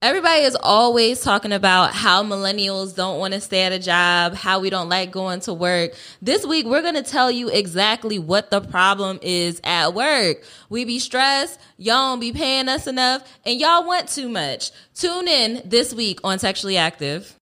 Everybody 0.00 0.42
is 0.42 0.56
always 0.62 1.22
talking 1.22 1.50
about 1.50 1.92
how 1.92 2.22
millennials 2.22 2.94
don't 2.94 3.18
want 3.18 3.34
to 3.34 3.40
stay 3.40 3.62
at 3.62 3.72
a 3.72 3.80
job, 3.80 4.32
how 4.32 4.60
we 4.60 4.70
don't 4.70 4.88
like 4.88 5.10
going 5.10 5.40
to 5.40 5.52
work. 5.52 5.90
This 6.22 6.46
week, 6.46 6.66
we're 6.66 6.82
going 6.82 6.94
to 6.94 7.02
tell 7.02 7.32
you 7.32 7.48
exactly 7.48 8.16
what 8.16 8.52
the 8.52 8.60
problem 8.60 9.18
is 9.22 9.60
at 9.64 9.94
work. 9.94 10.44
We 10.68 10.84
be 10.84 11.00
stressed, 11.00 11.58
y'all 11.78 12.12
don't 12.12 12.20
be 12.20 12.32
paying 12.32 12.68
us 12.68 12.86
enough, 12.86 13.24
and 13.44 13.58
y'all 13.58 13.84
want 13.88 14.08
too 14.08 14.28
much. 14.28 14.70
Tune 14.94 15.26
in 15.26 15.62
this 15.64 15.92
week 15.92 16.20
on 16.22 16.38
Textually 16.38 16.76
Active. 16.76 17.34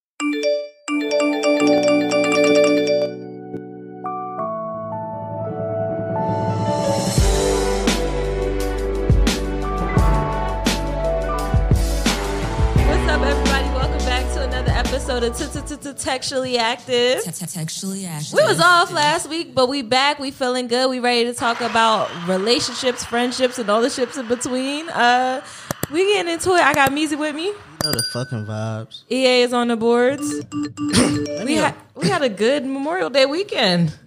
Episode 15.23 15.85
of 15.85 15.97
Textually 15.97 16.57
Active. 16.57 17.23
Textually 17.23 18.05
active. 18.05 18.33
We 18.33 18.43
was 18.43 18.59
off 18.59 18.91
last 18.91 19.27
week, 19.29 19.55
but 19.55 19.67
we 19.67 19.81
back. 19.81 20.19
We 20.19 20.31
feeling 20.31 20.67
good. 20.67 20.89
We 20.89 20.99
ready 20.99 21.25
to 21.25 21.33
talk 21.33 21.61
about 21.61 22.09
relationships, 22.27 23.03
friendships, 23.03 23.57
and 23.57 23.69
all 23.69 23.81
the 23.81 23.89
ships 23.89 24.17
in 24.17 24.27
between. 24.27 24.89
Uh, 24.89 25.43
we 25.91 26.05
getting 26.13 26.33
into 26.33 26.51
it. 26.51 26.61
I 26.61 26.73
got 26.73 26.91
Meezy 26.91 27.17
with 27.17 27.35
me. 27.35 27.45
You 27.45 27.55
know 27.83 27.91
the 27.91 28.03
fucking 28.13 28.45
vibes. 28.45 29.03
EA 29.09 29.41
is 29.41 29.53
on 29.53 29.69
the 29.69 29.77
boards. 29.77 30.21
we 31.45 31.55
had 31.55 31.73
we 31.95 32.09
had 32.09 32.21
a 32.21 32.29
good 32.29 32.65
Memorial 32.65 33.09
Day 33.09 33.25
weekend. 33.25 33.97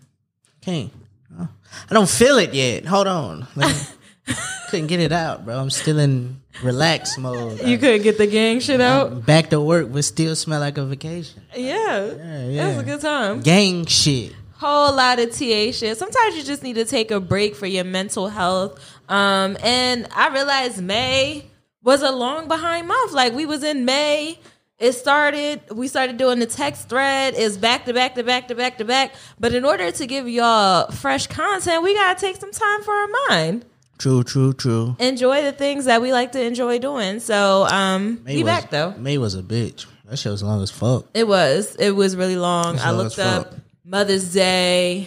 Can't. 0.61 0.93
I 1.39 1.95
don't 1.95 2.09
feel 2.09 2.39
it 2.39 2.55
yet. 2.55 2.85
Hold 2.85 3.07
on. 3.07 3.47
Couldn't 4.71 4.87
get 4.87 5.01
it 5.01 5.13
out, 5.13 5.45
bro. 5.45 5.59
I'm 5.59 5.71
still 5.71 5.99
in 5.99 6.41
relax 6.63 7.17
mode. 7.19 7.61
You 7.63 7.79
couldn't 7.79 8.03
get 8.03 8.19
the 8.19 8.27
gang 8.27 8.61
shit 8.61 8.81
out. 8.81 9.13
I'm 9.13 9.21
back 9.21 9.51
to 9.51 9.61
work, 9.61 9.93
but 9.93 10.05
still 10.05 10.37
smell 10.37 10.61
like 10.61 10.79
a 10.79 10.85
vacation. 10.85 11.43
Yeah, 11.57 12.07
Yeah, 12.07 12.15
that 12.15 12.49
yeah. 12.51 12.69
was 12.69 12.79
a 12.79 12.83
good 12.83 13.01
time. 13.01 13.41
Gang 13.41 13.87
shit. 13.87 14.35
whole 14.55 14.95
lot 14.95 15.19
of 15.19 15.31
TA 15.31 15.73
shit. 15.73 15.97
Sometimes 15.97 16.37
you 16.37 16.43
just 16.43 16.63
need 16.63 16.75
to 16.75 16.85
take 16.85 17.11
a 17.11 17.19
break 17.21 17.57
for 17.57 17.67
your 17.67 17.85
mental 17.85 18.29
health. 18.29 18.79
Um, 19.09 19.57
and 19.63 20.07
I 20.15 20.29
realized 20.29 20.83
May 20.83 21.47
was 21.83 22.03
a 22.03 22.11
long 22.11 22.47
behind 22.47 22.87
month. 22.89 23.13
Like 23.13 23.33
we 23.33 23.47
was 23.47 23.63
in 23.65 23.85
May. 23.87 24.39
It 24.79 24.93
started, 24.93 25.61
we 25.75 25.89
started 25.89 26.17
doing 26.17 26.39
the 26.39 26.47
text 26.47 26.89
thread 26.89 27.35
is 27.35 27.59
back 27.59 27.85
to 27.87 27.93
back 27.93 28.15
to 28.17 28.23
back 28.23 28.49
to 28.49 28.55
back 28.55 28.79
to 28.79 28.85
back. 28.85 29.13
But 29.39 29.55
in 29.55 29.65
order 29.65 29.91
to 29.91 30.07
give 30.07 30.27
y'all 30.29 30.91
fresh 30.91 31.27
content, 31.27 31.83
we 31.83 31.95
gotta 31.95 32.19
take 32.21 32.37
some 32.37 32.51
time 32.53 32.83
for 32.83 32.93
our 32.95 33.09
mind. 33.29 33.67
True, 34.01 34.25
true, 34.25 34.55
true. 34.55 34.97
Enjoy 34.99 35.43
the 35.43 35.53
things 35.53 35.85
that 35.85 36.01
we 36.01 36.11
like 36.11 36.33
to 36.33 36.43
enjoy 36.43 36.79
doing. 36.79 37.21
So 37.21 37.67
um 37.71 38.25
May 38.25 38.37
we 38.37 38.43
was, 38.43 38.51
back 38.51 38.71
though. 38.71 38.93
May 38.93 39.19
was 39.19 39.35
a 39.35 39.43
bitch. 39.43 39.85
That 40.07 40.19
shit 40.19 40.33
was 40.33 40.43
long 40.43 40.63
as 40.63 40.71
fuck. 40.71 41.05
It 41.13 41.29
was. 41.29 41.77
It 41.77 41.91
was 41.91 42.17
really 42.17 42.37
long. 42.37 42.77
It's 42.77 42.85
I 42.85 42.93
looked 42.93 43.19
up 43.19 43.53
fuck. 43.53 43.59
Mother's 43.85 44.33
Day, 44.33 45.07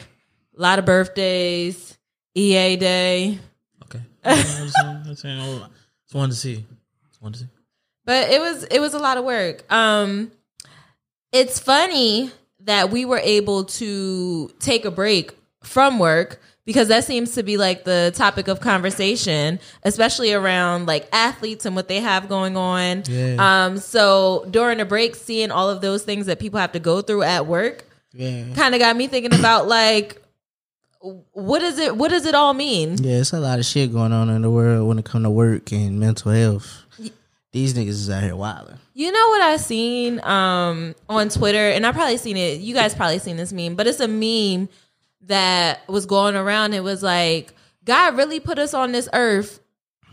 a 0.55 0.61
lot 0.61 0.77
of 0.77 0.85
birthdays, 0.85 1.97
EA 2.35 2.75
Day. 2.75 3.39
Okay. 3.85 4.01
I'm 4.23 4.37
saying, 4.43 5.03
I'm 5.07 5.15
saying, 5.15 5.61
Just 6.03 6.13
wanted 6.13 6.33
to 6.33 6.37
see. 6.37 6.63
Just 7.09 7.19
wanted 7.19 7.39
to 7.39 7.43
see. 7.45 7.49
But 8.05 8.29
it 8.29 8.39
was 8.39 8.63
it 8.65 8.79
was 8.79 8.93
a 8.93 8.99
lot 8.99 9.17
of 9.17 9.23
work. 9.23 9.65
Um 9.73 10.31
it's 11.31 11.59
funny 11.59 12.29
that 12.59 12.91
we 12.91 13.05
were 13.05 13.21
able 13.23 13.63
to 13.63 14.51
take 14.59 14.85
a 14.85 14.91
break 14.91 15.35
from 15.63 15.97
work 15.97 16.39
because 16.65 16.87
that 16.87 17.03
seems 17.03 17.31
to 17.35 17.43
be 17.43 17.57
like 17.57 17.83
the 17.83 18.11
topic 18.15 18.47
of 18.47 18.59
conversation, 18.61 19.59
especially 19.83 20.31
around 20.33 20.85
like 20.85 21.07
athletes 21.11 21.65
and 21.65 21.75
what 21.75 21.87
they 21.87 21.99
have 21.99 22.29
going 22.29 22.55
on. 22.57 23.03
Yeah. 23.07 23.35
Um 23.65 23.77
so 23.77 24.45
during 24.49 24.77
the 24.77 24.85
break 24.85 25.15
seeing 25.15 25.51
all 25.51 25.69
of 25.69 25.81
those 25.81 26.03
things 26.03 26.25
that 26.27 26.39
people 26.39 26.59
have 26.59 26.71
to 26.73 26.79
go 26.79 27.01
through 27.01 27.23
at 27.23 27.47
work 27.47 27.85
Yeah. 28.13 28.45
kind 28.55 28.73
of 28.75 28.79
got 28.79 28.95
me 28.95 29.07
thinking 29.07 29.33
about 29.37 29.67
like 29.67 30.19
what 31.33 31.61
is 31.61 31.77
it 31.79 31.97
what 31.97 32.11
does 32.11 32.25
it 32.25 32.33
all 32.35 32.53
mean 32.53 32.95
Yeah, 33.03 33.17
it's 33.19 33.33
a 33.33 33.39
lot 33.39 33.59
of 33.59 33.65
shit 33.65 33.91
going 33.91 34.13
on 34.13 34.29
in 34.29 34.41
the 34.41 34.49
world 34.49 34.87
when 34.87 34.99
it 34.99 35.05
come 35.05 35.23
to 35.23 35.29
work 35.29 35.71
and 35.73 35.99
mental 35.99 36.31
health. 36.31 36.79
These 37.51 37.75
niggas 37.75 37.87
is 37.89 38.09
out 38.09 38.23
here 38.23 38.35
wilding. 38.35 38.79
you 38.95 39.11
know 39.11 39.29
what 39.29 39.41
i 39.41 39.57
seen 39.57 40.19
um 40.23 40.95
on 41.07 41.29
twitter 41.29 41.69
and 41.69 41.85
i 41.85 41.91
probably 41.91 42.17
seen 42.17 42.35
it 42.35 42.59
you 42.61 42.73
guys 42.73 42.95
probably 42.95 43.19
seen 43.19 43.37
this 43.37 43.53
meme 43.53 43.75
but 43.75 43.85
it's 43.85 43.99
a 43.99 44.07
meme 44.07 44.69
that 45.27 45.87
was 45.87 46.05
going 46.05 46.35
around 46.35 46.73
it 46.73 46.83
was 46.83 47.01
like 47.03 47.53
god 47.85 48.15
really 48.17 48.39
put 48.39 48.59
us 48.59 48.73
on 48.73 48.91
this 48.91 49.07
earth 49.13 49.59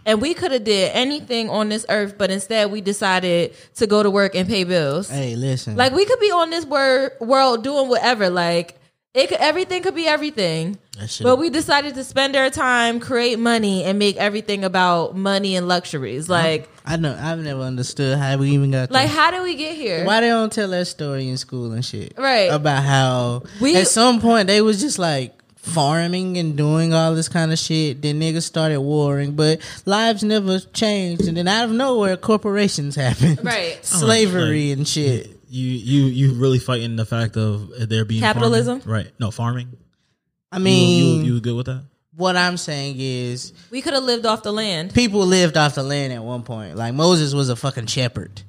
and 0.07 0.21
we 0.23 0.33
could 0.35 0.51
have 0.53 0.65
did 0.65 0.91
anything 0.95 1.51
on 1.51 1.69
this 1.69 1.85
earth 1.89 2.17
but 2.17 2.31
instead 2.31 2.71
we 2.71 2.81
decided 2.81 3.55
to 3.75 3.87
go 3.87 4.03
to 4.03 4.11
work 4.11 4.35
and 4.35 4.49
pay 4.49 4.65
bills 4.65 5.09
Hey, 5.11 5.37
listen. 5.37 5.77
like 5.77 5.93
we 5.93 6.05
could 6.05 6.21
be 6.21 6.31
on 6.31 6.51
this 6.51 6.65
wor- 6.65 7.13
world 7.21 7.65
doing 7.65 7.89
whatever 7.89 8.31
like 8.31 8.77
it 9.13 9.29
could, 9.29 9.39
everything 9.39 9.83
could 9.83 9.97
be 9.97 10.07
everything 10.07 10.79
But 11.25 11.37
we 11.37 11.51
decided 11.51 11.95
to 11.97 12.05
spend 12.05 12.37
our 12.37 12.49
time, 12.51 13.01
create 13.01 13.39
money, 13.41 13.83
and 13.83 13.99
make 13.99 14.17
everything 14.19 14.63
about 14.65 15.17
money 15.17 15.57
and 15.57 15.67
luxuries. 15.67 16.29
Uh-huh. 16.31 16.41
Like, 16.41 16.69
I 16.93 16.97
know. 16.97 17.17
I've 17.21 17.39
never 17.39 17.61
understood 17.63 18.19
how 18.19 18.37
we 18.37 18.51
even 18.51 18.71
got. 18.71 18.91
like 18.91 19.07
there. 19.09 19.17
how 19.17 19.31
did 19.31 19.43
we 19.43 19.55
get 19.57 19.77
here? 19.77 20.05
Why 20.05 20.21
they 20.21 20.29
don't 20.29 20.53
tell 20.53 20.69
that 20.71 20.87
story 20.87 21.29
in 21.29 21.37
school 21.37 21.73
and 21.73 21.85
shit? 21.85 22.15
Right. 22.19 22.51
About 22.51 22.83
how 22.83 23.43
We- 23.61 23.77
at 23.77 23.89
some 23.89 24.21
point 24.21 24.47
they 24.49 24.61
was 24.61 24.81
just 24.81 24.99
like 24.99 25.35
farming 25.57 26.39
and 26.39 26.57
doing 26.57 26.93
all 26.95 27.15
this 27.15 27.29
kind 27.29 27.53
of 27.53 27.59
shit. 27.59 28.01
Then 28.03 28.19
niggas 28.21 28.43
started 28.43 28.81
warring, 28.81 29.33
but 29.37 29.61
lives 29.87 30.25
never 30.25 30.59
changed. 30.59 31.29
And 31.29 31.37
then 31.37 31.47
out 31.49 31.67
of 31.67 31.71
nowhere, 31.73 32.17
corporations 32.17 32.97
happened. 32.97 33.41
Right. 33.45 33.79
Slavery 33.85 34.73
and 34.73 34.87
shit. 34.89 35.37
You 35.49 35.67
you 35.67 36.03
you 36.07 36.33
really 36.35 36.59
fighting 36.61 36.97
the 36.97 37.05
fact 37.05 37.37
of 37.37 37.71
there 37.89 38.05
being 38.05 38.21
Capitalism? 38.21 38.81
farming? 38.81 39.05
right? 39.05 39.13
No 39.19 39.31
farming. 39.31 39.77
I 40.53 40.59
You, 40.59 40.65
mean, 40.65 41.25
you 41.25 41.35
you 41.35 41.41
good 41.41 41.57
with 41.57 41.67
that? 41.67 41.83
What 42.21 42.37
I'm 42.37 42.57
saying 42.57 42.97
is 42.99 43.53
We 43.71 43.83
could 43.83 43.95
have 43.95 44.05
lived 44.05 44.27
off 44.27 44.45
the 44.45 44.53
land. 44.53 44.95
people 44.95 45.27
lived 45.27 45.57
off 45.57 45.75
the 45.75 45.83
land 45.83 46.13
at 46.13 46.23
one 46.23 46.43
point. 46.45 46.77
Like 46.77 46.95
Moses 46.95 47.35
was 47.35 47.49
a 47.49 47.57
fucking 47.57 47.87
shepherd. 47.87 48.43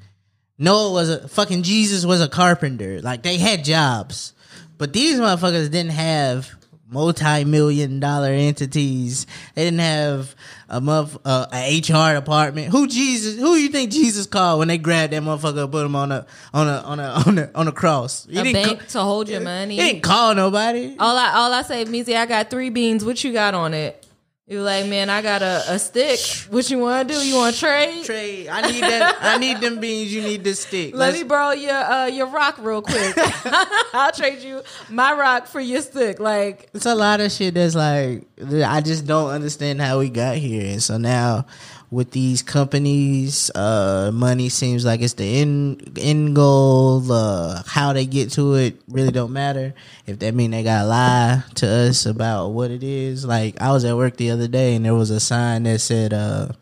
Noah 0.60 0.92
was 0.92 1.10
a 1.10 1.28
fucking 1.28 1.64
Jesus 1.64 2.06
was 2.06 2.22
a 2.22 2.28
carpenter. 2.30 3.02
Like 3.02 3.24
they 3.24 3.38
had 3.38 3.64
jobs. 3.66 4.34
But 4.78 4.94
these 4.94 5.18
motherfuckers 5.20 5.72
didn't 5.72 5.92
have 5.92 6.52
multi-million 6.92 8.00
dollar 8.00 8.30
entities. 8.30 9.26
They 9.56 9.66
didn't 9.66 9.80
have 9.80 10.36
a 10.70 10.80
month 10.82 11.18
uh, 11.26 11.48
a 11.52 11.80
HR 11.80 12.16
department. 12.20 12.68
Who 12.72 12.88
Jesus? 12.88 13.38
Who 13.40 13.56
you 13.56 13.70
think 13.70 13.92
Jesus 13.92 14.26
called 14.28 14.60
when 14.60 14.68
they 14.68 14.78
grabbed 14.78 15.14
that 15.14 15.24
motherfucker 15.24 15.64
and 15.64 15.72
put 15.72 15.86
him 15.86 15.96
on 15.96 16.12
a 16.12 16.26
on 16.54 16.68
a 16.68 16.78
on 16.82 17.00
a 17.00 17.04
on 17.28 17.38
a 17.40 17.52
on 17.56 17.68
a 17.68 17.72
cross? 17.72 18.26
He 18.30 18.38
A 18.38 18.44
didn't 18.44 18.54
bank 18.64 18.80
ca- 18.82 18.86
to 18.88 19.02
hold 19.02 19.30
your 19.30 19.42
money. 19.42 19.76
he 19.78 19.82
didn't 19.82 20.04
call 20.04 20.36
nobody. 20.36 20.96
all 21.00 21.18
I 21.18 21.34
all 21.34 21.54
I 21.54 21.62
say, 21.64 21.86
Meezy, 21.86 22.16
I 22.16 22.26
got 22.26 22.50
three 22.50 22.70
beans. 22.70 23.04
What 23.04 23.24
you 23.24 23.34
got 23.34 23.54
on 23.54 23.74
it? 23.74 24.06
You 24.52 24.62
like, 24.64 24.86
man, 24.88 25.10
I 25.10 25.22
got 25.22 25.42
a, 25.42 25.64
a 25.70 25.80
stick. 25.80 26.20
What 26.50 26.70
you 26.70 26.80
want 26.80 27.08
to 27.08 27.14
do? 27.14 27.26
You 27.26 27.36
want 27.36 27.56
to 27.56 27.62
trade? 27.62 28.04
Trade. 28.04 28.50
I 28.50 28.70
need 28.70 28.82
that. 28.84 29.18
I 29.22 29.38
need 29.38 29.62
them 29.62 29.80
beans. 29.80 30.14
You 30.14 30.22
need 30.22 30.44
this 30.44 30.60
stick. 30.60 30.94
Let 30.94 31.14
Let's- 31.14 31.20
me 31.20 31.24
borrow 31.24 31.52
your 31.52 31.72
uh, 31.74 32.08
your 32.08 32.28
rock 32.28 32.58
real 32.60 32.82
quick. 32.82 33.16
I'll 33.94 34.12
trade 34.12 34.42
you 34.42 34.62
my 34.90 35.14
rock 35.14 35.48
for 35.48 35.62
your 35.62 35.82
stick. 35.82 36.20
Like, 36.20 36.70
It's 36.74 36.86
a 36.86 36.96
lot 36.96 37.22
of 37.22 37.32
shit 37.32 37.54
that's 37.54 37.76
like 37.76 38.28
I 38.44 38.82
just 38.82 39.08
don't 39.08 39.30
understand 39.30 39.80
how 39.80 40.00
we 40.00 40.10
got 40.10 40.36
here, 40.36 40.70
and 40.70 40.84
so 40.84 40.98
now 40.98 41.46
with 41.92 42.12
these 42.12 42.42
companies, 42.42 43.52
uh, 43.54 44.12
money 44.14 44.48
seems 44.48 44.86
like 44.86 45.02
it's 45.02 45.14
the 45.16 45.42
end 45.42 46.00
end 46.00 46.34
goal. 46.34 47.12
Uh, 47.12 47.62
how 47.68 47.92
they 47.92 48.06
get 48.06 48.32
to 48.32 48.56
it 48.56 48.82
really 48.88 49.12
don't 49.12 49.34
matter. 49.34 49.74
If 50.08 50.20
that 50.20 50.34
mean 50.34 50.52
they 50.52 50.64
gotta 50.64 50.88
lie 50.88 51.44
to 51.56 51.68
us 51.68 52.06
about 52.06 52.50
what 52.50 52.72
it 52.72 52.82
is, 52.82 53.26
like 53.26 53.62
I 53.62 53.74
was 53.74 53.84
at 53.84 53.98
work 53.98 54.16
the 54.16 54.32
other 54.32 54.48
day 54.48 54.74
and 54.76 54.86
there 54.86 54.96
was 54.96 55.10
a 55.10 55.20
sign 55.20 55.64
that 55.64 55.82
said, 55.82 56.14
uh, 56.14 56.54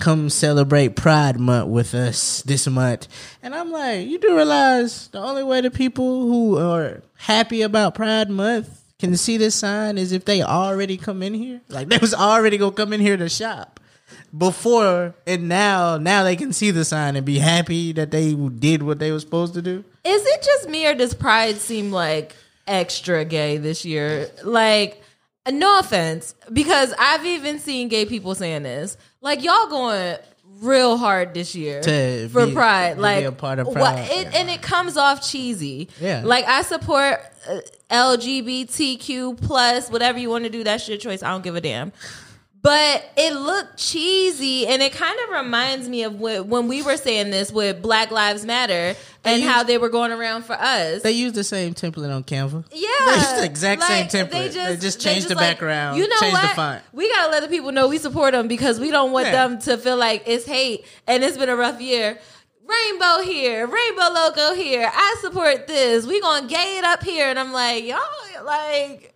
"Come 0.00 0.28
celebrate 0.28 0.96
Pride 0.96 1.38
Month 1.38 1.68
with 1.68 1.94
us 1.94 2.42
this 2.42 2.66
month," 2.66 3.06
and 3.44 3.54
I'm 3.54 3.70
like, 3.70 4.08
you 4.08 4.18
do 4.18 4.34
realize 4.34 5.06
the 5.08 5.20
only 5.20 5.44
way 5.44 5.60
the 5.60 5.70
people 5.70 6.22
who 6.22 6.58
are 6.58 7.02
happy 7.16 7.62
about 7.62 7.94
Pride 7.94 8.28
Month 8.28 8.82
can 8.98 9.16
see 9.16 9.36
this 9.36 9.54
sign 9.54 9.96
is 9.98 10.10
if 10.10 10.24
they 10.24 10.42
already 10.42 10.96
come 10.96 11.22
in 11.22 11.32
here. 11.32 11.60
Like 11.68 11.86
they 11.86 11.98
was 11.98 12.12
already 12.12 12.58
gonna 12.58 12.72
come 12.72 12.92
in 12.92 12.98
here 12.98 13.16
to 13.16 13.28
shop 13.28 13.78
before 14.38 15.14
and 15.26 15.48
now 15.48 15.96
now 15.98 16.22
they 16.22 16.36
can 16.36 16.52
see 16.52 16.70
the 16.70 16.84
sign 16.84 17.16
and 17.16 17.26
be 17.26 17.38
happy 17.38 17.92
that 17.92 18.10
they 18.12 18.34
did 18.34 18.82
what 18.82 18.98
they 19.00 19.10
were 19.12 19.20
supposed 19.20 19.52
to 19.54 19.62
do. 19.62 19.84
Is 20.04 20.24
it 20.24 20.42
just 20.42 20.68
me 20.68 20.86
or 20.86 20.94
does 20.94 21.12
Pride 21.12 21.56
seem 21.56 21.90
like 21.90 22.34
extra 22.66 23.24
gay 23.24 23.56
this 23.58 23.84
year? 23.84 24.30
Like, 24.44 25.02
no 25.50 25.78
offense, 25.78 26.34
because 26.52 26.94
I've 26.98 27.24
even 27.26 27.58
seen 27.58 27.88
gay 27.88 28.04
people 28.06 28.34
saying 28.34 28.62
this. 28.62 28.96
Like, 29.22 29.42
y'all 29.42 29.66
going 29.68 30.18
real 30.60 30.96
hard 30.98 31.32
this 31.34 31.54
year 31.54 31.80
To 31.80 32.28
for 32.28 32.46
be- 32.46 32.52
Pride. 32.52 32.98
Like, 32.98 33.24
a 33.24 33.32
part 33.32 33.58
of 33.58 33.66
what- 33.66 33.76
Pride, 33.76 34.08
it, 34.10 34.34
and 34.34 34.50
it 34.50 34.60
comes 34.62 34.96
off 34.96 35.26
cheesy. 35.26 35.88
Yeah. 36.00 36.22
Like, 36.24 36.44
I 36.46 36.62
support 36.62 37.20
uh, 37.48 37.60
LGBTQ 37.90 39.40
plus 39.40 39.90
whatever 39.90 40.18
you 40.18 40.30
want 40.30 40.44
to 40.44 40.50
do. 40.50 40.62
That's 40.64 40.88
your 40.88 40.98
choice. 40.98 41.22
I 41.22 41.30
don't 41.30 41.42
give 41.42 41.56
a 41.56 41.60
damn. 41.60 41.92
But 42.60 43.08
it 43.16 43.34
looked 43.34 43.76
cheesy 43.78 44.66
and 44.66 44.82
it 44.82 44.92
kind 44.92 45.16
of 45.24 45.30
reminds 45.44 45.88
me 45.88 46.02
of 46.02 46.18
what, 46.18 46.46
when 46.46 46.66
we 46.68 46.82
were 46.82 46.96
saying 46.96 47.30
this 47.30 47.52
with 47.52 47.80
Black 47.80 48.10
Lives 48.10 48.44
Matter 48.44 48.96
and 49.24 49.42
use- 49.42 49.50
how 49.50 49.62
they 49.62 49.78
were 49.78 49.88
going 49.88 50.10
around 50.12 50.42
for 50.44 50.54
us. 50.54 51.02
They 51.02 51.12
use 51.12 51.32
the 51.32 51.44
same 51.44 51.74
template 51.74 52.12
on 52.14 52.24
Canva. 52.24 52.64
Yeah, 52.72 52.88
They 53.06 53.14
use 53.14 53.32
the 53.40 53.44
exact 53.44 53.82
same 53.84 54.06
template. 54.06 54.52
They 54.54 54.76
just 54.76 55.00
change 55.00 55.26
the 55.26 55.36
background, 55.36 55.98
You 55.98 56.08
know 56.08 56.16
change 56.20 56.34
the 56.34 56.46
what? 56.46 56.56
font. 56.56 56.82
We 56.92 57.08
gotta 57.12 57.30
let 57.30 57.42
the 57.42 57.48
people 57.48 57.70
know 57.72 57.86
we 57.88 57.98
support 57.98 58.32
them 58.32 58.48
because 58.48 58.80
we 58.80 58.90
don't 58.90 59.12
want 59.12 59.26
Yeah. 59.26 59.46
them 59.48 59.60
to 59.62 59.78
feel 59.78 59.96
like 59.96 60.24
it's 60.26 60.44
hate 60.46 60.84
and 61.06 61.22
it's 61.22 61.36
been 61.38 61.48
a 61.48 61.56
rough 61.56 61.80
year. 61.80 62.18
Rainbow 62.66 63.22
here, 63.22 63.66
rainbow 63.66 64.08
logo 64.12 64.54
here. 64.54 64.90
I 64.92 65.16
support 65.22 65.66
this. 65.66 66.06
We 66.06 66.20
gonna 66.20 66.46
gay 66.48 66.76
it 66.78 66.84
up 66.84 67.02
here, 67.02 67.26
and 67.30 67.38
I'm 67.38 67.50
like, 67.50 67.84
y'all, 67.84 67.98
like, 68.44 69.14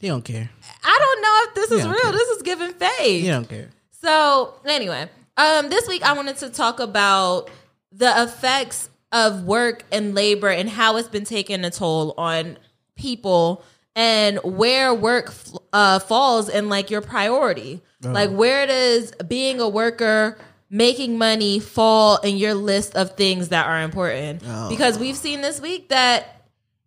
You 0.00 0.10
don't 0.10 0.22
care. 0.24 0.50
I 0.88 0.98
don't 0.98 1.22
know 1.22 1.40
if 1.42 1.54
this 1.54 1.78
is 1.80 1.86
real. 1.86 1.96
okay. 2.08 2.10
This 2.12 2.28
is 2.28 2.42
giving 2.42 2.72
fake. 2.72 3.24
You 3.24 3.30
don't 3.32 3.48
care. 3.48 3.68
So 3.90 4.54
anyway, 4.64 5.08
um, 5.36 5.68
this 5.68 5.88
week 5.88 6.02
I 6.02 6.12
wanted 6.12 6.36
to 6.38 6.48
talk 6.50 6.78
about 6.80 7.50
the 7.92 8.22
effects 8.22 8.88
of 9.12 9.44
work 9.44 9.84
and 9.90 10.14
labor 10.14 10.48
and 10.48 10.68
how 10.68 10.96
it's 10.96 11.08
been 11.08 11.24
taking 11.24 11.64
a 11.64 11.70
toll 11.70 12.14
on 12.18 12.56
people 12.96 13.64
and 13.94 14.38
where 14.44 14.92
work 14.94 15.32
uh, 15.72 15.98
falls 15.98 16.48
in 16.48 16.68
like 16.68 16.90
your 16.90 17.00
priority. 17.00 17.82
Like 18.12 18.30
where 18.30 18.66
does 18.66 19.10
being 19.26 19.58
a 19.58 19.68
worker, 19.68 20.38
making 20.70 21.18
money 21.18 21.58
fall 21.58 22.18
in 22.18 22.36
your 22.36 22.54
list 22.54 22.94
of 22.94 23.16
things 23.16 23.48
that 23.48 23.66
are 23.66 23.80
important? 23.82 24.42
Because 24.68 24.98
we've 24.98 25.16
seen 25.16 25.40
this 25.40 25.60
week 25.60 25.88
that 25.88 26.42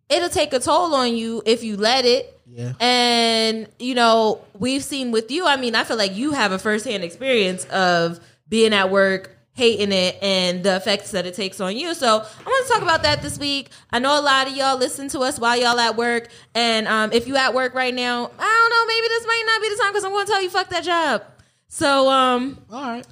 it'll 0.08 0.28
take 0.30 0.52
a 0.54 0.60
toll 0.60 0.94
on 0.94 1.14
you 1.16 1.42
if 1.44 1.62
you 1.64 1.76
let 1.76 2.06
it. 2.06 2.39
Yeah. 2.52 2.72
And, 2.80 3.68
you 3.78 3.94
know, 3.94 4.42
we've 4.58 4.82
seen 4.82 5.12
with 5.12 5.30
you, 5.30 5.46
I 5.46 5.56
mean, 5.56 5.74
I 5.74 5.84
feel 5.84 5.96
like 5.96 6.16
you 6.16 6.32
have 6.32 6.52
a 6.52 6.58
firsthand 6.58 7.04
experience 7.04 7.64
of 7.66 8.18
being 8.48 8.72
at 8.74 8.90
work, 8.90 9.36
hating 9.52 9.92
it, 9.92 10.18
and 10.20 10.62
the 10.64 10.74
effects 10.76 11.12
that 11.12 11.26
it 11.26 11.34
takes 11.34 11.60
on 11.60 11.76
you. 11.76 11.94
So 11.94 12.06
I 12.08 12.42
want 12.48 12.66
to 12.66 12.72
talk 12.72 12.82
about 12.82 13.02
that 13.04 13.22
this 13.22 13.38
week. 13.38 13.70
I 13.92 13.98
know 14.00 14.18
a 14.18 14.22
lot 14.22 14.48
of 14.48 14.56
y'all 14.56 14.76
listen 14.78 15.08
to 15.10 15.20
us 15.20 15.38
while 15.38 15.56
y'all 15.56 15.78
at 15.78 15.96
work. 15.96 16.28
And 16.54 16.88
um, 16.88 17.12
if 17.12 17.28
you 17.28 17.36
at 17.36 17.54
work 17.54 17.74
right 17.74 17.94
now, 17.94 18.30
I 18.38 18.68
don't 18.68 18.70
know, 18.70 18.86
maybe 18.86 19.08
this 19.08 19.26
might 19.26 19.42
not 19.46 19.62
be 19.62 19.68
the 19.68 19.82
time 19.82 19.92
because 19.92 20.04
I'm 20.04 20.10
going 20.10 20.26
to 20.26 20.32
tell 20.32 20.42
you, 20.42 20.50
fuck 20.50 20.68
that 20.70 20.82
job. 20.84 21.22
So 21.68 22.10
um, 22.10 22.58
All 22.70 22.80
right. 22.82 23.06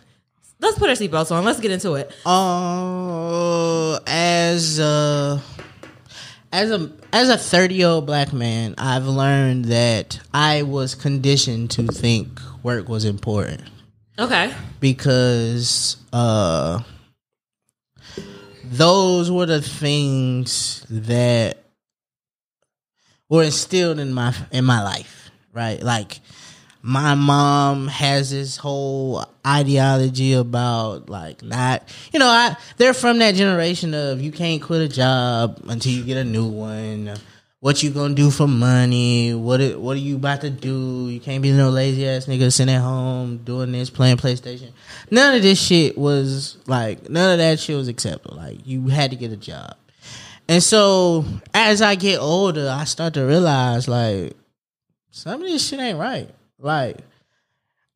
let's 0.58 0.79
put 0.79 0.88
our 0.88 0.96
seatbelts 0.96 1.31
on. 1.31 1.44
Let's 1.44 1.61
get 1.61 1.70
into 1.70 1.94
it. 1.94 2.11
Uh, 2.26 4.00
as 4.06 4.81
a 4.81 5.41
as 6.52 6.70
a 6.70 6.90
as 7.12 7.28
a 7.28 7.36
thirty 7.38 7.76
year 7.76 7.88
old 7.88 8.06
black 8.06 8.32
man, 8.32 8.74
I've 8.78 9.06
learned 9.06 9.66
that 9.66 10.18
I 10.32 10.62
was 10.62 10.94
conditioned 10.94 11.70
to 11.72 11.86
think 11.86 12.40
work 12.62 12.88
was 12.88 13.04
important 13.04 13.62
Okay. 14.18 14.52
because 14.80 15.96
uh 16.12 16.80
those 18.64 19.30
were 19.30 19.46
the 19.46 19.62
things 19.62 20.84
that 20.90 21.58
were 23.28 23.42
instilled 23.44 23.98
in 23.98 24.12
my 24.12 24.34
in 24.50 24.64
my 24.64 24.82
life, 24.82 25.30
right? 25.52 25.82
Like 25.82 26.20
my 26.82 27.14
mom 27.14 27.88
has 27.88 28.30
this 28.30 28.56
whole 28.56 29.25
ideology 29.46 30.34
about 30.34 31.08
like 31.08 31.42
not 31.42 31.82
you 32.12 32.19
know 32.19 32.28
I 32.28 32.56
they're 32.76 32.94
from 32.94 33.19
that 33.19 33.34
generation 33.34 33.94
of 33.94 34.20
you 34.20 34.30
can't 34.30 34.62
quit 34.62 34.82
a 34.82 34.88
job 34.88 35.60
until 35.69 35.92
you 35.92 36.04
get 36.04 36.16
a 36.16 36.25
new 36.25 36.46
one. 36.46 37.14
What 37.60 37.82
you 37.82 37.90
gonna 37.90 38.14
do 38.14 38.30
for 38.30 38.46
money? 38.46 39.34
What 39.34 39.60
what 39.78 39.96
are 39.96 40.00
you 40.00 40.14
about 40.16 40.42
to 40.42 40.50
do? 40.50 41.08
You 41.08 41.19
can't 41.19 41.42
be 41.42 41.50
no 41.50 41.70
lazy 41.70 42.06
ass 42.06 42.26
nigga 42.26 42.52
sitting 42.52 42.72
at 42.72 42.81
home 42.81 43.38
doing 43.38 43.72
this, 43.72 43.90
playing 43.90 44.19
PlayStation. 44.19 44.70
None 45.10 45.34
of 45.34 45.42
this 45.42 45.60
shit 45.60 45.98
was 45.98 46.58
like 46.69 47.10
none 47.10 47.32
of 47.32 47.38
that 47.38 47.58
shit 47.58 47.76
was 47.76 47.88
acceptable. 47.88 48.36
Like 48.36 48.64
you 48.64 48.86
had 48.88 49.10
to 49.10 49.16
get 49.16 49.32
a 49.32 49.36
job. 49.36 49.74
And 50.46 50.62
so 50.62 51.24
as 51.52 51.82
I 51.82 51.96
get 51.96 52.20
older, 52.20 52.70
I 52.70 52.84
start 52.84 53.14
to 53.14 53.22
realize 53.22 53.88
like 53.88 54.34
some 55.10 55.42
of 55.42 55.48
this 55.48 55.66
shit 55.66 55.81
ain't 55.81 55.98
right. 55.98 56.31
Like 56.58 56.99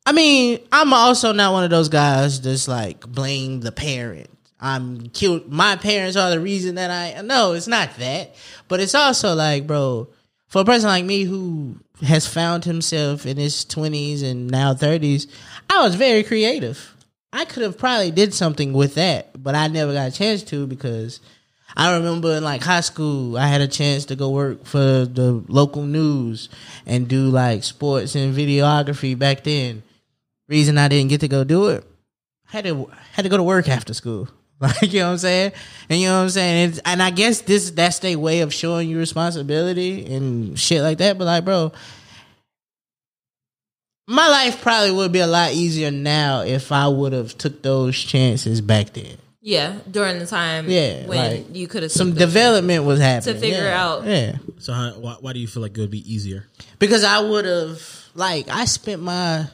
I 0.05 0.11
mean, 0.11 0.59
I'm 0.71 0.93
also 0.93 1.31
not 1.31 1.53
one 1.53 1.63
of 1.63 1.69
those 1.69 1.89
guys 1.89 2.41
that's 2.41 2.67
like 2.67 3.07
blame 3.07 3.61
the 3.61 3.71
parent. 3.71 4.29
I'm 4.59 5.07
cute. 5.09 5.49
My 5.49 5.75
parents 5.75 6.15
are 6.15 6.29
the 6.29 6.39
reason 6.39 6.75
that 6.75 6.89
I 6.91 7.21
no, 7.21 7.53
it's 7.53 7.67
not 7.67 7.95
that. 7.97 8.35
But 8.67 8.79
it's 8.79 8.95
also 8.95 9.33
like, 9.33 9.67
bro, 9.67 10.07
for 10.47 10.61
a 10.61 10.65
person 10.65 10.89
like 10.89 11.05
me 11.05 11.23
who 11.23 11.77
has 12.01 12.27
found 12.27 12.65
himself 12.65 13.25
in 13.25 13.37
his 13.37 13.65
20s 13.65 14.23
and 14.23 14.49
now 14.49 14.73
30s, 14.73 15.27
I 15.69 15.83
was 15.83 15.95
very 15.95 16.23
creative. 16.23 16.95
I 17.31 17.45
could 17.45 17.63
have 17.63 17.77
probably 17.77 18.11
did 18.11 18.33
something 18.33 18.73
with 18.73 18.95
that, 18.95 19.41
but 19.41 19.55
I 19.55 19.67
never 19.67 19.93
got 19.93 20.09
a 20.09 20.11
chance 20.11 20.43
to 20.43 20.67
because 20.67 21.19
I 21.75 21.95
remember 21.95 22.33
in 22.33 22.43
like 22.43 22.61
high 22.63 22.81
school, 22.81 23.37
I 23.37 23.47
had 23.47 23.61
a 23.61 23.67
chance 23.67 24.05
to 24.05 24.15
go 24.15 24.29
work 24.29 24.65
for 24.65 25.05
the 25.05 25.43
local 25.47 25.83
news 25.83 26.49
and 26.85 27.07
do 27.07 27.29
like 27.29 27.63
sports 27.63 28.15
and 28.15 28.35
videography 28.35 29.17
back 29.17 29.43
then. 29.43 29.83
Reason 30.47 30.77
I 30.77 30.87
didn't 30.87 31.09
get 31.09 31.21
to 31.21 31.27
go 31.27 31.43
do 31.43 31.67
it, 31.67 31.83
I 32.49 32.57
had 32.57 32.65
to 32.65 32.89
had 33.13 33.23
to 33.23 33.29
go 33.29 33.37
to 33.37 33.43
work 33.43 33.67
after 33.69 33.93
school. 33.93 34.27
Like 34.59 34.93
you 34.93 34.99
know 35.01 35.07
what 35.07 35.11
I'm 35.13 35.17
saying, 35.17 35.51
and 35.89 35.99
you 35.99 36.07
know 36.07 36.17
what 36.17 36.23
I'm 36.23 36.29
saying, 36.29 36.69
it's, 36.69 36.79
and 36.85 37.03
I 37.03 37.09
guess 37.09 37.41
this 37.41 37.71
that's 37.71 37.99
their 37.99 38.17
way 38.17 38.41
of 38.41 38.53
showing 38.53 38.87
you 38.87 38.97
responsibility 38.97 40.05
and 40.05 40.57
shit 40.57 40.81
like 40.81 40.99
that. 40.99 41.17
But 41.17 41.25
like, 41.25 41.43
bro, 41.43 41.73
my 44.07 44.27
life 44.27 44.61
probably 44.61 44.91
would 44.91 45.11
be 45.11 45.19
a 45.19 45.27
lot 45.27 45.51
easier 45.51 45.91
now 45.91 46.41
if 46.41 46.71
I 46.71 46.87
would 46.87 47.11
have 47.11 47.37
took 47.37 47.61
those 47.61 47.97
chances 47.97 48.61
back 48.61 48.93
then. 48.93 49.17
Yeah, 49.45 49.79
during 49.91 50.19
the 50.19 50.25
time 50.25 50.69
Yeah, 50.69 51.05
when 51.05 51.17
like, 51.17 51.55
you 51.55 51.67
could 51.67 51.83
have 51.83 51.91
Some 51.91 52.13
development 52.13 52.85
was 52.85 53.01
happening 53.01 53.35
to 53.35 53.41
figure 53.41 53.63
yeah, 53.63 53.83
out- 53.83 54.05
Yeah, 54.05 54.37
So 54.57 54.71
how, 54.71 54.91
why, 54.91 55.17
why 55.19 55.33
do 55.33 55.39
you 55.39 55.47
feel 55.47 55.61
like 55.61 55.77
it 55.77 55.81
would 55.81 55.91
be 55.91 56.11
easier? 56.11 56.47
because 56.79 57.03
I 57.03 57.19
would 57.19 57.43
have 57.43 57.81
like 58.15 58.47
I 58.47 58.63
spent 58.65 59.01
my 59.01 59.47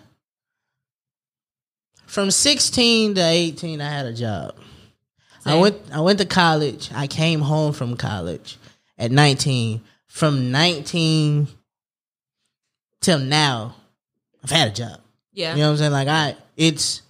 from 2.06 2.30
16 2.30 3.16
to 3.16 3.22
18 3.22 3.82
I 3.82 3.90
had 3.90 4.06
a 4.06 4.14
job. 4.14 4.56
I 5.46 5.56
went 5.56 5.78
I 5.92 6.02
went 6.02 6.20
to 6.20 6.26
college. 6.26 6.92
I 6.94 7.08
came 7.08 7.42
home 7.42 7.74
from 7.74 7.98
college 7.98 8.58
at 8.98 9.10
19. 9.12 9.82
From 10.08 10.52
19 10.52 11.48
till 13.02 13.20
now 13.20 13.76
I've 14.44 14.52
had 14.52 14.68
a 14.68 14.72
job. 14.72 15.00
Yeah. 15.34 15.54
You 15.54 15.62
know 15.62 15.68
what 15.68 15.72
I'm 15.72 15.78
saying? 15.78 15.92
Like 15.92 16.08
I 16.08 16.36
it's 16.58 17.02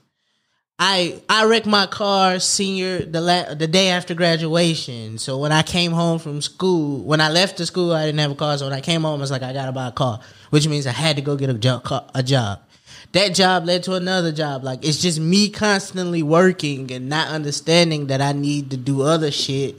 I 0.82 1.22
I 1.28 1.44
wrecked 1.44 1.66
my 1.66 1.88
car 1.88 2.40
senior 2.40 3.04
the 3.04 3.20
la- 3.20 3.54
the 3.54 3.68
day 3.68 3.90
after 3.90 4.14
graduation. 4.14 5.18
So 5.18 5.38
when 5.38 5.52
I 5.52 5.62
came 5.62 5.92
home 5.92 6.20
from 6.20 6.42
school, 6.42 7.04
when 7.04 7.20
I 7.20 7.30
left 7.30 7.58
the 7.58 7.66
school, 7.66 7.92
I 7.92 8.06
didn't 8.06 8.20
have 8.20 8.32
a 8.32 8.36
car. 8.36 8.58
So 8.58 8.66
when 8.66 8.74
I 8.74 8.80
came 8.80 9.02
home, 9.02 9.20
I 9.20 9.22
was 9.22 9.30
like, 9.30 9.44
I 9.44 9.52
gotta 9.52 9.74
buy 9.74 9.88
a 9.90 9.92
car, 9.92 10.22
which 10.52 10.68
means 10.70 10.88
I 10.88 10.92
had 10.92 11.18
to 11.18 11.22
go 11.22 11.36
get 11.36 11.50
a 11.50 11.54
job. 11.54 11.84
A 12.16 12.24
job. 12.24 12.62
That 13.12 13.36
job 13.36 13.66
led 13.66 13.84
to 13.84 13.96
another 13.96 14.32
job. 14.32 14.64
Like 14.64 14.86
it's 14.86 15.02
just 15.02 15.20
me 15.20 15.50
constantly 15.50 16.24
working 16.24 16.90
and 16.94 17.10
not 17.10 17.28
understanding 17.28 18.08
that 18.08 18.22
I 18.22 18.32
need 18.32 18.72
to 18.72 18.78
do 18.78 19.02
other 19.02 19.32
shit 19.32 19.76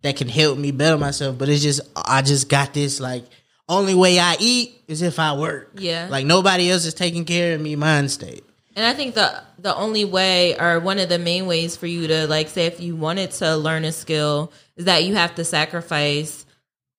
that 0.00 0.16
can 0.16 0.28
help 0.28 0.56
me 0.56 0.70
better 0.70 0.96
myself. 0.96 1.36
But 1.36 1.50
it's 1.50 1.62
just 1.62 1.82
I 1.94 2.22
just 2.22 2.48
got 2.48 2.72
this 2.72 2.98
like 2.98 3.24
only 3.68 3.94
way 3.94 4.18
I 4.18 4.36
eat 4.40 4.80
is 4.88 5.02
if 5.02 5.18
I 5.18 5.34
work. 5.36 5.72
Yeah. 5.74 6.08
Like 6.10 6.24
nobody 6.24 6.70
else 6.70 6.86
is 6.86 6.94
taking 6.94 7.26
care 7.26 7.54
of 7.54 7.60
me 7.60 7.76
mind 7.76 8.10
state. 8.10 8.44
And 8.80 8.88
I 8.88 8.94
think 8.94 9.14
the 9.14 9.42
the 9.58 9.76
only 9.76 10.06
way 10.06 10.58
or 10.58 10.80
one 10.80 10.98
of 10.98 11.10
the 11.10 11.18
main 11.18 11.44
ways 11.46 11.76
for 11.76 11.86
you 11.86 12.06
to 12.06 12.26
like 12.28 12.48
say 12.48 12.64
if 12.64 12.80
you 12.80 12.96
wanted 12.96 13.30
to 13.32 13.54
learn 13.56 13.84
a 13.84 13.92
skill 13.92 14.52
is 14.74 14.86
that 14.86 15.04
you 15.04 15.14
have 15.16 15.34
to 15.34 15.44
sacrifice 15.44 16.46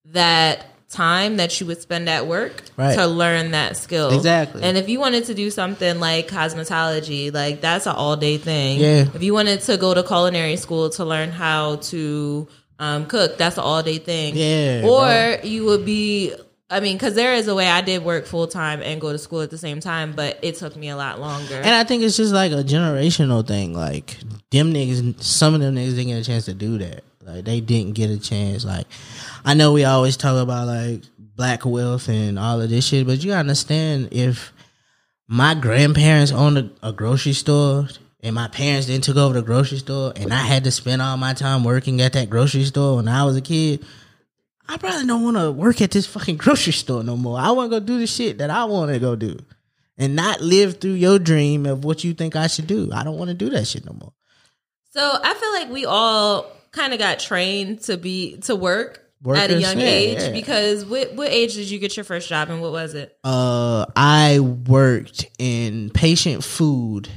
that 0.05 0.67
time 0.89 1.37
that 1.37 1.59
you 1.59 1.65
would 1.65 1.81
spend 1.81 2.07
at 2.07 2.27
work 2.27 2.61
Right. 2.77 2.93
to 2.95 3.07
learn 3.07 3.51
that 3.51 3.77
skill. 3.77 4.15
Exactly. 4.15 4.61
And 4.61 4.77
if 4.77 4.89
you 4.89 4.99
wanted 4.99 5.25
to 5.25 5.33
do 5.33 5.49
something 5.49 5.99
like 5.99 6.27
cosmetology, 6.27 7.33
like 7.33 7.61
that's 7.61 7.87
an 7.87 7.95
all 7.95 8.15
day 8.15 8.37
thing. 8.37 8.79
Yeah. 8.79 9.05
If 9.15 9.23
you 9.23 9.33
wanted 9.33 9.61
to 9.61 9.77
go 9.77 9.95
to 9.95 10.03
culinary 10.03 10.57
school 10.57 10.91
to 10.91 11.03
learn 11.05 11.31
how 11.31 11.77
to 11.77 12.47
um, 12.77 13.07
cook, 13.07 13.39
that's 13.39 13.57
an 13.57 13.63
all 13.63 13.81
day 13.81 13.97
thing. 13.97 14.35
Yeah, 14.35 14.85
Or 14.87 15.39
you 15.43 15.65
would 15.65 15.83
be 15.83 16.35
I 16.71 16.79
mean, 16.79 16.95
because 16.95 17.15
there 17.15 17.33
is 17.33 17.49
a 17.49 17.53
way 17.53 17.67
I 17.67 17.81
did 17.81 18.03
work 18.03 18.25
full 18.25 18.47
time 18.47 18.81
and 18.81 19.01
go 19.01 19.11
to 19.11 19.17
school 19.17 19.41
at 19.41 19.49
the 19.49 19.57
same 19.57 19.81
time, 19.81 20.13
but 20.13 20.39
it 20.41 20.55
took 20.55 20.75
me 20.77 20.87
a 20.87 20.95
lot 20.95 21.19
longer. 21.19 21.55
And 21.55 21.69
I 21.69 21.83
think 21.83 22.01
it's 22.01 22.15
just 22.15 22.33
like 22.33 22.53
a 22.53 22.63
generational 22.63 23.45
thing. 23.45 23.73
Like 23.73 24.17
them 24.51 24.73
niggas, 24.73 25.21
some 25.21 25.53
of 25.53 25.59
them 25.59 25.75
niggas 25.75 25.95
didn't 25.95 26.07
get 26.07 26.21
a 26.21 26.23
chance 26.23 26.45
to 26.45 26.53
do 26.53 26.77
that. 26.77 27.03
Like 27.21 27.43
they 27.43 27.59
didn't 27.59 27.93
get 27.93 28.09
a 28.09 28.17
chance. 28.17 28.63
Like 28.63 28.87
I 29.43 29.53
know 29.53 29.73
we 29.73 29.83
always 29.83 30.15
talk 30.15 30.41
about 30.41 30.67
like 30.67 31.01
black 31.35 31.65
wealth 31.65 32.07
and 32.07 32.39
all 32.39 32.61
of 32.61 32.69
this 32.69 32.87
shit, 32.87 33.05
but 33.05 33.21
you 33.21 33.31
gotta 33.31 33.41
understand 33.41 34.09
if 34.11 34.53
my 35.27 35.53
grandparents 35.53 36.31
owned 36.31 36.57
a, 36.57 36.69
a 36.81 36.93
grocery 36.93 37.33
store 37.33 37.87
and 38.21 38.35
my 38.35 38.47
parents 38.47 38.87
then 38.87 39.01
took 39.01 39.17
over 39.17 39.33
the 39.33 39.41
grocery 39.41 39.79
store 39.79 40.13
and 40.15 40.33
I 40.33 40.43
had 40.43 40.63
to 40.63 40.71
spend 40.71 41.01
all 41.01 41.17
my 41.17 41.33
time 41.33 41.63
working 41.63 42.01
at 42.01 42.13
that 42.13 42.29
grocery 42.29 42.63
store 42.63 42.95
when 42.95 43.07
I 43.07 43.25
was 43.25 43.35
a 43.35 43.41
kid. 43.41 43.85
I 44.71 44.77
probably 44.77 45.05
don't 45.05 45.21
want 45.21 45.35
to 45.35 45.51
work 45.51 45.81
at 45.81 45.91
this 45.91 46.07
fucking 46.07 46.37
grocery 46.37 46.71
store 46.71 47.03
no 47.03 47.17
more. 47.17 47.37
I 47.37 47.51
want 47.51 47.69
to 47.71 47.79
go 47.79 47.85
do 47.85 47.99
the 47.99 48.07
shit 48.07 48.37
that 48.37 48.49
I 48.49 48.63
want 48.63 48.89
to 48.93 48.99
go 48.99 49.17
do. 49.17 49.37
and 49.97 50.15
not 50.15 50.39
live 50.39 50.79
through 50.79 50.93
your 50.93 51.19
dream 51.19 51.65
of 51.65 51.83
what 51.83 52.05
you 52.05 52.13
think 52.13 52.37
I 52.37 52.47
should 52.47 52.67
do. 52.67 52.89
I 52.93 53.03
don't 53.03 53.17
want 53.17 53.27
to 53.27 53.33
do 53.33 53.49
that 53.49 53.67
shit 53.67 53.85
no 53.85 53.91
more. 53.91 54.13
So 54.91 55.01
I 55.01 55.33
feel 55.33 55.51
like 55.51 55.69
we 55.69 55.85
all 55.85 56.49
kind 56.71 56.93
of 56.93 56.99
got 56.99 57.19
trained 57.19 57.81
to 57.81 57.97
be 57.97 58.37
to 58.43 58.55
work 58.55 59.03
at 59.35 59.51
a 59.51 59.59
young 59.59 59.77
yeah, 59.77 59.85
age 59.85 60.21
yeah. 60.21 60.31
because 60.31 60.85
what 60.85 61.15
what 61.15 61.29
age 61.29 61.55
did 61.55 61.69
you 61.69 61.77
get 61.77 61.97
your 61.97 62.05
first 62.05 62.29
job 62.29 62.49
and 62.49 62.61
what 62.61 62.71
was 62.71 62.93
it? 62.93 63.17
Uh, 63.25 63.85
I 63.95 64.39
worked 64.39 65.25
in 65.37 65.89
patient 65.89 66.45
food 66.45 67.09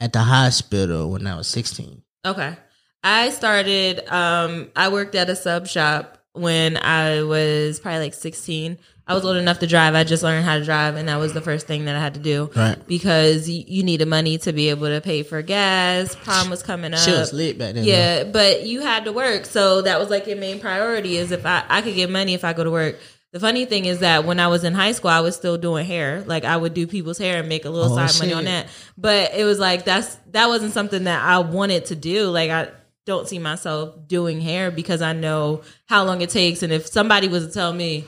at 0.00 0.12
the 0.12 0.20
hospital 0.20 1.10
when 1.10 1.26
I 1.26 1.36
was 1.36 1.48
16. 1.48 2.02
Okay. 2.26 2.54
I 3.02 3.30
started 3.30 4.06
um 4.12 4.70
I 4.76 4.88
worked 4.88 5.14
at 5.14 5.30
a 5.30 5.36
sub 5.36 5.66
shop 5.66 6.23
when 6.34 6.76
I 6.76 7.22
was 7.22 7.80
probably 7.80 8.00
like 8.00 8.14
16. 8.14 8.78
I 9.06 9.12
was 9.14 9.24
old 9.24 9.36
enough 9.36 9.58
to 9.58 9.66
drive. 9.66 9.94
I 9.94 10.02
just 10.04 10.22
learned 10.22 10.44
how 10.46 10.58
to 10.58 10.64
drive 10.64 10.96
and 10.96 11.08
that 11.08 11.16
was 11.16 11.32
the 11.34 11.40
first 11.42 11.66
thing 11.66 11.84
that 11.84 11.94
I 11.94 12.00
had 12.00 12.14
to 12.14 12.20
do. 12.20 12.50
Right. 12.56 12.76
Because 12.86 13.48
you, 13.48 13.62
you 13.66 13.82
needed 13.82 14.08
money 14.08 14.38
to 14.38 14.52
be 14.52 14.70
able 14.70 14.86
to 14.86 15.00
pay 15.00 15.22
for 15.22 15.42
gas. 15.42 16.14
Prom 16.16 16.48
was 16.50 16.62
coming 16.62 16.92
up. 16.94 17.00
Shit 17.00 17.18
was 17.18 17.32
lit 17.32 17.58
back 17.58 17.74
then. 17.74 17.84
though. 17.84 17.90
Yeah, 17.90 18.24
but 18.24 18.64
you 18.66 18.80
had 18.80 19.04
to 19.04 19.12
work, 19.12 19.44
so 19.44 19.82
that 19.82 19.98
was 20.00 20.08
like 20.10 20.26
your 20.26 20.38
main 20.38 20.58
priority. 20.58 21.18
Is 21.18 21.32
if 21.32 21.44
I 21.44 21.64
I 21.68 21.82
could 21.82 21.94
get 21.94 22.08
money 22.10 22.34
if 22.34 22.44
I 22.44 22.52
go 22.52 22.64
to 22.64 22.70
work. 22.70 22.98
The 23.32 23.40
funny 23.40 23.64
thing 23.64 23.84
is 23.84 23.98
that 23.98 24.24
when 24.24 24.38
I 24.38 24.46
was 24.46 24.62
in 24.62 24.74
high 24.74 24.92
school, 24.92 25.10
I 25.10 25.18
was 25.20 25.34
still 25.34 25.58
doing 25.58 25.84
hair. 25.84 26.22
Like 26.24 26.44
I 26.44 26.56
would 26.56 26.72
do 26.72 26.86
people's 26.86 27.18
hair 27.18 27.40
and 27.40 27.48
make 27.48 27.64
a 27.64 27.68
little 27.70 27.92
Oh, 27.92 28.06
side 28.06 28.18
money 28.20 28.32
on 28.32 28.44
that. 28.44 28.68
But 28.96 29.34
it 29.34 29.44
was 29.44 29.58
like 29.58 29.84
that's 29.84 30.14
that 30.30 30.46
wasn't 30.48 30.72
something 30.72 31.04
that 31.04 31.20
I 31.22 31.38
wanted 31.38 31.86
to 31.86 31.96
do. 31.96 32.30
Like 32.30 32.50
I 32.50 32.68
don't 33.06 33.28
see 33.28 33.38
myself 33.38 33.94
doing 34.06 34.40
hair 34.40 34.70
because 34.70 35.02
I 35.02 35.12
know 35.12 35.62
how 35.86 36.04
long 36.04 36.20
it 36.20 36.30
takes, 36.30 36.62
and 36.62 36.72
if 36.72 36.86
somebody 36.86 37.28
was 37.28 37.46
to 37.46 37.52
tell 37.52 37.72
me, 37.72 38.04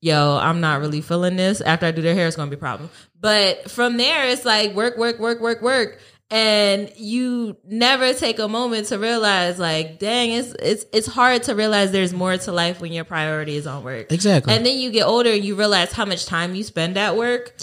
yo, 0.00 0.38
I'm 0.40 0.60
not 0.60 0.80
really 0.80 1.00
feeling 1.00 1.36
this. 1.36 1.60
After 1.60 1.86
I 1.86 1.90
do 1.90 2.02
their 2.02 2.14
hair, 2.14 2.26
it's 2.26 2.36
gonna 2.36 2.50
be 2.50 2.56
a 2.56 2.58
problem. 2.58 2.90
But 3.18 3.70
from 3.70 3.96
there, 3.96 4.28
it's 4.28 4.44
like 4.44 4.74
work, 4.74 4.96
work, 4.96 5.18
work, 5.18 5.40
work, 5.40 5.62
work. 5.62 5.98
And 6.28 6.92
you 6.96 7.56
never 7.64 8.12
take 8.12 8.40
a 8.40 8.48
moment 8.48 8.88
to 8.88 8.98
realize, 8.98 9.60
like, 9.60 10.00
dang, 10.00 10.32
it's 10.32 10.54
it's 10.60 10.84
it's 10.92 11.06
hard 11.06 11.44
to 11.44 11.54
realize 11.54 11.92
there's 11.92 12.12
more 12.12 12.36
to 12.36 12.52
life 12.52 12.80
when 12.80 12.92
your 12.92 13.04
priority 13.04 13.54
is 13.54 13.66
on 13.66 13.84
work. 13.84 14.10
Exactly. 14.10 14.52
And 14.52 14.66
then 14.66 14.76
you 14.76 14.90
get 14.90 15.04
older 15.04 15.30
and 15.30 15.44
you 15.44 15.54
realize 15.54 15.92
how 15.92 16.04
much 16.04 16.26
time 16.26 16.56
you 16.56 16.64
spend 16.64 16.98
at 16.98 17.16
work 17.16 17.54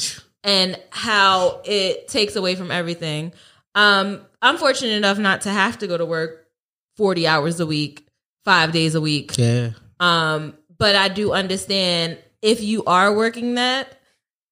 and 0.46 0.80
how 0.92 1.62
it 1.66 2.08
takes 2.08 2.38
away 2.38 2.56
from 2.56 2.72
everything. 2.72 3.34
Um, 3.76 4.22
I'm 4.42 4.58
fortunate 4.58 4.94
enough 4.94 5.18
not 5.18 5.42
to 5.42 5.50
have 5.50 5.80
to 5.80 5.88
go 5.88 5.98
to 5.98 6.06
work 6.06 6.43
40 6.98 7.28
hours 7.28 7.60
a 7.60 7.66
week, 7.66 8.06
five 8.46 8.72
days 8.72 8.96
a 8.96 9.02
week. 9.02 9.38
yeah. 9.38 9.72
Um, 10.00 10.54
but 10.78 10.96
I 10.96 11.08
do 11.08 11.32
understand 11.32 12.18
if 12.42 12.62
you 12.62 12.84
are 12.86 13.14
working 13.16 13.56
that 13.56 13.98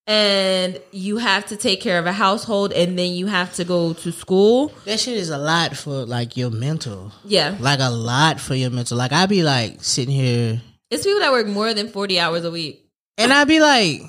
and 0.08 0.80
you 0.92 1.18
have 1.18 1.46
to 1.48 1.58
take 1.58 1.82
care 1.82 2.00
of 2.00 2.06
a 2.06 2.12
household 2.12 2.72
and 2.74 2.98
then 2.98 3.12
you 3.14 3.28
have 3.28 3.54
to 3.56 3.64
go 3.66 3.94
to 3.94 4.12
school. 4.12 4.72
That 4.86 5.00
shit 5.00 5.18
is 5.18 5.30
a 5.30 5.38
lot 5.38 5.76
for 5.76 6.06
like 6.06 6.36
your 6.38 6.50
mental. 6.50 7.12
Yeah. 7.26 7.56
Like 7.60 7.80
a 7.80 7.90
lot 7.90 8.40
for 8.40 8.56
your 8.56 8.70
mental. 8.72 8.98
Like 8.98 9.12
I'd 9.12 9.30
be 9.30 9.44
like 9.44 9.84
sitting 9.84 10.14
here 10.14 10.62
It's 10.90 11.04
people 11.04 11.20
that 11.20 11.32
work 11.32 11.48
more 11.48 11.74
than 11.74 11.88
40 11.90 12.20
hours 12.20 12.46
a 12.46 12.52
week. 12.52 12.86
and 13.18 13.32
I'd 13.32 13.48
be 13.48 13.60
like, 13.60 14.02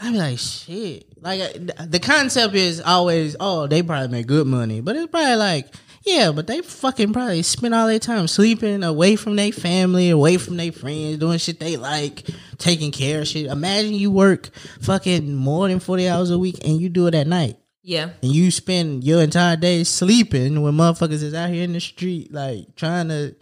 I'd 0.00 0.12
be 0.12 0.18
like, 0.18 0.38
shit. 0.38 1.06
Like 1.20 1.40
uh, 1.40 1.86
the 1.86 1.98
concept 2.00 2.54
is 2.54 2.80
always, 2.80 3.34
oh, 3.40 3.66
they 3.66 3.82
probably 3.82 4.08
make 4.08 4.26
good 4.26 4.46
money, 4.46 4.80
but 4.80 4.94
it's 4.96 5.10
probably 5.10 5.34
like, 5.36 5.66
yeah, 6.04 6.32
but 6.32 6.46
they 6.46 6.60
fucking 6.62 7.12
probably 7.12 7.42
spend 7.42 7.74
all 7.74 7.86
their 7.86 7.98
time 7.98 8.28
sleeping 8.28 8.82
away 8.82 9.16
from 9.16 9.36
their 9.36 9.52
family, 9.52 10.10
away 10.10 10.36
from 10.38 10.56
their 10.56 10.72
friends, 10.72 11.18
doing 11.18 11.38
shit 11.38 11.60
they 11.60 11.76
like, 11.76 12.24
taking 12.58 12.92
care 12.92 13.20
of 13.20 13.28
shit. 13.28 13.46
Imagine 13.46 13.94
you 13.94 14.10
work 14.10 14.50
fucking 14.80 15.34
more 15.34 15.68
than 15.68 15.80
forty 15.80 16.08
hours 16.08 16.30
a 16.30 16.38
week 16.38 16.56
and 16.64 16.80
you 16.80 16.88
do 16.88 17.06
it 17.06 17.14
at 17.14 17.26
night. 17.26 17.56
Yeah. 17.82 18.10
and 18.22 18.32
you 18.32 18.50
spend 18.50 19.02
your 19.02 19.22
entire 19.22 19.56
day 19.56 19.82
sleeping 19.82 20.60
when 20.60 20.74
motherfuckers 20.74 21.22
is 21.22 21.32
out 21.32 21.48
here 21.48 21.64
in 21.64 21.72
the 21.72 21.80
street 21.80 22.30
like 22.30 22.76
trying 22.76 23.08
to 23.08 23.34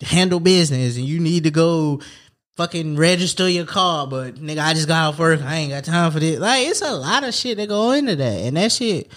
handle 0.00 0.38
business 0.38 0.96
and 0.96 1.04
you 1.04 1.18
need 1.18 1.42
to 1.42 1.50
go 1.50 2.00
fucking 2.56 2.94
register 2.96 3.48
your 3.48 3.64
car 3.66 4.06
but 4.06 4.36
nigga 4.36 4.58
I 4.58 4.74
just 4.74 4.86
got 4.86 5.08
off 5.08 5.18
work 5.18 5.42
I 5.42 5.56
ain't 5.56 5.72
got 5.72 5.82
time 5.82 6.12
for 6.12 6.20
this 6.20 6.38
like 6.38 6.68
it's 6.68 6.82
a 6.82 6.92
lot 6.94 7.24
of 7.24 7.34
shit 7.34 7.56
that 7.56 7.68
go 7.68 7.90
into 7.90 8.14
that 8.14 8.40
and 8.42 8.56
that 8.56 8.70
shit 8.70 9.10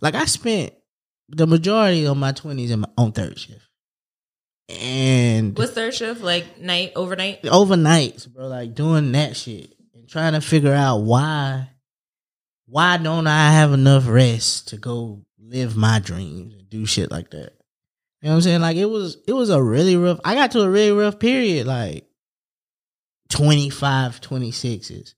like 0.00 0.14
I 0.14 0.24
spent 0.24 0.72
the 1.28 1.46
majority 1.46 2.06
of 2.06 2.16
my 2.16 2.32
20s 2.32 2.70
in 2.70 2.80
my, 2.80 2.88
on 2.96 3.12
third 3.12 3.38
shift 3.38 3.68
and 4.68 5.56
What's 5.56 5.72
third 5.72 5.94
shift? 5.94 6.20
Like 6.20 6.60
night, 6.60 6.92
overnight? 6.94 7.42
overnights, 7.42 8.28
bro, 8.32 8.48
like 8.48 8.74
doing 8.74 9.12
that 9.12 9.36
shit 9.36 9.74
and 9.94 10.08
trying 10.08 10.34
to 10.34 10.40
figure 10.40 10.74
out 10.74 10.98
why 10.98 11.70
why 12.66 12.98
don't 12.98 13.26
I 13.26 13.52
have 13.52 13.72
enough 13.72 14.06
rest 14.06 14.68
to 14.68 14.76
go 14.76 15.22
live 15.38 15.74
my 15.76 16.00
dreams 16.00 16.54
and 16.54 16.68
do 16.68 16.84
shit 16.84 17.10
like 17.10 17.30
that. 17.30 17.52
You 18.20 18.28
know 18.28 18.30
what 18.30 18.34
I'm 18.34 18.40
saying? 18.42 18.60
Like 18.60 18.76
it 18.76 18.84
was 18.86 19.16
it 19.26 19.32
was 19.32 19.48
a 19.50 19.62
really 19.62 19.96
rough 19.96 20.20
I 20.24 20.34
got 20.34 20.50
to 20.50 20.60
a 20.60 20.68
really 20.68 20.92
rough 20.92 21.18
period 21.18 21.66
like 21.66 22.06
25 23.30 24.20
26s. 24.20 25.14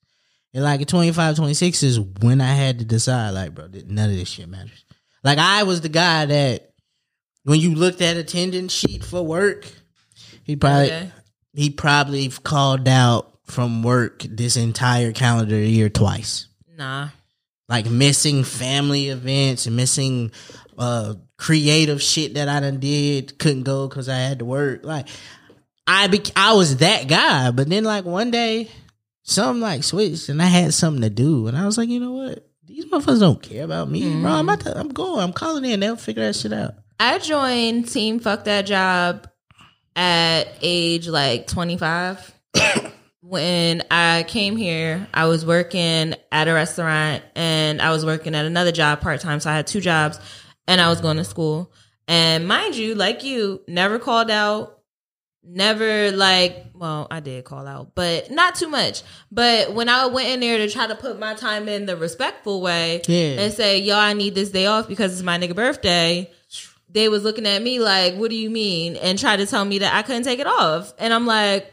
And 0.52 0.64
like 0.64 0.80
at 0.80 0.88
25 0.88 1.36
26 1.36 1.82
is 1.82 2.00
when 2.00 2.40
I 2.40 2.54
had 2.54 2.78
to 2.80 2.84
decide 2.84 3.30
like 3.30 3.54
bro, 3.54 3.68
none 3.86 4.10
of 4.10 4.16
this 4.16 4.28
shit 4.28 4.48
matters. 4.48 4.84
Like 5.22 5.38
I 5.38 5.64
was 5.64 5.80
the 5.80 5.88
guy 5.88 6.26
that 6.26 6.72
when 7.44 7.60
you 7.60 7.74
looked 7.74 8.00
at 8.00 8.16
attendance 8.16 8.72
sheet 8.72 9.04
for 9.04 9.22
work, 9.22 9.66
he 10.42 10.56
probably 10.56 10.86
Okay. 10.86 11.12
he 11.52 11.70
probably 11.70 12.28
called 12.28 12.88
out 12.88 13.38
from 13.44 13.82
work 13.82 14.22
this 14.22 14.56
entire 14.56 15.12
calendar 15.12 15.56
year 15.58 15.88
twice. 15.88 16.46
Nah. 16.76 17.08
Like 17.68 17.88
missing 17.88 18.44
family 18.44 19.08
events 19.08 19.66
and 19.66 19.76
missing 19.76 20.32
uh 20.78 21.14
creative 21.36 22.00
shit 22.02 22.34
that 22.34 22.48
I 22.48 22.60
done 22.60 22.80
did, 22.80 23.38
couldn't 23.38 23.62
go 23.64 23.88
because 23.88 24.08
I 24.08 24.16
had 24.18 24.38
to 24.40 24.44
work. 24.44 24.84
Like 24.84 25.08
I 25.86 26.06
be 26.06 26.20
I 26.36 26.54
was 26.54 26.78
that 26.78 27.08
guy, 27.08 27.50
but 27.50 27.68
then 27.68 27.84
like 27.84 28.04
one 28.04 28.30
day 28.30 28.70
something 29.22 29.60
like 29.60 29.84
switched 29.84 30.28
and 30.28 30.40
I 30.42 30.46
had 30.46 30.72
something 30.74 31.02
to 31.02 31.10
do 31.10 31.46
and 31.46 31.56
I 31.56 31.66
was 31.66 31.76
like, 31.78 31.88
you 31.88 32.00
know 32.00 32.12
what? 32.12 32.49
These 32.70 32.86
motherfuckers 32.86 33.18
don't 33.18 33.42
care 33.42 33.64
about 33.64 33.90
me, 33.90 34.02
bro. 34.02 34.30
I'm 34.30 34.46
mm-hmm. 34.46 34.48
about 34.48 34.60
to, 34.60 34.78
I'm 34.78 34.90
going. 34.90 35.18
I'm 35.20 35.32
calling 35.32 35.64
in. 35.64 35.80
They'll 35.80 35.96
figure 35.96 36.24
that 36.24 36.36
shit 36.36 36.52
out. 36.52 36.74
I 37.00 37.18
joined 37.18 37.88
Team 37.88 38.20
Fuck 38.20 38.44
That 38.44 38.62
Job 38.62 39.28
at 39.96 40.46
age 40.62 41.08
like 41.08 41.48
25. 41.48 42.32
when 43.22 43.82
I 43.90 44.24
came 44.28 44.56
here, 44.56 45.04
I 45.12 45.26
was 45.26 45.44
working 45.44 46.14
at 46.30 46.46
a 46.46 46.52
restaurant 46.52 47.24
and 47.34 47.82
I 47.82 47.90
was 47.90 48.06
working 48.06 48.36
at 48.36 48.44
another 48.44 48.70
job 48.70 49.00
part 49.00 49.20
time. 49.20 49.40
So 49.40 49.50
I 49.50 49.56
had 49.56 49.66
two 49.66 49.80
jobs 49.80 50.20
and 50.68 50.80
I 50.80 50.90
was 50.90 51.00
going 51.00 51.16
to 51.16 51.24
school. 51.24 51.72
And 52.06 52.46
mind 52.46 52.76
you, 52.76 52.94
like 52.94 53.24
you, 53.24 53.62
never 53.66 53.98
called 53.98 54.30
out, 54.30 54.79
never 55.42 56.10
like, 56.12 56.66
well, 56.74 57.06
I 57.10 57.20
did 57.20 57.44
call 57.44 57.66
out, 57.66 57.94
but 57.94 58.30
not 58.30 58.54
too 58.54 58.68
much. 58.68 59.02
But 59.32 59.72
when 59.72 59.88
I 59.88 60.06
went 60.06 60.28
in 60.28 60.40
there 60.40 60.58
to 60.58 60.68
try 60.70 60.86
to 60.86 60.94
put 60.94 61.18
my 61.18 61.34
time 61.34 61.68
in 61.68 61.86
the 61.86 61.96
respectful 61.96 62.60
way 62.60 63.00
Yeah. 63.06 63.40
and 63.40 63.52
say, 63.52 63.78
yo, 63.78 63.96
I 63.96 64.12
need 64.12 64.34
this 64.34 64.50
day 64.50 64.66
off 64.66 64.86
because 64.88 65.12
it's 65.12 65.22
my 65.22 65.38
nigga 65.38 65.54
birthday, 65.54 66.30
they 66.90 67.08
was 67.08 67.22
looking 67.24 67.46
at 67.46 67.62
me 67.62 67.78
like, 67.80 68.16
what 68.16 68.30
do 68.30 68.36
you 68.36 68.50
mean? 68.50 68.96
And 68.96 69.18
tried 69.18 69.36
to 69.36 69.46
tell 69.46 69.64
me 69.64 69.78
that 69.78 69.94
I 69.94 70.02
couldn't 70.02 70.24
take 70.24 70.40
it 70.40 70.46
off. 70.46 70.92
And 70.98 71.14
I'm 71.14 71.24
like, 71.26 71.72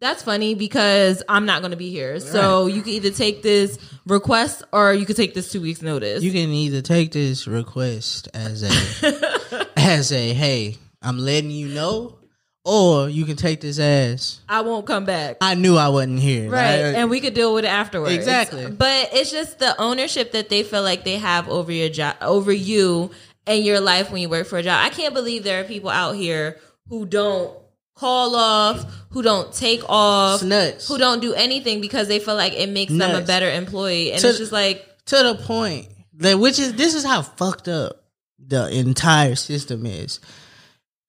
that's 0.00 0.22
funny 0.22 0.54
because 0.54 1.22
I'm 1.28 1.46
not 1.46 1.62
going 1.62 1.70
to 1.70 1.76
be 1.76 1.90
here. 1.90 2.20
So 2.20 2.66
you 2.66 2.82
can 2.82 2.92
either 2.92 3.10
take 3.10 3.42
this 3.42 3.78
request 4.06 4.62
or 4.72 4.92
you 4.92 5.06
could 5.06 5.16
take 5.16 5.34
this 5.34 5.50
two 5.50 5.60
weeks 5.60 5.80
notice. 5.82 6.22
You 6.22 6.32
can 6.32 6.50
either 6.50 6.82
take 6.82 7.12
this 7.12 7.46
request 7.46 8.28
as 8.34 8.62
a 8.62 9.68
as 9.76 10.12
a 10.12 10.34
hey, 10.34 10.76
I'm 11.06 11.18
letting 11.18 11.50
you 11.52 11.68
know, 11.68 12.18
or 12.64 13.08
you 13.08 13.24
can 13.24 13.36
take 13.36 13.60
this 13.60 13.78
ass. 13.78 14.40
I 14.48 14.62
won't 14.62 14.86
come 14.86 15.04
back. 15.04 15.36
I 15.40 15.54
knew 15.54 15.76
I 15.76 15.88
wasn't 15.88 16.18
here. 16.18 16.50
Right. 16.50 16.82
Like, 16.82 16.96
and 16.96 17.08
we 17.10 17.20
could 17.20 17.34
deal 17.34 17.54
with 17.54 17.64
it 17.64 17.68
afterwards. 17.68 18.12
Exactly. 18.12 18.68
But 18.70 19.10
it's 19.12 19.30
just 19.30 19.60
the 19.60 19.80
ownership 19.80 20.32
that 20.32 20.48
they 20.48 20.64
feel 20.64 20.82
like 20.82 21.04
they 21.04 21.18
have 21.18 21.48
over 21.48 21.70
your 21.70 21.88
job, 21.88 22.16
over 22.20 22.52
you 22.52 23.12
and 23.46 23.64
your 23.64 23.78
life 23.80 24.10
when 24.10 24.20
you 24.20 24.28
work 24.28 24.48
for 24.48 24.58
a 24.58 24.62
job. 24.64 24.80
I 24.84 24.90
can't 24.90 25.14
believe 25.14 25.44
there 25.44 25.60
are 25.60 25.64
people 25.64 25.90
out 25.90 26.16
here 26.16 26.58
who 26.88 27.06
don't 27.06 27.56
call 27.94 28.34
off, 28.34 28.84
who 29.10 29.22
don't 29.22 29.52
take 29.54 29.82
off, 29.88 30.42
nuts. 30.42 30.88
who 30.88 30.98
don't 30.98 31.20
do 31.20 31.34
anything 31.34 31.80
because 31.80 32.08
they 32.08 32.18
feel 32.18 32.34
like 32.34 32.52
it 32.52 32.68
makes 32.68 32.92
them 32.92 33.14
a 33.14 33.24
better 33.24 33.48
employee. 33.50 34.10
And 34.12 34.20
To- 34.20 34.28
it's 34.28 34.38
just 34.38 34.52
like, 34.52 34.84
to 35.06 35.16
the 35.22 35.34
point 35.36 35.86
that 36.14 36.38
which 36.40 36.58
is 36.58 36.74
this 36.74 36.94
is 36.94 37.04
how 37.04 37.22
fucked 37.22 37.68
up 37.68 38.02
the 38.44 38.68
entire 38.68 39.36
system 39.36 39.86
is. 39.86 40.18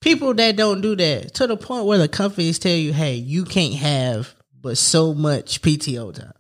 People 0.02 0.34
that 0.36 0.56
don't 0.56 0.82
do 0.82 0.96
that 0.96 1.34
to 1.36 1.48
the 1.48 1.58
point 1.58 1.86
where 1.86 1.98
the 1.98 2.08
companies 2.08 2.60
tell 2.60 2.76
you, 2.76 2.94
"Hey, 2.94 3.16
you 3.16 3.46
can't 3.46 3.74
have 3.74 4.36
but 4.62 4.78
so 4.78 5.14
much 5.14 5.62
PTO 5.62 6.14
time." 6.14 6.34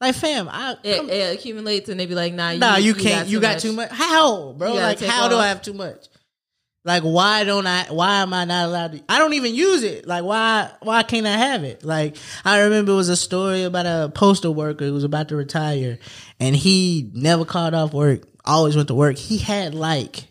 Like, 0.00 0.16
fam, 0.16 0.48
I 0.50 0.76
it, 0.82 0.96
come- 0.96 1.10
it 1.10 1.36
accumulates 1.36 1.88
and 1.88 2.00
they 2.00 2.06
be 2.06 2.16
like, 2.16 2.34
nah, 2.34 2.50
you, 2.50 2.58
nah, 2.58 2.76
you 2.76 2.92
can't. 2.92 3.28
you 3.28 3.38
got 3.38 3.54
much. 3.54 3.62
too 3.62 3.72
much. 3.72 3.90
How, 3.92 4.52
bro? 4.52 4.74
Like, 4.74 4.98
how 4.98 5.28
do. 5.28 5.36
I 5.36 5.46
have 5.46 5.62
too 5.62 5.74
much? 5.74 6.08
Like, 6.84 7.04
why 7.04 7.44
don't 7.44 7.68
I? 7.68 7.84
Why 7.88 8.22
am 8.22 8.34
I 8.34 8.44
not 8.44 8.66
allowed 8.66 8.92
to? 8.92 9.02
I 9.08 9.18
don't 9.18 9.34
even 9.34 9.54
use 9.54 9.84
it. 9.84 10.04
Like, 10.04 10.24
why? 10.24 10.72
Why 10.80 11.04
can't 11.04 11.26
I 11.26 11.36
have 11.36 11.62
it? 11.62 11.84
Like, 11.84 12.16
I 12.44 12.62
remember 12.62 12.90
it 12.90 12.96
was 12.96 13.10
a 13.10 13.16
story 13.16 13.62
about 13.62 13.86
a 13.86 14.10
postal 14.12 14.52
worker 14.52 14.86
who 14.86 14.92
was 14.92 15.04
about 15.04 15.28
to 15.28 15.36
retire, 15.36 16.00
and 16.40 16.56
he 16.56 17.08
never 17.14 17.44
called 17.44 17.74
off 17.74 17.94
work. 17.94 18.22
Always 18.44 18.74
went 18.74 18.88
to 18.88 18.94
work. 18.94 19.16
He 19.16 19.38
had 19.38 19.72
like, 19.72 20.24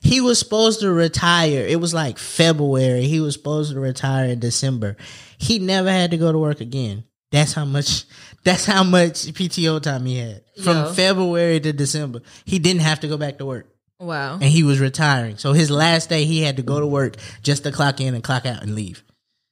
he 0.00 0.20
was 0.20 0.38
supposed 0.38 0.80
to 0.80 0.90
retire. 0.92 1.64
It 1.66 1.80
was 1.80 1.92
like 1.94 2.18
February. 2.18 3.02
He 3.06 3.20
was 3.20 3.34
supposed 3.34 3.72
to 3.72 3.80
retire 3.80 4.26
in 4.30 4.38
December. 4.40 4.96
He 5.38 5.58
never 5.58 5.90
had 5.90 6.10
to 6.12 6.16
go 6.16 6.32
to 6.32 6.38
work 6.38 6.60
again. 6.60 7.04
That's 7.30 7.52
how 7.52 7.64
much. 7.64 8.04
That's 8.44 8.64
how 8.64 8.82
much 8.84 9.26
PTO 9.34 9.82
time 9.82 10.06
he 10.06 10.16
had 10.16 10.42
from 10.64 10.76
Yo. 10.78 10.92
February 10.94 11.60
to 11.60 11.72
December. 11.74 12.22
He 12.46 12.58
didn't 12.58 12.80
have 12.80 13.00
to 13.00 13.08
go 13.08 13.18
back 13.18 13.36
to 13.38 13.44
work 13.44 13.66
Wow. 13.98 14.34
and 14.34 14.44
he 14.44 14.62
was 14.62 14.80
retiring. 14.80 15.36
So 15.36 15.52
his 15.52 15.70
last 15.70 16.08
day, 16.08 16.24
he 16.24 16.40
had 16.40 16.56
to 16.56 16.62
go 16.62 16.80
to 16.80 16.86
work 16.86 17.16
just 17.42 17.64
to 17.64 17.70
clock 17.72 18.00
in 18.00 18.14
and 18.14 18.24
clock 18.24 18.46
out 18.46 18.62
and 18.62 18.74
leave. 18.74 19.04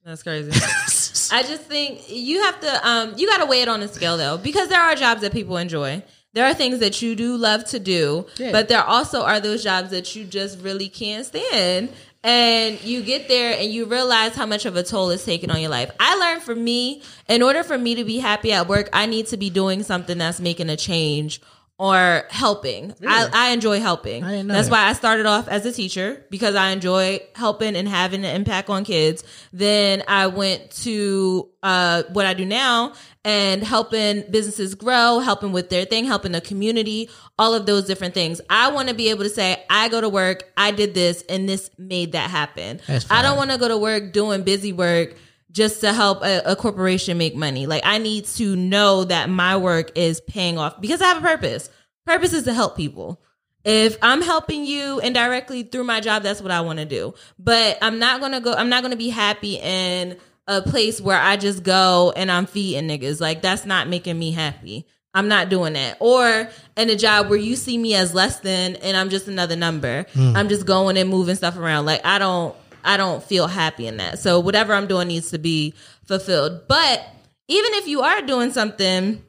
That's 0.06 0.22
crazy. 0.22 0.50
I 1.30 1.42
just 1.42 1.64
think 1.64 2.08
you 2.08 2.42
have 2.44 2.58
to 2.60 2.88
um 2.88 3.12
you 3.18 3.26
got 3.26 3.38
to 3.38 3.46
weigh 3.46 3.60
it 3.60 3.68
on 3.68 3.82
a 3.82 3.88
scale 3.88 4.16
though 4.16 4.38
because 4.38 4.68
there 4.70 4.80
are 4.80 4.94
jobs 4.94 5.20
that 5.20 5.32
people 5.32 5.58
enjoy. 5.58 6.02
There 6.34 6.44
are 6.46 6.54
things 6.54 6.78
that 6.80 7.00
you 7.02 7.14
do 7.16 7.36
love 7.36 7.64
to 7.66 7.78
do, 7.78 8.26
Yeah. 8.38 8.52
but 8.52 8.68
there 8.68 8.82
also 8.84 9.22
are 9.22 9.40
those 9.40 9.62
jobs 9.64 9.90
that 9.90 10.14
you 10.14 10.24
just 10.24 10.60
really 10.60 10.88
can't 10.88 11.24
stand. 11.26 11.88
And 12.24 12.82
you 12.82 13.02
get 13.02 13.28
there 13.28 13.56
and 13.58 13.72
you 13.72 13.86
realize 13.86 14.34
how 14.34 14.44
much 14.44 14.66
of 14.66 14.74
a 14.76 14.82
toll 14.82 15.10
it's 15.10 15.24
taking 15.24 15.50
on 15.50 15.60
your 15.60 15.70
life. 15.70 15.90
I 16.00 16.16
learned 16.16 16.42
for 16.42 16.54
me, 16.54 17.02
in 17.28 17.42
order 17.42 17.62
for 17.62 17.78
me 17.78 17.94
to 17.94 18.04
be 18.04 18.18
happy 18.18 18.52
at 18.52 18.66
work, 18.68 18.90
I 18.92 19.06
need 19.06 19.28
to 19.28 19.36
be 19.36 19.50
doing 19.50 19.84
something 19.84 20.18
that's 20.18 20.40
making 20.40 20.68
a 20.68 20.76
change 20.76 21.40
or 21.78 22.24
helping. 22.28 22.92
I, 23.06 23.28
I 23.32 23.50
enjoy 23.50 23.80
helping. 23.80 24.24
I 24.24 24.42
That's 24.42 24.68
that. 24.68 24.72
why 24.72 24.88
I 24.88 24.94
started 24.94 25.26
off 25.26 25.46
as 25.46 25.64
a 25.64 25.72
teacher 25.72 26.24
because 26.28 26.56
I 26.56 26.70
enjoy 26.70 27.20
helping 27.36 27.76
and 27.76 27.88
having 27.88 28.24
an 28.24 28.34
impact 28.34 28.68
on 28.68 28.84
kids. 28.84 29.22
Then 29.52 30.02
I 30.08 30.26
went 30.26 30.72
to 30.82 31.48
uh, 31.62 32.02
what 32.12 32.26
I 32.26 32.34
do 32.34 32.44
now 32.44 32.94
and 33.24 33.62
helping 33.62 34.24
businesses 34.28 34.74
grow, 34.74 35.20
helping 35.20 35.52
with 35.52 35.70
their 35.70 35.84
thing, 35.84 36.04
helping 36.04 36.32
the 36.32 36.40
community, 36.40 37.10
all 37.38 37.54
of 37.54 37.66
those 37.66 37.86
different 37.86 38.14
things. 38.14 38.40
I 38.50 38.72
want 38.72 38.88
to 38.88 38.94
be 38.94 39.10
able 39.10 39.22
to 39.22 39.30
say, 39.30 39.64
I 39.70 39.88
go 39.88 40.00
to 40.00 40.08
work, 40.08 40.50
I 40.56 40.72
did 40.72 40.94
this, 40.94 41.22
and 41.28 41.48
this 41.48 41.70
made 41.78 42.12
that 42.12 42.28
happen. 42.28 42.80
I 43.08 43.22
don't 43.22 43.36
want 43.36 43.52
to 43.52 43.58
go 43.58 43.68
to 43.68 43.78
work 43.78 44.12
doing 44.12 44.42
busy 44.42 44.72
work 44.72 45.14
just 45.58 45.80
to 45.80 45.92
help 45.92 46.22
a, 46.22 46.40
a 46.52 46.54
corporation 46.54 47.18
make 47.18 47.34
money. 47.34 47.66
Like 47.66 47.82
I 47.84 47.98
need 47.98 48.26
to 48.36 48.54
know 48.54 49.02
that 49.04 49.28
my 49.28 49.56
work 49.56 49.90
is 49.98 50.20
paying 50.20 50.56
off 50.56 50.80
because 50.80 51.02
I 51.02 51.08
have 51.08 51.18
a 51.18 51.20
purpose. 51.20 51.68
Purpose 52.06 52.32
is 52.32 52.44
to 52.44 52.54
help 52.54 52.76
people. 52.76 53.20
If 53.64 53.98
I'm 54.00 54.22
helping 54.22 54.64
you 54.64 55.00
indirectly 55.00 55.64
through 55.64 55.82
my 55.82 55.98
job, 55.98 56.22
that's 56.22 56.40
what 56.40 56.52
I 56.52 56.60
want 56.60 56.78
to 56.78 56.84
do. 56.84 57.12
But 57.40 57.76
I'm 57.82 57.98
not 57.98 58.20
gonna 58.20 58.40
go. 58.40 58.54
I'm 58.54 58.68
not 58.68 58.84
gonna 58.84 58.96
be 58.96 59.08
happy 59.08 59.56
in 59.56 60.16
a 60.46 60.62
place 60.62 61.00
where 61.00 61.20
I 61.20 61.36
just 61.36 61.64
go 61.64 62.12
and 62.16 62.30
I'm 62.30 62.46
feeding 62.46 62.88
niggas. 62.88 63.20
Like 63.20 63.42
that's 63.42 63.66
not 63.66 63.88
making 63.88 64.16
me 64.16 64.30
happy. 64.30 64.86
I'm 65.12 65.26
not 65.26 65.48
doing 65.48 65.72
that. 65.72 65.96
Or 65.98 66.48
in 66.76 66.88
a 66.88 66.94
job 66.94 67.28
where 67.30 67.38
you 67.38 67.56
see 67.56 67.76
me 67.76 67.96
as 67.96 68.14
less 68.14 68.38
than 68.40 68.76
and 68.76 68.96
I'm 68.96 69.10
just 69.10 69.26
another 69.26 69.56
number. 69.56 70.06
Hmm. 70.14 70.36
I'm 70.36 70.48
just 70.48 70.66
going 70.66 70.96
and 70.96 71.10
moving 71.10 71.34
stuff 71.34 71.58
around. 71.58 71.84
Like 71.84 72.06
I 72.06 72.20
don't 72.20 72.54
I 72.84 72.96
don't 72.96 73.22
feel 73.22 73.46
happy 73.46 73.86
in 73.86 73.98
that. 73.98 74.18
So 74.18 74.40
whatever 74.40 74.74
I'm 74.74 74.86
doing 74.86 75.08
needs 75.08 75.30
to 75.30 75.38
be 75.38 75.74
fulfilled. 76.06 76.62
But 76.68 77.04
even 77.48 77.74
if 77.74 77.86
you 77.86 78.02
are 78.02 78.22
doing 78.22 78.52
something 78.52 79.22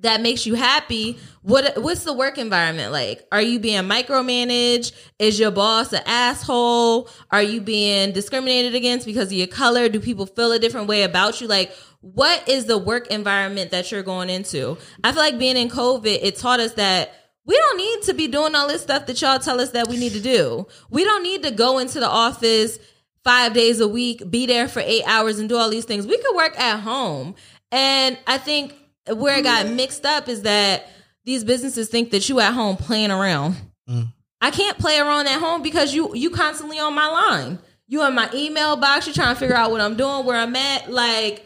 that 0.00 0.22
makes 0.22 0.46
you 0.46 0.54
happy, 0.54 1.18
what 1.42 1.82
what's 1.82 2.04
the 2.04 2.12
work 2.12 2.38
environment 2.38 2.92
like? 2.92 3.26
Are 3.30 3.42
you 3.42 3.58
being 3.58 3.82
micromanaged? 3.82 4.92
Is 5.18 5.38
your 5.38 5.50
boss 5.50 5.92
an 5.92 6.02
asshole? 6.06 7.08
Are 7.30 7.42
you 7.42 7.60
being 7.60 8.12
discriminated 8.12 8.74
against 8.74 9.06
because 9.06 9.26
of 9.26 9.32
your 9.32 9.46
color? 9.46 9.88
Do 9.88 10.00
people 10.00 10.26
feel 10.26 10.52
a 10.52 10.58
different 10.58 10.88
way 10.88 11.02
about 11.02 11.40
you? 11.40 11.46
Like 11.48 11.72
what 12.00 12.48
is 12.48 12.64
the 12.64 12.78
work 12.78 13.08
environment 13.08 13.72
that 13.72 13.92
you're 13.92 14.02
going 14.02 14.30
into? 14.30 14.78
I 15.04 15.12
feel 15.12 15.20
like 15.20 15.38
being 15.38 15.56
in 15.56 15.68
COVID, 15.68 16.18
it 16.22 16.36
taught 16.36 16.60
us 16.60 16.72
that 16.74 17.12
we 17.50 17.56
don't 17.56 17.78
need 17.78 18.02
to 18.02 18.14
be 18.14 18.28
doing 18.28 18.54
all 18.54 18.68
this 18.68 18.80
stuff 18.80 19.06
that 19.06 19.20
y'all 19.20 19.40
tell 19.40 19.60
us 19.60 19.70
that 19.70 19.88
we 19.88 19.96
need 19.96 20.12
to 20.12 20.20
do. 20.20 20.68
We 20.88 21.02
don't 21.02 21.24
need 21.24 21.42
to 21.42 21.50
go 21.50 21.78
into 21.78 21.98
the 21.98 22.06
office 22.08 22.78
five 23.24 23.54
days 23.54 23.80
a 23.80 23.88
week, 23.88 24.30
be 24.30 24.46
there 24.46 24.68
for 24.68 24.78
eight 24.78 25.02
hours 25.04 25.40
and 25.40 25.48
do 25.48 25.56
all 25.56 25.68
these 25.68 25.84
things. 25.84 26.06
We 26.06 26.16
could 26.16 26.36
work 26.36 26.56
at 26.60 26.78
home. 26.78 27.34
And 27.72 28.16
I 28.24 28.38
think 28.38 28.76
where 29.12 29.36
it 29.36 29.42
got 29.42 29.66
mixed 29.68 30.06
up 30.06 30.28
is 30.28 30.42
that 30.42 30.86
these 31.24 31.42
businesses 31.42 31.88
think 31.88 32.12
that 32.12 32.28
you 32.28 32.38
at 32.38 32.54
home 32.54 32.76
playing 32.76 33.10
around. 33.10 33.56
Mm. 33.88 34.12
I 34.40 34.52
can't 34.52 34.78
play 34.78 35.00
around 35.00 35.26
at 35.26 35.40
home 35.40 35.62
because 35.62 35.92
you 35.92 36.14
you 36.14 36.30
constantly 36.30 36.78
on 36.78 36.94
my 36.94 37.08
line. 37.08 37.58
You 37.88 38.06
in 38.06 38.14
my 38.14 38.30
email 38.32 38.76
box, 38.76 39.08
you're 39.08 39.14
trying 39.14 39.34
to 39.34 39.40
figure 39.40 39.56
out 39.56 39.72
what 39.72 39.80
I'm 39.80 39.96
doing, 39.96 40.24
where 40.24 40.36
I'm 40.36 40.54
at. 40.54 40.88
Like 40.88 41.44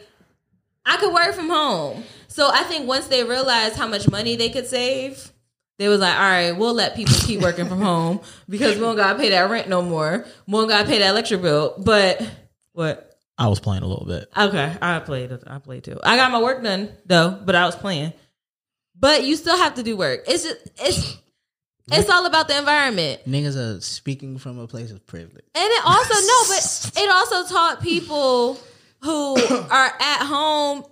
I 0.85 0.97
could 0.97 1.11
work 1.11 1.33
from 1.33 1.49
home. 1.49 2.03
So 2.27 2.51
I 2.53 2.61
think 2.61 2.87
once 2.87 3.07
they 3.07 3.23
realized 3.23 3.75
how 3.75 3.87
much 3.87 4.07
money 4.07 4.35
they 4.35 4.49
could 4.49 4.67
save, 4.67 5.31
they 5.77 5.87
was 5.89 5.99
like, 5.99 6.15
all 6.15 6.21
right, 6.21 6.51
we'll 6.51 6.73
let 6.73 6.95
people 6.95 7.15
keep 7.15 7.41
working 7.41 7.67
from 7.67 7.81
home 7.81 8.21
because 8.47 8.75
we 8.75 8.81
don't 8.81 8.95
gotta 8.95 9.19
pay 9.19 9.29
that 9.29 9.49
rent 9.49 9.67
no 9.67 9.81
more. 9.81 10.25
We 10.47 10.53
don't 10.53 10.69
gotta 10.69 10.87
pay 10.87 10.99
that 10.99 11.09
electric 11.09 11.41
bill. 11.41 11.75
But 11.77 12.21
what? 12.73 13.11
I 13.37 13.47
was 13.47 13.59
playing 13.59 13.83
a 13.83 13.87
little 13.87 14.05
bit. 14.05 14.29
Okay, 14.35 14.77
I 14.81 14.99
played. 14.99 15.31
it. 15.31 15.43
I 15.45 15.59
played 15.59 15.83
too. 15.83 15.99
I 16.01 16.15
got 16.15 16.31
my 16.31 16.41
work 16.41 16.63
done 16.63 16.89
though, 17.05 17.37
but 17.43 17.55
I 17.55 17.65
was 17.65 17.75
playing. 17.75 18.13
But 18.97 19.25
you 19.25 19.35
still 19.35 19.57
have 19.57 19.75
to 19.75 19.83
do 19.83 19.97
work. 19.97 20.23
It's 20.27 20.43
just 20.43 20.57
it's 20.77 21.17
it's 21.91 22.09
all 22.09 22.25
about 22.25 22.47
the 22.47 22.57
environment. 22.57 23.21
Niggas 23.27 23.57
are 23.57 23.81
speaking 23.81 24.37
from 24.37 24.57
a 24.57 24.67
place 24.67 24.91
of 24.91 25.05
privilege. 25.05 25.43
And 25.53 25.65
it 25.65 25.85
also 25.85 26.13
no, 26.13 26.43
but 26.47 26.91
it 27.03 27.09
also 27.11 27.53
taught 27.53 27.81
people 27.81 28.57
who 29.01 29.35
are 29.35 29.93
at 29.99 30.25
home 30.25 30.85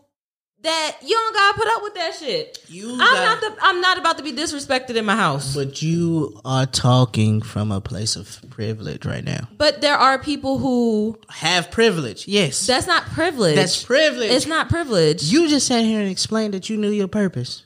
that 0.62 0.98
you 1.04 1.10
don't 1.13 1.34
gotta 1.36 1.58
put 1.58 1.68
up 1.68 1.84
with 1.84 1.94
that 1.96 2.16
shit. 2.16 2.63
You 2.70 2.92
I'm 2.94 2.98
got- 2.98 3.42
not 3.42 3.42
the, 3.42 3.58
I'm 3.66 3.82
not 3.82 3.98
about 3.98 4.18
to 4.18 4.24
be 4.24 4.32
disrespected 4.32 4.96
in 4.96 5.04
my 5.04 5.16
house. 5.16 5.54
But 5.56 5.82
you 5.82 6.39
are 6.46 6.66
talking 6.66 7.42
from 7.42 7.72
a 7.72 7.82
place 7.82 8.16
of 8.16 8.39
privilege 8.50 9.06
right 9.06 9.24
now. 9.26 9.50
But 9.58 9.82
there 9.82 9.96
are 9.98 10.18
people 10.18 10.60
who 10.60 11.20
Have 11.30 11.70
privilege, 11.72 12.28
yes. 12.28 12.66
that's 12.66 12.88
not 12.88 13.04
privilege. 13.08 13.56
That's 13.56 13.84
privilege. 13.84 14.32
It's 14.32 14.48
not 14.48 14.70
privilege. 14.70 15.24
You 15.24 15.50
just 15.50 15.68
sat 15.68 15.84
here 15.84 16.00
and 16.00 16.10
explained 16.10 16.54
that 16.54 16.70
you 16.70 16.78
knew 16.78 16.92
your 16.92 17.10
purpose. 17.10 17.66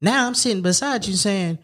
Now 0.00 0.26
I'm 0.26 0.34
sitting 0.34 0.62
beside 0.62 1.06
you 1.06 1.14
saying, 1.14 1.58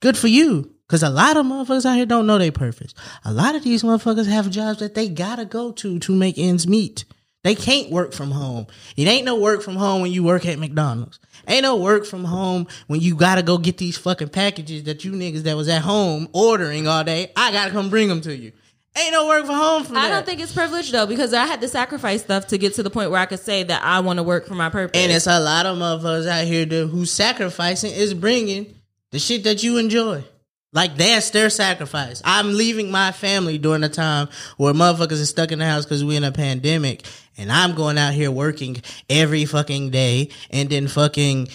good 0.00 0.16
for 0.16 0.28
you. 0.28 0.74
Because 0.86 1.02
a 1.02 1.10
lot 1.10 1.36
of 1.36 1.44
motherfuckers 1.44 1.84
out 1.84 1.96
here 1.96 2.06
don't 2.06 2.26
know 2.26 2.38
their 2.38 2.50
purpose. 2.52 2.94
A 3.24 3.30
lot 3.32 3.54
of 3.54 3.62
these 3.62 3.82
motherfuckers 3.82 4.26
have 4.26 4.48
jobs 4.48 4.78
that 4.78 4.94
they 4.94 5.06
gotta 5.08 5.44
go 5.44 5.70
to 5.72 5.98
to 5.98 6.12
make 6.14 6.38
ends 6.38 6.66
meet. 6.66 7.04
They 7.44 7.54
can't 7.54 7.90
work 7.90 8.12
from 8.12 8.30
home. 8.30 8.66
It 8.96 9.06
ain't 9.06 9.24
no 9.24 9.38
work 9.38 9.62
from 9.62 9.76
home 9.76 10.02
when 10.02 10.10
you 10.10 10.24
work 10.24 10.44
at 10.44 10.58
McDonald's. 10.58 11.20
Ain't 11.46 11.62
no 11.62 11.76
work 11.76 12.04
from 12.04 12.24
home 12.24 12.66
when 12.88 13.00
you 13.00 13.14
gotta 13.14 13.42
go 13.42 13.58
get 13.58 13.78
these 13.78 13.96
fucking 13.96 14.30
packages 14.30 14.84
that 14.84 15.04
you 15.04 15.12
niggas 15.12 15.42
that 15.44 15.56
was 15.56 15.68
at 15.68 15.82
home 15.82 16.28
ordering 16.32 16.88
all 16.88 17.04
day. 17.04 17.30
I 17.36 17.52
gotta 17.52 17.70
come 17.70 17.90
bring 17.90 18.08
them 18.08 18.20
to 18.22 18.36
you. 18.36 18.52
Ain't 18.96 19.12
no 19.12 19.28
work 19.28 19.46
from 19.46 19.54
home 19.54 19.84
from 19.84 19.96
I 19.96 20.08
that. 20.08 20.14
don't 20.14 20.26
think 20.26 20.40
it's 20.40 20.52
privilege 20.52 20.90
though, 20.90 21.06
because 21.06 21.32
I 21.32 21.46
had 21.46 21.60
to 21.60 21.68
sacrifice 21.68 22.22
stuff 22.22 22.48
to 22.48 22.58
get 22.58 22.74
to 22.74 22.82
the 22.82 22.90
point 22.90 23.12
where 23.12 23.20
I 23.20 23.26
could 23.26 23.38
say 23.38 23.62
that 23.62 23.84
I 23.84 24.00
want 24.00 24.16
to 24.18 24.24
work 24.24 24.46
for 24.46 24.54
my 24.54 24.70
purpose. 24.70 25.00
And 25.00 25.12
it's 25.12 25.28
a 25.28 25.38
lot 25.38 25.66
of 25.66 25.78
motherfuckers 25.78 26.26
out 26.26 26.44
here 26.44 26.66
that, 26.66 26.86
who 26.88 27.06
sacrificing 27.06 27.92
is 27.92 28.12
bringing 28.14 28.74
the 29.12 29.20
shit 29.20 29.44
that 29.44 29.62
you 29.62 29.76
enjoy. 29.76 30.24
Like 30.72 30.96
that's 30.96 31.30
their 31.30 31.48
sacrifice. 31.50 32.20
I'm 32.24 32.54
leaving 32.54 32.90
my 32.90 33.10
family 33.12 33.56
during 33.58 33.84
a 33.84 33.88
time 33.88 34.28
where 34.58 34.74
motherfuckers 34.74 35.22
are 35.22 35.26
stuck 35.26 35.50
in 35.50 35.60
the 35.60 35.64
house 35.66 35.84
because 35.84 36.04
we're 36.04 36.18
in 36.18 36.24
a 36.24 36.32
pandemic, 36.32 37.04
and 37.38 37.50
I'm 37.50 37.74
going 37.74 37.96
out 37.96 38.12
here 38.12 38.30
working 38.30 38.82
every 39.08 39.46
fucking 39.46 39.90
day, 39.90 40.28
and 40.50 40.68
then 40.68 40.86
fucking 40.88 41.48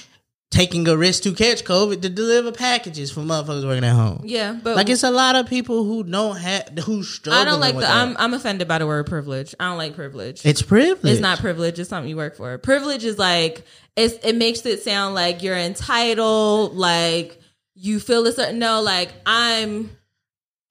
taking 0.49 0.87
a 0.87 0.95
risk 0.95 1.23
to 1.23 1.33
catch 1.33 1.63
COVID 1.63 2.01
to 2.03 2.09
deliver 2.09 2.51
packages 2.51 3.11
for 3.11 3.21
motherfuckers 3.21 3.65
working 3.65 3.83
at 3.83 3.95
home. 3.95 4.21
yeah, 4.23 4.57
but 4.63 4.75
Like 4.75 4.87
it's 4.89 5.03
a 5.03 5.09
lot 5.11 5.35
of 5.35 5.47
people 5.47 5.83
who 5.83 6.03
don't 6.03 6.37
have 6.37 6.69
who 6.79 7.03
struggle. 7.03 7.41
I 7.41 7.45
don't 7.45 7.59
like 7.59 7.75
the. 7.75 7.81
that. 7.81 7.91
I'm 7.91 8.15
I'm 8.17 8.33
offended 8.33 8.67
by 8.67 8.79
the 8.79 8.87
word 8.87 9.05
privilege. 9.05 9.53
I 9.59 9.69
don't 9.69 9.77
like 9.77 9.95
privilege. 9.95 10.43
it's 10.45 10.61
privilege. 10.63 11.11
It's 11.11 11.21
not 11.21 11.39
privilege. 11.39 11.77
It's 11.79 11.89
something 11.89 12.09
you 12.09 12.17
work 12.17 12.35
for. 12.35 12.57
Privilege 12.57 13.03
is 13.03 13.19
like 13.19 13.63
it's, 13.95 14.15
it 14.25 14.35
makes 14.35 14.65
it 14.65 14.81
sound 14.81 15.13
like 15.13 15.43
you're 15.43 15.57
entitled, 15.57 16.75
like 16.75 17.39
you 17.75 17.99
feel 17.99 18.25
a 18.27 18.31
certain. 18.31 18.59
No, 18.59 18.81
like 18.81 19.11
I'm 19.25 19.89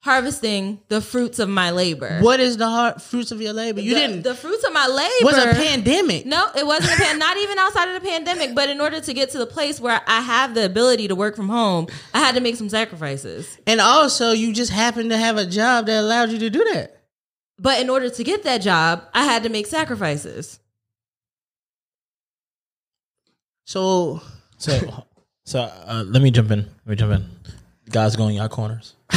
harvesting 0.03 0.81
the 0.89 0.99
fruits 0.99 1.39
of 1.39 1.47
my 1.47 1.71
labor. 1.71 2.19
What 2.19 2.41
is 2.41 2.57
the 2.57 2.67
hard 2.67 3.01
fruits 3.01 3.31
of 3.31 3.41
your 3.41 3.53
labor? 3.53 3.79
You 3.79 3.93
the, 3.93 3.99
didn't. 3.99 4.23
The 4.23 4.35
fruits 4.35 4.63
of 4.65 4.73
my 4.73 4.85
labor 4.85 5.25
was 5.25 5.37
a 5.37 5.53
pandemic. 5.53 6.25
No, 6.25 6.45
it 6.57 6.65
wasn't 6.65 6.93
a 6.93 7.01
pan. 7.01 7.17
Not 7.19 7.37
even 7.37 7.57
outside 7.57 7.87
of 7.87 8.01
the 8.01 8.07
pandemic. 8.07 8.53
But 8.53 8.69
in 8.69 8.81
order 8.81 8.99
to 8.99 9.13
get 9.13 9.29
to 9.31 9.37
the 9.37 9.45
place 9.45 9.79
where 9.79 10.01
I 10.05 10.21
have 10.21 10.55
the 10.55 10.65
ability 10.65 11.07
to 11.07 11.15
work 11.15 11.35
from 11.35 11.47
home, 11.47 11.87
I 12.13 12.19
had 12.19 12.35
to 12.35 12.41
make 12.41 12.57
some 12.57 12.69
sacrifices. 12.69 13.57
And 13.65 13.79
also, 13.79 14.31
you 14.31 14.53
just 14.53 14.71
happen 14.71 15.09
to 15.09 15.17
have 15.17 15.37
a 15.37 15.45
job 15.45 15.85
that 15.85 16.01
allowed 16.01 16.31
you 16.31 16.39
to 16.39 16.49
do 16.49 16.63
that. 16.73 17.01
But 17.57 17.79
in 17.79 17.89
order 17.89 18.09
to 18.09 18.23
get 18.23 18.43
that 18.43 18.61
job, 18.61 19.03
I 19.13 19.23
had 19.23 19.43
to 19.43 19.49
make 19.49 19.67
sacrifices. 19.67 20.59
So, 23.65 24.21
So, 24.57 25.05
so 25.45 25.61
uh, 25.61 26.03
let 26.07 26.21
me 26.21 26.31
jump 26.31 26.51
in. 26.51 26.59
Let 26.59 26.87
me 26.87 26.95
jump 26.95 27.13
in. 27.13 27.25
Guys, 27.89 28.15
going 28.15 28.31
in 28.31 28.35
your 28.41 28.49
corners. 28.49 28.95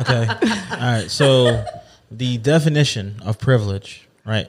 Okay. 0.00 0.26
All 0.26 0.78
right. 0.78 1.10
So 1.10 1.64
the 2.10 2.38
definition 2.38 3.16
of 3.22 3.38
privilege, 3.38 4.08
right, 4.24 4.48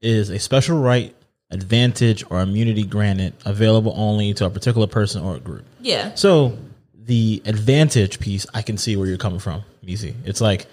is 0.00 0.30
a 0.30 0.38
special 0.38 0.78
right, 0.78 1.14
advantage, 1.50 2.24
or 2.30 2.40
immunity 2.40 2.84
granted 2.84 3.34
available 3.44 3.92
only 3.96 4.32
to 4.34 4.46
a 4.46 4.50
particular 4.50 4.86
person 4.86 5.22
or 5.22 5.36
a 5.36 5.40
group. 5.40 5.64
Yeah. 5.80 6.14
So 6.14 6.56
the 6.94 7.42
advantage 7.44 8.20
piece, 8.20 8.46
I 8.54 8.62
can 8.62 8.78
see 8.78 8.96
where 8.96 9.06
you're 9.06 9.18
coming 9.18 9.38
from, 9.38 9.64
Meezy. 9.84 10.14
It's 10.24 10.40
like 10.40 10.66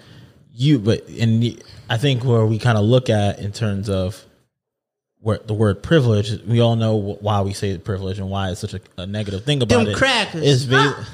you, 0.54 0.78
but 0.78 1.06
and 1.08 1.62
I 1.90 1.98
think 1.98 2.24
where 2.24 2.46
we 2.46 2.58
kind 2.58 2.78
of 2.78 2.84
look 2.84 3.10
at 3.10 3.40
in 3.40 3.52
terms 3.52 3.90
of 3.90 4.24
the 5.24 5.54
word 5.54 5.82
privilege, 5.82 6.40
we 6.42 6.60
all 6.60 6.76
know 6.76 6.96
why 6.96 7.40
we 7.40 7.52
say 7.52 7.76
privilege 7.78 8.18
and 8.18 8.28
why 8.30 8.50
it's 8.50 8.60
such 8.60 8.74
a, 8.74 8.80
a 8.98 9.06
negative 9.06 9.44
thing 9.44 9.62
about 9.62 9.84
Them 9.84 9.88
it. 9.88 9.96
crackers. 9.96 10.42
Is 10.42 10.64
va- 10.64 11.06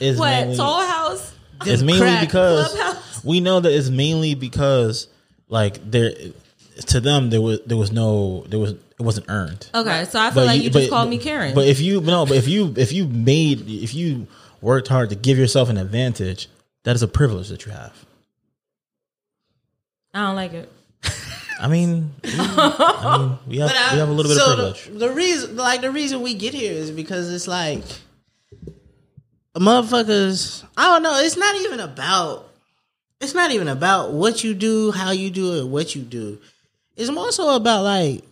is 0.00 0.18
What? 0.18 0.30
mainly- 0.30 0.56
Toll 0.56 0.80
House? 0.82 1.32
it's 1.66 1.78
Them 1.80 1.86
mainly 1.86 2.20
because 2.20 2.72
Clubhouse. 2.74 3.24
we 3.24 3.40
know 3.40 3.60
that 3.60 3.72
it's 3.72 3.88
mainly 3.88 4.34
because 4.34 5.08
like 5.48 5.90
there 5.90 6.12
to 6.86 7.00
them 7.00 7.30
there 7.30 7.40
was 7.40 7.60
there 7.66 7.76
was 7.76 7.92
no 7.92 8.44
there 8.48 8.58
was 8.58 8.72
it 8.72 9.00
wasn't 9.00 9.26
earned. 9.28 9.68
Okay, 9.74 10.04
so 10.04 10.20
I 10.20 10.30
feel 10.30 10.44
like 10.44 10.62
you, 10.62 10.70
just 10.70 10.90
called 10.90 11.08
me 11.10 11.18
Karen. 11.18 11.54
But 11.54 11.66
if 11.66 11.80
you 11.80 12.00
no, 12.00 12.26
but 12.26 12.36
if 12.36 12.46
you 12.48 12.74
if 12.76 12.92
you 12.92 13.06
made 13.08 13.68
if 13.68 13.92
you 13.94 14.26
worked 14.60 14.88
hard 14.88 15.10
to 15.10 15.16
give 15.16 15.36
yourself 15.38 15.68
an 15.68 15.76
advantage, 15.78 16.48
that 16.84 16.94
is 16.94 17.02
a 17.02 17.08
privilege 17.08 17.48
that 17.48 17.66
you 17.66 17.72
have. 17.72 17.92
I 20.12 20.26
don't 20.26 20.36
like 20.36 20.52
it. 20.52 20.72
I 21.60 21.68
mean, 21.68 22.12
we, 22.22 22.30
I 22.36 23.18
mean, 23.18 23.38
we 23.46 23.58
have 23.58 23.70
I- 23.74 23.92
we 23.94 23.98
have 24.00 24.08
a 24.08 24.12
little 24.12 24.30
bit 24.30 24.38
so 24.38 24.50
of 24.52 24.56
privilege. 24.56 24.84
The, 24.86 25.08
the 25.08 25.10
reason, 25.14 25.56
like 25.56 25.80
the 25.82 25.90
reason 25.90 26.20
we 26.22 26.34
get 26.34 26.52
here, 26.54 26.72
is 26.72 26.90
because 26.90 27.32
it's 27.32 27.46
like 27.46 27.82
motherfuckers. 29.56 30.64
I 30.76 30.86
don't 30.86 31.02
know. 31.02 31.18
It's 31.20 31.36
not 31.36 31.54
even 31.56 31.80
about. 31.80 32.50
It's 33.20 33.34
not 33.34 33.52
even 33.52 33.68
about 33.68 34.12
what 34.12 34.44
you 34.44 34.52
do, 34.54 34.90
how 34.90 35.12
you 35.12 35.30
do 35.30 35.54
it, 35.60 35.66
what 35.68 35.94
you 35.94 36.02
do. 36.02 36.38
It's 36.96 37.10
more 37.10 37.32
so 37.32 37.54
about 37.56 37.82
like 37.84 38.22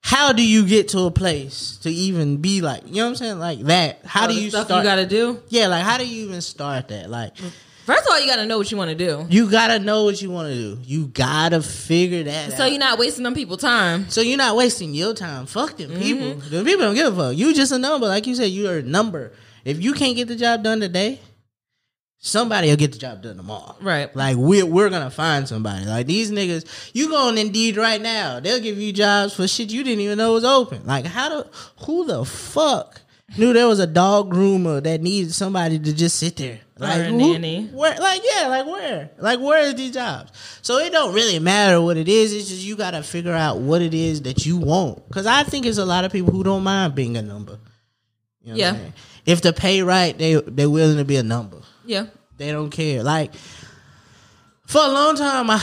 how 0.00 0.32
do 0.32 0.46
you 0.46 0.66
get 0.66 0.88
to 0.88 1.00
a 1.02 1.10
place 1.10 1.78
to 1.82 1.90
even 1.90 2.38
be 2.38 2.60
like 2.60 2.82
you 2.86 2.96
know 2.96 3.04
what 3.04 3.08
I'm 3.10 3.16
saying 3.16 3.38
like 3.38 3.60
that. 3.60 4.00
How 4.04 4.22
All 4.22 4.28
do 4.28 4.34
the 4.34 4.40
you 4.40 4.50
stuff 4.50 4.66
start? 4.66 4.84
you 4.84 4.90
got 4.90 4.96
to 4.96 5.06
do? 5.06 5.40
yeah, 5.48 5.68
like 5.68 5.84
how 5.84 5.96
do 5.96 6.06
you 6.06 6.24
even 6.26 6.40
start 6.42 6.88
that? 6.88 7.08
Like 7.08 7.34
mm. 7.36 7.50
First 7.84 8.06
of 8.06 8.12
all, 8.12 8.20
you 8.20 8.26
got 8.26 8.36
to 8.36 8.46
know 8.46 8.58
what 8.58 8.70
you 8.70 8.76
want 8.76 8.90
to 8.90 8.94
do, 8.94 9.26
you 9.28 9.50
gotta 9.50 9.80
know 9.80 10.04
what 10.04 10.22
you 10.22 10.30
want 10.30 10.48
to 10.48 10.54
do. 10.54 10.78
You 10.84 11.06
gotta 11.08 11.60
figure 11.60 12.22
that 12.22 12.52
out. 12.52 12.56
so 12.56 12.64
out. 12.64 12.70
you're 12.70 12.78
not 12.78 12.98
wasting 12.98 13.24
them 13.24 13.34
people 13.34 13.56
time. 13.56 14.08
So 14.08 14.20
you're 14.20 14.38
not 14.38 14.56
wasting 14.56 14.94
your 14.94 15.14
time. 15.14 15.46
Fuck 15.46 15.78
them 15.78 15.90
people. 15.98 16.34
Mm-hmm. 16.34 16.50
The 16.50 16.64
people 16.64 16.82
don't 16.82 16.94
give 16.94 17.18
a 17.18 17.30
fuck. 17.30 17.36
You 17.36 17.52
just 17.52 17.72
a 17.72 17.78
number, 17.78 18.06
like 18.06 18.26
you 18.26 18.36
said. 18.36 18.46
You're 18.46 18.78
a 18.78 18.82
number. 18.82 19.32
If 19.64 19.82
you 19.82 19.94
can't 19.94 20.16
get 20.16 20.28
the 20.28 20.36
job 20.36 20.62
done 20.62 20.80
today, 20.80 21.20
somebody 22.18 22.68
will 22.68 22.76
get 22.76 22.92
the 22.92 22.98
job 22.98 23.22
done 23.22 23.36
tomorrow. 23.36 23.76
Right. 23.80 24.14
Like 24.14 24.36
we're 24.36 24.64
we're 24.64 24.88
gonna 24.88 25.10
find 25.10 25.48
somebody. 25.48 25.84
Like 25.84 26.06
these 26.06 26.30
niggas, 26.30 26.90
you 26.94 27.08
go 27.08 27.28
on 27.28 27.36
Indeed 27.36 27.76
right 27.76 28.00
now. 28.00 28.40
They'll 28.40 28.60
give 28.60 28.78
you 28.78 28.92
jobs 28.92 29.34
for 29.34 29.46
shit 29.46 29.70
you 29.70 29.82
didn't 29.84 30.00
even 30.00 30.18
know 30.18 30.32
was 30.32 30.44
open. 30.44 30.86
Like 30.86 31.04
how 31.04 31.28
the 31.28 31.50
who 31.84 32.06
the 32.06 32.24
fuck 32.24 33.00
knew 33.36 33.52
there 33.52 33.66
was 33.66 33.80
a 33.80 33.86
dog 33.86 34.32
groomer 34.32 34.82
that 34.82 35.00
needed 35.00 35.32
somebody 35.32 35.78
to 35.78 35.92
just 35.92 36.16
sit 36.16 36.36
there. 36.36 36.60
Like 36.88 37.02
who- 37.06 37.16
nanny. 37.16 37.66
Where? 37.72 37.98
Like 37.98 38.22
yeah. 38.24 38.46
Like 38.48 38.66
where? 38.66 39.10
Like 39.18 39.40
where 39.40 39.60
is 39.62 39.74
these 39.74 39.92
jobs? 39.92 40.32
So 40.62 40.78
it 40.78 40.92
don't 40.92 41.14
really 41.14 41.38
matter 41.38 41.80
what 41.80 41.96
it 41.96 42.08
is. 42.08 42.32
It's 42.32 42.48
just 42.48 42.62
you 42.62 42.76
gotta 42.76 43.02
figure 43.02 43.32
out 43.34 43.58
what 43.58 43.82
it 43.82 43.94
is 43.94 44.22
that 44.22 44.44
you 44.46 44.56
want. 44.58 45.06
Because 45.08 45.26
I 45.26 45.42
think 45.44 45.66
it's 45.66 45.78
a 45.78 45.84
lot 45.84 46.04
of 46.04 46.12
people 46.12 46.32
who 46.32 46.42
don't 46.42 46.62
mind 46.62 46.94
being 46.94 47.16
a 47.16 47.22
number. 47.22 47.58
You 48.42 48.48
know 48.48 48.52
what 48.52 48.58
Yeah. 48.58 48.68
I'm 48.70 48.76
saying? 48.76 48.92
If 49.24 49.40
the 49.42 49.52
pay 49.52 49.82
right, 49.82 50.16
they 50.18 50.34
they're 50.34 50.68
willing 50.70 50.96
to 50.98 51.04
be 51.04 51.16
a 51.16 51.22
number. 51.22 51.58
Yeah. 51.84 52.06
They 52.38 52.50
don't 52.50 52.70
care. 52.70 53.02
Like 53.04 53.32
for 54.66 54.80
a 54.82 54.88
long 54.88 55.14
time, 55.16 55.48
I, 55.50 55.62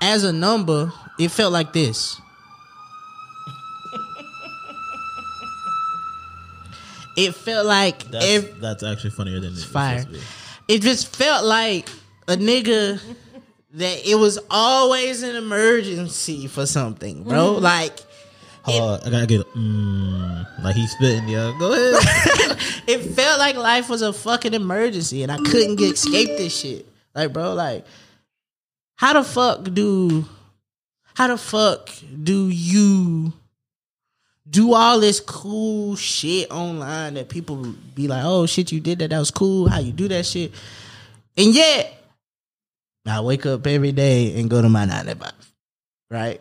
as 0.00 0.22
a 0.24 0.32
number, 0.32 0.92
it 1.18 1.30
felt 1.30 1.52
like 1.52 1.72
this. 1.72 2.20
It 7.16 7.34
felt 7.34 7.66
like 7.66 8.04
That's, 8.10 8.24
ev- 8.24 8.60
that's 8.60 8.82
actually 8.82 9.10
funnier 9.10 9.40
than 9.40 9.52
it's 9.52 9.64
fire. 9.64 10.00
supposed 10.00 10.20
to 10.20 10.26
be. 10.68 10.74
it 10.74 10.82
just 10.82 11.14
felt 11.14 11.44
like 11.44 11.88
a 12.28 12.36
nigga 12.36 13.00
that 13.74 14.06
it 14.08 14.16
was 14.16 14.38
always 14.50 15.22
an 15.22 15.34
emergency 15.36 16.46
for 16.46 16.66
something, 16.66 17.24
bro. 17.24 17.52
Like 17.52 17.98
Hold 18.64 19.00
on, 19.00 19.06
I 19.08 19.10
gotta 19.10 19.26
get 19.26 19.40
mm, 19.54 20.62
like 20.62 20.76
he's 20.76 20.92
spitting. 20.92 21.26
Yeah, 21.28 21.52
go 21.58 21.72
ahead. 21.72 22.58
it 22.86 22.98
felt 23.14 23.38
like 23.40 23.56
life 23.56 23.88
was 23.88 24.02
a 24.02 24.12
fucking 24.12 24.54
emergency 24.54 25.22
and 25.24 25.32
I 25.32 25.36
couldn't 25.38 25.76
get 25.76 25.94
escape 25.94 26.28
this 26.38 26.56
shit. 26.60 26.86
Like, 27.14 27.32
bro, 27.32 27.54
like, 27.54 27.84
how 28.96 29.14
the 29.14 29.24
fuck 29.24 29.64
do 29.74 30.24
how 31.14 31.26
the 31.26 31.36
fuck 31.36 31.90
do 32.22 32.48
you 32.48 33.32
do 34.48 34.74
all 34.74 35.00
this 35.00 35.20
cool 35.20 35.96
shit 35.96 36.50
online 36.50 37.14
that 37.14 37.28
people 37.28 37.74
be 37.94 38.08
like, 38.08 38.22
oh 38.24 38.46
shit, 38.46 38.72
you 38.72 38.80
did 38.80 38.98
that, 38.98 39.10
that 39.10 39.18
was 39.18 39.30
cool, 39.30 39.68
how 39.68 39.78
you 39.78 39.92
do 39.92 40.08
that 40.08 40.26
shit. 40.26 40.52
And 41.36 41.54
yet 41.54 41.92
I 43.06 43.20
wake 43.20 43.46
up 43.46 43.66
every 43.66 43.92
day 43.92 44.38
and 44.38 44.50
go 44.50 44.60
to 44.60 44.68
my 44.68 44.84
nine 44.84 45.06
to 45.06 45.14
five. 45.14 45.32
Right? 46.10 46.40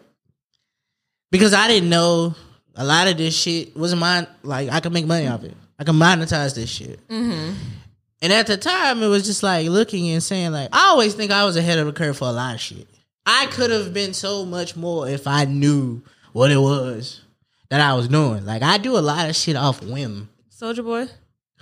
Because 1.31 1.53
I 1.53 1.67
didn't 1.67 1.89
know 1.89 2.35
a 2.75 2.83
lot 2.83 3.07
of 3.07 3.17
this 3.17 3.37
shit 3.37 3.75
wasn't 3.77 4.01
mine. 4.01 4.27
Like 4.43 4.69
I 4.69 4.79
could 4.79 4.93
make 4.93 5.05
money 5.05 5.27
off 5.27 5.43
it. 5.43 5.55
I 5.79 5.83
could 5.83 5.95
monetize 5.95 6.55
this 6.55 6.69
shit. 6.69 7.07
Mm-hmm. 7.07 7.53
And 8.23 8.33
at 8.33 8.47
the 8.47 8.57
time, 8.57 9.01
it 9.01 9.07
was 9.07 9.25
just 9.25 9.41
like 9.41 9.67
looking 9.67 10.09
and 10.09 10.21
saying 10.21 10.51
like, 10.51 10.69
I 10.71 10.89
always 10.89 11.15
think 11.15 11.31
I 11.31 11.45
was 11.45 11.55
ahead 11.55 11.79
of 11.79 11.87
the 11.87 11.93
curve 11.93 12.17
for 12.17 12.27
a 12.27 12.31
lot 12.31 12.55
of 12.55 12.61
shit. 12.61 12.87
I 13.25 13.47
could 13.47 13.71
have 13.71 13.93
been 13.93 14.13
so 14.13 14.45
much 14.45 14.75
more 14.75 15.07
if 15.07 15.27
I 15.27 15.45
knew 15.45 16.01
what 16.33 16.51
it 16.51 16.57
was 16.57 17.21
that 17.71 17.79
I 17.81 17.93
was 17.95 18.07
doing. 18.09 18.45
Like 18.45 18.61
I 18.61 18.77
do 18.77 18.97
a 18.97 18.99
lot 18.99 19.27
of 19.29 19.35
shit 19.35 19.55
off 19.55 19.81
whim. 19.81 20.29
Soldier 20.49 20.83
Boy, 20.83 21.07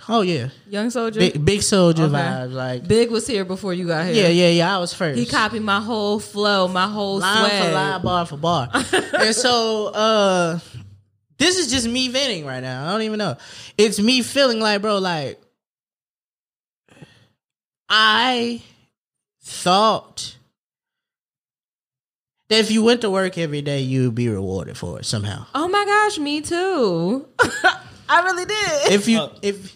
Oh 0.08 0.22
yeah, 0.22 0.48
Young 0.68 0.90
Soldier. 0.90 1.20
big 1.20 1.44
big 1.44 1.62
soldier 1.62 2.04
Okay. 2.04 2.12
vibes. 2.14 2.52
Like 2.52 2.86
Big 2.88 3.10
was 3.10 3.26
here 3.26 3.44
before 3.44 3.72
you 3.72 3.86
got 3.86 4.06
here. 4.06 4.24
yeah, 4.24 4.28
yeah, 4.28 4.48
yeah. 4.48 4.76
I 4.76 4.78
was 4.78 4.92
first. 4.92 5.18
He 5.18 5.24
copied 5.24 5.62
my 5.62 5.80
whole 5.80 6.18
flow, 6.18 6.68
my 6.68 6.86
whole 6.88 7.18
line 7.18 7.48
swag. 7.48 7.62
for 7.64 7.72
line, 7.74 8.02
bar 8.02 8.26
for 8.26 8.36
bar. 8.36 8.68
and 8.74 9.34
so 9.34 9.86
uh 9.88 10.58
this 11.38 11.58
is 11.58 11.70
just 11.70 11.86
me 11.88 12.08
venting 12.08 12.44
right 12.44 12.60
now. 12.60 12.88
I 12.88 12.92
don't 12.92 13.02
even 13.02 13.18
know. 13.18 13.36
It's 13.78 13.98
me 14.00 14.20
feeling 14.22 14.58
like, 14.60 14.82
bro, 14.82 14.98
like 14.98 15.40
I 17.88 18.62
thought 19.42 20.36
that 22.50 22.58
if 22.58 22.70
you 22.70 22.82
went 22.84 23.00
to 23.00 23.10
work 23.10 23.38
every 23.38 23.62
day, 23.62 23.80
you 23.80 24.04
would 24.06 24.14
be 24.14 24.28
rewarded 24.28 24.76
for 24.76 24.98
it 24.98 25.06
somehow. 25.06 25.46
Oh 25.54 25.68
my 25.68 25.84
gosh, 25.84 26.18
me 26.18 26.42
too. 26.42 27.26
I 28.08 28.22
really 28.22 28.44
did. 28.44 28.92
If 28.92 29.08
you 29.08 29.18
Uh, 29.20 29.32
if 29.40 29.74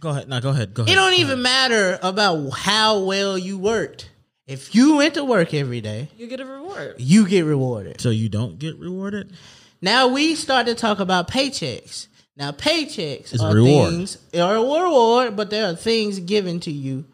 go 0.00 0.10
ahead. 0.10 0.28
No, 0.28 0.40
go 0.40 0.50
ahead. 0.50 0.74
Go 0.74 0.82
ahead. 0.82 0.92
it 0.92 0.96
don't 0.96 1.14
even 1.14 1.40
matter 1.42 1.98
about 2.02 2.50
how 2.50 3.00
well 3.00 3.38
you 3.38 3.58
worked. 3.58 4.10
If 4.46 4.74
you 4.74 4.96
went 4.96 5.14
to 5.14 5.24
work 5.24 5.54
every 5.54 5.80
day, 5.80 6.08
you 6.18 6.26
get 6.26 6.40
a 6.40 6.44
reward. 6.44 6.96
you 6.98 7.26
get 7.26 7.42
rewarded. 7.44 8.00
So 8.00 8.10
you 8.10 8.28
don't 8.28 8.58
get 8.58 8.76
rewarded. 8.78 9.32
Now 9.80 10.08
we 10.08 10.34
start 10.34 10.66
to 10.66 10.74
talk 10.74 10.98
about 11.00 11.28
paychecks. 11.30 12.08
Now 12.36 12.50
paychecks 12.52 13.32
It's 13.32 13.40
a 13.42 13.46
are 13.46 13.54
reward. 13.54 13.90
things 13.90 14.18
are 14.38 14.56
a 14.56 14.60
reward, 14.60 15.36
but 15.36 15.50
there 15.50 15.70
are 15.70 15.76
things 15.76 16.18
given 16.20 16.60
to 16.60 16.70
you 16.72 17.04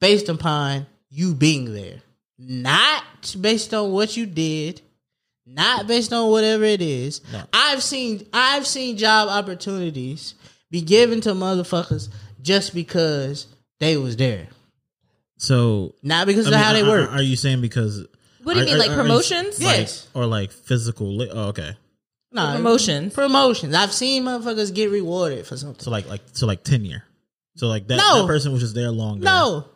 based 0.00 0.28
upon 0.28 0.86
you 1.10 1.34
being 1.34 1.72
there, 1.74 2.00
not 2.38 3.34
based 3.40 3.72
on 3.74 3.92
what 3.92 4.16
you 4.16 4.26
did, 4.26 4.80
not 5.46 5.86
based 5.86 6.12
on 6.12 6.30
whatever 6.30 6.64
it 6.64 6.82
is. 6.82 7.20
No. 7.32 7.42
I've 7.52 7.82
seen 7.82 8.26
I've 8.32 8.66
seen 8.66 8.96
job 8.96 9.28
opportunities 9.28 10.34
be 10.70 10.80
given 10.82 11.20
to 11.22 11.30
motherfuckers 11.32 12.08
just 12.40 12.74
because 12.74 13.46
they 13.80 13.96
was 13.96 14.16
there, 14.16 14.48
So 15.36 15.94
not 16.02 16.26
because 16.26 16.46
I 16.46 16.50
of 16.50 16.54
mean, 16.54 16.62
how 16.64 16.72
they 16.72 16.80
are- 16.82 16.88
work. 16.88 17.10
Are, 17.10 17.14
are 17.16 17.22
you 17.22 17.36
saying 17.36 17.60
because? 17.60 18.06
What 18.42 18.54
do 18.54 18.60
you 18.60 18.64
are- 18.66 18.68
mean, 18.70 18.78
like 18.78 18.90
are- 18.90 18.94
are- 18.94 19.02
promotions? 19.02 19.60
Yeah. 19.60 19.68
like- 19.68 19.78
Yes. 19.80 20.08
or 20.14 20.26
like 20.26 20.50
physical. 20.52 21.16
Li- 21.16 21.30
oh, 21.32 21.48
okay. 21.48 21.76
no, 22.32 22.54
promotions. 22.56 23.12
promotions. 23.14 23.74
I've 23.74 23.92
seen 23.92 24.24
motherfuckers 24.24 24.72
get 24.74 24.90
rewarded 24.90 25.46
for 25.46 25.56
something. 25.56 25.80
So 25.82 25.90
like 25.90 26.08
like 26.08 26.22
so 26.32 26.46
like 26.46 26.64
tenure. 26.64 27.04
So 27.56 27.66
like 27.68 27.86
that, 27.88 27.96
No. 27.98 28.22
that 28.22 28.26
person 28.26 28.52
was 28.52 28.62
just 28.62 28.74
there 28.74 28.90
longer. 28.90 29.24
No, 29.24 29.66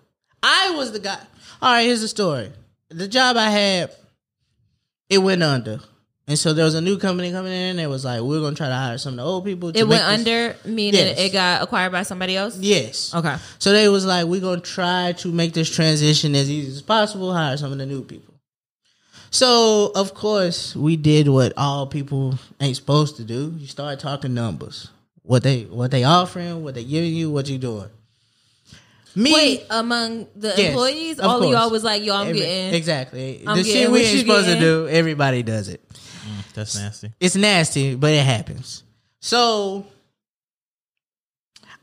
I 0.42 0.70
was 0.76 0.92
the 0.92 0.98
guy. 1.00 1.18
All 1.62 1.72
right, 1.72 1.82
here's 1.84 2.00
the 2.02 2.08
story. 2.08 2.50
The 2.90 3.08
job 3.08 3.36
I 3.36 3.50
had, 3.50 3.90
it 5.08 5.18
went 5.18 5.42
under, 5.42 5.80
and 6.28 6.38
so 6.38 6.52
there 6.52 6.64
was 6.64 6.74
a 6.74 6.80
new 6.80 6.98
company 6.98 7.30
coming 7.32 7.52
in. 7.52 7.78
It 7.78 7.86
was 7.88 8.04
like 8.04 8.20
we're 8.20 8.40
gonna 8.40 8.56
try 8.56 8.68
to 8.68 8.74
hire 8.74 8.98
some 8.98 9.14
of 9.14 9.16
the 9.18 9.22
old 9.24 9.44
people. 9.44 9.72
To 9.72 9.78
It 9.78 9.88
went 9.88 10.04
under, 10.04 10.56
meaning 10.64 10.94
Yes. 11.00 11.18
it 11.18 11.32
got 11.32 11.62
acquired 11.62 11.92
by 11.92 12.02
somebody 12.02 12.36
else. 12.36 12.58
Yes. 12.58 13.14
Okay. 13.14 13.36
So 13.58 13.72
they 13.72 13.88
was 13.88 14.04
like, 14.04 14.26
we're 14.26 14.40
gonna 14.40 14.60
try 14.60 15.12
to 15.18 15.32
make 15.32 15.52
this 15.54 15.70
transition 15.70 16.34
as 16.34 16.50
easy 16.50 16.70
as 16.70 16.82
possible. 16.82 17.32
Hire 17.32 17.56
some 17.56 17.72
of 17.72 17.78
the 17.78 17.86
new 17.86 18.02
people. 18.02 18.34
So 19.30 19.92
of 19.94 20.14
course 20.14 20.74
we 20.76 20.96
did 20.96 21.28
what 21.28 21.52
all 21.56 21.86
people 21.86 22.38
ain't 22.60 22.76
supposed 22.76 23.16
to 23.16 23.24
do. 23.24 23.54
You 23.58 23.66
start 23.66 23.98
talking 24.00 24.34
numbers. 24.34 24.88
What 25.22 25.42
they 25.42 25.62
what 25.62 25.90
they 25.90 26.04
offering, 26.04 26.62
what 26.62 26.74
they 26.74 26.84
giving 26.84 27.14
you, 27.14 27.30
what 27.30 27.48
you 27.48 27.58
doing. 27.58 27.88
Me, 29.18 29.32
Wait, 29.32 29.64
among 29.70 30.26
the 30.36 30.48
Yes, 30.48 30.58
employees, 30.58 31.18
of 31.18 31.24
all 31.24 31.42
of 31.42 31.50
y'all 31.50 31.70
was 31.70 31.82
like, 31.82 32.04
"Yo, 32.04 32.14
I'm 32.14 32.28
every- 32.28 32.38
getting." 32.40 32.74
exactly 32.74 33.42
I'm 33.46 33.56
the 33.56 33.62
getting 33.62 33.80
shit 33.80 33.90
what 33.90 33.94
we 33.94 34.00
you 34.02 34.06
ain't 34.10 34.20
supposed 34.20 34.46
to 34.48 34.60
do. 34.60 34.86
Everybody 34.88 35.42
does 35.42 35.68
it. 35.68 35.80
Mm, 35.88 36.52
that's 36.54 36.76
nasty. 36.76 37.12
It's 37.18 37.34
nasty, 37.34 37.94
but 37.94 38.12
it 38.12 38.22
happens. 38.24 38.82
So 39.20 39.86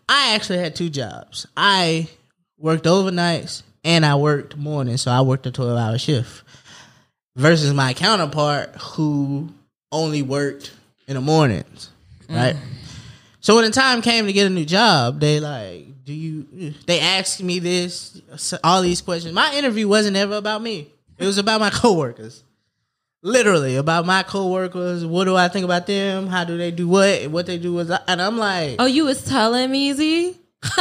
I 0.08 0.36
actually 0.36 0.60
had 0.60 0.76
two 0.76 0.90
jobs. 0.90 1.48
I 1.58 2.08
worked 2.60 2.86
overnights 2.86 3.64
and 3.84 4.06
I 4.06 4.16
worked 4.16 4.56
mornings, 4.56 5.02
so 5.02 5.12
I 5.12 5.22
worked 5.22 5.48
a 5.48 5.52
twelve 5.52 5.78
hour 5.78 5.98
shift. 5.98 6.44
Versus 7.36 7.74
my 7.74 7.96
counterpart 7.96 8.76
who 8.76 9.50
only 9.92 10.22
worked 10.22 10.72
in 11.08 11.16
the 11.16 11.22
mornings. 11.22 11.90
Right? 12.30 12.56
Mm. 12.56 12.60
So 13.40 13.56
when 13.56 13.66
the 13.66 13.72
time 13.72 14.04
came 14.04 14.28
to 14.28 14.34
get 14.34 14.46
a 14.46 14.52
new 14.52 14.66
job, 14.66 15.20
they 15.20 15.40
like, 15.40 15.88
do 16.04 16.14
you 16.14 16.74
they 16.86 17.00
asked 17.00 17.42
me 17.42 17.60
this, 17.60 18.22
all 18.64 18.82
these 18.82 19.02
questions. 19.02 19.34
My 19.34 19.54
interview 19.56 19.88
wasn't 19.88 20.18
ever 20.18 20.36
about 20.36 20.62
me. 20.62 20.92
It 21.18 21.26
was 21.26 21.38
about 21.38 21.60
my 21.60 21.70
coworkers 21.70 22.44
literally 23.24 23.78
about 23.78 24.06
my 24.06 24.22
coworkers. 24.22 25.06
What 25.06 25.24
do 25.24 25.36
I 25.36 25.48
think 25.48 25.66
about 25.66 25.88
them? 25.88 26.28
How 26.28 26.44
do 26.44 26.58
they 26.58 26.70
do 26.70 26.88
what? 26.88 27.28
What 27.28 27.48
they 27.48 27.58
do 27.58 27.80
is, 27.80 27.90
and 27.90 28.22
I'm 28.22 28.38
like, 28.38 28.76
oh, 28.78 28.86
you 28.86 29.06
was 29.06 29.24
telling 29.24 29.72
me, 29.72 29.94
Z? 29.94 30.38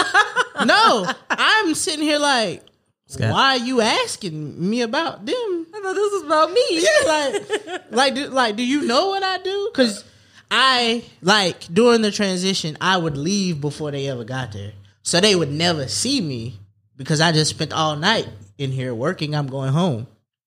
no, 0.67 1.11
I'm 1.31 1.75
sitting 1.75 2.03
here 2.03 2.19
like, 2.19 2.65
Scott. 3.07 3.33
why 3.33 3.57
are 3.57 3.65
you 3.65 3.81
asking 3.81 4.69
me 4.69 4.83
about 4.83 5.25
them? 5.25 5.67
I 5.75 5.81
thought 5.83 5.95
this 5.95 6.13
was 6.13 6.23
about 6.25 6.53
me. 6.53 6.65
Yeah, 6.71 7.07
like, 7.07 7.91
like, 7.91 8.15
do, 8.15 8.29
like, 8.29 8.57
do 8.57 8.65
you 8.65 8.83
know 8.83 9.09
what 9.09 9.23
I 9.23 9.39
do? 9.39 9.71
Because 9.73 10.05
I 10.51 11.05
like 11.21 11.67
during 11.73 12.03
the 12.03 12.11
transition, 12.11 12.77
I 12.81 12.97
would 12.97 13.17
leave 13.17 13.61
before 13.61 13.91
they 13.91 14.09
ever 14.09 14.25
got 14.25 14.53
there, 14.53 14.73
so 15.03 15.21
they 15.21 15.35
would 15.35 15.51
never 15.51 15.89
see 15.89 16.21
me 16.21 16.59
because 16.97 17.21
I 17.21 17.33
just 17.33 17.51
spent 17.51 17.73
all 17.73 17.97
night 17.97 18.29
in 18.59 18.71
here 18.71 18.95
working. 18.95 19.35
I'm 19.35 19.47
going 19.49 19.73
home. 19.73 20.07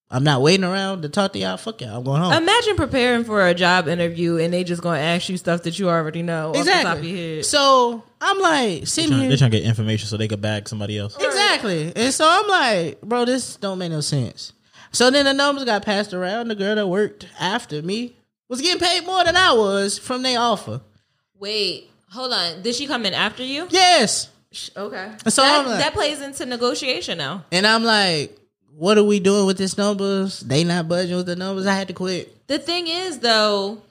I'm 0.10 0.24
not 0.24 0.42
waiting 0.44 0.64
around 0.64 1.02
to 1.02 1.10
talk 1.10 1.34
to 1.34 1.40
y'all. 1.40 1.58
Fuck 1.58 1.82
y'all. 1.82 1.98
I'm 1.98 2.04
going 2.04 2.22
home. 2.22 2.32
Imagine 2.32 2.76
preparing 2.76 3.24
for 3.24 3.46
a 3.46 3.54
job 3.56 3.88
interview 3.88 4.38
and 4.38 4.54
they 4.54 4.64
just 4.64 4.82
gonna 4.84 5.00
ask 5.00 5.28
you 5.30 5.36
stuff 5.38 5.64
that 5.64 5.80
you 5.80 5.90
already 5.90 6.22
know 6.22 6.50
off 6.50 6.54
the 6.54 6.60
top 6.60 6.68
of 6.68 6.78
Exactly. 7.04 7.10
your 7.10 7.36
head. 7.38 7.46
So 7.46 8.04
I'm 8.22 8.40
like 8.40 8.78
They're 8.80 8.86
sitting 8.86 9.10
trying, 9.10 9.22
here. 9.22 9.30
they're 9.30 9.38
trying 9.40 9.52
to 9.52 9.58
get 9.60 9.68
information 9.68 10.08
so 10.08 10.16
they 10.18 10.28
could 10.28 10.42
bag 10.42 10.70
somebody 10.70 10.98
else. 11.00 11.18
Exactly. 11.20 11.92
And 11.96 12.14
so 12.14 12.26
I'm 12.30 12.48
like, 12.48 13.02
bro, 13.02 13.26
this 13.26 13.56
don't 13.58 13.80
make 13.80 13.92
no 13.92 14.00
sense. 14.02 14.54
So 14.92 15.10
then 15.10 15.26
the 15.26 15.34
numbers 15.34 15.66
got 15.66 15.84
passed 15.84 16.14
around. 16.14 16.48
The 16.50 16.56
girl 16.56 16.76
that 16.76 16.88
worked 16.88 17.28
after 17.40 17.82
me 17.82 18.16
was 18.48 18.62
getting 18.62 18.80
paid 18.80 19.06
more 19.06 19.24
than 19.24 19.36
I 19.36 19.54
was 19.54 19.98
from 19.98 20.22
their 20.22 20.40
offer. 20.40 20.82
Wait, 21.40 21.90
hold 22.12 22.32
on. 22.32 22.62
Did 22.62 22.76
she 22.76 22.86
come 22.88 23.06
in 23.08 23.14
after 23.16 23.44
you? 23.44 23.68
Yes. 23.72 24.30
Okay. 24.76 25.12
So 25.28 25.42
that, 25.42 25.68
like- 25.68 25.80
that 25.80 25.94
plays 25.94 26.22
into 26.22 26.46
negotiation 26.46 27.18
now. 27.18 27.46
And 27.52 27.66
I'm 27.68 27.84
like, 27.84 28.38
what 28.76 28.98
are 28.98 29.04
we 29.04 29.20
doing 29.20 29.46
with 29.46 29.58
this 29.58 29.78
numbers? 29.78 30.40
They 30.42 30.64
not 30.64 30.88
budging 30.88 31.16
with 31.16 31.26
the 31.28 31.36
numbers. 31.36 31.66
I 31.66 31.74
had 31.76 31.88
to 31.88 31.94
quit. 31.94 32.48
The 32.48 32.60
thing 32.60 32.88
is, 32.88 33.20
though, 33.20 33.82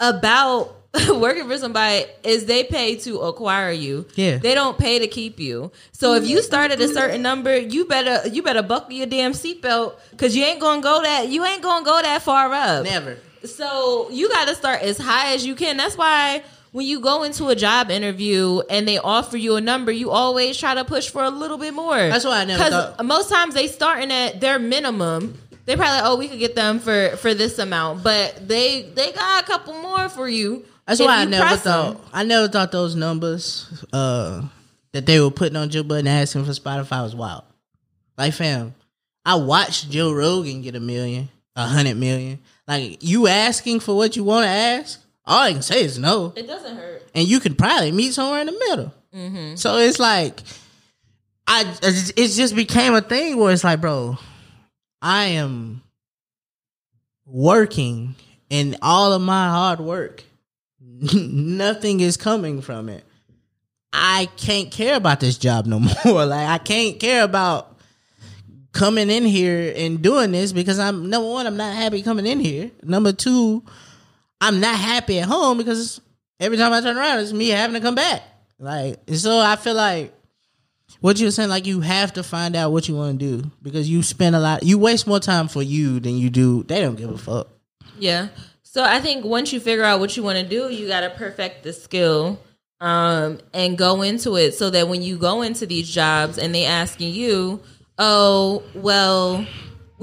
about 0.00 0.76
working 1.08 1.48
for 1.48 1.58
somebody 1.58 2.04
is 2.22 2.46
they 2.46 2.64
pay 2.64 2.96
to 2.96 3.18
acquire 3.20 3.70
you. 3.72 4.06
Yeah. 4.14 4.38
They 4.38 4.54
don't 4.54 4.78
pay 4.78 4.98
to 5.00 5.06
keep 5.08 5.38
you. 5.40 5.72
So 5.92 6.14
if 6.14 6.26
you 6.28 6.42
start 6.42 6.70
at 6.70 6.80
a 6.80 6.88
certain 6.88 7.22
number, 7.22 7.56
you 7.56 7.84
better 7.86 8.28
you 8.28 8.42
better 8.42 8.62
buckle 8.62 8.92
your 8.92 9.06
damn 9.06 9.32
seatbelt 9.32 9.94
because 10.10 10.36
you 10.36 10.44
ain't 10.44 10.60
gonna 10.60 10.82
go 10.82 11.02
that 11.02 11.28
you 11.28 11.44
ain't 11.44 11.62
gonna 11.62 11.84
go 11.84 12.00
that 12.00 12.22
far 12.22 12.52
up. 12.52 12.84
Never. 12.84 13.16
So 13.44 14.08
you 14.10 14.28
got 14.28 14.48
to 14.48 14.54
start 14.54 14.82
as 14.82 14.96
high 14.96 15.34
as 15.34 15.44
you 15.44 15.54
can. 15.54 15.76
That's 15.76 15.96
why 15.98 16.42
when 16.74 16.84
you 16.84 16.98
go 16.98 17.22
into 17.22 17.46
a 17.50 17.54
job 17.54 17.88
interview 17.88 18.60
and 18.68 18.88
they 18.88 18.98
offer 18.98 19.36
you 19.36 19.54
a 19.54 19.60
number, 19.60 19.92
you 19.92 20.10
always 20.10 20.56
try 20.58 20.74
to 20.74 20.84
push 20.84 21.08
for 21.08 21.22
a 21.22 21.30
little 21.30 21.56
bit 21.56 21.72
more. 21.72 21.94
That's 21.96 22.24
why 22.24 22.40
I 22.40 22.44
never 22.44 22.64
because 22.64 23.06
most 23.06 23.30
times 23.30 23.54
they 23.54 23.68
starting 23.68 24.10
at 24.10 24.40
their 24.40 24.58
minimum. 24.58 25.38
They 25.66 25.76
probably 25.76 26.00
like, 26.00 26.02
oh, 26.04 26.16
we 26.16 26.26
could 26.26 26.40
get 26.40 26.56
them 26.56 26.80
for 26.80 27.10
for 27.18 27.32
this 27.32 27.60
amount, 27.60 28.02
but 28.02 28.48
they 28.48 28.90
they 28.92 29.12
got 29.12 29.44
a 29.44 29.46
couple 29.46 29.74
more 29.74 30.08
for 30.08 30.28
you. 30.28 30.64
That's 30.84 30.98
why 30.98 31.18
I 31.20 31.24
never 31.26 31.56
thought 31.56 31.94
them. 31.94 32.04
I 32.12 32.24
never 32.24 32.48
thought 32.48 32.72
those 32.72 32.96
numbers 32.96 33.84
uh 33.92 34.42
that 34.90 35.06
they 35.06 35.20
were 35.20 35.30
putting 35.30 35.54
on 35.54 35.70
Joe 35.70 35.84
Budden 35.84 36.08
asking 36.08 36.44
for 36.44 36.50
Spotify 36.50 37.04
was 37.04 37.14
wild. 37.14 37.44
Like 38.18 38.34
fam, 38.34 38.74
I 39.24 39.36
watched 39.36 39.90
Joe 39.90 40.12
Rogan 40.12 40.62
get 40.62 40.74
a 40.74 40.80
million, 40.80 41.28
a 41.54 41.68
hundred 41.68 41.98
million. 41.98 42.40
Like 42.66 42.98
you 43.04 43.28
asking 43.28 43.78
for 43.78 43.96
what 43.96 44.16
you 44.16 44.24
want 44.24 44.46
to 44.46 44.50
ask, 44.50 45.03
all 45.26 45.40
I 45.42 45.52
can 45.52 45.62
say 45.62 45.84
is 45.84 45.98
no, 45.98 46.32
It 46.36 46.46
doesn't 46.46 46.76
hurt. 46.76 47.02
and 47.14 47.26
you 47.26 47.40
could 47.40 47.56
probably 47.58 47.92
meet 47.92 48.12
somewhere 48.14 48.40
in 48.40 48.46
the 48.46 48.52
middle. 48.68 48.94
Mm-hmm. 49.14 49.54
So 49.56 49.78
it's 49.78 49.98
like, 49.98 50.40
I 51.46 51.64
it 51.82 52.28
just 52.28 52.54
became 52.56 52.94
a 52.94 53.00
thing 53.00 53.36
where 53.36 53.52
it's 53.52 53.64
like, 53.64 53.80
bro, 53.80 54.18
I 55.02 55.24
am 55.26 55.82
working, 57.26 58.14
and 58.50 58.76
all 58.82 59.12
of 59.12 59.22
my 59.22 59.48
hard 59.48 59.80
work, 59.80 60.24
nothing 61.14 62.00
is 62.00 62.16
coming 62.16 62.60
from 62.62 62.88
it. 62.88 63.04
I 63.92 64.28
can't 64.36 64.70
care 64.70 64.96
about 64.96 65.20
this 65.20 65.38
job 65.38 65.66
no 65.66 65.78
more. 66.04 66.26
Like 66.26 66.48
I 66.48 66.58
can't 66.58 66.98
care 66.98 67.22
about 67.22 67.78
coming 68.72 69.08
in 69.08 69.24
here 69.24 69.72
and 69.76 70.02
doing 70.02 70.32
this 70.32 70.52
because 70.52 70.78
I'm 70.80 71.08
number 71.08 71.28
one, 71.28 71.46
I'm 71.46 71.56
not 71.56 71.74
happy 71.76 72.02
coming 72.02 72.26
in 72.26 72.40
here. 72.40 72.70
Number 72.82 73.12
two, 73.12 73.62
I'm 74.44 74.60
not 74.60 74.76
happy 74.76 75.20
at 75.20 75.26
home 75.26 75.56
because 75.56 76.02
every 76.38 76.58
time 76.58 76.70
I 76.70 76.82
turn 76.82 76.98
around, 76.98 77.20
it's 77.20 77.32
me 77.32 77.48
having 77.48 77.74
to 77.74 77.80
come 77.80 77.94
back. 77.94 78.22
Like, 78.58 79.00
so 79.14 79.38
I 79.38 79.56
feel 79.56 79.72
like 79.72 80.12
what 81.00 81.18
you 81.18 81.26
were 81.26 81.30
saying, 81.30 81.48
like 81.48 81.64
you 81.64 81.80
have 81.80 82.12
to 82.12 82.22
find 82.22 82.54
out 82.54 82.70
what 82.70 82.86
you 82.86 82.94
want 82.94 83.18
to 83.18 83.38
do 83.38 83.50
because 83.62 83.88
you 83.88 84.02
spend 84.02 84.36
a 84.36 84.40
lot, 84.40 84.62
you 84.62 84.78
waste 84.78 85.06
more 85.06 85.18
time 85.18 85.48
for 85.48 85.62
you 85.62 85.98
than 85.98 86.18
you 86.18 86.28
do. 86.28 86.62
They 86.64 86.82
don't 86.82 86.96
give 86.96 87.08
a 87.08 87.16
fuck. 87.16 87.48
Yeah. 87.98 88.28
So 88.62 88.84
I 88.84 89.00
think 89.00 89.24
once 89.24 89.50
you 89.50 89.60
figure 89.60 89.84
out 89.84 89.98
what 89.98 90.14
you 90.14 90.22
want 90.22 90.38
to 90.38 90.46
do, 90.46 90.70
you 90.70 90.88
got 90.88 91.00
to 91.00 91.10
perfect 91.10 91.62
the 91.62 91.72
skill 91.72 92.38
um, 92.80 93.38
and 93.54 93.78
go 93.78 94.02
into 94.02 94.36
it 94.36 94.52
so 94.52 94.68
that 94.68 94.88
when 94.88 95.00
you 95.00 95.16
go 95.16 95.40
into 95.40 95.64
these 95.64 95.88
jobs 95.88 96.36
and 96.36 96.54
they 96.54 96.66
asking 96.66 97.14
you, 97.14 97.62
oh, 97.98 98.62
well, 98.74 99.46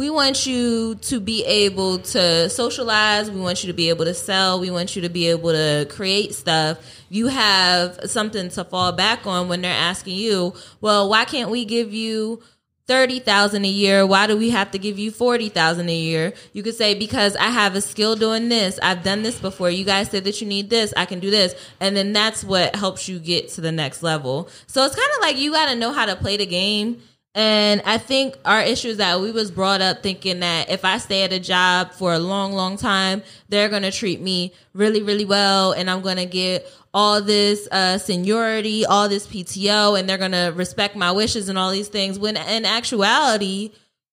we 0.01 0.09
want 0.09 0.47
you 0.47 0.95
to 0.95 1.19
be 1.19 1.45
able 1.45 1.99
to 1.99 2.49
socialize. 2.49 3.29
We 3.29 3.39
want 3.39 3.63
you 3.63 3.67
to 3.67 3.73
be 3.73 3.89
able 3.89 4.05
to 4.05 4.15
sell. 4.15 4.59
We 4.59 4.71
want 4.71 4.95
you 4.95 5.03
to 5.03 5.09
be 5.09 5.27
able 5.29 5.51
to 5.51 5.85
create 5.91 6.33
stuff. 6.33 6.79
You 7.09 7.27
have 7.27 7.99
something 8.05 8.49
to 8.49 8.63
fall 8.63 8.93
back 8.93 9.27
on 9.27 9.47
when 9.47 9.61
they're 9.61 9.71
asking 9.71 10.15
you, 10.15 10.55
well, 10.81 11.07
why 11.07 11.25
can't 11.25 11.51
we 11.51 11.65
give 11.65 11.93
you 11.93 12.41
thirty 12.87 13.19
thousand 13.19 13.63
a 13.63 13.69
year. 13.69 14.07
Why 14.07 14.25
do 14.25 14.35
we 14.35 14.49
have 14.49 14.71
to 14.71 14.79
give 14.79 14.97
you 14.97 15.11
forty 15.11 15.49
thousand 15.49 15.87
a 15.87 15.95
year? 15.95 16.33
You 16.51 16.63
could 16.63 16.73
say 16.73 16.95
because 16.95 17.35
I 17.35 17.49
have 17.49 17.75
a 17.75 17.81
skill 17.81 18.15
doing 18.15 18.49
this. 18.49 18.79
I've 18.81 19.03
done 19.03 19.21
this 19.21 19.39
before. 19.39 19.69
You 19.69 19.85
guys 19.85 20.09
said 20.09 20.23
that 20.23 20.41
you 20.41 20.47
need 20.47 20.71
this. 20.71 20.95
I 20.97 21.05
can 21.05 21.19
do 21.19 21.29
this, 21.29 21.53
and 21.79 21.95
then 21.95 22.11
that's 22.11 22.43
what 22.43 22.75
helps 22.75 23.07
you 23.07 23.19
get 23.19 23.49
to 23.49 23.61
the 23.61 23.71
next 23.71 24.01
level. 24.01 24.49
So 24.65 24.83
it's 24.83 24.95
kind 24.95 25.09
of 25.17 25.21
like 25.21 25.37
you 25.37 25.51
got 25.51 25.69
to 25.69 25.75
know 25.75 25.93
how 25.93 26.07
to 26.07 26.15
play 26.15 26.37
the 26.37 26.47
game. 26.47 27.03
And 27.33 27.81
I 27.85 27.97
think 27.97 28.37
our 28.43 28.61
issue 28.61 28.89
is 28.89 28.97
that 28.97 29.21
we 29.21 29.31
was 29.31 29.51
brought 29.51 29.79
up 29.81 30.03
thinking 30.03 30.41
that 30.41 30.69
if 30.69 30.83
I 30.83 30.97
stay 30.97 31.23
at 31.23 31.31
a 31.31 31.39
job 31.39 31.91
for 31.91 32.11
a 32.11 32.19
long, 32.19 32.51
long 32.51 32.75
time, 32.75 33.23
they're 33.47 33.69
gonna 33.69 33.91
treat 33.91 34.19
me 34.19 34.53
really, 34.73 35.01
really 35.01 35.23
well, 35.23 35.71
and 35.71 35.89
I'm 35.89 36.01
gonna 36.01 36.25
get 36.25 36.67
all 36.93 37.21
this 37.21 37.69
uh, 37.71 37.97
seniority, 37.97 38.85
all 38.85 39.07
this 39.07 39.27
PTO, 39.27 39.97
and 39.97 40.09
they're 40.09 40.17
gonna 40.17 40.51
respect 40.51 40.97
my 40.97 41.13
wishes 41.13 41.47
and 41.47 41.57
all 41.57 41.71
these 41.71 41.87
things. 41.87 42.19
When 42.19 42.35
in 42.35 42.65
actuality, 42.65 43.71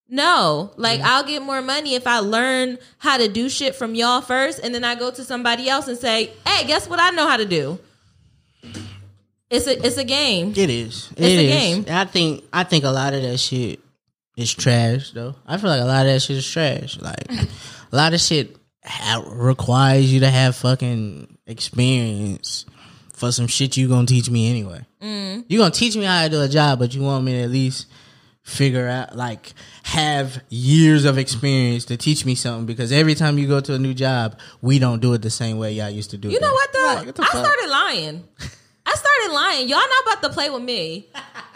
no. 0.09 0.71
Like 0.77 1.01
I'll 1.01 1.25
get 1.25 1.43
more 1.43 1.61
money 1.61 1.97
if 1.97 2.07
I 2.07 2.21
learn 2.21 2.79
how 2.99 3.17
to 3.17 3.27
do 3.27 3.49
shit 3.49 3.75
from 3.75 3.97
y'all 3.97 4.21
first, 4.21 4.61
and 4.63 4.73
then 4.73 4.85
I 4.85 4.95
go 4.95 5.11
to 5.11 5.25
somebody 5.25 5.69
else 5.69 5.89
and 5.89 5.99
say, 5.99 6.31
"Hey, 6.47 6.69
guess 6.69 6.89
what? 6.89 7.01
I 7.01 7.11
know 7.11 7.27
how 7.27 7.37
to 7.37 7.45
do." 7.47 7.81
It's 9.51 9.67
a 9.67 9.87
it's 9.87 9.97
a 9.97 10.05
game. 10.05 10.51
It 10.57 10.71
is. 10.71 11.11
It's 11.17 11.21
a 11.21 11.47
game. 11.47 11.85
I 11.89 12.05
think. 12.05 12.45
I 12.53 12.65
think 12.65 12.85
a 12.85 12.91
lot 12.91 13.15
of 13.15 13.23
that 13.23 13.39
shit 13.39 13.81
is 14.37 14.53
trash, 14.53 15.13
though. 15.13 15.35
I 15.47 15.57
feel 15.57 15.71
like 15.71 15.81
a 15.81 15.85
lot 15.85 16.07
of 16.07 16.13
that 16.13 16.21
shit 16.21 16.37
is 16.37 16.51
trash. 16.51 16.99
Like 16.99 17.31
a 17.31 17.97
lot 17.97 18.13
of 18.13 18.21
shit 18.21 18.57
ha- 18.85 19.25
requires 19.27 20.13
you 20.13 20.21
to 20.21 20.31
have 20.31 20.55
fucking 20.57 21.39
experience 21.47 22.67
for 23.15 23.33
some 23.33 23.47
shit 23.47 23.77
you 23.77 23.89
gonna 23.89 24.07
teach 24.07 24.31
me 24.31 24.51
anyway. 24.51 24.85
Mm. 25.03 25.45
You 25.49 25.59
gonna 25.59 25.71
teach 25.71 25.97
me 25.97 26.05
how 26.05 26.25
to 26.25 26.29
do 26.31 26.41
a 26.43 26.49
job, 26.49 26.79
but 26.79 26.95
you 26.95 27.03
want 27.03 27.25
me 27.25 27.33
to 27.33 27.43
at 27.43 27.51
least 27.51 27.87
figure 28.43 28.89
out, 28.89 29.15
like, 29.17 29.53
have 29.83 30.43
years 30.49 31.05
of 31.05 31.19
experience 31.19 31.85
to 31.87 31.97
teach 31.97 32.25
me 32.25 32.35
something. 32.35 32.67
Because 32.67 32.93
every 32.93 33.15
time 33.15 33.39
you 33.39 33.47
go 33.47 33.61
to 33.61 33.75
a 33.75 33.79
new 33.79 33.93
job, 33.95 34.39
we 34.63 34.79
don't 34.79 35.01
do 35.01 35.13
it 35.15 35.23
the 35.23 35.31
same 35.31 35.59
way 35.59 35.73
y'all 35.73 35.91
used 35.91 36.11
to 36.11 36.19
do 36.19 36.29
it. 36.29 36.33
You 36.33 36.41
know 36.41 36.53
what 36.53 36.73
though? 36.73 37.05
What 37.07 37.21
I 37.21 37.29
started 37.29 37.71
lying. 37.71 38.25
I 38.91 38.95
started 38.95 39.35
lying. 39.35 39.69
Y'all 39.69 39.79
not 39.79 40.03
about 40.15 40.23
to 40.29 40.35
play 40.35 40.49
with 40.49 40.63
me. 40.63 41.09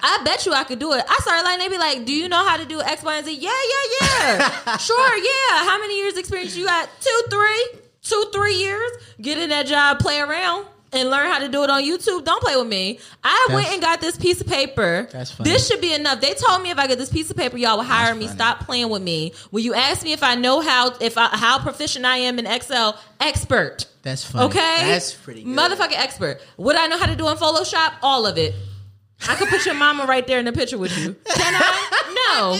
I 0.05 0.21
bet 0.25 0.45
you 0.45 0.53
I 0.53 0.65
could 0.65 0.79
do 0.79 0.93
it. 0.93 1.05
I 1.09 1.17
started 1.23 1.45
lying. 1.45 1.59
They 1.61 1.69
be 1.69 1.79
like, 1.79 2.05
"Do 2.05 2.13
you 2.13 2.29
know 2.29 2.45
how 2.47 2.57
to 2.59 2.65
do 2.67 2.81
X, 2.83 3.03
Y, 3.03 3.17
and 3.17 3.25
Z?" 3.27 3.33
Yeah, 3.33 3.51
yeah, 3.51 3.99
yeah. 4.67 4.77
sure, 4.89 5.17
yeah. 5.17 5.65
How 5.65 5.79
many 5.81 5.97
years 5.99 6.17
experience 6.19 6.57
you 6.57 6.67
got? 6.67 6.89
Two, 7.01 7.23
three, 7.31 7.67
two, 8.03 8.25
three 8.33 8.57
years. 8.57 8.91
Get 9.21 9.39
in 9.39 9.49
that 9.51 9.67
job, 9.67 9.99
play 10.01 10.21
around. 10.21 10.67
and 10.95 11.09
learn 11.09 11.27
how 11.33 11.39
to 11.39 11.49
do 11.49 11.65
it 11.65 11.71
on 11.71 11.83
YouTube, 11.83 12.23
don't 12.23 12.43
play 12.43 12.55
with 12.55 12.67
me. 12.67 12.99
I 13.25 13.47
went 13.51 13.69
and 13.73 13.81
got 13.81 14.03
this 14.03 14.19
piece 14.19 14.43
of 14.43 14.47
paper. 14.47 15.09
That's 15.11 15.31
funny. 15.31 15.49
This 15.49 15.67
should 15.67 15.81
be 15.81 15.95
enough. 15.95 16.21
They 16.21 16.35
told 16.35 16.61
me 16.63 16.71
if 16.71 16.77
I 16.79 16.87
get 16.87 16.99
this 16.99 17.09
piece 17.09 17.31
of 17.31 17.37
paper, 17.39 17.57
y'all 17.57 17.79
will 17.79 17.85
hire 17.85 18.15
me. 18.15 18.27
funny. 18.27 18.37
Stop 18.37 18.67
playing 18.67 18.91
with 18.91 19.01
me. 19.01 19.33
When 19.51 19.65
you 19.65 19.73
ask 19.73 20.05
me 20.05 20.13
if 20.13 20.23
I 20.23 20.35
know 20.35 20.61
how 20.61 20.95
if 21.01 21.17
I, 21.17 21.29
how 21.29 21.59
proficient 21.61 22.05
I 22.05 22.19
am 22.19 22.39
in 22.39 22.47
Excel, 22.47 22.99
expert. 23.21 23.87
That's 24.03 24.25
funny. 24.25 24.47
Okay, 24.47 24.79
That's 24.91 25.15
pretty 25.15 25.45
good. 25.45 25.57
Motherfucking 25.57 25.97
expert. 25.97 26.41
Would 26.57 26.77
I 26.77 26.87
know 26.89 26.99
how 26.99 27.07
to 27.07 27.17
do 27.17 27.29
in 27.29 27.37
Photoshop, 27.37 27.95
all 28.03 28.27
of 28.27 28.37
it. 28.39 28.55
I 29.29 29.37
could 29.37 29.49
put 29.49 29.65
your 29.65 29.77
mama 29.77 30.05
right 30.07 30.27
there 30.27 30.41
in 30.41 30.45
the 30.45 30.53
picture 30.53 30.79
with 30.79 30.97
you. 30.99 31.15
Can 31.35 31.55
I? 31.55 31.89
No. 32.39 32.59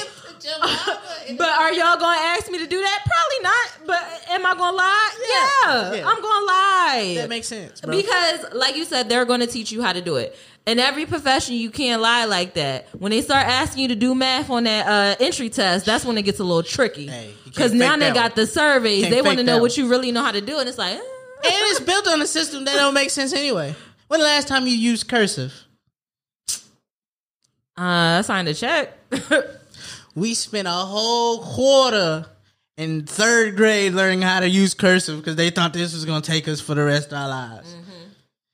But 1.39 1.49
are 1.49 1.73
y'all 1.73 1.97
gonna 1.99 2.19
ask 2.19 2.51
me 2.51 2.59
to 2.59 2.67
do 2.67 2.81
that? 2.81 3.05
Probably 3.07 3.43
not. 3.43 3.87
But 3.87 4.31
am 4.31 4.45
I 4.45 4.55
gonna 4.59 4.77
lie? 4.77 5.11
Yeah, 5.21 5.95
Yeah. 5.95 6.09
I'm 6.09 6.21
gonna 6.21 6.47
lie. 6.47 7.15
That 7.17 7.29
makes 7.29 7.47
sense, 7.47 7.81
bro. 7.81 7.95
Because, 7.97 8.53
like 8.53 8.77
you 8.77 8.85
said, 8.85 9.09
they're 9.09 9.25
going 9.25 9.39
to 9.41 9.47
teach 9.47 9.71
you 9.71 9.83
how 9.83 9.93
to 9.93 10.01
do 10.01 10.17
it. 10.17 10.37
In 10.67 10.79
every 10.81 11.07
profession, 11.07 11.55
you 11.55 11.71
can't 11.71 12.03
lie 12.03 12.25
like 12.25 12.55
that. 12.55 12.89
When 12.99 13.11
they 13.11 13.23
start 13.23 13.47
asking 13.47 13.83
you 13.83 13.89
to 13.89 13.95
do 13.97 14.15
math 14.17 14.51
on 14.51 14.65
that 14.65 14.87
uh, 14.87 15.17
entry 15.25 15.49
test, 15.49 15.87
that's 15.87 16.05
when 16.05 16.19
it 16.19 16.23
gets 16.23 16.41
a 16.41 16.45
little 16.45 16.63
tricky. 16.65 17.07
Hey, 17.07 17.33
Because 17.45 17.73
now 17.73 17.97
they 17.97 18.13
got 18.13 18.33
one. 18.33 18.33
the 18.37 18.47
surveys. 18.47 19.09
They 19.11 19.23
want 19.23 19.39
to 19.39 19.45
know 19.45 19.59
what 19.61 19.77
you 19.77 19.89
really 19.89 20.11
know 20.13 20.23
how 20.25 20.33
to 20.33 20.41
do, 20.41 20.59
and 20.59 20.69
it's 20.69 20.79
like, 20.79 20.97
eh. 20.97 21.01
And 21.45 21.53
it's 21.71 21.81
built 21.81 22.09
on 22.09 22.23
a 22.23 22.27
system 22.27 22.65
that 22.65 22.75
don't 22.77 22.95
make 22.95 23.11
sense 23.11 23.33
anyway. 23.33 23.75
When 24.09 24.21
the 24.21 24.27
last 24.27 24.49
time 24.49 24.67
you 24.67 24.75
used 24.77 25.09
cursive? 25.09 25.53
uh, 27.79 28.19
I 28.19 28.23
signed 28.23 28.49
a 28.49 28.55
check. 28.55 28.99
We 30.15 30.35
spent 30.35 30.69
a 30.69 30.73
whole 30.73 31.43
quarter 31.43 32.27
in 32.77 33.07
third 33.07 33.57
grade 33.57 33.95
learning 33.95 34.23
how 34.23 34.41
to 34.41 34.49
use 34.49 34.75
cursive 34.75 35.19
because 35.19 35.37
they 35.37 35.51
thought 35.51 35.73
this 35.73 35.95
was 35.95 36.05
going 36.05 36.21
to 36.21 36.31
take 36.31 36.49
us 36.49 36.61
for 36.61 36.75
the 36.75 36.85
rest 36.85 37.13
of 37.13 37.19
our 37.19 37.29
lives. 37.29 37.75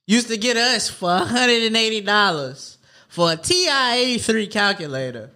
Used 0.07 0.29
to 0.29 0.37
get 0.37 0.57
us 0.57 0.89
for 0.89 1.09
$180 1.09 2.77
for 3.09 3.33
a 3.33 3.37
TI 3.37 3.69
83 4.15 4.47
calculator. 4.47 5.31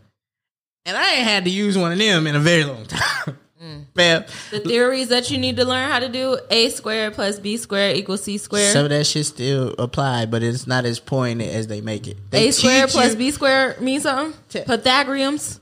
And 0.85 0.97
I 0.97 1.15
ain't 1.15 1.25
had 1.25 1.45
to 1.45 1.51
use 1.51 1.77
one 1.77 1.93
of 1.93 1.99
them 1.99 2.27
in 2.27 2.37
a 2.37 2.41
very 2.41 2.65
long 2.65 2.87
time. 2.87 3.38
Mm. 3.62 3.85
Man, 3.94 4.25
the 4.51 4.59
theories 4.59 5.09
that 5.09 5.31
you 5.31 5.38
need 5.38 5.57
to 5.57 5.64
learn 5.64 5.88
how 5.88 6.01
to 6.01 6.09
do: 6.09 6.37
a 6.51 6.68
squared 6.70 7.14
plus 7.14 7.38
b 7.38 7.57
squared 7.57 7.96
equals 7.96 8.25
c 8.25 8.37
squared. 8.37 8.72
some 8.72 8.85
of 8.85 8.90
that 8.90 9.07
shit 9.07 9.25
still 9.27 9.75
apply, 9.79 10.27
but 10.27 10.42
it's 10.42 10.66
not 10.66 10.85
as 10.85 10.98
pointed 10.98 11.48
as 11.48 11.68
they 11.68 11.81
make 11.81 12.09
it. 12.09 12.16
They 12.31 12.48
a 12.48 12.53
squared 12.53 12.90
plus 12.90 13.14
b 13.14 13.31
squared 13.31 13.81
means 13.81 14.03
something. 14.03 14.37
Te- 14.48 14.64
Pythagoreans. 14.64 15.61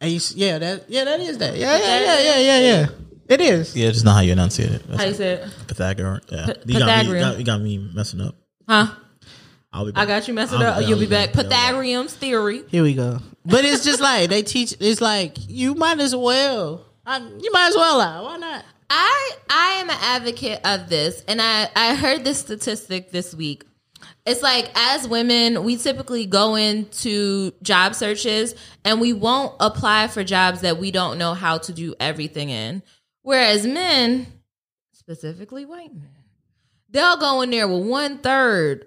A- 0.00 0.06
yeah, 0.06 0.58
that 0.58 0.84
yeah, 0.88 1.04
that 1.04 1.20
is 1.20 1.38
that. 1.38 1.56
Yeah, 1.56 1.76
yeah, 1.76 2.00
yeah, 2.00 2.20
yeah, 2.20 2.38
yeah, 2.38 2.58
yeah. 2.60 2.86
It 3.28 3.40
is. 3.40 3.74
Yeah, 3.74 3.90
just 3.90 4.04
not 4.04 4.14
how 4.14 4.20
you 4.20 4.32
enunciate 4.32 4.70
it. 4.70 4.86
That's 4.86 5.00
How 5.02 5.08
you 5.08 5.14
say 5.14 5.32
it? 5.32 5.48
Pythagorean. 5.66 6.20
Yeah. 6.28 6.46
P- 6.46 6.72
you, 6.72 6.78
got 6.78 6.86
me, 6.86 6.92
you, 7.08 7.14
Pythagorean. 7.14 7.22
got, 7.22 7.38
you 7.38 7.44
got 7.44 7.60
me 7.62 7.90
messing 7.94 8.20
up. 8.20 8.36
Huh? 8.68 8.94
I'll 9.74 9.84
be 9.84 9.92
back. 9.92 10.02
I 10.04 10.06
got 10.06 10.28
you 10.28 10.34
messing 10.34 10.60
I'll 10.60 10.66
up. 10.68 10.78
be- 10.78 10.84
You'll 10.86 10.98
be 11.00 11.04
I'll 11.06 11.10
back. 11.10 11.32
Pythagorean's 11.32 12.14
theory. 12.14 12.62
Here 12.68 12.82
we 12.84 12.94
go. 12.94 13.18
But 13.44 13.64
it's 13.64 13.84
just 13.84 14.00
like 14.00 14.30
they 14.30 14.42
teach. 14.42 14.74
It's 14.80 15.00
like 15.00 15.36
you 15.48 15.74
might 15.74 15.98
as 16.00 16.14
well. 16.14 16.86
I, 17.04 17.18
you 17.18 17.50
might 17.52 17.68
as 17.68 17.74
well 17.76 17.98
lie. 17.98 18.20
Why 18.20 18.36
not? 18.38 18.64
I 18.88 19.30
I 19.50 19.66
am 19.80 19.90
an 19.90 19.96
advocate 20.00 20.60
of 20.64 20.88
this, 20.88 21.22
and 21.26 21.42
I 21.42 21.68
I 21.74 21.94
heard 21.96 22.24
this 22.24 22.38
statistic 22.38 23.10
this 23.10 23.34
week. 23.34 23.64
It's 24.24 24.42
like 24.42 24.70
as 24.74 25.06
women, 25.08 25.64
we 25.64 25.76
typically 25.76 26.24
go 26.24 26.54
into 26.54 27.50
job 27.62 27.94
searches 27.94 28.54
and 28.84 29.00
we 29.00 29.12
won't 29.12 29.54
apply 29.60 30.08
for 30.08 30.24
jobs 30.24 30.62
that 30.62 30.78
we 30.78 30.90
don't 30.90 31.18
know 31.18 31.34
how 31.34 31.58
to 31.58 31.72
do 31.72 31.94
everything 32.00 32.48
in. 32.48 32.82
Whereas 33.22 33.66
men, 33.66 34.26
specifically 34.92 35.64
white 35.66 35.94
men, 35.94 36.08
they'll 36.88 37.18
go 37.18 37.42
in 37.42 37.50
there 37.50 37.68
with 37.68 37.86
one 37.86 38.18
third 38.18 38.86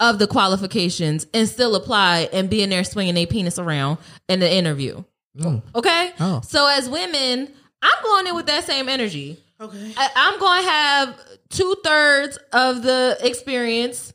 of 0.00 0.18
the 0.18 0.26
qualifications 0.26 1.26
and 1.32 1.48
still 1.48 1.74
apply 1.74 2.28
and 2.32 2.50
be 2.50 2.62
in 2.62 2.70
there 2.70 2.84
swinging 2.84 3.14
their 3.14 3.26
penis 3.26 3.58
around 3.58 3.98
in 4.28 4.40
the 4.40 4.52
interview. 4.52 5.02
Mm. 5.38 5.62
Okay? 5.74 6.12
Oh. 6.20 6.40
So 6.42 6.66
as 6.66 6.88
women, 6.88 7.48
I'm 7.82 8.02
going 8.02 8.26
in 8.26 8.34
with 8.34 8.46
that 8.46 8.64
same 8.64 8.88
energy. 8.88 9.42
Okay. 9.60 9.92
I, 9.96 10.10
I'm 10.16 10.38
going 10.38 10.62
to 10.62 10.68
have 10.68 11.20
two 11.48 11.76
thirds 11.82 12.38
of 12.52 12.82
the 12.82 13.16
experience, 13.22 14.12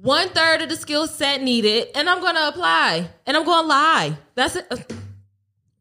one 0.00 0.28
third 0.30 0.62
of 0.62 0.68
the 0.68 0.76
skill 0.76 1.06
set 1.06 1.42
needed, 1.42 1.88
and 1.94 2.08
I'm 2.08 2.20
going 2.20 2.34
to 2.36 2.48
apply 2.48 3.08
and 3.26 3.36
I'm 3.36 3.44
going 3.44 3.62
to 3.64 3.68
lie. 3.68 4.16
That's 4.34 4.56
it. 4.56 4.92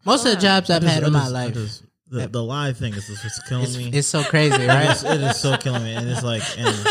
Most 0.06 0.25
of 0.25 0.36
the 0.36 0.41
jobs 0.41 0.69
I've 0.69 0.82
Just- 0.82 0.93
had 0.93 1.04
in 1.04 1.13
my 1.13 1.19
just- 1.19 1.32
life, 1.32 1.54
just- 1.54 1.84
the, 2.10 2.27
the 2.27 2.43
lie 2.43 2.73
thing 2.73 2.93
is 2.93 3.08
just 3.08 3.23
what's 3.23 3.39
killing 3.47 3.63
it's, 3.63 3.77
me. 3.77 3.89
it's 3.93 4.08
so 4.08 4.21
crazy, 4.23 4.65
right? 4.67 4.89
is- 4.91 5.04
it 5.06 5.21
is 5.21 5.38
so 5.39 5.56
killing 5.56 5.84
me, 5.84 5.93
and 5.93 6.10
it's 6.10 6.23
like, 6.23 6.43
and 6.58 6.67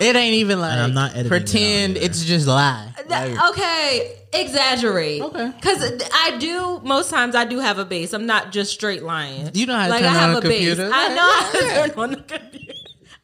it 0.00 0.16
ain't 0.16 0.34
even 0.34 0.60
like 0.60 0.78
I'm 0.78 0.94
not 0.94 1.10
editing 1.12 1.20
it 1.20 1.26
out 1.26 1.30
pretend 1.30 1.96
either. 1.96 2.06
it's 2.06 2.24
just 2.24 2.46
lie. 2.46 2.90
That- 3.08 3.30
Like, 3.30 3.50
okay, 3.50 4.16
exaggerate. 4.32 5.22
Okay. 5.22 5.52
Because 5.54 6.02
I 6.12 6.36
do, 6.38 6.80
most 6.84 7.10
times 7.10 7.34
I 7.34 7.44
do 7.44 7.58
have 7.60 7.78
a 7.78 7.84
base. 7.84 8.12
I'm 8.12 8.26
not 8.26 8.50
just 8.52 8.72
straight 8.72 9.02
lying. 9.02 9.50
You 9.54 9.66
know 9.66 9.76
how 9.76 9.84
to 9.84 9.90
like, 9.90 10.00
turn 10.02 10.12
I 10.12 10.22
on 10.24 10.34
have 10.34 10.44
a 10.44 10.48
base. 10.48 10.68
computer. 10.74 10.90
I 10.92 11.14
know 11.14 11.32
how 11.32 11.50
to 11.52 11.58
turn 11.90 11.98
on 11.98 12.10
the 12.12 12.16
computer. 12.16 12.72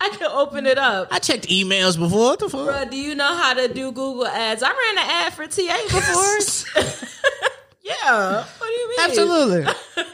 I 0.02 0.09
can 0.11 0.30
open 0.33 0.64
it 0.66 0.78
up. 0.78 1.09
I 1.11 1.18
checked 1.18 1.48
emails 1.48 1.98
before. 1.98 2.18
What 2.30 2.38
the 2.38 2.48
fuck? 2.48 2.61
Bruh, 2.68 2.90
do 2.90 2.96
you 2.96 3.14
know 3.14 3.37
how 3.37 3.52
to 3.54 3.68
do 3.68 3.92
Google 3.92 4.26
ads? 4.26 4.62
I 4.62 4.68
ran 4.70 4.98
an 4.98 5.11
ad 5.11 5.35
for 5.35 5.46
TA 5.46 5.76
before. 5.85 6.85
yeah. 7.83 8.44
What 8.59 8.66
do 8.66 8.72
you 8.72 8.88
mean? 8.88 8.98
Absolutely. 9.00 9.72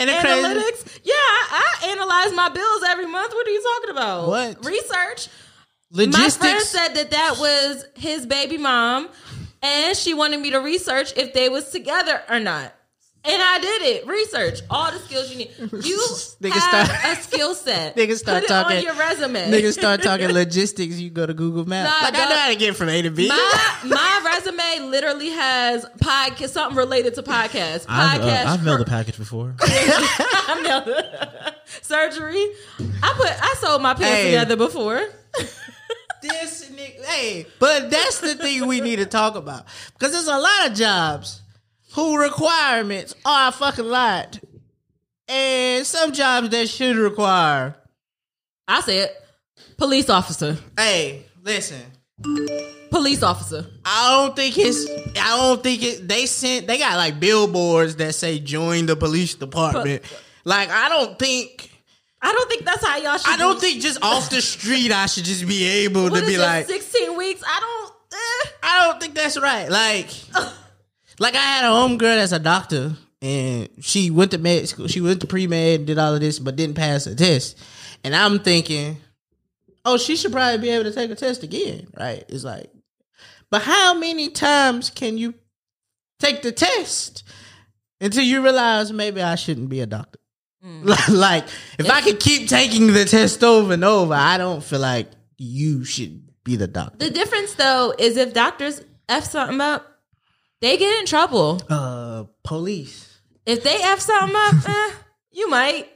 And 0.00 0.08
the 0.08 0.14
crazy, 0.14 0.42
Analytics? 0.42 1.00
Yeah, 1.04 1.12
I, 1.12 1.74
I 1.82 1.88
analyze 1.90 2.32
my 2.34 2.48
bills 2.48 2.82
every 2.88 3.04
month. 3.04 3.34
What 3.34 3.46
are 3.46 3.50
you 3.50 3.62
talking 3.62 3.90
about? 3.90 4.28
What? 4.28 4.64
Research. 4.64 5.28
My 5.92 6.28
friend 6.30 6.60
said 6.62 6.88
that 6.94 7.10
that 7.10 7.36
was 7.38 7.84
his 7.96 8.24
baby 8.26 8.58
mom, 8.58 9.08
and 9.62 9.96
she 9.96 10.14
wanted 10.14 10.40
me 10.40 10.50
to 10.52 10.58
research 10.58 11.12
if 11.16 11.32
they 11.32 11.48
was 11.48 11.70
together 11.70 12.22
or 12.28 12.38
not. 12.38 12.74
And 13.22 13.42
I 13.42 13.58
did 13.58 13.82
it. 13.82 14.06
Research 14.06 14.60
all 14.70 14.90
the 14.90 14.98
skills 15.00 15.30
you 15.30 15.36
need. 15.36 15.50
You 15.58 15.98
Niggas 16.40 16.52
have 16.52 16.86
start- 16.86 17.18
a 17.18 17.22
skill 17.22 17.54
set. 17.54 17.94
Niggas 17.98 18.16
start 18.16 18.46
talking- 18.46 18.78
on 18.78 18.82
your 18.82 18.94
resume. 18.94 19.50
Niggas 19.50 19.74
start 19.74 20.02
talking 20.04 20.28
logistics. 20.32 20.98
You 20.98 21.10
go 21.10 21.26
to 21.26 21.34
Google 21.34 21.66
Maps. 21.66 21.90
Nah, 22.00 22.06
like 22.06 22.14
I 22.14 22.30
know 22.30 22.36
how 22.38 22.48
to 22.48 22.56
get 22.56 22.76
from 22.76 22.88
A 22.88 23.02
to 23.02 23.10
B. 23.10 23.28
My 23.28 23.76
my 23.84 24.22
resume 24.24 24.88
literally 24.90 25.28
has 25.30 25.84
podcast 25.98 26.48
something 26.50 26.78
related 26.78 27.14
to 27.16 27.22
podcasts. 27.22 27.84
I've, 27.90 28.22
Podcast. 28.22 28.46
uh, 28.46 28.48
I've 28.48 28.64
mailed 28.64 28.80
a 28.80 28.84
package 28.86 29.18
before. 29.18 29.54
I 29.60 30.60
mailed- 30.62 31.04
surgery. 31.82 32.46
I 33.02 33.12
put 33.18 33.28
I 33.42 33.54
sold 33.60 33.82
my 33.82 33.92
pants 33.92 34.08
Hey. 34.16 34.24
together 34.30 34.56
before. 34.56 35.06
This 36.22 36.70
nigga, 36.70 37.04
hey, 37.04 37.46
but 37.58 37.90
that's 37.90 38.20
the 38.20 38.34
thing 38.34 38.66
we 38.66 38.80
need 38.80 38.96
to 38.96 39.06
talk 39.06 39.36
about 39.36 39.64
because 39.94 40.12
there's 40.12 40.26
a 40.26 40.38
lot 40.38 40.70
of 40.70 40.74
jobs 40.74 41.42
who 41.94 42.18
requirements 42.18 43.14
are 43.24 43.48
a 43.48 43.52
fucking 43.52 43.84
lot, 43.84 44.38
and 45.28 45.86
some 45.86 46.12
jobs 46.12 46.50
that 46.50 46.68
should 46.68 46.96
require. 46.96 47.76
I 48.68 48.80
said 48.80 49.10
police 49.76 50.08
officer. 50.08 50.56
Hey, 50.76 51.24
listen, 51.42 51.82
Police 52.90 53.22
officer. 53.22 53.66
I 53.84 54.10
don't 54.10 54.36
think 54.36 54.58
it's. 54.58 54.86
I 55.16 55.36
don't 55.36 55.62
think 55.62 55.82
it. 55.82 56.08
They 56.08 56.26
sent. 56.26 56.66
They 56.66 56.78
got 56.78 56.96
like 56.96 57.20
billboards 57.20 57.96
that 57.96 58.14
say 58.14 58.40
"Join 58.40 58.86
the 58.86 58.96
police 58.96 59.34
department." 59.34 60.02
Like 60.44 60.70
I 60.70 60.88
don't 60.88 61.18
think. 61.18 61.70
I 62.22 62.32
don't 62.32 62.48
think 62.50 62.64
that's 62.64 62.84
how 62.84 62.96
y'all 62.98 63.16
should. 63.18 63.32
I 63.32 63.36
don't 63.36 63.54
do- 63.54 63.60
think 63.60 63.80
just 63.82 64.02
off 64.02 64.28
the 64.30 64.40
street 64.42 64.92
I 64.92 65.06
should 65.06 65.24
just 65.24 65.46
be 65.48 65.64
able 65.64 66.04
What 66.10 66.20
to 66.20 66.26
be 66.26 66.36
like. 66.36 66.66
sixteen 66.66 67.16
weeks. 67.16 67.42
I 67.46 67.60
don't. 67.60 67.92
Eh. 68.12 68.50
I 68.62 68.86
don't 68.86 69.00
think 69.00 69.14
that's 69.14 69.40
right. 69.40 69.70
Like, 69.70 70.08
like 71.18 71.34
I 71.34 71.38
had 71.38 71.64
a 71.64 71.68
homegirl 71.68 72.00
that's 72.16 72.32
a 72.32 72.38
doctor, 72.38 72.94
and 73.22 73.68
she 73.80 74.10
went 74.10 74.32
to 74.32 74.38
med 74.38 74.68
school. 74.68 74.86
She 74.88 75.00
went 75.00 75.20
to 75.22 75.26
pre 75.26 75.46
med, 75.46 75.80
and 75.80 75.86
did 75.86 75.98
all 75.98 76.14
of 76.14 76.20
this, 76.20 76.38
but 76.38 76.56
didn't 76.56 76.76
pass 76.76 77.06
a 77.06 77.14
test. 77.14 77.56
And 78.04 78.14
I'm 78.14 78.38
thinking, 78.40 78.98
oh, 79.84 79.96
she 79.96 80.16
should 80.16 80.32
probably 80.32 80.58
be 80.58 80.70
able 80.70 80.84
to 80.84 80.92
take 80.94 81.10
a 81.10 81.14
test 81.14 81.42
again, 81.42 81.86
right? 81.98 82.24
It's 82.28 82.44
like, 82.44 82.70
but 83.50 83.62
how 83.62 83.94
many 83.94 84.28
times 84.30 84.90
can 84.90 85.16
you 85.18 85.34
take 86.18 86.42
the 86.42 86.52
test 86.52 87.22
until 88.00 88.24
you 88.24 88.42
realize 88.42 88.92
maybe 88.92 89.22
I 89.22 89.34
shouldn't 89.36 89.68
be 89.70 89.80
a 89.80 89.86
doctor? 89.86 90.18
like, 91.08 91.44
if 91.78 91.88
I 91.88 92.00
could 92.02 92.20
keep 92.20 92.48
taking 92.48 92.88
the 92.88 93.04
test 93.04 93.42
over 93.42 93.72
and 93.72 93.84
over, 93.84 94.14
I 94.14 94.36
don't 94.38 94.62
feel 94.62 94.80
like 94.80 95.08
you 95.38 95.84
should 95.84 96.22
be 96.44 96.56
the 96.56 96.66
doctor. 96.66 97.06
The 97.06 97.10
difference 97.10 97.54
though 97.54 97.94
is 97.98 98.16
if 98.16 98.34
doctors 98.34 98.82
f 99.08 99.24
something 99.24 99.60
up, 99.60 99.86
they 100.60 100.76
get 100.76 101.00
in 101.00 101.06
trouble. 101.06 101.60
Uh, 101.68 102.24
police. 102.44 103.18
If 103.46 103.62
they 103.62 103.76
f 103.76 104.00
something 104.00 104.36
up, 104.36 104.54
eh, 104.68 104.90
you 105.32 105.48
might. 105.50 105.88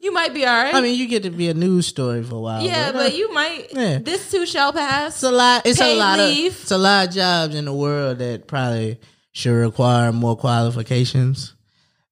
You 0.00 0.10
might 0.10 0.32
be 0.32 0.46
all 0.46 0.54
right. 0.54 0.74
I 0.74 0.80
mean, 0.80 0.98
you 0.98 1.06
get 1.06 1.24
to 1.24 1.30
be 1.30 1.50
a 1.50 1.54
news 1.54 1.86
story 1.86 2.22
for 2.22 2.36
a 2.36 2.40
while. 2.40 2.62
yeah, 2.62 2.88
uh, 2.88 2.92
but 2.92 3.14
you 3.14 3.30
might. 3.34 3.66
Yeah. 3.72 3.98
This 3.98 4.30
too 4.30 4.46
shall 4.46 4.72
pass. 4.72 5.16
it's 5.16 5.22
a 5.22 5.30
lot. 5.30 5.66
It's 5.66 5.80
a 5.80 5.98
lot 5.98 6.18
leave. 6.18 6.52
of. 6.52 6.62
It's 6.62 6.70
a 6.70 6.78
lot 6.78 7.08
of 7.08 7.14
jobs 7.14 7.54
in 7.54 7.66
the 7.66 7.74
world 7.74 8.18
that 8.18 8.46
probably 8.48 8.98
should 9.32 9.52
require 9.52 10.12
more 10.12 10.34
qualifications 10.34 11.54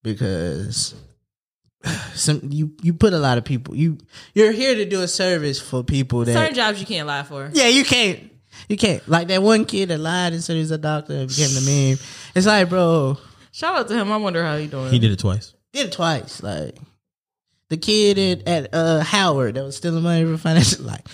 because 0.03 0.95
some 2.15 2.41
you 2.51 2.73
you 2.83 2.93
put 2.93 3.13
a 3.13 3.19
lot 3.19 3.39
of 3.39 3.45
people 3.45 3.75
you 3.77 3.99
you're 4.35 4.51
here 4.53 4.75
to 4.75 4.85
do 4.85 5.01
a 5.03 5.09
service 5.09 5.61
for 5.61 5.85
people 5.85 6.25
that 6.25 6.33
Certain 6.33 6.55
jobs 6.55 6.81
you 6.81 6.87
can't 6.87 7.07
lie 7.07 7.23
for. 7.23 7.51
yeah 7.53 7.69
you 7.69 7.85
can't 7.85 8.33
you 8.69 8.77
can't 8.77 9.07
like 9.09 9.29
that 9.29 9.43
one 9.43 9.65
kid 9.65 9.89
that 9.91 9.99
lied 9.99 10.33
and 10.33 10.43
said 10.43 10.55
he 10.55 10.61
was 10.61 10.73
a 10.73 10.79
doctor 10.79 11.13
and 11.15 11.29
became 11.29 11.51
the 11.55 11.61
meme. 11.61 11.99
It's 12.35 12.47
like 12.47 12.69
bro, 12.69 13.17
Shout 13.53 13.77
out 13.77 13.89
to 13.89 13.95
him. 13.95 14.11
I 14.11 14.17
wonder 14.17 14.43
how 14.43 14.57
he 14.57 14.67
doing. 14.67 14.91
He 14.91 14.99
did 14.99 15.13
it 15.13 15.19
twice. 15.21 15.55
did 15.73 15.87
it 15.87 15.93
twice. 15.93 16.43
Like 16.43 16.77
the 17.69 17.77
kid 17.77 18.19
at, 18.19 18.49
at 18.49 18.75
uh 18.75 19.01
Howard 19.01 19.55
that 19.55 19.63
was 19.65 19.77
stealing 19.77 20.03
money 20.03 20.25
from 20.25 20.37
financial 20.39 20.85
like 20.87 21.07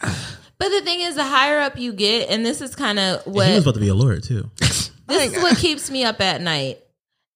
But 0.56 0.68
the 0.68 0.80
thing 0.82 1.00
is, 1.00 1.16
the 1.16 1.24
higher 1.24 1.58
up 1.60 1.76
you 1.78 1.92
get, 1.92 2.30
and 2.30 2.46
this 2.46 2.60
is 2.60 2.74
kind 2.76 2.98
of 2.98 3.26
And 3.26 3.34
what 3.34 3.46
he 3.48 3.54
was 3.54 3.64
about 3.64 3.74
to 3.74 3.80
be 3.80 3.88
a 3.88 3.94
lawyer 3.94 4.20
too. 4.20 4.50
this 4.58 4.90
is 5.08 5.42
what 5.42 5.58
keeps 5.58 5.90
me 5.90 6.04
up 6.04 6.20
at 6.20 6.40
night 6.40 6.78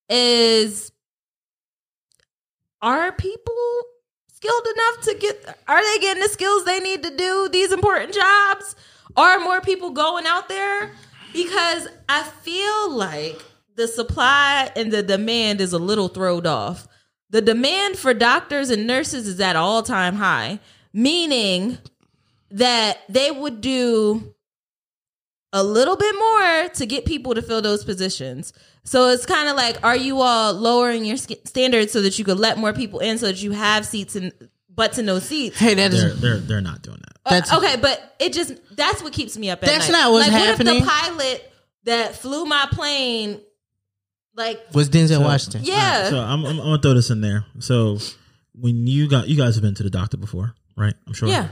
is 0.08 0.92
are 2.82 3.12
people 3.12 3.82
skilled 4.32 4.66
enough 4.74 5.04
to 5.04 5.14
get 5.18 5.58
are 5.66 5.82
they 5.82 5.98
getting 6.00 6.22
the 6.22 6.28
skills 6.28 6.64
they 6.64 6.80
need 6.80 7.02
to 7.02 7.16
do 7.16 7.48
these 7.52 7.72
important 7.72 8.14
jobs? 8.14 8.76
Are 9.16 9.40
more 9.40 9.60
people 9.60 9.90
going 9.90 10.26
out 10.26 10.48
there? 10.48 10.92
Because 11.32 11.88
i 12.08 12.22
feel 12.22 12.90
like 12.90 13.40
the 13.74 13.86
supply 13.88 14.70
and 14.74 14.92
the 14.92 15.02
demand 15.02 15.60
is 15.60 15.72
a 15.72 15.78
little 15.78 16.08
throwed 16.08 16.46
off. 16.46 16.88
The 17.30 17.42
demand 17.42 17.98
for 17.98 18.14
doctors 18.14 18.70
and 18.70 18.86
nurses 18.86 19.28
is 19.28 19.40
at 19.40 19.56
all 19.56 19.82
time 19.82 20.16
high 20.16 20.60
meaning 20.92 21.78
that 22.50 22.98
they 23.08 23.30
would 23.30 23.60
do 23.60 24.34
a 25.52 25.62
little 25.62 25.96
bit 25.96 26.14
more 26.18 26.68
to 26.70 26.86
get 26.86 27.04
people 27.04 27.34
to 27.34 27.42
fill 27.42 27.62
those 27.62 27.84
positions. 27.84 28.52
So 28.89 29.11
it's 29.11 29.26
kind 29.26 29.49
of 29.51 29.57
like, 29.57 29.84
are 29.84 29.97
you 29.97 30.20
all 30.22 30.55
lowering 30.55 31.05
your 31.05 31.18
sk- 31.18 31.45
standards 31.47 31.93
so 31.93 32.01
that 32.03 32.18
you 32.18 32.24
could 32.24 32.39
let 32.39 32.57
more 32.59 32.72
people 32.72 33.01
in, 33.01 33.18
so 33.18 33.26
that 33.26 33.43
you 33.43 33.53
have 33.53 33.84
seats 33.84 34.16
and 34.16 34.32
butts 34.70 34.97
in 34.99 35.05
those 35.07 35.24
seats? 35.24 35.59
hey 35.59 35.74
that 35.74 35.91
They're 35.91 36.11
they're 36.14 36.39
they're 36.39 36.61
not 36.62 36.82
doing 36.82 36.99
that. 36.99 37.16
Uh, 37.26 37.30
That's- 37.30 37.53
okay, 37.59 37.76
but 37.80 38.14
it 38.18 38.32
just 38.32 38.55
that's 38.74 39.03
what 39.03 39.12
keeps 39.12 39.36
me 39.36 39.51
up 39.51 39.62
at 39.62 39.66
night. 39.66 39.72
That's 39.72 39.89
night. 39.91 39.99
not 39.99 40.12
what's 40.12 40.28
like, 40.28 40.41
happening. 40.43 40.74
What 40.74 40.82
if 40.82 40.84
the 40.84 40.91
pilot 40.91 41.53
that 41.84 42.14
flew 42.16 42.45
my 42.47 42.66
plane, 42.70 43.41
like, 44.34 44.61
was 44.72 44.89
Denzel 44.89 45.09
So- 45.09 45.20
Washington. 45.20 45.61
yeah, 45.64 46.09
So 46.11 46.18
I'm, 46.18 46.45
I'm, 46.45 46.51
I'm 46.53 46.57
gonna 46.57 46.82
throw 46.82 46.95
this 46.95 47.11
in 47.11 47.20
there. 47.20 47.45
So 47.59 47.99
when 48.55 48.86
you 48.86 49.09
got 49.09 49.28
you 49.28 49.36
guys 49.36 49.55
have 49.57 49.62
been 49.62 49.74
to 49.74 49.82
the 49.82 49.91
doctor 49.91 50.16
before, 50.16 50.55
right? 50.76 50.95
I'm 51.07 51.12
sure. 51.12 51.28
yeah, 51.28 51.49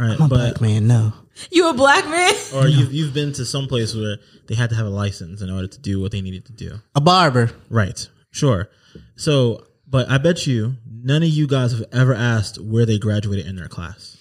All 0.00 0.06
right, 0.06 0.16
I'm 0.18 0.26
a 0.26 0.28
but 0.28 0.36
black 0.36 0.60
man, 0.62 0.86
no. 0.86 1.12
you 1.50 1.68
a 1.68 1.74
black 1.74 2.06
man? 2.06 2.32
or 2.54 2.66
you've 2.66 2.90
you've 2.90 3.12
been 3.12 3.34
to 3.34 3.44
some 3.44 3.66
place 3.66 3.94
where 3.94 4.16
they 4.46 4.54
had 4.54 4.70
to 4.70 4.76
have 4.76 4.86
a 4.86 4.90
license 4.90 5.42
in 5.42 5.50
order 5.50 5.66
to 5.66 5.78
do 5.78 6.00
what 6.00 6.10
they 6.10 6.22
needed 6.22 6.46
to 6.46 6.52
do. 6.52 6.80
A 6.94 7.02
barber. 7.02 7.50
Right. 7.68 8.08
Sure. 8.30 8.70
So, 9.16 9.66
but 9.86 10.08
I 10.08 10.16
bet 10.16 10.46
you 10.46 10.76
none 10.90 11.22
of 11.22 11.28
you 11.28 11.46
guys 11.46 11.72
have 11.72 11.84
ever 11.92 12.14
asked 12.14 12.58
where 12.58 12.86
they 12.86 12.98
graduated 12.98 13.46
in 13.46 13.56
their 13.56 13.68
class. 13.68 14.16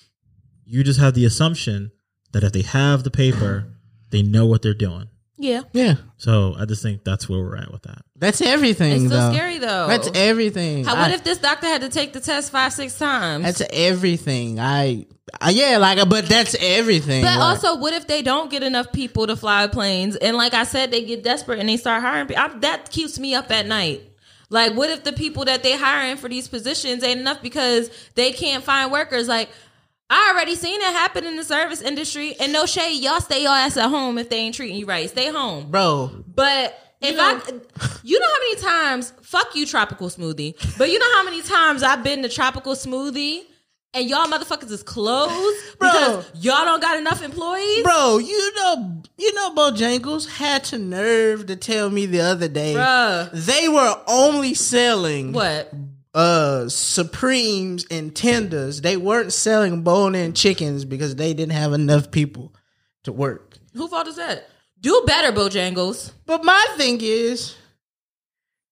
You 0.66 0.84
just 0.84 1.00
have 1.00 1.14
the 1.14 1.24
assumption 1.24 1.92
that 2.34 2.44
if 2.44 2.52
they 2.52 2.62
have 2.62 3.04
the 3.04 3.12
paper, 3.12 3.74
they 4.10 4.22
know 4.22 4.46
what 4.46 4.62
they're 4.62 4.74
doing. 4.74 5.08
Yeah, 5.42 5.62
Yeah. 5.72 5.96
So 6.18 6.54
I 6.60 6.66
just 6.66 6.84
think 6.84 7.06
that's 7.06 7.30
where 7.30 7.40
we're 7.40 7.56
at 7.56 7.72
with 7.72 7.84
that. 7.84 8.02
That's 8.18 8.42
everything 8.42 9.06
it's 9.06 9.14
so 9.14 9.20
though. 9.22 9.32
scary 9.34 9.58
though. 9.58 9.88
That's 9.88 10.10
everything. 10.14 10.84
How, 10.84 10.96
what 10.98 11.12
I- 11.12 11.14
if 11.14 11.24
this 11.24 11.38
doctor 11.38 11.66
had 11.68 11.82
to 11.82 11.90
take 11.90 12.12
the 12.12 12.20
test 12.20 12.52
five, 12.52 12.74
six 12.74 12.98
times? 13.00 13.46
That's 13.46 13.62
everything. 13.72 14.60
I, 14.60 15.06
I 15.40 15.52
yeah, 15.52 15.78
like, 15.78 15.98
but 16.10 16.26
that's 16.28 16.56
everything. 16.60 17.24
But 17.24 17.38
Like, 17.40 17.40
also, 17.40 17.78
what 17.78 17.94
if 17.94 18.06
they 18.06 18.22
don't 18.22 18.52
get 18.52 18.64
enough 18.64 18.92
people 18.92 19.28
to 19.28 19.38
fly 19.38 19.68
planes? 19.68 20.18
And 20.18 20.36
like 20.36 20.54
I 20.54 20.64
said, 20.64 20.92
they 20.92 21.06
get 21.06 21.24
desperate 21.24 21.60
and 21.60 21.70
they 21.70 21.78
start 21.78 22.02
hiring. 22.02 22.28
pe- 22.28 22.36
I, 22.36 22.50
that 22.60 22.90
keeps 22.92 23.18
me 23.18 23.34
up 23.34 23.50
at 23.50 23.66
night. 23.66 24.04
Like, 24.50 24.74
what 24.74 24.90
if 24.90 25.04
the 25.04 25.14
people 25.14 25.46
that 25.46 25.64
they 25.64 25.78
hiring 25.78 26.18
for 26.18 26.28
these 26.28 26.48
positions 26.50 27.04
ain't 27.04 27.20
enough 27.22 27.42
because 27.42 27.90
they 28.16 28.32
can't 28.34 28.64
find 28.64 28.92
workers? 28.92 29.28
Like, 29.28 29.50
I 30.10 30.32
already 30.34 30.56
seen 30.56 30.82
it 30.82 30.86
happen 30.86 31.26
in 31.26 31.36
the 31.36 31.44
service 31.44 31.82
industry. 31.82 32.36
And 32.40 32.52
no 32.52 32.66
shade, 32.66 33.02
y'all 33.02 33.22
stay 33.22 33.44
your 33.44 33.52
ass 33.52 33.78
at 33.78 33.90
home 33.90 34.18
if 34.18 34.30
they 34.30 34.38
ain't 34.38 34.56
treating 34.56 34.78
you 34.78 34.86
right. 34.86 35.10
Stay 35.10 35.30
home. 35.32 35.70
bro, 35.70 36.24
But 36.34 36.78
if 37.02 37.16
I, 37.20 37.34
you 38.04 38.20
know 38.20 38.26
how 38.28 38.40
many 38.40 38.56
times, 38.56 39.14
fuck 39.22 39.56
you, 39.56 39.66
tropical 39.66 40.08
smoothie. 40.08 40.56
But 40.78 40.90
you 40.90 41.00
know 41.00 41.14
how 41.16 41.24
many 41.24 41.42
times 41.42 41.84
I've 41.84 42.04
been 42.04 42.24
to 42.24 42.30
tropical 42.30 42.74
smoothie 42.74 43.44
and 43.94 44.08
y'all 44.08 44.28
motherfuckers 44.28 44.72
is 44.72 44.84
closed 44.84 45.80
because 45.80 46.26
y'all 46.36 46.66
don't 46.66 46.82
got 46.82 46.98
enough 47.00 47.24
employees. 47.24 47.84
bro, 47.84 48.20
you 48.20 48.56
know, 48.56 49.02
you 49.18 49.34
know, 49.34 49.54
Bojangles 49.56 50.28
had 50.30 50.64
to 50.66 50.78
nerve 50.78 51.48
to 51.48 51.56
tell 51.56 51.90
me 51.90 52.06
the 52.06 52.22
other 52.22 52.48
day 52.48 52.76
Bruh. 52.76 53.32
they 53.32 53.68
were 53.68 54.00
only 54.08 54.54
selling 54.54 55.34
What? 55.34 55.74
Uh 56.14 56.68
Supremes 56.70 57.86
and 57.92 58.16
tenders. 58.16 58.82
They 58.82 58.98
weren't 58.98 59.34
selling 59.34 59.84
bone-in 59.84 60.34
chickens 60.34 60.86
because 60.86 61.16
they 61.16 61.34
didn't 61.34 61.54
have 61.54 61.74
enough 61.74 62.12
people 62.12 62.54
to 63.04 63.12
work. 63.12 63.58
Who 63.74 63.88
fault 63.88 64.08
is 64.08 64.16
that? 64.18 64.48
Do 64.82 65.04
better, 65.06 65.32
Bojangles. 65.32 66.14
But 66.26 66.44
my 66.44 66.66
thing 66.78 67.00
is, 67.02 67.56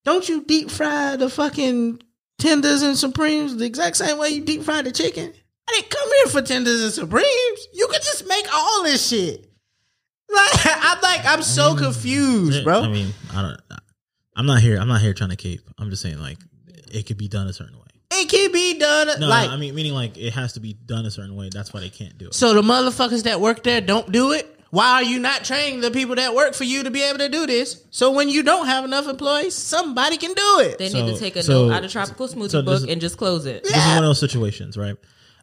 don't 0.04 0.28
you 0.28 0.42
deep 0.42 0.70
fry 0.70 1.16
the 1.16 1.28
fucking 1.28 2.00
tenders 2.38 2.82
and 2.82 2.96
supremes 2.96 3.56
the 3.56 3.66
exact 3.66 3.96
same 3.96 4.18
way 4.18 4.30
you 4.30 4.40
deep 4.42 4.62
fry 4.62 4.82
the 4.82 4.90
chicken? 4.92 5.32
I 5.68 5.72
didn't 5.72 5.90
come 5.90 6.08
here 6.16 6.26
for 6.28 6.42
tenders 6.42 6.82
and 6.82 6.92
supremes. 6.92 7.68
You 7.74 7.86
could 7.88 8.02
just 8.02 8.26
make 8.26 8.46
all 8.52 8.82
this 8.82 9.06
shit. 9.08 9.44
Like 10.30 10.66
I'm 10.66 11.00
like 11.00 11.24
I'm 11.24 11.42
so 11.42 11.74
confused, 11.74 12.62
bro. 12.62 12.82
I 12.82 12.88
mean, 12.88 13.14
I 13.32 13.40
don't. 13.40 13.60
I'm 14.36 14.44
not 14.44 14.60
here. 14.60 14.78
I'm 14.78 14.86
not 14.86 15.00
here 15.00 15.14
trying 15.14 15.30
to 15.30 15.36
cape. 15.36 15.62
I'm 15.78 15.88
just 15.88 16.02
saying, 16.02 16.18
like, 16.20 16.36
it 16.94 17.06
could 17.06 17.18
be 17.18 17.28
done 17.28 17.46
a 17.48 17.52
certain 17.52 17.76
way. 17.78 17.84
it 18.12 18.28
can 18.28 18.52
be 18.52 18.78
done. 18.78 19.20
No, 19.20 19.28
like 19.28 19.50
I 19.50 19.56
mean, 19.56 19.74
meaning 19.74 19.92
like 19.94 20.16
it 20.16 20.32
has 20.32 20.54
to 20.54 20.60
be 20.60 20.72
done 20.74 21.06
a 21.06 21.10
certain 21.10 21.36
way. 21.36 21.50
That's 21.52 21.72
why 21.72 21.80
they 21.80 21.90
can't 21.90 22.16
do 22.18 22.26
it. 22.28 22.34
so, 22.34 22.54
the 22.54 22.62
motherfuckers 22.62 23.24
that 23.24 23.40
work 23.40 23.62
there 23.62 23.80
don't 23.80 24.10
do 24.10 24.32
it. 24.32 24.54
Why 24.70 24.86
are 24.96 25.02
you 25.02 25.18
not 25.18 25.44
training 25.44 25.80
the 25.80 25.90
people 25.90 26.16
that 26.16 26.34
work 26.34 26.52
for 26.52 26.64
you 26.64 26.82
to 26.82 26.90
be 26.90 27.02
able 27.02 27.20
to 27.20 27.30
do 27.30 27.46
this? 27.46 27.82
So 27.90 28.12
when 28.12 28.28
you 28.28 28.42
don't 28.42 28.66
have 28.66 28.84
enough 28.84 29.08
employees, 29.08 29.54
somebody 29.54 30.18
can 30.18 30.34
do 30.34 30.60
it. 30.60 30.76
They 30.76 30.90
So- 30.90 31.06
need 31.06 31.14
to 31.14 31.18
take 31.18 31.36
a 31.36 31.42
so- 31.42 31.68
note 31.68 31.74
out 31.74 31.84
of 31.86 31.90
tropical 31.90 32.28
smoothie 32.28 32.50
so 32.50 32.60
this- 32.60 32.80
book 32.82 32.90
and 32.90 33.00
just 33.00 33.16
close 33.16 33.46
it. 33.46 33.62
This 33.64 33.72
is 33.72 33.78
one 33.86 33.98
of 33.98 34.04
those 34.04 34.18
situations, 34.20 34.76
right? 34.76 34.96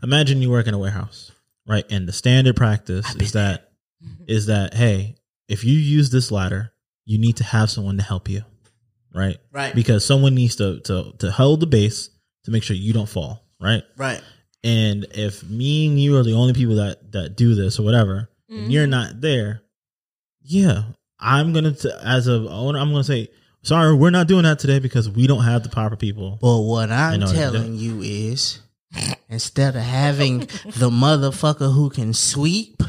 Imagine 0.04 0.44
you 0.44 0.52
work 0.52 0.68
in 0.68 0.76
a 0.76 0.78
warehouse, 0.78 1.32
right? 1.68 1.86
And 1.90 2.08
the 2.08 2.14
standard 2.14 2.56
practice 2.56 3.06
is 3.16 3.32
that 3.32 3.72
is 4.28 4.46
that 4.46 4.76
hey, 4.76 5.16
if 5.48 5.64
you 5.64 5.74
use 5.74 6.12
this 6.12 6.30
ladder, 6.32 6.72
you 7.06 7.18
need 7.18 7.38
to 7.38 7.44
have 7.44 7.72
someone 7.72 7.98
to 7.98 8.04
help 8.04 8.30
you, 8.30 8.44
right? 9.16 9.38
Right. 9.52 9.74
Because 9.74 10.06
someone 10.06 10.36
needs 10.36 10.58
to 10.58 10.80
to 10.82 11.14
to 11.20 11.32
hold 11.32 11.62
the 11.62 11.68
base 11.68 12.10
to 12.44 12.52
make 12.52 12.64
sure 12.64 12.76
you 12.76 12.94
don't 12.94 13.10
fall, 13.10 13.44
right? 13.60 13.84
right. 13.98 14.22
And 14.64 15.06
if 15.12 15.44
me 15.44 15.88
and 15.88 16.00
you 16.00 16.18
are 16.18 16.24
the 16.24 16.34
only 16.34 16.54
people 16.54 16.76
that 16.76 17.12
that 17.14 17.36
do 17.36 17.56
this 17.56 17.80
or 17.80 17.84
whatever, 17.84 18.30
and 18.50 18.72
you're 18.72 18.88
not 18.88 19.22
there, 19.22 19.62
yeah, 20.42 20.84
I'm 21.20 21.54
gonna 21.54 21.74
t- 21.74 21.92
as 22.04 22.28
a 22.28 22.48
owner, 22.50 22.80
I'm 22.80 22.92
gonna 22.92 23.04
say 23.04 23.30
sorry, 23.66 23.96
we're 23.96 24.12
not 24.12 24.28
doing 24.28 24.44
that 24.44 24.60
today 24.60 24.80
because 24.80 25.10
we 25.10 25.28
don't 25.28 25.44
have 25.44 25.64
the 25.64 25.70
proper 25.70 25.96
people. 25.96 26.38
But 26.42 26.60
what 26.60 26.92
I 26.92 27.14
I'm 27.14 27.20
know 27.20 27.26
what 27.26 27.34
to 27.34 27.38
telling 27.38 27.76
you 27.76 28.02
is, 28.02 28.62
instead 29.30 29.76
of 29.76 29.82
having 29.82 30.40
the 30.66 30.90
motherfucker 30.90 31.74
who 31.74 31.90
can 31.90 32.14
sweep, 32.14 32.82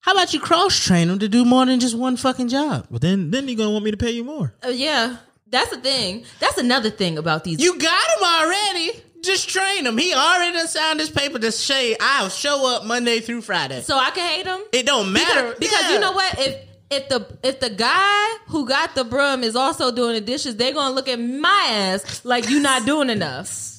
how 0.00 0.12
about 0.12 0.32
you 0.32 0.40
cross 0.40 0.78
train 0.78 1.08
them 1.08 1.18
to 1.18 1.28
do 1.28 1.44
more 1.44 1.66
than 1.66 1.80
just 1.80 1.96
one 1.96 2.16
fucking 2.16 2.48
job? 2.48 2.86
But 2.90 3.02
then 3.02 3.30
then 3.30 3.46
you're 3.48 3.56
gonna 3.56 3.70
want 3.70 3.84
me 3.84 3.90
to 3.90 3.96
pay 3.96 4.12
you 4.12 4.24
more. 4.24 4.54
Uh, 4.64 4.68
yeah, 4.68 5.18
that's 5.50 5.70
the 5.70 5.78
thing. 5.78 6.24
That's 6.40 6.58
another 6.58 6.90
thing 6.90 7.18
about 7.18 7.44
these. 7.44 7.60
You 7.60 7.78
got 7.78 8.06
him 8.18 8.24
already. 8.24 8.90
Just 9.22 9.48
train 9.48 9.84
him. 9.84 9.98
He 9.98 10.14
already 10.14 10.52
done 10.56 10.68
signed 10.68 11.00
this 11.00 11.10
paper 11.10 11.38
to 11.40 11.50
say 11.50 11.96
I'll 12.00 12.28
show 12.28 12.74
up 12.76 12.84
Monday 12.84 13.18
through 13.20 13.40
Friday. 13.42 13.80
so 13.82 13.96
I 13.96 14.10
can 14.10 14.28
hate 14.28 14.46
him. 14.46 14.60
It 14.72 14.86
don't 14.86 15.12
matter 15.12 15.54
because, 15.54 15.58
because 15.58 15.82
Yeah. 15.82 15.92
you 15.94 16.00
know 16.00 16.12
what? 16.12 16.38
If 16.38 16.56
if 16.90 17.08
the 17.08 17.38
if 17.42 17.60
the 17.60 17.70
guy 17.70 18.26
who 18.46 18.66
got 18.66 18.94
the 18.94 19.04
broom 19.04 19.42
is 19.42 19.56
also 19.56 19.90
doing 19.90 20.14
the 20.14 20.20
dishes, 20.20 20.56
they're 20.56 20.72
gonna 20.72 20.94
look 20.94 21.08
at 21.08 21.18
my 21.18 21.66
ass 21.70 22.24
like 22.24 22.48
you 22.48 22.60
not 22.60 22.86
doing 22.86 23.10
enough. 23.10 23.74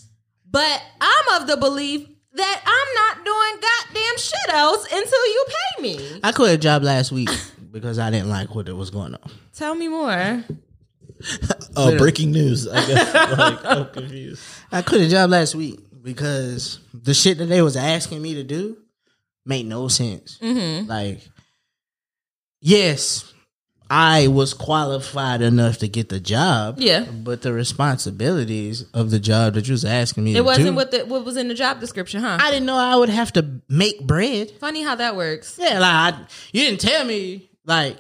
But 0.52 0.82
I'm 1.00 1.42
of 1.42 1.48
the 1.48 1.56
belief 1.58 2.08
that 2.34 2.62
I'm 2.66 3.18
not 3.18 3.26
doing 3.26 3.62
goddamn 3.62 4.18
shit 4.18 4.54
else 4.54 4.84
until 4.84 5.26
you 5.28 5.46
pay 5.48 5.82
me. 5.84 6.20
I 6.24 6.32
quit 6.34 6.54
a 6.54 6.58
job 6.58 6.84
last 6.84 7.12
week 7.12 7.30
because 7.72 7.98
I 7.98 8.12
didn't 8.12 8.30
like 8.30 8.54
what 8.54 8.68
it 8.68 8.74
was 8.76 8.90
going 8.90 9.14
on. 9.16 9.32
Tell 9.56 9.74
me 9.74 9.88
more. 9.88 10.44
Oh, 11.76 11.98
breaking 11.98 12.32
news! 12.32 12.68
I 12.68 12.86
guess 12.86 13.14
like 13.38 13.66
I'm 13.66 13.90
confused. 13.90 14.44
I 14.72 14.82
quit 14.82 15.02
a 15.02 15.10
job 15.10 15.30
last 15.30 15.56
week 15.56 15.80
because 16.02 16.80
the 16.94 17.14
shit 17.14 17.38
that 17.38 17.46
they 17.46 17.62
was 17.62 17.76
asking 17.76 18.22
me 18.22 18.36
to 18.36 18.44
do 18.44 18.78
made 19.46 19.66
no 19.66 19.88
sense. 19.88 20.38
Mm-hmm. 20.42 20.88
Like, 20.88 21.28
yes, 22.62 23.34
I 23.90 24.28
was 24.28 24.54
qualified 24.54 25.42
enough 25.42 25.80
to 25.80 25.88
get 25.88 26.10
the 26.10 26.20
job. 26.20 26.76
Yeah. 26.80 27.06
but 27.06 27.42
the 27.42 27.52
responsibilities 27.52 28.86
of 28.94 29.10
the 29.10 29.20
job 29.20 29.56
that 29.56 29.68
you 29.68 29.74
was 29.74 29.84
asking 29.84 30.24
me 30.26 30.36
It 30.36 30.46
wasn't 30.46 30.68
do, 30.68 30.74
what 30.74 30.92
the, 30.92 31.06
what 31.06 31.26
was 31.26 31.38
in 31.38 31.48
the 31.48 31.56
job 31.56 31.80
description, 31.80 32.22
huh? 32.22 32.38
I 32.40 32.52
didn't 32.52 32.68
know 32.68 32.76
I 32.76 32.96
would 32.96 33.10
have 33.10 33.34
to 33.34 33.62
make 33.68 34.06
bread. 34.06 34.52
Funny 34.60 34.84
how 34.84 34.96
that 34.96 35.16
works. 35.16 35.58
Yeah, 35.60 35.80
like 35.80 36.14
I, 36.14 36.20
you 36.54 36.66
didn't 36.66 36.82
tell 36.82 37.04
me, 37.04 37.50
like 37.66 38.00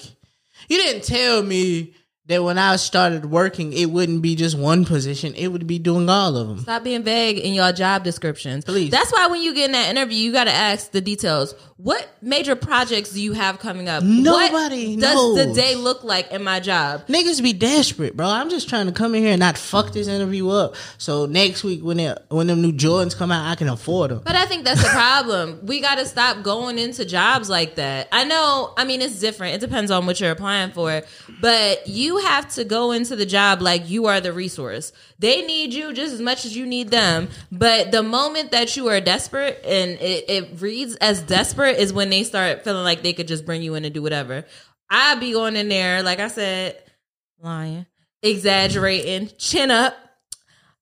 you 0.67 0.77
didn't 0.77 1.03
tell 1.03 1.41
me 1.41 1.95
that 2.29 2.43
when 2.43 2.57
I 2.57 2.77
started 2.77 3.25
working, 3.25 3.73
it 3.73 3.87
wouldn't 3.87 4.21
be 4.21 4.35
just 4.35 4.57
one 4.57 4.85
position; 4.85 5.33
it 5.35 5.47
would 5.47 5.67
be 5.67 5.79
doing 5.79 6.07
all 6.07 6.37
of 6.37 6.47
them. 6.47 6.59
Stop 6.59 6.83
being 6.83 7.03
vague 7.03 7.39
in 7.39 7.53
your 7.53 7.73
job 7.73 8.03
descriptions. 8.03 8.63
Please. 8.63 8.91
That's 8.91 9.11
why 9.11 9.27
when 9.27 9.41
you 9.41 9.53
get 9.53 9.65
in 9.65 9.71
that 9.73 9.89
interview, 9.89 10.17
you 10.17 10.31
got 10.31 10.45
to 10.45 10.53
ask 10.53 10.91
the 10.91 11.01
details. 11.01 11.55
What 11.81 12.09
major 12.21 12.57
projects 12.57 13.11
do 13.11 13.21
you 13.21 13.31
have 13.31 13.59
coming 13.59 13.87
up? 13.87 14.03
Nobody 14.03 14.97
what 14.97 15.01
does 15.01 15.35
the 15.37 15.53
day 15.53 15.75
look 15.75 16.03
like 16.03 16.29
in 16.29 16.43
my 16.43 16.59
job? 16.59 17.07
Niggas 17.07 17.41
be 17.41 17.53
desperate, 17.53 18.17
bro. 18.17 18.27
I'm 18.27 18.49
just 18.49 18.67
trying 18.67 18.87
to 18.87 18.91
come 18.91 19.15
in 19.15 19.23
here 19.23 19.31
and 19.31 19.39
not 19.39 19.57
fuck 19.57 19.93
this 19.93 20.09
interview 20.09 20.49
up. 20.49 20.75
So 20.97 21.25
next 21.25 21.63
week 21.63 21.81
when 21.81 21.95
they, 21.95 22.13
when 22.27 22.47
them 22.47 22.61
new 22.61 22.73
Jordans 22.73 23.15
come 23.15 23.31
out, 23.31 23.49
I 23.49 23.55
can 23.55 23.69
afford 23.69 24.11
them. 24.11 24.21
But 24.25 24.35
I 24.35 24.45
think 24.45 24.65
that's 24.65 24.83
the 24.83 24.89
problem. 24.89 25.65
we 25.65 25.79
got 25.79 25.99
to 25.99 26.05
stop 26.05 26.43
going 26.43 26.79
into 26.79 27.05
jobs 27.05 27.49
like 27.49 27.75
that. 27.75 28.09
I 28.11 28.25
know, 28.25 28.73
I 28.75 28.83
mean, 28.83 29.01
it's 29.01 29.21
different. 29.21 29.55
It 29.55 29.61
depends 29.61 29.89
on 29.89 30.05
what 30.05 30.19
you're 30.19 30.31
applying 30.31 30.71
for. 30.71 31.01
But 31.39 31.87
you 31.87 32.17
have 32.23 32.53
to 32.55 32.63
go 32.63 32.91
into 32.91 33.15
the 33.15 33.25
job 33.25 33.61
like 33.61 33.89
you 33.89 34.07
are 34.07 34.21
the 34.21 34.33
resource. 34.33 34.91
They 35.19 35.41
need 35.41 35.73
you 35.73 35.93
just 35.93 36.13
as 36.13 36.21
much 36.21 36.45
as 36.45 36.55
you 36.55 36.65
need 36.65 36.89
them. 36.89 37.29
But 37.51 37.91
the 37.91 38.03
moment 38.03 38.51
that 38.51 38.75
you 38.77 38.87
are 38.89 39.01
desperate 39.01 39.61
and 39.65 39.91
it, 39.99 40.29
it 40.29 40.61
reads 40.61 40.95
as 40.97 41.21
desperate 41.21 41.77
is 41.77 41.93
when 41.93 42.09
they 42.09 42.23
start 42.23 42.63
feeling 42.63 42.83
like 42.83 43.01
they 43.01 43.13
could 43.13 43.27
just 43.27 43.45
bring 43.45 43.61
you 43.61 43.75
in 43.75 43.85
and 43.85 43.93
do 43.93 44.01
whatever. 44.01 44.45
I'd 44.89 45.19
be 45.19 45.33
going 45.33 45.55
in 45.55 45.69
there, 45.69 46.01
like 46.03 46.19
I 46.19 46.29
said, 46.29 46.81
lying, 47.39 47.85
exaggerating, 48.23 49.29
chin 49.37 49.71
up 49.71 49.95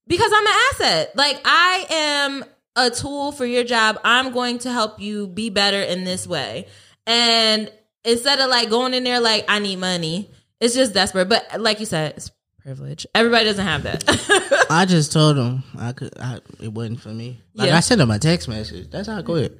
because 0.07 0.31
I'm 0.33 0.47
an 0.47 0.53
asset. 0.73 1.15
Like 1.15 1.41
I 1.45 1.85
am 1.89 2.45
a 2.75 2.89
tool 2.89 3.31
for 3.31 3.45
your 3.45 3.63
job. 3.63 3.99
I'm 4.03 4.31
going 4.31 4.59
to 4.59 4.71
help 4.71 4.99
you 4.99 5.27
be 5.27 5.49
better 5.49 5.81
in 5.81 6.03
this 6.03 6.25
way. 6.25 6.67
And 7.05 7.71
instead 8.03 8.39
of 8.39 8.49
like 8.49 8.69
going 8.69 8.93
in 8.93 9.03
there 9.03 9.19
like 9.19 9.45
I 9.47 9.59
need 9.59 9.79
money, 9.79 10.29
it's 10.59 10.75
just 10.75 10.93
desperate. 10.93 11.29
But 11.29 11.59
like 11.61 11.79
you 11.79 11.85
said, 11.85 12.13
it's 12.17 12.31
privilege. 12.61 13.05
Everybody 13.15 13.45
doesn't 13.45 13.65
have 13.65 13.83
that. 13.83 14.67
I 14.69 14.85
just 14.85 15.11
told 15.13 15.37
him 15.37 15.63
I 15.77 15.93
could. 15.93 16.17
I, 16.19 16.39
it 16.61 16.73
wasn't 16.73 16.99
for 17.01 17.09
me. 17.09 17.41
Like 17.53 17.69
Yeah. 17.69 17.77
I 17.77 17.79
sent 17.81 18.01
him 18.01 18.11
a 18.11 18.19
text 18.19 18.47
message. 18.47 18.89
That's 18.89 19.07
how 19.07 19.17
I 19.17 19.21
quit 19.21 19.57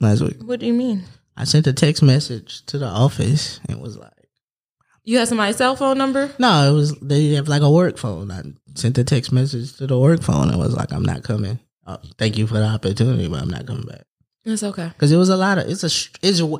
last 0.00 0.22
week. 0.22 0.36
what 0.42 0.60
do 0.60 0.66
you 0.66 0.72
mean? 0.74 1.04
I 1.36 1.44
sent 1.44 1.66
a 1.66 1.72
text 1.72 2.02
message 2.02 2.64
to 2.66 2.78
the 2.78 2.86
office 2.86 3.60
and 3.68 3.80
was 3.80 3.96
like, 3.96 4.12
You 5.04 5.18
have 5.18 5.28
somebody's 5.28 5.56
cell 5.56 5.76
phone 5.76 5.96
number? 5.96 6.30
"No, 6.38 6.70
it 6.70 6.74
was 6.74 6.98
they 7.00 7.34
have 7.34 7.48
like 7.48 7.62
a 7.62 7.70
work 7.70 7.96
phone." 7.98 8.30
I 8.30 8.42
sent 8.74 8.98
a 8.98 9.04
text 9.04 9.32
message 9.32 9.76
to 9.78 9.86
the 9.86 9.98
work 9.98 10.22
phone 10.22 10.50
and 10.50 10.58
was 10.58 10.74
like, 10.74 10.92
"I'm 10.92 11.04
not 11.04 11.22
coming. 11.22 11.58
Uh, 11.86 11.96
thank 12.18 12.36
you 12.36 12.46
for 12.46 12.54
the 12.54 12.66
opportunity, 12.66 13.26
but 13.28 13.40
I'm 13.40 13.48
not 13.48 13.66
coming 13.66 13.86
back." 13.86 14.02
It's 14.44 14.62
okay. 14.62 14.88
Because 14.88 15.12
it 15.12 15.16
was 15.16 15.28
a 15.30 15.36
lot 15.36 15.58
of 15.58 15.68
it's 15.68 15.82
a 15.84 15.90
it's 16.26 16.40
a, 16.40 16.58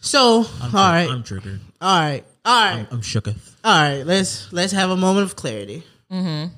so 0.00 0.44
I'm, 0.62 0.74
all 0.74 0.90
right, 0.92 1.08
I'm 1.10 1.22
triggered. 1.22 1.60
All 1.80 1.98
right, 2.00 2.24
all 2.44 2.64
right. 2.64 2.80
I'm, 2.80 2.86
I'm 2.90 3.00
shooketh. 3.00 3.54
All 3.64 3.78
right, 3.78 4.02
let's 4.02 4.52
let's 4.52 4.72
have 4.72 4.90
a 4.90 4.96
moment 4.96 5.24
of 5.24 5.36
clarity. 5.36 5.84
Mm-hmm. 6.10 6.54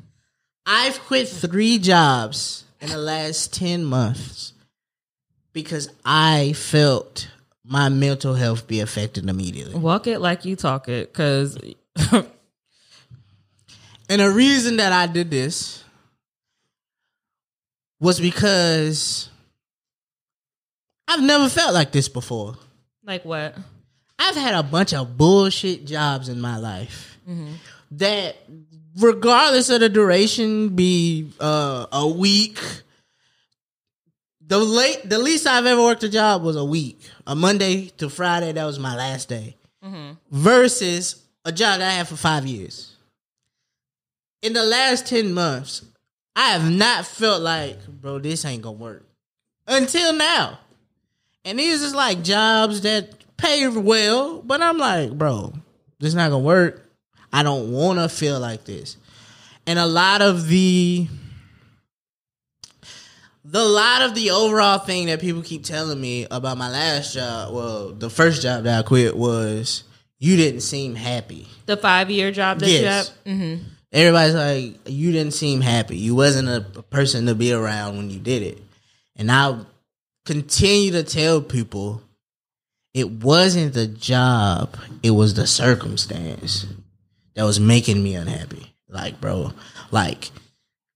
I've 0.66 1.00
quit 1.00 1.28
three 1.28 1.78
jobs 1.78 2.64
in 2.80 2.88
the 2.90 2.98
last 2.98 3.52
ten 3.54 3.84
months 3.84 4.52
because 5.52 5.88
I 6.04 6.52
felt 6.54 7.28
my 7.64 7.88
mental 7.88 8.34
health 8.34 8.66
be 8.66 8.80
affected 8.80 9.28
immediately. 9.28 9.74
Walk 9.74 10.06
it 10.06 10.20
like 10.20 10.44
you 10.44 10.56
talk 10.56 10.88
it, 10.88 11.12
because 11.12 11.56
And 14.12 14.20
the 14.20 14.30
reason 14.30 14.76
that 14.76 14.92
I 14.92 15.06
did 15.06 15.30
this 15.30 15.82
was 17.98 18.20
because 18.20 19.30
I've 21.08 21.22
never 21.22 21.48
felt 21.48 21.72
like 21.72 21.92
this 21.92 22.10
before. 22.10 22.56
like 23.04 23.24
what? 23.24 23.56
I've 24.24 24.36
had 24.36 24.54
a 24.54 24.62
bunch 24.62 24.94
of 24.94 25.16
bullshit 25.16 25.84
jobs 25.86 26.28
in 26.28 26.40
my 26.40 26.56
life 26.58 27.18
that, 27.92 28.36
regardless 28.96 29.68
of 29.70 29.80
the 29.80 29.88
duration, 29.88 30.70
be 30.70 31.30
uh, 31.40 31.86
a 31.92 32.06
week. 32.06 32.58
The 34.46 34.58
late, 34.58 35.08
the 35.08 35.18
least 35.18 35.46
I've 35.46 35.66
ever 35.66 35.80
worked 35.82 36.02
a 36.04 36.08
job 36.08 36.42
was 36.42 36.56
a 36.56 36.64
week, 36.64 37.00
a 37.26 37.34
Monday 37.34 37.86
to 37.98 38.10
Friday. 38.10 38.52
That 38.52 38.64
was 38.64 38.78
my 38.78 38.94
last 38.96 39.28
day. 39.28 39.56
Versus 40.30 41.22
a 41.44 41.50
job 41.52 41.78
that 41.80 41.88
I 41.88 41.94
had 41.94 42.08
for 42.08 42.16
five 42.16 42.46
years. 42.46 42.94
In 44.42 44.52
the 44.52 44.62
last 44.64 45.06
ten 45.06 45.32
months, 45.32 45.84
I 46.36 46.50
have 46.50 46.70
not 46.70 47.06
felt 47.06 47.40
like, 47.42 47.84
bro, 47.86 48.18
this 48.18 48.44
ain't 48.44 48.62
gonna 48.62 48.76
work 48.76 49.04
until 49.66 50.12
now. 50.12 50.58
And 51.44 51.58
these 51.58 51.82
is 51.82 51.94
like 51.94 52.22
jobs 52.22 52.82
that 52.82 53.21
pay 53.42 53.68
well, 53.68 54.40
but 54.42 54.62
I'm 54.62 54.78
like, 54.78 55.12
bro, 55.16 55.52
this 55.98 56.14
not 56.14 56.30
gonna 56.30 56.42
work. 56.42 56.88
I 57.32 57.42
don't 57.42 57.72
wanna 57.72 58.08
feel 58.08 58.38
like 58.40 58.64
this. 58.64 58.96
And 59.66 59.78
a 59.78 59.86
lot 59.86 60.22
of 60.22 60.48
the 60.48 61.06
the 63.44 63.64
lot 63.64 64.02
of 64.02 64.14
the 64.14 64.30
overall 64.30 64.78
thing 64.78 65.06
that 65.06 65.20
people 65.20 65.42
keep 65.42 65.64
telling 65.64 66.00
me 66.00 66.26
about 66.30 66.56
my 66.56 66.70
last 66.70 67.14
job, 67.14 67.52
well, 67.52 67.88
the 67.92 68.08
first 68.10 68.42
job 68.42 68.64
that 68.64 68.84
I 68.84 68.86
quit 68.86 69.16
was 69.16 69.84
you 70.18 70.36
didn't 70.36 70.60
seem 70.60 70.94
happy. 70.94 71.48
The 71.66 71.76
five 71.76 72.10
year 72.10 72.30
job 72.30 72.60
that 72.60 72.68
Yes. 72.68 72.80
you 72.80 72.86
have? 72.86 73.38
Mm-hmm. 73.40 73.64
Everybody's 73.92 74.34
like, 74.34 74.80
you 74.88 75.12
didn't 75.12 75.34
seem 75.34 75.60
happy. 75.60 75.98
You 75.98 76.14
wasn't 76.14 76.48
a, 76.48 76.64
a 76.78 76.82
person 76.82 77.26
to 77.26 77.34
be 77.34 77.52
around 77.52 77.96
when 77.98 78.08
you 78.10 78.20
did 78.20 78.42
it. 78.42 78.58
And 79.16 79.30
I 79.30 79.58
continue 80.24 80.92
to 80.92 81.02
tell 81.02 81.42
people 81.42 82.00
it 82.94 83.10
wasn't 83.10 83.74
the 83.74 83.86
job, 83.86 84.76
it 85.02 85.10
was 85.12 85.34
the 85.34 85.46
circumstance 85.46 86.66
that 87.34 87.44
was 87.44 87.58
making 87.58 88.02
me 88.02 88.14
unhappy. 88.14 88.74
Like, 88.88 89.20
bro, 89.20 89.52
like 89.90 90.30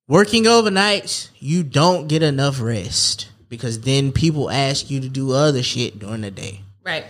working 0.06 0.44
overnights, 0.44 1.30
you 1.38 1.62
don't 1.62 2.08
get 2.08 2.22
enough 2.22 2.60
rest 2.60 3.30
because 3.48 3.80
then 3.80 4.12
people 4.12 4.50
ask 4.50 4.90
you 4.90 5.00
to 5.00 5.08
do 5.08 5.32
other 5.32 5.62
shit 5.62 5.98
during 5.98 6.20
the 6.20 6.30
day. 6.30 6.60
Right. 6.84 7.06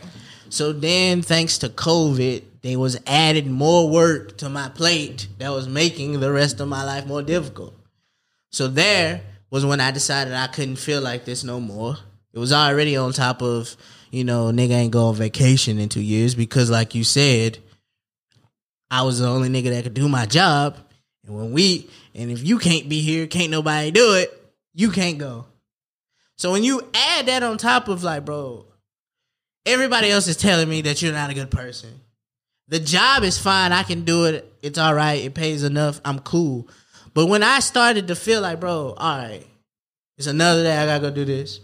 So 0.48 0.72
then, 0.72 1.22
thanks 1.22 1.58
to 1.58 1.68
COVID, 1.68 2.44
they 2.62 2.76
was 2.76 3.00
added 3.06 3.46
more 3.46 3.90
work 3.90 4.38
to 4.38 4.48
my 4.48 4.68
plate 4.68 5.26
that 5.38 5.50
was 5.50 5.68
making 5.68 6.20
the 6.20 6.32
rest 6.32 6.60
of 6.60 6.68
my 6.68 6.84
life 6.84 7.06
more 7.06 7.22
difficult. 7.22 7.74
So 8.52 8.68
there 8.68 9.22
was 9.50 9.66
when 9.66 9.80
I 9.80 9.90
decided 9.90 10.34
I 10.34 10.46
couldn't 10.46 10.76
feel 10.76 11.02
like 11.02 11.24
this 11.24 11.44
no 11.44 11.60
more. 11.60 11.96
It 12.32 12.38
was 12.38 12.52
already 12.52 12.96
on 12.96 13.12
top 13.12 13.42
of, 13.42 13.76
you 14.10 14.24
know, 14.24 14.46
nigga 14.46 14.70
ain't 14.70 14.92
go 14.92 15.06
on 15.06 15.14
vacation 15.14 15.78
in 15.78 15.88
two 15.88 16.00
years 16.00 16.34
because, 16.34 16.70
like 16.70 16.94
you 16.94 17.04
said, 17.04 17.58
I 18.90 19.02
was 19.02 19.18
the 19.18 19.26
only 19.26 19.48
nigga 19.48 19.70
that 19.70 19.84
could 19.84 19.94
do 19.94 20.08
my 20.08 20.26
job. 20.26 20.76
And 21.26 21.36
when 21.36 21.52
we, 21.52 21.88
and 22.14 22.30
if 22.30 22.46
you 22.46 22.58
can't 22.58 22.88
be 22.88 23.00
here, 23.00 23.26
can't 23.26 23.50
nobody 23.50 23.90
do 23.90 24.14
it, 24.14 24.32
you 24.74 24.90
can't 24.90 25.18
go. 25.18 25.46
So 26.36 26.52
when 26.52 26.62
you 26.62 26.82
add 26.94 27.26
that 27.26 27.42
on 27.42 27.58
top 27.58 27.88
of 27.88 28.04
like, 28.04 28.24
bro, 28.24 28.66
everybody 29.64 30.10
else 30.10 30.28
is 30.28 30.36
telling 30.36 30.68
me 30.68 30.82
that 30.82 31.02
you're 31.02 31.12
not 31.12 31.30
a 31.30 31.34
good 31.34 31.50
person. 31.50 32.00
The 32.68 32.78
job 32.78 33.22
is 33.22 33.38
fine. 33.38 33.72
I 33.72 33.82
can 33.82 34.04
do 34.04 34.24
it. 34.26 34.52
It's 34.62 34.78
all 34.78 34.94
right. 34.94 35.24
It 35.24 35.34
pays 35.34 35.62
enough. 35.62 36.00
I'm 36.04 36.18
cool. 36.18 36.68
But 37.14 37.26
when 37.26 37.42
I 37.42 37.60
started 37.60 38.08
to 38.08 38.14
feel 38.14 38.42
like, 38.42 38.60
bro, 38.60 38.94
all 38.96 39.18
right, 39.18 39.46
it's 40.18 40.26
another 40.26 40.62
day 40.62 40.76
I 40.76 40.84
gotta 40.86 41.00
go 41.00 41.10
do 41.10 41.24
this. 41.24 41.60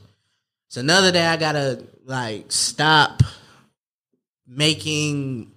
It's 0.69 0.79
another 0.79 1.13
day 1.13 1.27
I 1.27 1.37
gotta 1.37 1.85
like 2.05 2.51
stop 2.53 3.23
making, 4.47 5.53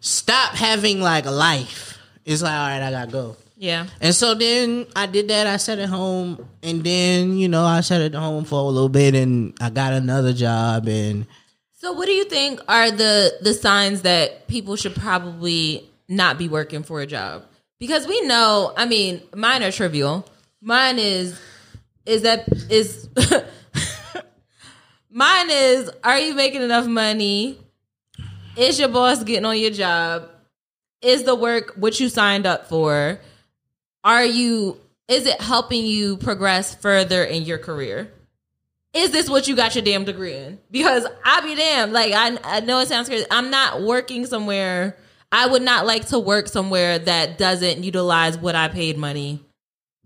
stop 0.00 0.54
having 0.54 1.00
like 1.00 1.26
a 1.26 1.30
life. 1.30 1.98
It's 2.24 2.42
like, 2.42 2.52
all 2.52 2.68
right, 2.68 2.82
I 2.82 2.90
gotta 2.90 3.10
go. 3.10 3.36
Yeah. 3.56 3.86
And 4.00 4.14
so 4.14 4.34
then 4.34 4.86
I 4.96 5.06
did 5.06 5.28
that. 5.28 5.46
I 5.46 5.56
sat 5.58 5.78
at 5.78 5.88
home, 5.88 6.46
and 6.62 6.82
then 6.82 7.36
you 7.36 7.48
know 7.48 7.64
I 7.64 7.80
sat 7.80 8.00
at 8.00 8.14
home 8.14 8.44
for 8.44 8.58
a 8.58 8.64
little 8.64 8.88
bit, 8.88 9.14
and 9.14 9.54
I 9.60 9.70
got 9.70 9.92
another 9.92 10.32
job, 10.32 10.88
and 10.88 11.26
So 11.80 11.92
what 11.92 12.06
do 12.06 12.12
you 12.12 12.24
think 12.24 12.60
are 12.68 12.90
the 12.90 13.32
the 13.40 13.54
signs 13.54 14.02
that 14.02 14.48
people 14.48 14.76
should 14.76 14.94
probably 14.94 15.88
not 16.08 16.38
be 16.38 16.48
working 16.48 16.82
for 16.82 17.00
a 17.00 17.06
job? 17.06 17.44
Because 17.78 18.06
we 18.06 18.20
know, 18.22 18.72
I 18.76 18.86
mean, 18.86 19.22
mine 19.34 19.62
are 19.62 19.72
trivial. 19.72 20.26
Mine 20.60 20.98
is 20.98 21.38
is 22.06 22.22
that 22.22 22.48
is 22.70 23.08
mine 25.14 25.48
is 25.50 25.90
are 26.02 26.18
you 26.18 26.34
making 26.34 26.60
enough 26.60 26.86
money? 26.86 27.58
Is 28.56 28.78
your 28.78 28.88
boss 28.88 29.24
getting 29.24 29.46
on 29.46 29.58
your 29.58 29.70
job? 29.70 30.28
Is 31.00 31.22
the 31.22 31.34
work 31.34 31.72
what 31.76 31.98
you 31.98 32.10
signed 32.10 32.44
up 32.44 32.68
for? 32.68 33.18
Are 34.02 34.24
you 34.24 34.78
is 35.08 35.26
it 35.26 35.40
helping 35.40 35.86
you 35.86 36.18
progress 36.18 36.74
further 36.74 37.24
in 37.24 37.44
your 37.44 37.58
career? 37.58 38.10
is 38.94 39.10
this 39.10 39.28
what 39.28 39.48
you 39.48 39.56
got 39.56 39.74
your 39.74 39.82
damn 39.82 40.04
degree 40.04 40.36
in? 40.36 40.58
Because 40.70 41.04
I 41.24 41.40
be 41.40 41.56
damned. 41.56 41.92
Like 41.92 42.12
I, 42.12 42.38
I 42.44 42.60
know 42.60 42.78
it 42.78 42.88
sounds 42.88 43.08
crazy. 43.08 43.26
I'm 43.30 43.50
not 43.50 43.82
working 43.82 44.24
somewhere. 44.24 44.96
I 45.32 45.48
would 45.48 45.62
not 45.62 45.84
like 45.84 46.06
to 46.08 46.18
work 46.20 46.46
somewhere 46.46 47.00
that 47.00 47.36
doesn't 47.36 47.82
utilize 47.82 48.38
what 48.38 48.54
I 48.54 48.68
paid 48.68 48.96
money 48.96 49.44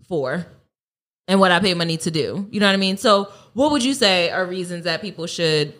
for 0.07 0.47
and 1.29 1.39
what 1.39 1.51
I 1.51 1.59
pay 1.61 1.73
money 1.73 1.95
to 1.97 2.11
do. 2.11 2.45
You 2.51 2.59
know 2.59 2.65
what 2.65 2.73
I 2.73 2.77
mean? 2.77 2.97
So, 2.97 3.31
what 3.53 3.71
would 3.71 3.85
you 3.85 3.93
say 3.93 4.29
are 4.29 4.45
reasons 4.45 4.83
that 4.83 5.01
people 5.01 5.27
should 5.27 5.73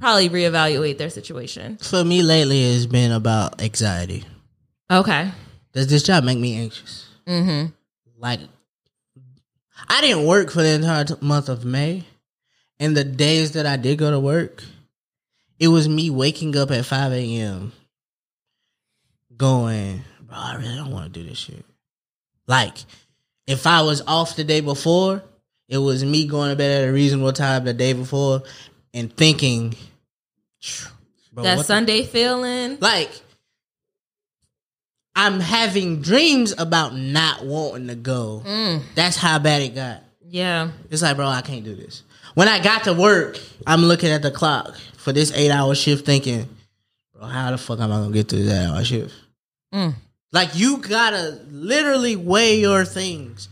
probably 0.00 0.30
reevaluate 0.30 0.98
their 0.98 1.10
situation. 1.10 1.76
For 1.76 2.02
me 2.02 2.22
lately, 2.22 2.64
it's 2.64 2.86
been 2.86 3.12
about 3.12 3.62
anxiety. 3.62 4.24
Okay. 4.90 5.30
Does 5.72 5.86
this 5.86 6.02
job 6.02 6.24
make 6.24 6.38
me 6.38 6.56
anxious? 6.56 7.06
Mm-hmm. 7.26 7.66
Like, 8.18 8.40
I 9.88 10.00
didn't 10.00 10.26
work 10.26 10.50
for 10.50 10.62
the 10.62 10.70
entire 10.70 11.04
t- 11.04 11.14
month 11.20 11.48
of 11.48 11.64
May, 11.64 12.04
and 12.80 12.96
the 12.96 13.04
days 13.04 13.52
that 13.52 13.66
I 13.66 13.76
did 13.76 13.98
go 13.98 14.10
to 14.10 14.18
work, 14.18 14.64
it 15.58 15.68
was 15.68 15.88
me 15.88 16.10
waking 16.10 16.56
up 16.56 16.70
at 16.70 16.86
five 16.86 17.12
a.m. 17.12 17.72
going, 19.36 20.02
bro, 20.22 20.36
I 20.36 20.56
really 20.56 20.76
don't 20.76 20.90
want 20.90 21.12
to 21.12 21.20
do 21.20 21.28
this 21.28 21.38
shit. 21.38 21.64
Like, 22.46 22.78
if 23.46 23.66
I 23.66 23.82
was 23.82 24.02
off 24.06 24.36
the 24.36 24.44
day 24.44 24.60
before, 24.60 25.22
it 25.68 25.78
was 25.78 26.04
me 26.04 26.26
going 26.26 26.50
to 26.50 26.56
bed 26.56 26.82
at 26.82 26.88
a 26.88 26.92
reasonable 26.92 27.32
time 27.32 27.64
the 27.64 27.72
day 27.74 27.92
before 27.92 28.42
and 28.92 29.14
thinking, 29.16 29.74
That 31.34 31.34
what 31.34 31.42
the 31.58 31.62
Sunday 31.62 32.02
feeling. 32.04 32.78
like 32.80 33.10
I'm 35.14 35.40
having 35.40 36.00
dreams 36.02 36.54
about 36.56 36.94
not 36.96 37.44
wanting 37.44 37.88
to 37.88 37.94
go. 37.94 38.42
Mm. 38.44 38.82
That's 38.94 39.16
how 39.16 39.38
bad 39.38 39.62
it 39.62 39.74
got. 39.74 40.02
Yeah. 40.26 40.70
It's 40.90 41.02
like, 41.02 41.16
bro, 41.16 41.26
I 41.26 41.42
can't 41.42 41.64
do 41.64 41.74
this. 41.74 42.04
When 42.34 42.46
I 42.48 42.62
got 42.62 42.84
to 42.84 42.94
work, 42.94 43.38
I'm 43.66 43.82
looking 43.82 44.10
at 44.10 44.22
the 44.22 44.30
clock 44.30 44.76
for 44.96 45.12
this 45.12 45.32
eight 45.34 45.50
hour 45.50 45.74
shift 45.74 46.06
thinking, 46.06 46.48
bro, 47.12 47.26
how 47.26 47.50
the 47.50 47.58
fuck 47.58 47.80
am 47.80 47.90
I 47.90 47.96
gonna 47.96 48.12
get 48.12 48.28
through 48.28 48.44
that 48.44 48.70
hour 48.70 48.84
shift? 48.84 49.14
Mm. 49.74 49.94
Like 50.32 50.50
you 50.54 50.78
gotta 50.78 51.40
literally 51.50 52.16
weigh 52.16 52.60
your 52.60 52.84
things. 52.84 53.48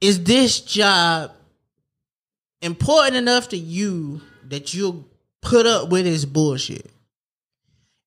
Is 0.00 0.24
this 0.24 0.60
job 0.60 1.32
important 2.60 3.16
enough 3.16 3.50
to 3.50 3.56
you 3.56 4.20
that 4.48 4.74
you'll 4.74 5.04
put 5.40 5.66
up 5.66 5.90
with 5.90 6.04
this 6.04 6.24
bullshit? 6.24 6.90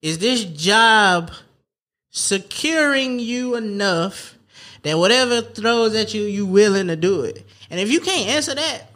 Is 0.02 0.18
this 0.18 0.44
job 0.44 1.32
securing 2.12 3.20
you 3.20 3.56
enough 3.56 4.38
that 4.84 4.98
whatever 4.98 5.42
throws 5.42 5.96
at 5.96 6.14
you, 6.14 6.24
you 6.24 6.46
willing 6.46 6.88
to 6.88 6.96
do 6.98 7.22
it? 7.22 7.46
And 7.70 7.80
if 7.80 7.90
you 7.90 8.02
can't 8.02 8.30
answer 8.30 8.56
that, 8.56 8.92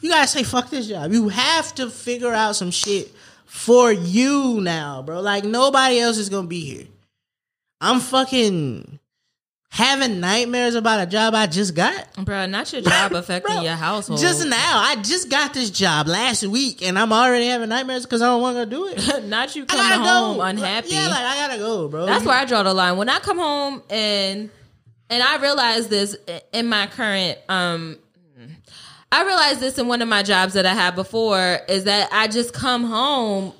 you 0.00 0.10
gotta 0.10 0.26
say 0.26 0.42
fuck 0.42 0.70
this 0.70 0.88
job. 0.88 1.12
You 1.12 1.28
have 1.28 1.74
to 1.76 1.88
figure 1.88 2.32
out 2.32 2.56
some 2.56 2.72
shit 2.72 3.12
for 3.44 3.92
you 3.92 4.60
now, 4.60 5.02
bro. 5.02 5.20
Like 5.20 5.44
nobody 5.44 6.00
else 6.00 6.18
is 6.18 6.28
gonna 6.28 6.48
be 6.48 6.60
here. 6.60 6.86
I'm 7.80 8.00
fucking 8.00 8.98
having 9.70 10.18
nightmares 10.20 10.74
about 10.74 11.00
a 11.00 11.06
job 11.06 11.34
I 11.34 11.46
just 11.46 11.74
got. 11.74 12.24
Bro, 12.24 12.46
not 12.46 12.72
your 12.72 12.82
job 12.82 13.12
affecting 13.14 13.54
Bro, 13.54 13.62
your 13.62 13.74
household. 13.74 14.20
Just 14.20 14.46
now, 14.46 14.78
I 14.78 14.96
just 14.96 15.30
got 15.30 15.54
this 15.54 15.70
job 15.70 16.08
last 16.08 16.44
week, 16.46 16.82
and 16.82 16.98
I'm 16.98 17.12
already 17.12 17.46
having 17.46 17.68
nightmares 17.68 18.04
because 18.04 18.20
I 18.20 18.26
don't 18.26 18.42
want 18.42 18.56
to 18.58 18.66
do 18.66 18.88
it. 18.88 19.24
not 19.24 19.54
you 19.56 19.62
I 19.62 19.66
coming 19.66 19.88
gotta 19.88 20.02
home 20.10 20.36
go. 20.36 20.42
unhappy. 20.42 20.88
Yeah, 20.90 21.08
like 21.08 21.18
I 21.24 21.34
gotta 21.36 21.58
go, 21.58 21.88
bro. 21.88 22.06
That's 22.06 22.24
where 22.24 22.36
I 22.36 22.44
draw 22.44 22.62
the 22.62 22.74
line. 22.74 22.96
When 22.96 23.08
I 23.08 23.18
come 23.20 23.38
home 23.38 23.82
and 23.88 24.50
and 25.08 25.22
I 25.22 25.38
realize 25.38 25.88
this 25.88 26.16
in 26.52 26.68
my 26.68 26.86
current 26.86 27.38
um 27.48 27.98
I 29.12 29.24
realized 29.24 29.60
this 29.60 29.78
in 29.78 29.88
one 29.88 30.02
of 30.02 30.08
my 30.08 30.22
jobs 30.22 30.54
that 30.54 30.66
I 30.66 30.74
had 30.74 30.94
before 30.94 31.58
is 31.68 31.84
that 31.84 32.10
I 32.12 32.28
just 32.28 32.52
come 32.52 32.84
home 32.84 33.52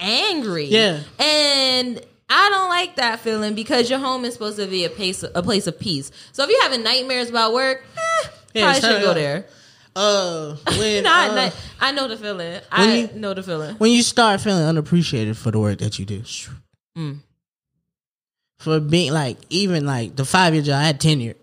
angry. 0.00 0.64
Yeah. 0.64 1.00
And 1.18 2.00
I 2.28 2.48
don't 2.50 2.68
like 2.68 2.96
that 2.96 3.20
feeling 3.20 3.54
because 3.54 3.88
your 3.88 3.98
home 4.00 4.24
is 4.24 4.32
supposed 4.34 4.58
to 4.58 4.66
be 4.66 4.84
a 4.84 4.90
place 4.90 5.22
a 5.22 5.42
place 5.42 5.66
of 5.66 5.78
peace. 5.78 6.10
So 6.32 6.42
if 6.44 6.50
you're 6.50 6.62
having 6.62 6.82
nightmares 6.82 7.30
about 7.30 7.52
work, 7.52 7.84
eh, 7.96 8.28
Yeah, 8.54 8.62
probably 8.72 8.80
should 8.80 8.96
it 8.98 9.02
go 9.02 9.10
up. 9.10 9.14
there. 9.16 9.46
Uh, 9.94 10.56
when 10.78 11.02
Not, 11.04 11.30
uh, 11.30 11.34
not- 11.36 11.54
I 11.80 11.92
know 11.92 12.08
the 12.08 12.16
feeling. 12.16 12.60
I 12.72 12.94
you- 12.96 13.10
know 13.14 13.32
the 13.32 13.42
feeling. 13.42 13.76
when 13.76 13.92
you 13.92 14.02
start 14.02 14.40
feeling 14.40 14.64
unappreciated 14.64 15.36
for 15.38 15.50
the 15.52 15.58
work 15.60 15.78
that 15.78 15.98
you 15.98 16.04
do, 16.04 16.22
Mm. 16.98 17.18
for 18.58 18.80
being 18.80 19.12
like 19.12 19.38
even 19.50 19.86
like 19.86 20.16
the 20.16 20.24
five 20.24 20.52
year 20.54 20.62
job, 20.62 20.80
I 20.80 20.84
had 20.84 21.00
tenure. 21.00 21.34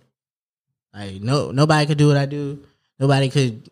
Like 0.93 1.21
no, 1.21 1.51
nobody 1.51 1.86
could 1.88 1.97
do 1.97 2.07
what 2.07 2.17
I 2.17 2.25
do. 2.25 2.59
Nobody 2.99 3.29
could 3.29 3.69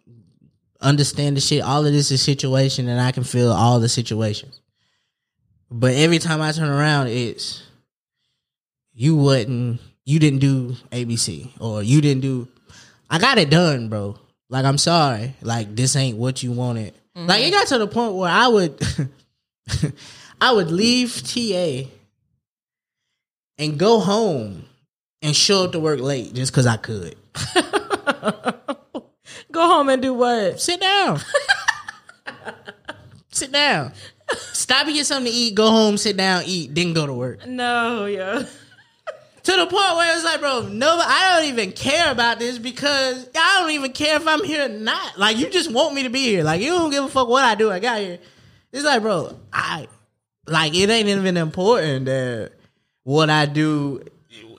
understand 0.79 1.35
the 1.37 1.41
shit. 1.41 1.61
All 1.61 1.85
of 1.85 1.91
this 1.91 2.09
is 2.09 2.21
situation, 2.21 2.87
and 2.87 3.01
I 3.01 3.11
can 3.11 3.23
feel 3.23 3.51
all 3.51 3.79
the 3.81 3.89
situations. 3.89 4.60
But 5.71 5.93
every 5.95 6.19
time 6.19 6.41
I 6.41 6.51
turn 6.51 6.69
around, 6.69 7.07
it's 7.07 7.63
you 8.93 9.15
wasn't, 9.15 9.79
you 10.05 10.19
didn't 10.19 10.39
do 10.39 10.75
ABC, 10.91 11.49
or 11.59 11.81
you 11.81 12.01
didn't 12.01 12.21
do. 12.21 12.47
I 13.09 13.17
got 13.17 13.37
it 13.37 13.49
done, 13.49 13.89
bro. 13.89 14.17
Like 14.49 14.65
I'm 14.65 14.77
sorry, 14.77 15.33
like 15.41 15.75
this 15.75 15.95
ain't 15.95 16.17
what 16.17 16.43
you 16.43 16.51
wanted. 16.51 16.93
Mm-hmm. 17.15 17.27
Like 17.27 17.43
it 17.43 17.51
got 17.51 17.67
to 17.67 17.77
the 17.77 17.87
point 17.87 18.15
where 18.15 18.29
I 18.29 18.47
would, 18.49 18.81
I 20.41 20.51
would 20.51 20.71
leave 20.71 21.23
TA 21.23 21.89
and 23.57 23.77
go 23.79 23.99
home 23.99 24.65
and 25.21 25.35
show 25.35 25.63
up 25.65 25.71
to 25.71 25.79
work 25.79 25.99
late 26.01 26.33
just 26.33 26.51
because 26.51 26.67
I 26.67 26.77
could. 26.77 27.15
Go 29.51 29.67
home 29.67 29.89
and 29.89 30.01
do 30.01 30.13
what? 30.13 30.59
Sit 30.61 30.79
down. 30.79 31.19
sit 33.31 33.51
down. 33.51 33.93
Stop 34.53 34.87
and 34.87 34.95
get 34.95 35.05
something 35.05 35.31
to 35.31 35.37
eat. 35.37 35.55
Go 35.55 35.69
home, 35.69 35.97
sit 35.97 36.17
down, 36.17 36.43
eat, 36.45 36.73
then 36.73 36.93
go 36.93 37.05
to 37.05 37.13
work. 37.13 37.45
No, 37.47 38.05
yeah. 38.05 38.43
To 39.43 39.51
the 39.53 39.65
point 39.65 39.95
where 39.95 40.15
it's 40.15 40.23
like, 40.23 40.39
bro, 40.39 40.67
no, 40.67 40.99
I 41.03 41.39
don't 41.39 41.49
even 41.49 41.71
care 41.71 42.11
about 42.11 42.37
this 42.37 42.59
because 42.59 43.27
I 43.35 43.57
don't 43.59 43.71
even 43.71 43.91
care 43.91 44.15
if 44.17 44.27
I'm 44.27 44.43
here 44.43 44.65
or 44.65 44.69
not. 44.69 45.17
Like, 45.17 45.37
you 45.37 45.49
just 45.49 45.71
want 45.71 45.95
me 45.95 46.03
to 46.03 46.11
be 46.11 46.19
here. 46.19 46.43
Like, 46.43 46.61
you 46.61 46.69
don't 46.69 46.91
give 46.91 47.05
a 47.05 47.07
fuck 47.07 47.27
what 47.27 47.43
I 47.43 47.55
do. 47.55 47.71
I 47.71 47.79
got 47.79 48.01
here. 48.01 48.19
It's 48.71 48.85
like, 48.85 49.01
bro, 49.01 49.35
I 49.51 49.87
like 50.45 50.75
it 50.75 50.89
ain't 50.89 51.07
even 51.07 51.37
important 51.37 52.05
that 52.05 52.51
what 53.03 53.29
I 53.29 53.47
do 53.47 54.03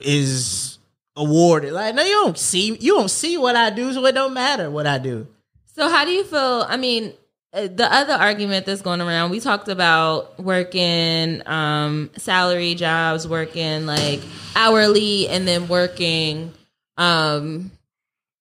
is 0.01 0.79
awarded. 1.15 1.73
Like, 1.73 1.95
no, 1.95 2.03
you 2.03 2.11
don't 2.11 2.37
see 2.37 2.75
you 2.79 2.95
don't 2.95 3.09
see 3.09 3.37
what 3.37 3.55
I 3.55 3.69
do, 3.69 3.93
so 3.93 4.05
it 4.05 4.13
don't 4.13 4.33
matter 4.33 4.69
what 4.69 4.87
I 4.87 4.97
do. 4.97 5.27
So 5.75 5.89
how 5.89 6.05
do 6.05 6.11
you 6.11 6.23
feel? 6.23 6.65
I 6.67 6.77
mean, 6.77 7.13
the 7.53 7.87
other 7.91 8.13
argument 8.13 8.65
that's 8.65 8.81
going 8.81 8.99
around, 8.99 9.29
we 9.29 9.39
talked 9.39 9.67
about 9.67 10.39
working 10.39 11.41
um, 11.47 12.09
salary 12.17 12.73
jobs, 12.73 13.27
working 13.27 13.85
like 13.85 14.21
hourly, 14.55 15.27
and 15.27 15.47
then 15.47 15.67
working. 15.67 16.51
Um, 16.97 17.71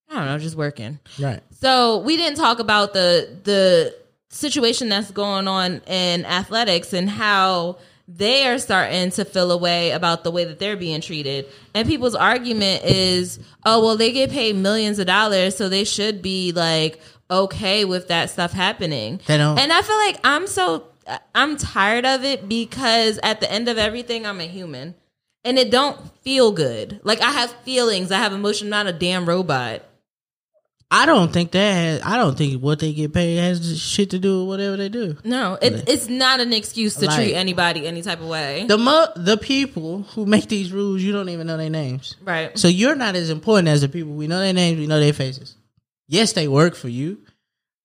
I 0.09 0.17
don't 0.17 0.27
know, 0.27 0.39
just 0.39 0.57
working. 0.57 0.99
Right. 1.21 1.43
So 1.53 1.99
we 1.99 2.17
didn't 2.17 2.39
talk 2.39 2.59
about 2.59 2.95
the 2.95 3.29
the 3.45 3.95
situation 4.31 4.89
that's 4.89 5.11
going 5.11 5.47
on 5.47 5.83
in 5.87 6.25
athletics 6.25 6.95
and 6.95 7.09
how 7.09 7.77
they 8.09 8.47
are 8.47 8.59
starting 8.59 9.11
to 9.11 9.25
feel 9.25 9.53
away 9.53 9.91
about 9.93 10.25
the 10.25 10.31
way 10.31 10.45
that 10.45 10.59
they're 10.59 10.77
being 10.77 11.01
treated. 11.01 11.47
And 11.75 11.87
people's 11.87 12.15
argument 12.15 12.85
is, 12.85 13.39
oh 13.65 13.83
well, 13.85 13.97
they 13.97 14.11
get 14.13 14.31
paid 14.31 14.57
millions 14.57 14.99
of 14.99 15.07
dollars, 15.07 15.57
so 15.57 15.69
they 15.69 15.85
should 15.85 16.23
be 16.23 16.53
like 16.53 17.01
okay 17.33 17.85
with 17.85 18.09
that 18.09 18.31
stuff 18.31 18.53
happening. 18.53 19.21
They 19.27 19.37
don't. 19.39 19.59
And 19.59 19.73
I 19.73 19.83
feel 19.83 19.97
like 19.97 20.19
I'm 20.25 20.47
so 20.47 20.85
I'm 21.35 21.57
tired 21.57 22.05
of 22.07 22.25
it 22.25 22.49
because 22.49 23.19
at 23.23 23.41
the 23.41 23.51
end 23.51 23.69
of 23.69 23.79
everything, 23.79 24.27
I'm 24.27 24.41
a 24.41 24.47
human. 24.47 24.95
And 25.45 25.59
it 25.59 25.71
don't 25.73 25.99
feel 26.23 26.53
good. 26.53 27.01
Like 27.03 27.21
I 27.21 27.33
have 27.33 27.51
feelings, 27.65 28.13
I 28.13 28.19
have 28.19 28.33
emotion, 28.33 28.69
I'm 28.69 28.85
not 28.85 28.87
a 28.87 28.93
damn 28.97 29.27
robot. 29.29 29.83
I 30.95 31.07
don't 31.07 31.33
think 31.33 31.53
that 31.53 31.73
has, 31.73 32.03
I 32.03 32.19
don't 32.19 32.37
think 32.37 32.63
what 32.63 32.79
they 32.79 32.93
get 32.93 33.15
paid 33.15 33.39
has 33.39 33.81
shit 33.81 34.11
to 34.11 34.19
do 34.19 34.41
with 34.41 34.49
whatever 34.49 34.77
they 34.77 34.91
do. 34.91 35.17
No, 35.25 35.55
it, 35.63 35.89
it's 35.89 36.07
not 36.07 36.41
an 36.41 36.53
excuse 36.53 36.95
to 36.97 37.07
Like- 37.07 37.17
treat 37.17 37.35
anybody 37.35 37.87
any 37.87 38.03
type 38.03 38.21
of 38.21 38.29
way. 38.29 38.67
The 38.69 38.77
mo- 38.77 39.09
the 39.17 39.39
people 39.39 40.03
who 40.15 40.27
make 40.27 40.49
these 40.49 40.71
rules, 40.71 41.01
you 41.03 41.11
don't 41.13 41.31
even 41.31 41.47
know 41.47 41.57
their 41.57 41.71
names. 41.71 42.17
right. 42.23 42.57
So 42.59 42.69
you're 42.69 42.95
not 42.95 43.17
as 43.17 43.31
important 43.31 43.69
as 43.69 43.81
the 43.81 43.89
people. 43.89 44.13
We 44.13 44.27
know 44.27 44.39
their 44.39 44.53
names, 44.53 44.79
we 44.79 44.87
know 44.87 45.01
their 45.01 45.15
faces. 45.15 45.57
Yes, 46.13 46.35
they 46.35 46.47
work 46.47 46.75
for 46.75 46.91
you, 46.91 47.23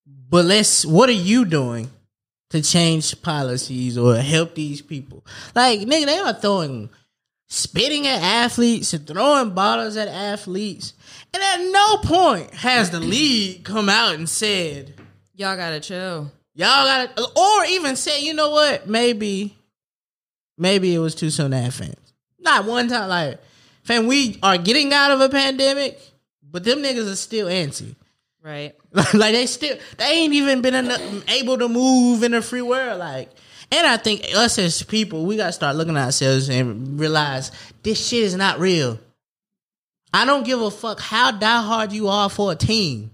but 0.05 0.43
let's. 0.43 0.85
What 0.85 1.07
are 1.07 1.13
you 1.13 1.45
doing 1.45 1.89
to 2.49 2.61
change 2.61 3.21
policies 3.21 3.97
or 3.97 4.17
help 4.17 4.53
these 4.53 4.81
people? 4.81 5.25
Like 5.55 5.79
nigga, 5.79 6.07
they 6.07 6.17
are 6.17 6.33
throwing, 6.33 6.89
spitting 7.47 8.05
at 8.05 8.21
athletes 8.21 8.91
and 8.91 9.07
throwing 9.07 9.51
bottles 9.51 9.95
at 9.95 10.09
athletes, 10.09 10.93
and 11.33 11.41
at 11.41 11.71
no 11.71 11.97
point 12.03 12.53
has 12.53 12.89
the 12.89 12.99
league 12.99 13.63
come 13.63 13.87
out 13.87 14.15
and 14.15 14.27
said. 14.27 14.95
Y'all 15.33 15.55
gotta 15.55 15.79
chill. 15.79 16.29
Y'all 16.53 16.85
got 16.85 17.15
to, 17.15 17.23
or 17.23 17.65
even 17.69 17.95
say, 17.95 18.25
you 18.25 18.33
know 18.33 18.49
what? 18.49 18.89
Maybe, 18.89 19.55
maybe 20.57 20.93
it 20.93 20.99
was 20.99 21.15
too 21.15 21.29
soon 21.29 21.51
to 21.51 21.57
have 21.57 21.75
fans. 21.75 22.13
Not 22.39 22.65
one 22.65 22.89
time, 22.89 23.07
like, 23.07 23.39
fam, 23.83 24.05
we 24.05 24.37
are 24.43 24.57
getting 24.57 24.91
out 24.91 25.11
of 25.11 25.21
a 25.21 25.29
pandemic, 25.29 25.97
but 26.43 26.65
them 26.65 26.79
niggas 26.79 27.09
are 27.09 27.15
still 27.15 27.47
antsy. 27.47 27.95
Right. 28.43 28.75
like 29.13 29.33
they 29.33 29.45
still, 29.45 29.77
they 29.97 30.05
ain't 30.05 30.33
even 30.33 30.61
been 30.61 30.75
enough, 30.75 31.01
able 31.29 31.57
to 31.57 31.67
move 31.67 32.23
in 32.23 32.33
a 32.33 32.41
free 32.41 32.61
world. 32.61 32.99
Like, 32.99 33.29
and 33.71 33.85
I 33.85 33.97
think 33.97 34.23
us 34.35 34.57
as 34.59 34.81
people, 34.83 35.25
we 35.25 35.35
gotta 35.37 35.51
start 35.51 35.75
looking 35.75 35.97
at 35.97 36.05
ourselves 36.05 36.47
and 36.49 36.99
realize 36.99 37.51
this 37.83 38.07
shit 38.07 38.23
is 38.23 38.35
not 38.35 38.59
real. 38.59 38.99
I 40.13 40.23
don't 40.25 40.45
give 40.45 40.61
a 40.61 40.71
fuck 40.71 40.99
how 40.99 41.31
diehard 41.31 41.91
you 41.91 42.07
are 42.07 42.29
for 42.29 42.53
a 42.53 42.55
team. 42.55 43.11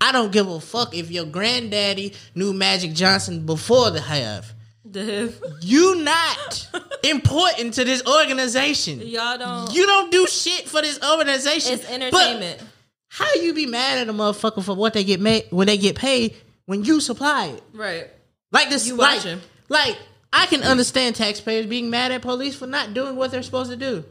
I 0.00 0.12
don't 0.12 0.30
give 0.30 0.46
a 0.48 0.60
fuck 0.60 0.94
if 0.94 1.10
your 1.10 1.24
granddaddy 1.24 2.14
knew 2.34 2.52
Magic 2.52 2.92
Johnson 2.92 3.44
before 3.46 3.90
the. 3.90 4.44
The- 4.84 5.56
You 5.62 5.96
not 6.02 6.68
important 7.04 7.74
to 7.74 7.84
this 7.84 8.02
organization. 8.06 9.00
Y'all 9.00 9.38
don't. 9.38 9.74
You 9.74 9.86
don't 9.86 10.12
do 10.12 10.26
shit 10.26 10.68
for 10.68 10.80
this 10.82 11.00
organization. 11.02 11.74
it's 11.74 11.84
But 11.86 11.92
entertainment. 11.94 12.62
How 13.08 13.32
you 13.34 13.54
be 13.54 13.66
mad 13.66 13.98
at 13.98 14.08
a 14.08 14.12
motherfucker 14.12 14.62
for 14.64 14.74
what 14.74 14.92
they 14.94 15.04
get 15.04 15.20
made 15.20 15.46
when 15.50 15.66
they 15.66 15.78
get 15.78 15.96
paid 15.96 16.34
when 16.66 16.84
you 16.84 17.00
supply 17.00 17.46
it? 17.46 17.62
right. 17.72 18.08
Like 18.52 18.70
this, 18.70 18.86
You 18.86 18.96
like, 18.96 19.18
watching. 19.18 19.40
like 19.68 19.98
I 20.32 20.46
can 20.46 20.62
understand 20.62 21.16
taxpayers 21.16 21.66
being 21.66 21.90
mad 21.90 22.12
at 22.12 22.22
police 22.22 22.54
for 22.56 22.66
not 22.66 22.94
doing 22.94 23.16
what 23.16 23.30
they're 23.30 23.42
supposed 23.42 23.70
to 23.70 23.76
do. 23.76 24.04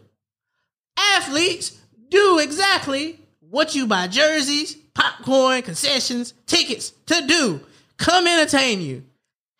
Athletes 0.98 1.78
do 2.10 2.39
exactly 2.39 3.20
what 3.50 3.76
you 3.76 3.88
buy 3.88 4.08
jerseys, 4.08 4.76
popcorn, 4.93 5.62
concessions, 5.62 6.34
tickets 6.46 6.91
to 7.08 7.26
do. 7.28 7.62
Come 7.98 8.28
entertain 8.28 8.82
you. 8.82 9.04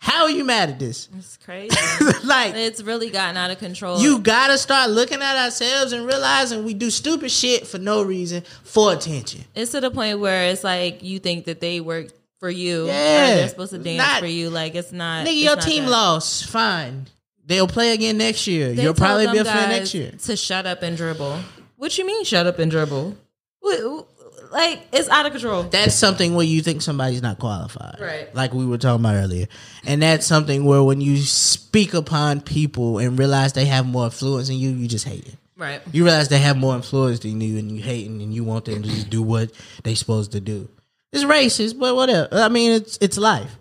How 0.06 0.26
are 0.26 0.30
you 0.30 0.43
mad 0.45 0.70
at 0.70 0.78
this? 0.80 1.10
It's 1.18 1.38
crazy. 1.38 1.76
like 2.24 2.53
it's 2.53 2.82
really 2.84 3.10
gotten 3.10 3.38
out 3.38 3.49
of 3.49 3.58
control. 3.58 3.99
you 3.99 4.20
gotta 4.20 4.56
start 4.58 4.91
looking 4.91 5.20
at 5.22 5.36
ourselves 5.36 5.93
and 5.93 6.06
realizing 6.06 6.64
we 6.64 6.76
do 6.76 6.91
stupid 6.91 7.32
shit 7.32 7.66
for 7.66 7.80
no 7.80 8.03
reason 8.03 8.43
for 8.64 8.93
attention. 8.93 9.43
it's 9.56 9.72
to 9.72 9.82
the 9.82 9.89
point 9.89 10.20
where 10.20 10.49
it's 10.51 10.64
like 10.64 11.01
you 11.01 11.18
think 11.18 11.45
that 11.45 11.60
they 11.60 11.80
work 11.82 12.10
for 12.39 12.51
you. 12.51 12.86
Yeah. 12.86 13.36
They're 13.36 13.47
supposed 13.49 13.72
to 13.72 13.80
dance 13.80 13.97
Not- 13.97 14.20
for 14.20 14.28
you. 14.28 14.51
Like 14.51 14.76
it's 14.76 14.91
not. 14.91 15.26
Nigga, 15.26 15.32
it's 15.34 15.43
your 15.43 15.56
not 15.56 15.64
team 15.66 15.84
that. 15.86 15.89
lost. 15.91 16.45
Fine. 16.49 17.08
They'll 17.47 17.68
play 17.68 17.93
again 17.93 18.20
next 18.20 18.45
year. 18.45 18.74
They 18.74 18.84
You'll 18.84 18.93
probably 18.93 19.28
be 19.28 19.39
a 19.39 19.45
fan 19.45 19.70
next 19.70 19.93
year. 19.95 20.12
To 20.12 20.36
shut 20.38 20.68
up 20.68 20.84
and 20.84 20.95
dribble. 20.95 21.39
What 21.78 21.97
you 21.97 22.06
mean, 22.06 22.24
shut 22.26 22.45
up 22.45 22.60
and 22.60 22.70
dribble? 22.70 23.18
What- 23.60 24.08
Like 24.56 24.88
it's 24.93 25.10
out 25.10 25.26
of 25.26 25.34
control. 25.34 25.64
that's 25.64 25.95
something 25.95 26.34
where 26.34 26.45
you 26.45 26.62
think 26.62 26.82
somebody's 26.82 27.22
not 27.22 27.39
qualified. 27.39 27.97
Right. 27.99 28.34
Like 28.34 28.53
we 28.53 28.66
were 28.66 28.78
talking 28.78 29.03
about 29.03 29.16
earlier. 29.16 29.47
And 29.86 30.01
that's 30.01 30.26
something 30.26 30.64
where 30.64 30.82
when 30.82 31.01
you 31.01 31.18
speak 31.18 31.93
upon 31.93 32.39
people 32.39 32.99
and 32.99 33.20
realize 33.20 33.51
they 33.51 33.66
have 33.66 33.86
more 33.86 34.06
influence 34.06 34.47
than 34.47 34.56
you, 34.56 34.70
you 34.70 34.88
just 34.88 35.06
hate 35.06 35.28
it. 35.28 35.36
Right. 35.58 35.82
You 35.91 36.06
realize 36.06 36.30
they 36.30 36.38
have 36.39 36.56
more 36.56 36.74
influence 36.74 37.20
than 37.20 37.41
you 37.41 37.58
and 37.58 37.70
you 37.70 37.84
hate 37.84 38.06
it, 38.06 38.10
and 38.10 38.34
you 38.34 38.45
want 38.45 38.64
them 38.64 38.82
to 38.82 38.88
just 38.88 39.10
do 39.10 39.22
what 39.22 39.51
they're 39.84 39.93
supposed 39.93 40.32
to 40.32 40.39
do. 40.39 40.70
It's 41.12 41.26
racist, 41.26 41.78
but 41.78 41.93
whatever. 41.93 42.30
I 42.32 42.47
mean 42.47 42.72
it's 42.72 42.97
it's 43.01 43.18
life. 43.18 43.53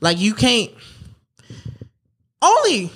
Like 0.00 0.18
you 0.18 0.34
can't 0.34 0.72
only 2.42 2.90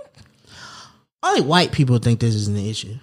only 1.22 1.42
white 1.42 1.72
people 1.72 1.98
think 1.98 2.18
this 2.20 2.34
is 2.34 2.48
an 2.48 2.56
issue. 2.56 2.96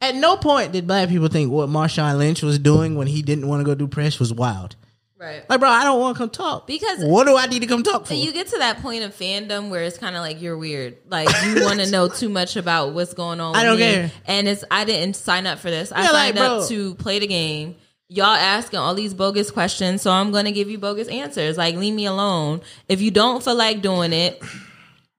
At 0.00 0.14
no 0.14 0.36
point 0.36 0.72
did 0.72 0.86
black 0.86 1.08
people 1.08 1.28
think 1.28 1.50
what 1.52 1.68
Marshawn 1.68 2.16
Lynch 2.18 2.42
was 2.42 2.58
doing 2.58 2.94
when 2.94 3.06
he 3.06 3.20
didn't 3.22 3.46
want 3.48 3.60
to 3.60 3.64
go 3.64 3.74
do 3.74 3.86
press 3.86 4.18
was 4.18 4.32
wild. 4.32 4.76
Right. 5.18 5.44
Like, 5.50 5.60
bro, 5.60 5.68
I 5.68 5.84
don't 5.84 6.00
want 6.00 6.16
to 6.16 6.18
come 6.18 6.30
talk. 6.30 6.66
Because- 6.66 7.04
what 7.04 7.26
do 7.26 7.36
I 7.36 7.44
need 7.46 7.60
to 7.60 7.66
come 7.66 7.82
talk 7.82 8.06
for? 8.06 8.14
You 8.14 8.32
get 8.32 8.46
to 8.48 8.58
that 8.58 8.80
point 8.80 9.04
of 9.04 9.14
fandom 9.14 9.68
where 9.68 9.82
it's 9.82 9.98
kind 9.98 10.16
of 10.16 10.22
like 10.22 10.40
you're 10.40 10.56
weird. 10.56 10.96
Like 11.10 11.28
you 11.44 11.62
want 11.62 11.80
to 11.80 11.90
know 11.90 12.08
too 12.08 12.30
much 12.30 12.56
about 12.56 12.94
what's 12.94 13.12
going 13.12 13.38
on. 13.38 13.54
I 13.54 13.58
with 13.58 13.66
don't 13.66 13.78
me. 13.88 13.94
care. 13.94 14.12
And 14.24 14.48
it's 14.48 14.64
I 14.70 14.84
didn't 14.84 15.16
sign 15.16 15.46
up 15.46 15.58
for 15.58 15.68
this. 15.70 15.92
I 15.92 16.04
Yeah, 16.04 16.10
like, 16.12 16.36
signed 16.36 16.38
up 16.38 16.68
to 16.68 16.94
play 16.94 17.18
the 17.18 17.26
game. 17.26 17.76
Y'all 18.08 18.24
asking 18.26 18.78
all 18.78 18.94
these 18.94 19.12
bogus 19.12 19.50
questions, 19.50 20.00
so 20.02 20.10
I'm 20.10 20.32
gonna 20.32 20.50
give 20.52 20.70
you 20.70 20.78
bogus 20.78 21.06
answers. 21.08 21.58
Like 21.58 21.76
leave 21.76 21.92
me 21.94 22.06
alone. 22.06 22.62
If 22.88 23.02
you 23.02 23.10
don't 23.10 23.44
feel 23.44 23.54
like 23.54 23.82
doing 23.82 24.14
it, 24.14 24.42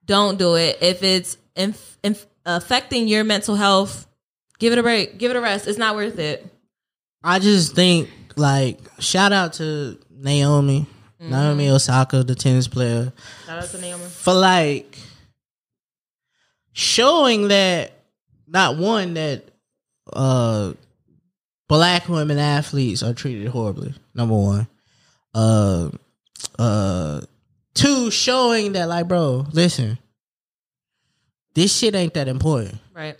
don't 0.04 0.38
do 0.38 0.56
it. 0.56 0.78
If 0.82 1.02
it's 1.04 1.38
inf- 1.54 1.98
inf- 2.02 2.26
affecting 2.44 3.06
your 3.08 3.22
mental 3.24 3.54
health, 3.54 4.06
give 4.62 4.72
it 4.72 4.78
a 4.78 4.82
break. 4.82 5.18
Give 5.18 5.30
it 5.32 5.36
a 5.36 5.40
rest. 5.40 5.66
It's 5.66 5.76
not 5.76 5.96
worth 5.96 6.18
it. 6.20 6.46
I 7.24 7.40
just 7.40 7.74
think 7.74 8.08
like 8.36 8.78
shout 9.00 9.32
out 9.32 9.54
to 9.54 9.98
Naomi, 10.10 10.86
Naomi 11.20 11.68
Osaka, 11.68 12.22
the 12.22 12.34
tennis 12.36 12.68
player, 12.68 13.12
Shout 13.44 13.58
out 13.58 13.68
to 13.70 13.78
Naomi. 13.80 14.04
for 14.04 14.32
like 14.34 14.96
showing 16.72 17.48
that 17.48 17.92
not 18.46 18.76
one 18.76 19.14
that 19.14 19.44
uh 20.12 20.72
black 21.68 22.08
women 22.08 22.38
athletes 22.38 23.02
are 23.02 23.14
treated 23.14 23.48
horribly. 23.48 23.94
Number 24.14 24.34
one, 24.36 24.66
uh, 25.34 25.90
uh, 26.58 27.20
two 27.74 28.10
showing 28.10 28.72
that 28.72 28.88
like, 28.88 29.08
bro, 29.08 29.46
listen, 29.52 29.98
this 31.54 31.76
shit 31.76 31.94
ain't 31.94 32.14
that 32.14 32.28
important. 32.28 32.78
Right. 32.94 33.16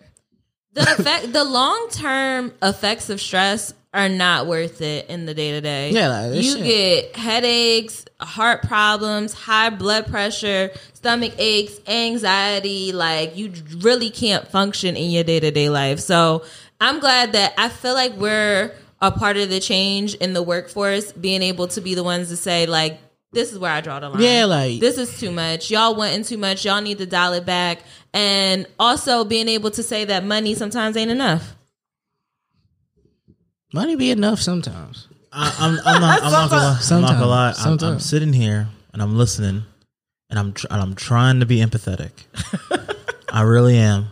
The 0.74 0.82
effect, 0.82 1.32
the 1.32 1.44
long 1.44 1.88
term 1.90 2.52
effects 2.62 3.10
of 3.10 3.20
stress 3.20 3.74
are 3.94 4.08
not 4.08 4.46
worth 4.46 4.80
it 4.80 5.08
in 5.10 5.26
the 5.26 5.34
day 5.34 5.50
to 5.52 5.60
day. 5.60 5.90
Yeah, 5.90 6.08
like, 6.08 6.42
you 6.42 6.42
shit- 6.42 6.64
get 6.64 7.16
headaches, 7.16 8.06
heart 8.20 8.62
problems, 8.62 9.34
high 9.34 9.68
blood 9.70 10.06
pressure, 10.06 10.70
stomach 10.94 11.34
aches, 11.38 11.78
anxiety. 11.86 12.92
Like 12.92 13.36
you 13.36 13.52
really 13.78 14.08
can't 14.10 14.48
function 14.48 14.96
in 14.96 15.10
your 15.10 15.24
day 15.24 15.40
to 15.40 15.50
day 15.50 15.68
life. 15.68 16.00
So 16.00 16.44
I'm 16.80 17.00
glad 17.00 17.32
that 17.32 17.52
I 17.58 17.68
feel 17.68 17.94
like 17.94 18.14
we're 18.16 18.74
a 19.00 19.10
part 19.10 19.36
of 19.36 19.50
the 19.50 19.60
change 19.60 20.14
in 20.14 20.32
the 20.32 20.42
workforce, 20.42 21.12
being 21.12 21.42
able 21.42 21.68
to 21.68 21.80
be 21.80 21.94
the 21.94 22.04
ones 22.04 22.28
to 22.28 22.36
say 22.36 22.66
like. 22.66 22.98
This 23.32 23.50
is 23.52 23.58
where 23.58 23.72
I 23.72 23.80
draw 23.80 23.98
the 23.98 24.10
line. 24.10 24.20
Yeah, 24.22 24.44
like- 24.44 24.80
this 24.80 24.98
is 24.98 25.18
too 25.18 25.30
much. 25.30 25.70
Y'all 25.70 25.94
wanting 25.94 26.22
too 26.22 26.36
much. 26.38 26.64
Y'all 26.64 26.82
need 26.82 26.98
to 26.98 27.06
dial 27.06 27.32
it 27.32 27.46
back. 27.46 27.80
And 28.12 28.66
also 28.78 29.24
being 29.24 29.48
able 29.48 29.70
to 29.72 29.82
say 29.82 30.04
that 30.04 30.24
money 30.24 30.54
sometimes 30.54 30.96
ain't 30.96 31.10
enough. 31.10 31.56
Money 33.72 33.96
be 33.96 34.10
enough 34.10 34.38
sometimes. 34.40 35.08
I, 35.32 35.54
I'm, 35.58 35.78
I'm 35.86 36.00
not. 36.00 36.22
I'm 36.22 36.30
not 36.32 36.50
gonna 36.50 36.62
lie. 36.62 36.80
I'm 36.90 37.00
not 37.00 37.10
gonna 37.12 37.26
lie. 37.26 37.54
I'm, 37.56 37.78
I'm 37.94 38.00
sitting 38.00 38.34
here 38.34 38.68
and 38.92 39.00
I'm 39.00 39.16
listening, 39.16 39.62
and 40.28 40.38
I'm 40.38 40.52
tr- 40.52 40.66
and 40.70 40.82
I'm 40.82 40.94
trying 40.94 41.40
to 41.40 41.46
be 41.46 41.56
empathetic. 41.60 42.10
I 43.32 43.40
really 43.40 43.78
am. 43.78 44.08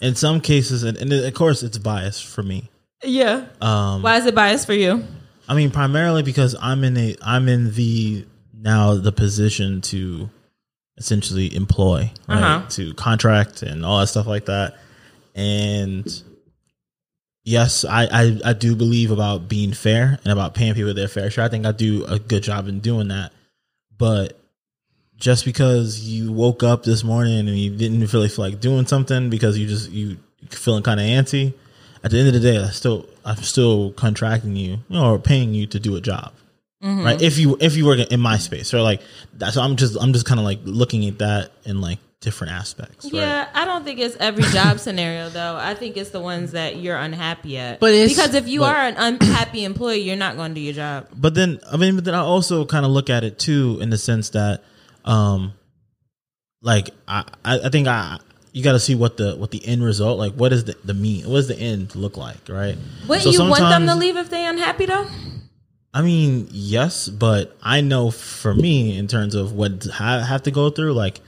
In 0.00 0.16
some 0.16 0.40
cases, 0.40 0.82
and, 0.82 0.96
and 0.96 1.12
of 1.12 1.34
course, 1.34 1.62
it's 1.62 1.78
biased 1.78 2.26
for 2.26 2.42
me. 2.42 2.68
Yeah. 3.04 3.46
Um, 3.60 4.02
Why 4.02 4.16
is 4.16 4.26
it 4.26 4.34
biased 4.34 4.66
for 4.66 4.72
you? 4.72 5.04
I 5.48 5.54
mean, 5.54 5.70
primarily 5.70 6.24
because 6.24 6.56
I'm 6.60 6.82
in 6.82 6.96
a 6.96 7.14
I'm 7.22 7.48
in 7.48 7.72
the 7.74 8.24
now 8.60 8.94
the 8.94 9.12
position 9.12 9.80
to 9.80 10.30
essentially 10.96 11.54
employ, 11.54 12.10
right? 12.28 12.42
Uh-huh. 12.42 12.68
To 12.70 12.94
contract 12.94 13.62
and 13.62 13.84
all 13.84 14.00
that 14.00 14.08
stuff 14.08 14.26
like 14.26 14.46
that. 14.46 14.76
And 15.34 16.06
yes, 17.44 17.84
I, 17.84 18.04
I 18.04 18.40
I 18.44 18.52
do 18.52 18.76
believe 18.76 19.10
about 19.10 19.48
being 19.48 19.72
fair 19.72 20.18
and 20.24 20.32
about 20.32 20.54
paying 20.54 20.74
people 20.74 20.92
their 20.94 21.08
fair 21.08 21.30
share. 21.30 21.44
I 21.44 21.48
think 21.48 21.66
I 21.66 21.72
do 21.72 22.04
a 22.04 22.18
good 22.18 22.42
job 22.42 22.68
in 22.68 22.80
doing 22.80 23.08
that. 23.08 23.32
But 23.96 24.38
just 25.16 25.44
because 25.44 26.00
you 26.00 26.32
woke 26.32 26.62
up 26.62 26.82
this 26.82 27.04
morning 27.04 27.40
and 27.40 27.58
you 27.58 27.76
didn't 27.76 28.12
really 28.12 28.28
feel 28.28 28.44
like 28.44 28.60
doing 28.60 28.86
something 28.86 29.30
because 29.30 29.58
you 29.58 29.66
just 29.66 29.90
you 29.90 30.16
feeling 30.48 30.82
kind 30.82 31.00
of 31.00 31.06
antsy, 31.06 31.54
at 32.02 32.10
the 32.10 32.18
end 32.18 32.28
of 32.28 32.34
the 32.34 32.40
day, 32.40 32.58
I 32.58 32.70
still 32.70 33.06
I'm 33.24 33.36
still 33.36 33.92
contracting 33.92 34.56
you, 34.56 34.70
you 34.70 34.80
know, 34.88 35.12
or 35.12 35.18
paying 35.18 35.54
you 35.54 35.66
to 35.68 35.78
do 35.78 35.96
a 35.96 36.00
job, 36.00 36.32
Mm-hmm. 36.82 37.04
right? 37.04 37.20
If 37.20 37.36
you 37.38 37.56
if 37.60 37.76
you 37.76 37.84
work 37.86 37.98
in 38.10 38.20
my 38.20 38.38
space, 38.38 38.72
or 38.72 38.80
like 38.80 39.02
that's 39.34 39.56
I'm 39.56 39.76
just 39.76 39.96
I'm 40.00 40.12
just 40.12 40.24
kind 40.26 40.40
of 40.40 40.44
like 40.46 40.60
looking 40.64 41.06
at 41.06 41.18
that 41.18 41.52
in 41.64 41.80
like 41.80 41.98
different 42.20 42.52
aspects. 42.54 43.04
right? 43.06 43.14
Yeah, 43.14 43.48
I 43.54 43.64
don't 43.64 43.84
think 43.84 43.98
it's 43.98 44.16
every 44.16 44.44
job 44.44 44.78
scenario 44.86 45.28
though. 45.30 45.56
I 45.56 45.74
think 45.74 45.96
it's 45.96 46.10
the 46.10 46.20
ones 46.20 46.52
that 46.52 46.76
you're 46.76 46.96
unhappy 46.96 47.56
at. 47.58 47.80
But 47.80 47.92
it's- 47.92 48.10
because 48.14 48.34
if 48.34 48.48
you 48.48 48.60
but- 48.60 48.74
are 48.76 48.80
an 48.82 48.94
unhappy 48.96 49.64
employee, 49.64 50.00
you're 50.00 50.16
not 50.16 50.36
going 50.36 50.50
to 50.52 50.54
do 50.54 50.60
your 50.62 50.72
job. 50.74 51.08
but 51.14 51.34
then 51.34 51.60
I 51.70 51.76
mean, 51.76 51.96
but 51.96 52.04
then 52.04 52.14
I 52.14 52.20
also 52.20 52.64
kind 52.64 52.84
of 52.86 52.92
look 52.92 53.10
at 53.10 53.24
it 53.24 53.38
too 53.38 53.78
in 53.80 53.90
the 53.90 53.98
sense 53.98 54.30
that, 54.30 54.62
um, 55.04 55.52
like 56.62 56.90
I 57.08 57.24
I 57.44 57.68
think 57.70 57.88
I 57.88 58.18
you 58.52 58.62
got 58.64 58.72
to 58.72 58.80
see 58.80 58.94
what 58.94 59.16
the 59.16 59.36
what 59.36 59.50
the 59.50 59.64
end 59.66 59.82
result 59.84 60.18
like. 60.18 60.32
What 60.34 60.52
is 60.52 60.64
the 60.64 60.76
the 60.84 60.94
mean? 60.94 61.24
What 61.28 61.36
does 61.36 61.48
the 61.48 61.58
end 61.58 61.94
look 61.94 62.16
like? 62.16 62.48
Right? 62.48 62.76
Wouldn't 63.06 63.22
So 63.22 63.30
you 63.30 63.50
want 63.50 63.60
them 63.60 63.86
to 63.86 63.94
leave 63.94 64.16
if 64.16 64.28
they 64.30 64.44
unhappy 64.46 64.86
though? 64.86 65.06
I 65.92 66.02
mean, 66.02 66.48
yes, 66.50 67.08
but 67.08 67.56
I 67.62 67.80
know 67.80 68.10
for 68.10 68.54
me, 68.54 68.96
in 68.96 69.08
terms 69.08 69.34
of 69.34 69.52
what 69.52 69.88
I 69.98 70.24
have 70.24 70.44
to 70.44 70.50
go 70.50 70.70
through, 70.70 70.92
like 70.92 71.20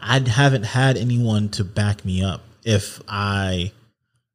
I 0.00 0.18
haven't 0.18 0.64
had 0.64 0.96
anyone 0.96 1.48
to 1.50 1.64
back 1.64 2.04
me 2.04 2.22
up. 2.22 2.42
If 2.64 3.00
I, 3.08 3.72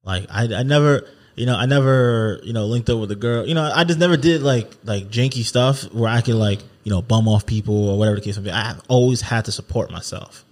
like, 0.03 0.25
I, 0.29 0.53
I 0.53 0.63
never, 0.63 1.05
you 1.35 1.45
know, 1.45 1.55
I 1.55 1.65
never, 1.65 2.39
you 2.43 2.53
know, 2.53 2.65
linked 2.65 2.89
up 2.89 2.99
with 2.99 3.11
a 3.11 3.15
girl. 3.15 3.45
You 3.45 3.55
know, 3.55 3.69
I 3.73 3.83
just 3.83 3.99
never 3.99 4.15
did 4.15 4.41
like 4.41 4.71
like 4.85 5.09
janky 5.09 5.43
stuff 5.43 5.83
where 5.93 6.09
I 6.09 6.21
could 6.21 6.35
like, 6.35 6.61
you 6.83 6.91
know, 6.91 7.01
bum 7.01 7.27
off 7.27 7.45
people 7.45 7.89
or 7.89 7.97
whatever 7.97 8.15
the 8.15 8.21
case 8.21 8.37
may 8.37 8.43
be. 8.45 8.51
I've 8.51 8.81
always 8.87 9.21
had 9.21 9.45
to 9.45 9.51
support 9.51 9.91
myself. 9.91 10.45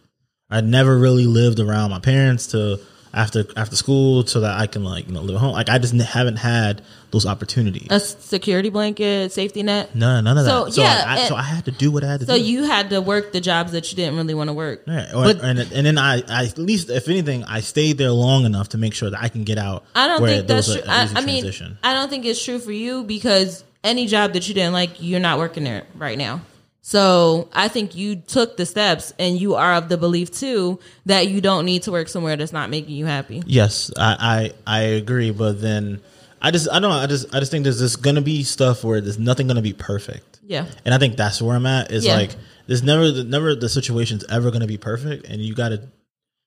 I 0.49 0.59
never 0.59 0.97
really 0.97 1.25
lived 1.25 1.59
around 1.59 1.91
my 1.91 1.99
parents 1.99 2.47
to 2.47 2.81
after 3.13 3.45
after 3.57 3.75
school 3.75 4.25
so 4.25 4.39
that 4.41 4.59
I 4.59 4.67
can 4.67 4.83
like 4.83 5.07
you 5.07 5.13
know 5.13 5.21
live 5.21 5.35
at 5.35 5.39
home. 5.41 5.53
Like 5.53 5.69
I 5.69 5.77
just 5.77 5.93
n- 5.93 5.99
haven't 5.99 6.37
had 6.37 6.81
those 7.11 7.25
opportunities. 7.25 7.87
A 7.91 7.99
security 7.99 8.69
blanket, 8.69 9.31
safety 9.33 9.63
net. 9.63 9.93
No, 9.93 10.21
none 10.21 10.37
of 10.37 10.45
So, 10.45 10.65
that. 10.65 10.71
So, 10.73 10.81
yeah, 10.81 11.03
I, 11.05 11.19
I, 11.23 11.25
so 11.27 11.35
I 11.35 11.41
had 11.41 11.65
to 11.65 11.71
do 11.71 11.91
what 11.91 12.03
I 12.05 12.11
had 12.11 12.19
to 12.21 12.25
So 12.25 12.37
do. 12.37 12.41
you 12.43 12.63
had 12.63 12.89
to 12.91 13.01
work 13.01 13.33
the 13.33 13.41
jobs 13.41 13.73
that 13.73 13.91
you 13.91 13.97
didn't 13.97 14.15
really 14.15 14.33
want 14.33 14.47
to 14.49 14.53
work. 14.53 14.83
Yeah, 14.87 15.11
or, 15.13 15.23
But- 15.25 15.41
and 15.43 15.59
and 15.59 15.85
then 15.85 15.97
I, 15.97 16.23
I 16.27 16.45
at 16.45 16.57
least 16.57 16.89
if 16.89 17.09
anything, 17.09 17.43
I 17.43 17.59
stayed 17.59 17.97
there 17.97 18.11
long 18.11 18.45
enough 18.45 18.69
to 18.69 18.77
make 18.77 18.93
sure 18.93 19.09
that 19.09 19.21
I 19.21 19.27
can 19.27 19.43
get 19.43 19.57
out. 19.57 19.83
I 19.93 20.07
don't 20.07 20.25
think 20.25 20.47
that's 20.47 20.71
true. 20.73 20.81
I 20.87 21.21
mean. 21.25 21.45
I 21.83 21.93
don't 21.93 22.09
think 22.09 22.25
it's 22.25 22.43
true 22.43 22.59
for 22.59 22.71
you 22.71 23.03
because 23.03 23.63
any 23.83 24.07
job 24.07 24.33
that 24.33 24.47
you 24.47 24.53
didn't 24.53 24.73
like, 24.73 25.01
you're 25.01 25.19
not 25.19 25.37
working 25.37 25.63
there 25.65 25.83
right 25.95 26.17
now. 26.17 26.41
So 26.81 27.47
I 27.53 27.67
think 27.67 27.95
you 27.95 28.15
took 28.15 28.57
the 28.57 28.65
steps, 28.65 29.13
and 29.19 29.39
you 29.39 29.53
are 29.55 29.75
of 29.75 29.87
the 29.87 29.97
belief 29.97 30.31
too 30.31 30.79
that 31.05 31.27
you 31.27 31.39
don't 31.39 31.65
need 31.65 31.83
to 31.83 31.91
work 31.91 32.09
somewhere 32.09 32.35
that's 32.35 32.51
not 32.53 32.69
making 32.71 32.95
you 32.95 33.05
happy. 33.05 33.43
Yes, 33.45 33.91
I, 33.97 34.51
I 34.65 34.79
I 34.79 34.81
agree, 34.81 35.29
but 35.31 35.61
then 35.61 36.01
I 36.41 36.49
just 36.49 36.67
I 36.69 36.79
don't 36.79 36.89
know, 36.89 36.97
I 36.97 37.05
just 37.05 37.33
I 37.35 37.39
just 37.39 37.51
think 37.51 37.63
there's 37.63 37.79
just 37.79 38.01
gonna 38.01 38.21
be 38.21 38.43
stuff 38.43 38.83
where 38.83 38.99
there's 38.99 39.19
nothing 39.19 39.47
gonna 39.47 39.61
be 39.61 39.73
perfect. 39.73 40.39
Yeah. 40.43 40.65
And 40.83 40.93
I 40.93 40.97
think 40.97 41.17
that's 41.17 41.39
where 41.41 41.55
I'm 41.55 41.67
at. 41.67 41.91
Is 41.91 42.03
Yeah. 42.05 42.15
like 42.15 42.35
there's 42.65 42.81
never 42.81 43.23
never 43.23 43.53
the 43.55 43.69
situation's 43.69 44.25
ever 44.27 44.49
gonna 44.49 44.65
be 44.67 44.77
perfect 44.77 45.27
and 45.27 45.39
you 45.39 45.53
gotta 45.53 45.83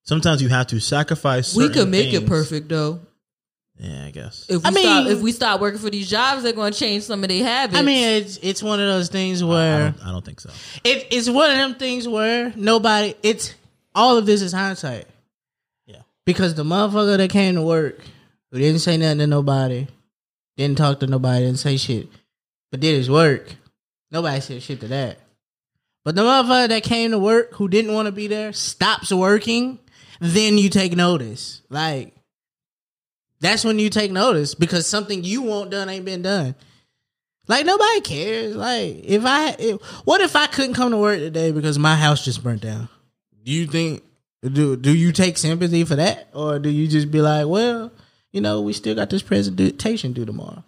sometimes 0.03 0.43
you 0.43 0.49
have 0.49 0.67
to 0.69 0.81
sacrifice 0.81 1.55
We 1.55 1.69
could 1.69 1.89
make 1.89 2.13
it 2.13 2.27
perfect 2.27 2.69
though. 2.69 3.01
Yeah, 3.79 4.05
I 4.07 4.11
guess. 4.13 4.47
If 4.49 4.63
we 4.63 4.69
I 4.69 4.71
mean- 4.71 4.85
stop 4.85 5.07
if 5.09 5.21
we 5.21 5.33
stop 5.33 5.61
working 5.61 5.81
for 5.81 5.91
these 5.91 6.09
jobs, 6.09 6.43
they're 6.43 6.53
going 6.53 6.73
to 6.73 6.79
change 6.79 7.03
some 7.05 7.23
of 7.25 7.29
their 7.29 7.43
habits. 7.43 7.77
I 7.79 7.83
mean, 7.83 8.23
it's 8.23 8.39
it's 8.43 8.63
one 8.63 8.81
of 8.81 8.87
those 8.87 9.09
things 9.09 9.43
I 9.43 9.47
where 9.47 9.91
don't, 9.91 10.07
I 10.07 10.11
don't 10.13 10.25
think 10.25 10.41
so. 10.41 10.51
it, 10.85 11.09
it's 11.11 11.29
one 11.29 11.51
of 11.51 11.57
them 11.57 11.75
things 11.75 12.07
where 12.07 12.53
nobody. 12.57 13.15
It's 13.23 13.55
all 13.95 14.17
of 14.17 14.27
this 14.27 14.43
is 14.43 14.53
hindsight. 14.53 15.07
Yeah. 15.87 16.03
Because 16.25 16.55
the 16.55 16.65
motherfucker 16.65 17.17
that 17.17 17.31
came 17.31 17.57
to 17.57 17.63
work, 17.63 18.01
who 18.53 18.59
didn't 18.59 18.81
say 18.81 18.97
nothing 18.97 19.19
to 19.19 19.27
nobody, 19.27 19.89
didn't 20.57 20.79
talk 20.79 21.01
to 21.01 21.07
nobody, 21.09 21.45
didn't 21.45 21.59
say 21.59 21.77
shit, 21.77 22.09
but 22.71 22.79
did 22.81 22.95
his 22.97 23.11
work. 23.11 23.57
Nobody 24.13 24.41
said 24.41 24.63
shit 24.63 24.81
to 24.81 24.89
that. 24.89 25.19
But 26.05 26.15
the 26.15 26.23
motherfucker 26.23 26.69
that 26.69 26.85
came 26.85 27.11
to 27.11 27.19
work 27.19 27.55
who 27.55 27.67
didn't 27.67 27.93
want 27.93 28.07
to 28.07 28.13
be 28.13 28.29
there 28.29 28.53
stops 28.53 29.11
working, 29.13 29.81
then 30.21 30.59
you 30.59 30.69
take 30.71 30.95
notice. 30.95 31.63
Like 31.71 32.14
that's 33.45 33.65
when 33.65 33.79
you 33.79 33.91
take 33.91 34.11
notice 34.11 34.55
because 34.55 34.87
something 34.87 35.25
you 35.25 35.43
want 35.43 35.71
done 35.71 35.89
ain't 35.89 36.05
been 36.05 36.23
done. 36.23 36.55
Like 37.47 37.67
nobody 37.67 38.01
cares. 38.01 38.57
Like 38.57 39.05
if 39.05 39.25
I, 39.25 39.57
if, 39.59 39.81
what 40.05 40.21
if 40.21 40.35
I 40.35 40.47
couldn't 40.47 40.75
come 40.75 40.91
to 40.93 40.97
work 40.97 41.19
today 41.19 41.53
because 41.53 41.79
my 41.79 41.95
house 41.95 42.25
just 42.25 42.43
burnt 42.43 42.63
down? 42.63 42.89
Do 43.45 43.53
you 43.53 43.67
think 43.67 44.03
do 44.43 44.77
do 44.77 44.95
you 44.95 45.13
take 45.13 45.39
sympathy 45.39 45.85
for 45.85 45.97
that, 45.97 46.29
or 46.33 46.59
do 46.59 46.69
you 46.69 46.87
just 46.89 47.11
be 47.11 47.21
like, 47.21 47.47
well, 47.47 47.91
you 48.33 48.41
know, 48.41 48.61
we 48.61 48.73
still 48.73 48.95
got 48.95 49.11
this 49.11 49.23
presentation 49.23 50.13
due 50.13 50.25
tomorrow? 50.25 50.65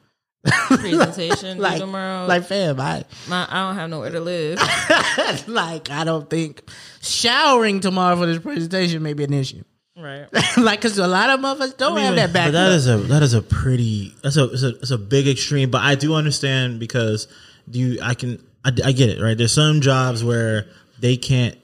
presentation 0.68 1.58
like 1.58 1.80
tomorrow. 1.80 2.26
like 2.26 2.44
fam, 2.44 2.80
I 2.80 3.04
My, 3.28 3.46
I 3.50 3.66
don't 3.66 3.74
have 3.76 3.90
nowhere 3.90 4.10
to 4.10 4.20
live. 4.20 4.58
like 5.48 5.90
I 5.90 6.04
don't 6.04 6.28
think 6.30 6.62
showering 7.00 7.80
tomorrow 7.80 8.16
for 8.16 8.26
this 8.26 8.38
presentation 8.38 9.02
may 9.02 9.12
be 9.12 9.24
an 9.24 9.32
issue. 9.32 9.62
Right. 9.96 10.26
like, 10.56 10.80
cause 10.80 10.98
a 10.98 11.06
lot 11.06 11.30
of 11.30 11.40
motherfuckers 11.40 11.76
don't 11.76 11.98
have 11.98 12.16
that 12.16 12.32
back. 12.32 12.48
But 12.48 12.52
that 12.52 12.72
is 12.72 12.88
a 12.88 12.96
that 12.96 13.22
is 13.22 13.34
a 13.34 13.42
pretty 13.42 14.14
that's 14.22 14.36
a 14.36 14.44
it's 14.44 14.62
a 14.62 14.68
it's 14.76 14.90
a 14.90 14.98
big 14.98 15.28
extreme. 15.28 15.70
But 15.70 15.82
I 15.82 15.94
do 15.94 16.14
understand 16.14 16.80
because 16.80 17.28
do 17.68 17.78
you 17.78 17.98
I 18.02 18.14
can 18.14 18.44
I, 18.64 18.70
I 18.84 18.92
get 18.92 19.10
it 19.10 19.22
right. 19.22 19.36
There's 19.36 19.52
some 19.52 19.80
jobs 19.80 20.24
where 20.24 20.66
they 20.98 21.16
can't 21.16 21.56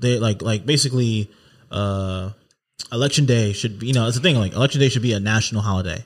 they 0.00 0.18
like 0.18 0.42
like 0.42 0.66
basically 0.66 1.30
uh 1.70 2.30
election 2.92 3.26
day 3.26 3.52
should 3.52 3.78
be 3.78 3.88
you 3.88 3.92
know 3.92 4.08
it's 4.08 4.16
a 4.16 4.20
thing 4.20 4.36
like 4.36 4.52
election 4.52 4.80
day 4.80 4.88
should 4.88 5.02
be 5.02 5.12
a 5.12 5.20
national 5.20 5.62
holiday 5.62 6.04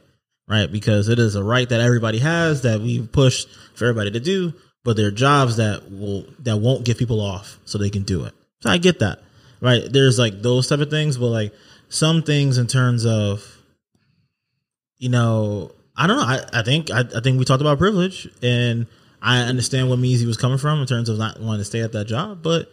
right 0.48 0.70
because 0.70 1.08
it 1.08 1.18
is 1.18 1.34
a 1.34 1.42
right 1.42 1.68
that 1.68 1.80
everybody 1.80 2.18
has 2.18 2.62
that 2.62 2.80
we've 2.80 3.10
pushed 3.10 3.48
for 3.74 3.86
everybody 3.86 4.10
to 4.10 4.20
do 4.20 4.52
but 4.82 4.96
there 4.96 5.06
are 5.06 5.12
jobs 5.12 5.56
that 5.56 5.90
will 5.90 6.26
that 6.40 6.58
won't 6.58 6.84
get 6.84 6.98
people 6.98 7.20
off 7.20 7.58
so 7.64 7.78
they 7.78 7.90
can 7.90 8.02
do 8.02 8.24
it 8.24 8.34
so 8.60 8.68
i 8.68 8.76
get 8.76 8.98
that 8.98 9.20
right 9.60 9.90
there's 9.92 10.18
like 10.18 10.42
those 10.42 10.66
type 10.66 10.80
of 10.80 10.90
things 10.90 11.16
but 11.16 11.28
like 11.28 11.54
some 11.94 12.22
things 12.22 12.58
in 12.58 12.66
terms 12.66 13.06
of 13.06 13.44
you 14.98 15.08
know 15.08 15.72
i 15.96 16.06
don't 16.06 16.16
know 16.16 16.22
i, 16.22 16.44
I 16.52 16.62
think 16.62 16.90
I, 16.90 17.00
I 17.00 17.20
think 17.20 17.38
we 17.38 17.44
talked 17.44 17.60
about 17.60 17.78
privilege 17.78 18.28
and 18.42 18.86
i 19.22 19.40
understand 19.40 19.88
what 19.88 19.98
Meezy 19.98 20.26
was 20.26 20.36
coming 20.36 20.58
from 20.58 20.80
in 20.80 20.86
terms 20.86 21.08
of 21.08 21.18
not 21.18 21.40
wanting 21.40 21.60
to 21.60 21.64
stay 21.64 21.80
at 21.80 21.92
that 21.92 22.06
job 22.06 22.42
but 22.42 22.70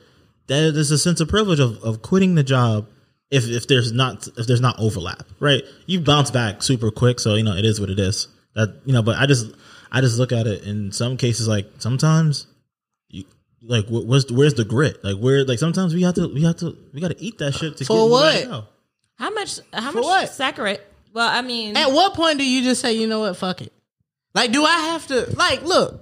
that 0.47 0.71
there's 0.73 0.91
a 0.91 0.97
sense 0.97 1.21
of 1.21 1.29
privilege 1.29 1.59
of, 1.59 1.81
of 1.83 2.01
quitting 2.01 2.35
the 2.35 2.43
job 2.43 2.87
if 3.31 3.47
if 3.47 3.67
there's 3.67 3.91
not 3.91 4.27
if 4.37 4.45
there's 4.45 4.61
not 4.61 4.75
overlap, 4.77 5.23
right? 5.39 5.63
You 5.85 6.01
bounce 6.01 6.29
back 6.29 6.61
super 6.61 6.91
quick, 6.91 7.19
so 7.19 7.35
you 7.35 7.43
know 7.43 7.55
it 7.55 7.65
is 7.65 7.79
what 7.79 7.89
it 7.89 7.97
is. 7.97 8.27
That 8.53 8.81
you 8.85 8.93
know, 8.93 9.01
but 9.01 9.17
I 9.17 9.25
just 9.25 9.47
I 9.91 10.01
just 10.01 10.19
look 10.19 10.33
at 10.33 10.45
it 10.45 10.63
in 10.63 10.91
some 10.91 11.15
cases 11.15 11.47
like 11.47 11.67
sometimes 11.77 12.45
you 13.07 13.23
like 13.63 13.85
where's 13.89 14.29
where's 14.29 14.55
the 14.55 14.65
grit? 14.65 15.01
Like 15.03 15.17
where 15.17 15.45
like 15.45 15.59
sometimes 15.59 15.93
we 15.93 16.03
have 16.03 16.15
to 16.15 16.27
we 16.27 16.43
have 16.43 16.57
to 16.57 16.77
we 16.93 16.99
got 16.99 17.11
to 17.11 17.21
eat 17.21 17.37
that 17.37 17.53
shit 17.53 17.77
to 17.77 17.85
For 17.85 18.09
get 18.09 18.11
what? 18.11 18.65
Gotta 19.21 19.33
go. 19.33 19.35
How 19.35 19.39
much? 19.41 19.59
How 19.73 19.91
For 19.91 19.97
much 19.97 20.03
what? 20.05 20.29
saccharate? 20.29 20.81
Well, 21.13 21.27
I 21.27 21.41
mean, 21.41 21.75
At 21.77 21.91
what 21.91 22.13
point 22.13 22.37
do 22.39 22.45
you 22.45 22.63
just 22.63 22.81
say, 22.81 22.93
you 22.93 23.05
know 23.07 23.19
what, 23.19 23.35
fuck 23.37 23.61
it? 23.61 23.73
Like, 24.33 24.51
do 24.51 24.63
I 24.63 24.77
have 24.91 25.07
to 25.07 25.29
like 25.35 25.61
look? 25.63 26.01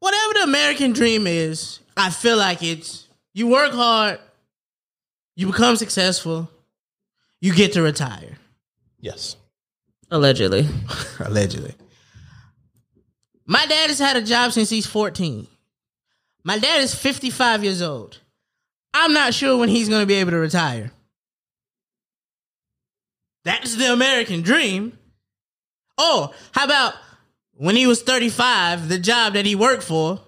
Whatever 0.00 0.34
the 0.34 0.42
American 0.44 0.92
dream 0.92 1.26
is, 1.26 1.80
I 1.96 2.10
feel 2.10 2.36
like 2.36 2.62
it's 2.62 3.08
you 3.34 3.48
work 3.48 3.72
hard, 3.72 4.20
you 5.34 5.46
become 5.48 5.74
successful, 5.76 6.48
you 7.40 7.52
get 7.52 7.72
to 7.72 7.82
retire. 7.82 8.38
Yes. 9.00 9.36
allegedly. 10.10 10.66
Allegedly. 11.20 11.74
My 13.46 13.64
dad 13.66 13.88
has 13.90 13.98
had 13.98 14.16
a 14.16 14.22
job 14.22 14.52
since 14.52 14.68
he's 14.70 14.86
14. 14.86 15.46
My 16.44 16.58
dad 16.58 16.80
is 16.80 16.94
55 16.94 17.64
years 17.64 17.80
old. 17.82 18.18
I'm 18.94 19.12
not 19.12 19.34
sure 19.34 19.58
when 19.58 19.68
he's 19.68 19.88
going 19.88 20.02
to 20.02 20.06
be 20.06 20.14
able 20.14 20.32
to 20.32 20.38
retire. 20.38 20.90
That's 23.44 23.76
the 23.76 23.92
American 23.92 24.42
dream. 24.42 24.98
Oh, 25.96 26.32
how 26.52 26.64
about 26.64 26.94
when 27.54 27.76
he 27.76 27.86
was 27.86 28.02
35, 28.02 28.88
the 28.88 28.98
job 28.98 29.34
that 29.34 29.46
he 29.46 29.54
worked 29.54 29.82
for 29.82 30.20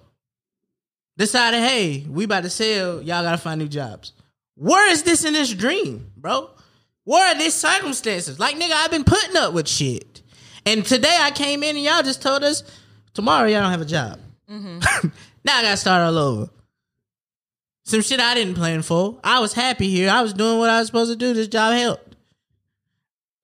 decided, 1.17 1.61
hey, 1.61 2.07
we 2.09 2.25
about 2.25 2.43
to 2.45 2.51
sell, 2.51 3.03
y'all 3.03 3.23
got 3.23 3.33
to 3.33 3.39
find 3.39 3.61
new 3.61 3.69
jobs. 3.69 4.13
Where 4.57 4.91
is 4.91 5.03
this 5.03 5.25
in 5.25 5.33
this 5.33 5.53
dream, 5.53 6.11
bro? 6.17 6.51
Where 7.05 7.35
are 7.35 7.39
these 7.39 7.55
circumstances? 7.55 8.39
Like, 8.39 8.57
nigga, 8.57 8.73
I've 8.73 8.91
been 8.91 9.05
putting 9.05 9.37
up 9.37 9.53
with 9.53 9.69
shit. 9.69 10.23
And 10.67 10.85
today 10.85 11.17
I 11.19 11.31
came 11.31 11.63
in 11.63 11.77
and 11.77 11.85
y'all 11.85 12.03
just 12.03 12.23
told 12.23 12.45
us 12.45 12.63
tomorrow 13.15 13.49
y'all 13.49 13.63
don't 13.63 13.71
have 13.71 13.81
a 13.81 13.87
job. 13.87 14.19
Mm-hmm. 14.51 15.09
now 15.45 15.59
I 15.59 15.63
gotta 15.63 15.77
start 15.77 16.03
all 16.03 16.19
over. 16.19 16.51
Some 17.91 18.03
shit 18.03 18.21
I 18.21 18.35
didn't 18.35 18.55
plan 18.55 18.83
for. 18.83 19.19
I 19.25 19.41
was 19.41 19.53
happy 19.53 19.89
here. 19.89 20.11
I 20.11 20.23
was 20.23 20.33
doing 20.33 20.59
what 20.59 20.71
I 20.71 20.79
was 20.79 20.87
supposed 20.87 21.11
to 21.11 21.17
do. 21.17 21.35
This 21.35 21.49
job 21.49 21.75
helped. 21.75 22.15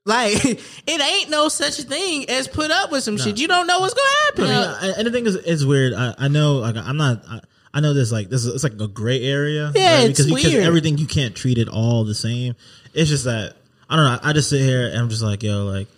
Like, 0.04 0.34
it 0.44 1.00
ain't 1.00 1.30
no 1.30 1.48
such 1.48 1.80
a 1.80 1.82
thing 1.82 2.30
as 2.30 2.46
put 2.46 2.70
up 2.70 2.92
with 2.92 3.02
some 3.02 3.18
shit. 3.18 3.38
You 3.38 3.48
don't 3.48 3.66
know 3.66 3.80
what's 3.80 3.94
gonna 3.94 4.24
happen. 4.24 4.44
I 4.44 4.86
mean, 4.86 4.94
and 4.98 5.06
the 5.08 5.10
thing 5.10 5.26
is, 5.26 5.34
is 5.34 5.66
weird. 5.66 5.94
I, 5.94 6.14
I 6.16 6.28
know, 6.28 6.58
like, 6.58 6.76
I'm 6.76 6.96
not. 6.96 7.24
I, 7.28 7.40
I 7.74 7.80
know 7.80 7.92
this 7.92 8.12
like 8.12 8.30
this. 8.30 8.44
is 8.44 8.54
It's 8.54 8.62
like 8.62 8.80
a 8.80 8.88
gray 8.88 9.22
area. 9.22 9.72
Yeah, 9.74 10.02
it's 10.02 10.20
because, 10.20 10.26
because 10.32 10.52
weird. 10.52 10.64
everything 10.64 10.96
you 10.96 11.06
can't 11.06 11.34
treat 11.34 11.58
it 11.58 11.68
all 11.68 12.04
the 12.04 12.14
same. 12.14 12.54
It's 12.94 13.10
just 13.10 13.24
that 13.24 13.56
I 13.90 13.96
don't 13.96 14.04
know. 14.04 14.18
I 14.22 14.32
just 14.32 14.48
sit 14.48 14.60
here 14.60 14.86
and 14.86 14.96
I'm 14.96 15.08
just 15.08 15.22
like, 15.22 15.42
yo, 15.42 15.64
like 15.64 15.88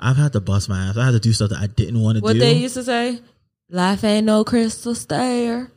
I've 0.00 0.16
had 0.16 0.32
to 0.32 0.40
bust 0.40 0.68
my 0.68 0.88
ass. 0.88 0.96
I 0.96 1.04
had 1.04 1.12
to 1.12 1.20
do 1.20 1.32
stuff 1.34 1.50
that 1.50 1.60
I 1.60 1.66
didn't 1.66 2.00
want 2.00 2.16
to 2.16 2.20
do. 2.20 2.24
What 2.24 2.38
they 2.38 2.54
used 2.54 2.74
to 2.74 2.82
say, 2.82 3.20
"Life 3.68 4.02
ain't 4.02 4.26
no 4.26 4.44
crystal 4.44 4.94
stair." 4.94 5.70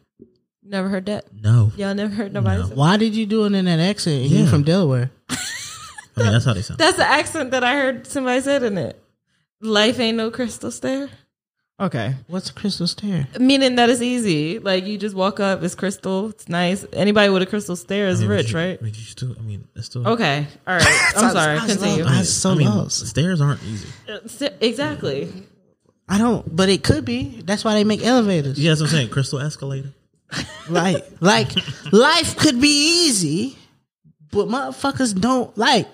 Never 0.63 0.89
heard 0.89 1.05
that. 1.07 1.25
no, 1.33 1.71
Y'all 1.75 1.93
never 1.95 2.13
heard 2.13 2.33
nobody. 2.33 2.61
No. 2.61 2.67
say 2.69 2.75
Why 2.75 2.97
did 2.97 3.15
you 3.15 3.25
do 3.25 3.45
it 3.45 3.53
in 3.53 3.65
that 3.65 3.79
accent? 3.79 4.23
You 4.29 4.39
Yeah. 4.43 4.49
from 4.49 4.63
Delaware. 4.63 5.11
I 5.29 6.23
mean 6.23 6.31
that's 6.33 6.45
how 6.45 6.53
they 6.53 6.61
sound. 6.61 6.79
That's 6.79 6.97
the 6.97 7.05
accent 7.07 7.51
that 7.51 7.63
I 7.63 7.73
heard 7.73 8.05
somebody 8.05 8.41
said 8.41 8.63
in 8.63 8.77
it. 8.77 9.01
Life 9.61 9.99
ain't 9.99 10.17
no 10.17 10.29
crystal 10.31 10.69
stair. 10.71 11.09
Okay. 11.79 12.13
What's 12.27 12.51
a 12.51 12.53
crystal 12.53 12.85
stair? 12.85 13.27
Meaning 13.39 13.75
that 13.77 13.89
it's 13.89 14.01
easy. 14.03 14.59
Like 14.59 14.85
you 14.85 14.99
just 14.99 15.15
walk 15.15 15.39
up, 15.39 15.63
it's 15.63 15.73
crystal, 15.73 16.29
it's 16.29 16.47
nice. 16.47 16.85
Anybody 16.93 17.29
with 17.31 17.41
a 17.41 17.47
crystal 17.47 17.75
stair 17.75 18.07
is 18.07 18.19
I 18.19 18.21
mean, 18.23 18.29
rich, 18.29 18.51
you- 18.51 18.57
right? 18.59 18.77
I 18.79 18.83
mean, 18.83 18.93
you 18.93 19.01
still. 19.01 19.35
I 19.39 19.41
mean, 19.41 19.67
it's 19.75 19.87
still. 19.87 20.07
Okay. 20.07 20.45
All 20.67 20.75
right. 20.75 21.11
I'm 21.15 21.31
sorry. 21.31 21.57
I 21.57 21.63
was 21.65 21.75
Continue. 21.77 22.03
lost. 22.03 22.19
I 22.19 22.23
so 22.23 22.51
I 22.51 22.55
mean, 22.55 22.67
lost. 22.67 23.07
stairs 23.07 23.41
aren't 23.41 23.63
easy. 23.63 23.87
Exactly. 24.61 25.31
I 26.07 26.17
don't, 26.19 26.55
but 26.55 26.69
it 26.69 26.83
could 26.83 27.05
be. 27.05 27.41
That's 27.45 27.63
why 27.63 27.73
they 27.73 27.83
make 27.83 28.03
elevators. 28.03 28.59
Yeah, 28.59 28.71
that's 28.71 28.81
what 28.81 28.87
I'm 28.89 28.95
saying. 28.97 29.09
Crystal 29.09 29.39
escalator. 29.39 29.89
Right. 30.69 31.03
Like 31.21 31.49
life 31.91 32.37
could 32.37 32.61
be 32.61 33.05
easy, 33.07 33.57
but 34.31 34.47
motherfuckers 34.47 35.19
don't 35.19 35.55
like. 35.57 35.87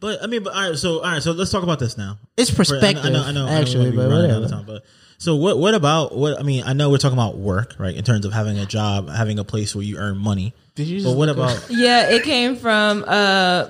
But 0.00 0.22
I 0.22 0.26
mean, 0.26 0.42
but 0.42 0.54
all 0.54 0.68
right. 0.70 0.78
So 0.78 0.96
all 0.98 1.02
right. 1.12 1.22
So 1.22 1.32
let's 1.32 1.50
talk 1.50 1.62
about 1.62 1.78
this 1.78 1.96
now. 1.98 2.18
It's 2.36 2.50
perspective. 2.50 3.04
I 3.04 3.10
know, 3.10 3.22
I 3.22 3.32
know, 3.32 3.46
I 3.46 3.50
know 3.50 3.60
actually, 3.60 3.90
we're 3.90 3.96
but 3.96 4.10
running 4.10 4.30
out 4.30 4.40
whatever. 4.42 4.44
of 4.44 4.50
time, 4.50 4.64
but 4.66 4.84
so 5.18 5.36
what? 5.36 5.58
What 5.58 5.74
about 5.74 6.16
what? 6.16 6.38
I 6.38 6.42
mean, 6.42 6.64
I 6.64 6.72
know 6.72 6.90
we're 6.90 6.98
talking 6.98 7.18
about 7.18 7.36
work, 7.36 7.74
right? 7.78 7.94
In 7.94 8.02
terms 8.04 8.24
of 8.24 8.32
having 8.32 8.58
a 8.58 8.66
job, 8.66 9.08
having 9.10 9.38
a 9.38 9.44
place 9.44 9.74
where 9.74 9.84
you 9.84 9.96
earn 9.98 10.16
money. 10.18 10.54
Did 10.74 10.86
you 10.86 11.02
But 11.04 11.16
what 11.16 11.28
look 11.28 11.36
about? 11.36 11.66
Yeah, 11.70 12.08
it 12.10 12.22
came 12.22 12.56
from 12.56 13.04
uh 13.06 13.68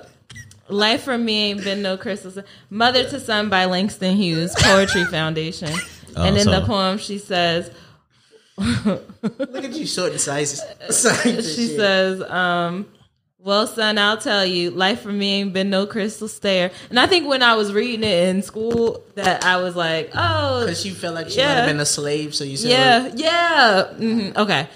Life 0.68 1.02
for 1.02 1.18
Me 1.18 1.50
Ain't 1.50 1.64
Been 1.64 1.82
No 1.82 1.96
Crystal 1.96 2.44
Mother 2.70 3.02
to 3.10 3.18
Son 3.18 3.48
by 3.48 3.64
Langston 3.64 4.16
Hughes, 4.16 4.54
Poetry 4.58 5.04
Foundation. 5.04 5.70
Oh, 6.16 6.24
and 6.24 6.36
in 6.36 6.42
so- 6.42 6.58
the 6.58 6.66
poem 6.66 6.98
she 6.98 7.18
says 7.18 7.70
Look 8.60 9.64
at 9.64 9.72
you, 9.72 9.86
short 9.86 10.12
and 10.12 10.20
size. 10.20 10.62
she 11.56 11.66
says, 11.68 12.22
um, 12.22 12.86
Well, 13.38 13.66
son, 13.66 13.96
I'll 13.98 14.18
tell 14.18 14.44
you, 14.44 14.70
life 14.70 15.00
for 15.00 15.12
me 15.12 15.40
ain't 15.40 15.52
been 15.52 15.70
no 15.70 15.86
crystal 15.86 16.28
stair. 16.28 16.70
And 16.90 17.00
I 17.00 17.06
think 17.06 17.26
when 17.26 17.42
I 17.42 17.54
was 17.54 17.72
reading 17.72 18.04
it 18.04 18.28
in 18.28 18.42
school, 18.42 19.02
that 19.14 19.44
I 19.44 19.56
was 19.62 19.74
like, 19.76 20.10
oh, 20.14 20.60
Because 20.60 20.84
you 20.84 20.94
felt 20.94 21.14
like 21.14 21.30
she 21.30 21.38
Yeah. 21.38 21.46
might 21.48 21.54
have 21.54 21.66
been 21.66 21.80
a 21.80 21.86
slave, 21.86 22.34
so 22.34 22.44
you 22.44 22.56
said, 22.56 22.70
yeah, 22.70 23.10
yeah. 23.14 23.84
hmm 23.94 24.30
Okay. 24.36 24.68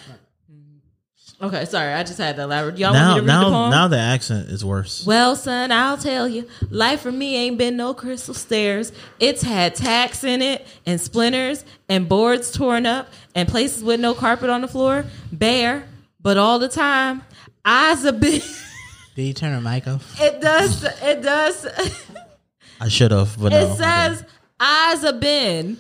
Okay, 1.44 1.66
sorry, 1.66 1.92
I 1.92 2.02
just 2.04 2.16
had 2.16 2.36
to 2.36 2.42
elaborate. 2.44 2.78
Y'all 2.78 2.94
now, 2.94 3.16
want 3.16 3.24
me 3.24 3.26
to 3.26 3.32
read 3.32 3.38
the 3.38 3.50
now, 3.50 3.50
poem? 3.50 3.70
now 3.70 3.88
the 3.88 3.98
accent 3.98 4.48
is 4.48 4.64
worse. 4.64 5.04
Well, 5.04 5.36
son, 5.36 5.70
I'll 5.72 5.98
tell 5.98 6.26
you, 6.26 6.48
life 6.70 7.02
for 7.02 7.12
me 7.12 7.36
ain't 7.36 7.58
been 7.58 7.76
no 7.76 7.92
crystal 7.92 8.32
stairs. 8.32 8.92
It's 9.20 9.42
had 9.42 9.74
tacks 9.74 10.24
in 10.24 10.40
it, 10.40 10.66
and 10.86 10.98
splinters, 10.98 11.66
and 11.86 12.08
boards 12.08 12.50
torn 12.50 12.86
up, 12.86 13.08
and 13.34 13.46
places 13.46 13.84
with 13.84 14.00
no 14.00 14.14
carpet 14.14 14.48
on 14.48 14.62
the 14.62 14.68
floor, 14.68 15.04
bare. 15.32 15.84
But 16.18 16.38
all 16.38 16.58
the 16.58 16.68
time, 16.70 17.22
eyes 17.62 18.06
a 18.06 18.12
bit. 18.14 18.42
Did 19.14 19.22
you 19.24 19.34
turn 19.34 19.52
her 19.52 19.60
mic 19.60 19.86
off? 19.86 20.18
It 20.18 20.40
does. 20.40 20.82
It 21.02 21.20
does. 21.20 21.66
I 22.80 22.88
should 22.88 23.10
have, 23.10 23.38
but 23.38 23.52
It 23.52 23.68
no, 23.68 23.74
says 23.76 24.24
eyes 24.58 25.04
a 25.04 25.12
been 25.12 25.76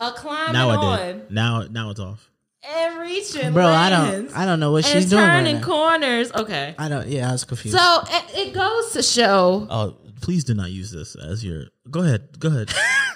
a 0.00 0.10
climbing 0.12 0.54
now 0.54 0.70
I 0.70 0.76
on. 0.76 1.22
Now, 1.28 1.66
now 1.70 1.90
it's 1.90 2.00
off. 2.00 2.30
And 2.64 2.98
reaching. 3.00 3.52
Bro, 3.52 3.66
I 3.66 3.90
don't 3.90 4.36
I 4.36 4.46
don't 4.46 4.60
know 4.60 4.72
what 4.72 4.84
and 4.84 5.02
she's 5.02 5.10
doing. 5.10 5.22
Right 5.22 5.38
turning 5.38 5.60
now. 5.60 5.66
corners. 5.66 6.32
Okay, 6.32 6.74
I 6.78 6.88
don't 6.88 7.08
yeah, 7.08 7.28
I 7.28 7.32
was 7.32 7.44
confused. 7.44 7.76
so 7.76 8.02
it, 8.08 8.48
it 8.48 8.54
goes 8.54 8.92
to 8.92 9.02
show 9.02 9.66
Oh, 9.70 9.96
please 10.20 10.44
do 10.44 10.54
not 10.54 10.70
use 10.70 10.90
this 10.90 11.16
as 11.16 11.44
your. 11.44 11.64
Go 11.90 12.00
ahead. 12.00 12.38
Go 12.38 12.48
ahead. 12.48 12.70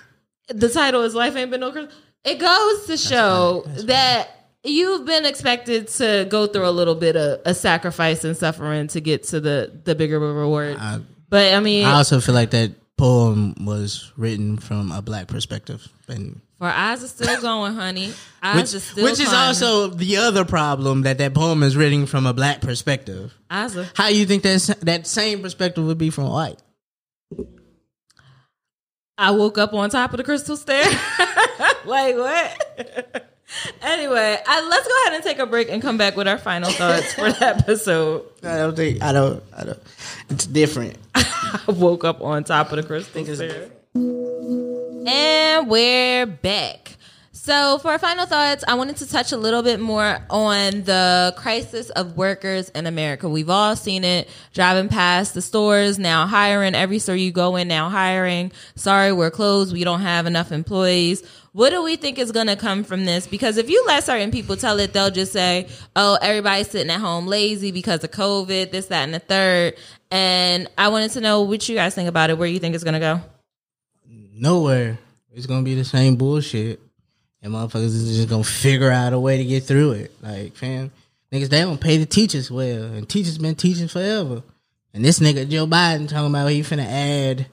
the 0.48 0.68
title 0.68 1.02
is 1.02 1.14
"Life 1.14 1.36
Ain't 1.36 1.50
Been 1.50 1.60
No 1.60 1.72
Christmas." 1.72 1.94
It 2.24 2.38
goes 2.38 2.86
to 2.86 2.96
show 2.96 3.62
that 3.84 4.28
you've 4.64 5.06
been 5.06 5.24
expected 5.24 5.86
to 5.88 6.26
go 6.28 6.48
through 6.48 6.68
a 6.68 6.70
little 6.72 6.96
bit 6.96 7.16
of 7.16 7.40
a 7.44 7.54
sacrifice 7.54 8.24
and 8.24 8.36
suffering 8.36 8.88
to 8.88 9.00
get 9.00 9.22
to 9.24 9.40
the 9.40 9.80
the 9.84 9.94
bigger 9.94 10.18
reward. 10.18 10.76
I, 10.78 11.00
but 11.28 11.54
I 11.54 11.60
mean, 11.60 11.84
I 11.86 11.92
also 11.92 12.20
feel 12.20 12.34
like 12.34 12.50
that 12.50 12.72
poem 12.96 13.54
was 13.60 14.12
written 14.16 14.58
from 14.58 14.90
a 14.90 15.02
black 15.02 15.28
perspective. 15.28 15.88
And 16.08 16.40
for 16.58 16.68
eyes 16.68 17.04
are 17.04 17.08
still 17.08 17.40
going, 17.40 17.74
honey. 17.74 18.12
Eyes 18.42 18.56
which, 18.56 18.74
are 18.74 18.84
still 18.84 19.04
which 19.04 19.20
is 19.20 19.32
also 19.32 19.88
the 19.88 20.16
other 20.18 20.44
problem 20.44 21.02
that 21.02 21.18
that 21.18 21.34
poem 21.34 21.62
is 21.62 21.76
written 21.76 22.06
from 22.06 22.26
a 22.26 22.32
black 22.32 22.60
perspective. 22.60 23.34
eyes 23.50 23.76
are 23.76 23.88
How 23.94 24.08
you 24.08 24.24
think 24.26 24.42
that 24.42 24.76
that 24.82 25.06
same 25.06 25.42
perspective 25.42 25.84
would 25.84 25.98
be 25.98 26.10
from 26.10 26.28
white? 26.28 26.60
I 29.18 29.30
woke 29.30 29.56
up 29.58 29.72
on 29.72 29.88
top 29.90 30.12
of 30.12 30.18
the 30.18 30.24
crystal 30.24 30.56
stair. 30.56 30.84
like 31.84 32.16
what? 32.16 33.32
anyway, 33.82 34.38
I, 34.46 34.68
let's 34.68 34.88
go 34.88 34.94
ahead 35.02 35.14
and 35.14 35.24
take 35.24 35.38
a 35.38 35.46
break 35.46 35.68
and 35.68 35.80
come 35.80 35.98
back 35.98 36.16
with 36.16 36.28
our 36.28 36.38
final 36.38 36.70
thoughts 36.70 37.12
for 37.14 37.30
the 37.32 37.46
episode. 37.46 38.24
I 38.42 38.58
don't 38.58 38.76
think 38.76 39.02
I 39.02 39.12
don't 39.12 39.42
I 39.56 39.64
don't. 39.64 39.82
It's 40.30 40.46
different. 40.46 40.98
I 41.14 41.60
woke 41.68 42.04
up 42.04 42.20
on 42.20 42.44
top 42.44 42.72
of 42.72 42.76
the 42.76 42.82
crystal 42.82 43.24
stair. 43.34 43.70
And 43.94 45.68
we're 45.68 46.26
back. 46.26 46.96
So, 47.46 47.78
for 47.78 47.92
our 47.92 47.98
final 48.00 48.26
thoughts, 48.26 48.64
I 48.66 48.74
wanted 48.74 48.96
to 48.96 49.08
touch 49.08 49.30
a 49.30 49.36
little 49.36 49.62
bit 49.62 49.78
more 49.78 50.18
on 50.30 50.82
the 50.82 51.32
crisis 51.36 51.90
of 51.90 52.16
workers 52.16 52.70
in 52.70 52.88
America. 52.88 53.28
We've 53.28 53.48
all 53.48 53.76
seen 53.76 54.02
it 54.02 54.28
driving 54.52 54.88
past 54.88 55.34
the 55.34 55.42
stores, 55.42 55.96
now 55.96 56.26
hiring. 56.26 56.74
Every 56.74 56.98
store 56.98 57.14
you 57.14 57.30
go 57.30 57.54
in, 57.54 57.68
now 57.68 57.88
hiring. 57.88 58.50
Sorry, 58.74 59.12
we're 59.12 59.30
closed. 59.30 59.72
We 59.72 59.84
don't 59.84 60.00
have 60.00 60.26
enough 60.26 60.50
employees. 60.50 61.22
What 61.56 61.70
do 61.70 61.82
we 61.82 61.96
think 61.96 62.18
is 62.18 62.32
going 62.32 62.48
to 62.48 62.56
come 62.56 62.84
from 62.84 63.06
this? 63.06 63.26
Because 63.26 63.56
if 63.56 63.70
you 63.70 63.82
let 63.86 64.04
certain 64.04 64.30
people 64.30 64.58
tell 64.58 64.78
it, 64.78 64.92
they'll 64.92 65.10
just 65.10 65.32
say, 65.32 65.68
oh, 65.96 66.18
everybody's 66.20 66.68
sitting 66.68 66.90
at 66.90 67.00
home 67.00 67.26
lazy 67.26 67.70
because 67.70 68.04
of 68.04 68.10
COVID, 68.10 68.72
this, 68.72 68.88
that, 68.88 69.04
and 69.04 69.14
the 69.14 69.20
third. 69.20 69.74
And 70.10 70.68
I 70.76 70.88
wanted 70.88 71.12
to 71.12 71.22
know 71.22 71.40
what 71.40 71.66
you 71.66 71.74
guys 71.74 71.94
think 71.94 72.10
about 72.10 72.28
it, 72.28 72.36
where 72.36 72.46
you 72.46 72.58
think 72.58 72.74
it's 72.74 72.84
going 72.84 72.92
to 72.92 73.00
go. 73.00 73.22
Nowhere. 74.34 74.98
It's 75.32 75.46
gonna 75.46 75.62
be 75.62 75.74
the 75.74 75.84
same 75.84 76.16
bullshit. 76.16 76.78
And 77.40 77.54
motherfuckers 77.54 77.84
is 77.84 78.16
just 78.16 78.28
gonna 78.28 78.44
figure 78.44 78.90
out 78.90 79.14
a 79.14 79.18
way 79.18 79.38
to 79.38 79.44
get 79.44 79.64
through 79.64 79.92
it. 79.92 80.12
Like, 80.22 80.54
fam, 80.54 80.90
niggas, 81.32 81.48
they 81.48 81.62
don't 81.62 81.80
pay 81.80 81.96
the 81.96 82.04
teachers 82.04 82.50
well. 82.50 82.84
And 82.84 83.08
teachers 83.08 83.38
been 83.38 83.54
teaching 83.54 83.88
forever. 83.88 84.42
And 84.92 85.02
this 85.02 85.20
nigga 85.20 85.48
Joe 85.48 85.66
Biden 85.66 86.08
talking 86.08 86.28
about 86.28 86.50
he 86.50 86.60
finna 86.60 86.86
add 86.86 87.46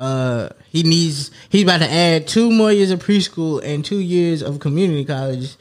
uh 0.00 0.48
he 0.70 0.82
needs 0.82 1.30
he's 1.50 1.62
about 1.62 1.78
to 1.78 1.90
add 1.90 2.26
two 2.26 2.50
more 2.50 2.72
years 2.72 2.90
of 2.90 3.04
preschool 3.04 3.62
and 3.62 3.84
two 3.84 4.00
years 4.00 4.42
of 4.42 4.58
community 4.58 5.04
college 5.04 5.56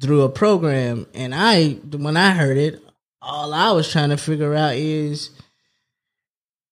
through 0.00 0.22
a 0.22 0.28
program. 0.28 1.06
And 1.14 1.34
I 1.34 1.74
when 1.74 2.16
I 2.16 2.32
heard 2.32 2.56
it, 2.56 2.82
all 3.22 3.54
I 3.54 3.70
was 3.72 3.90
trying 3.90 4.10
to 4.10 4.16
figure 4.16 4.54
out 4.54 4.74
is 4.74 5.30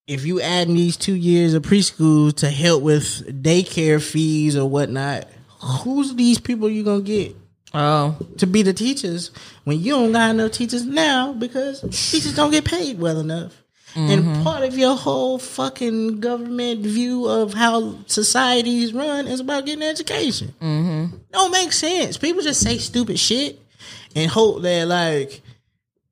if 0.06 0.26
you 0.26 0.40
add 0.40 0.68
these 0.68 0.96
two 0.96 1.14
years 1.14 1.54
of 1.54 1.62
preschool 1.62 2.34
to 2.36 2.50
help 2.50 2.82
with 2.82 3.42
daycare 3.42 4.02
fees 4.02 4.56
or 4.56 4.68
whatnot, 4.68 5.26
who's 5.60 6.14
these 6.14 6.38
people 6.38 6.68
you 6.68 6.82
gonna 6.84 7.02
get 7.02 7.36
Oh, 7.76 8.16
to 8.38 8.46
be 8.46 8.62
the 8.62 8.72
teachers 8.72 9.32
when 9.64 9.80
you 9.80 9.92
don't 9.94 10.12
got 10.12 10.30
enough 10.30 10.52
teachers 10.52 10.84
now 10.84 11.32
because 11.32 11.80
teachers 11.80 12.36
don't 12.36 12.52
get 12.52 12.64
paid 12.64 13.00
well 13.00 13.18
enough? 13.18 13.63
And 13.96 14.42
part 14.44 14.64
of 14.64 14.76
your 14.76 14.96
whole 14.96 15.38
fucking 15.38 16.20
government 16.20 16.80
view 16.80 17.26
of 17.26 17.54
how 17.54 17.96
societies 18.06 18.92
run 18.92 19.28
is 19.28 19.40
about 19.40 19.66
getting 19.66 19.82
education. 19.84 20.52
Mm-hmm. 20.60 21.16
Don't 21.32 21.50
make 21.52 21.72
sense. 21.72 22.16
People 22.16 22.42
just 22.42 22.60
say 22.60 22.78
stupid 22.78 23.18
shit 23.18 23.60
and 24.16 24.30
hope 24.30 24.62
that 24.62 24.88
like 24.88 25.42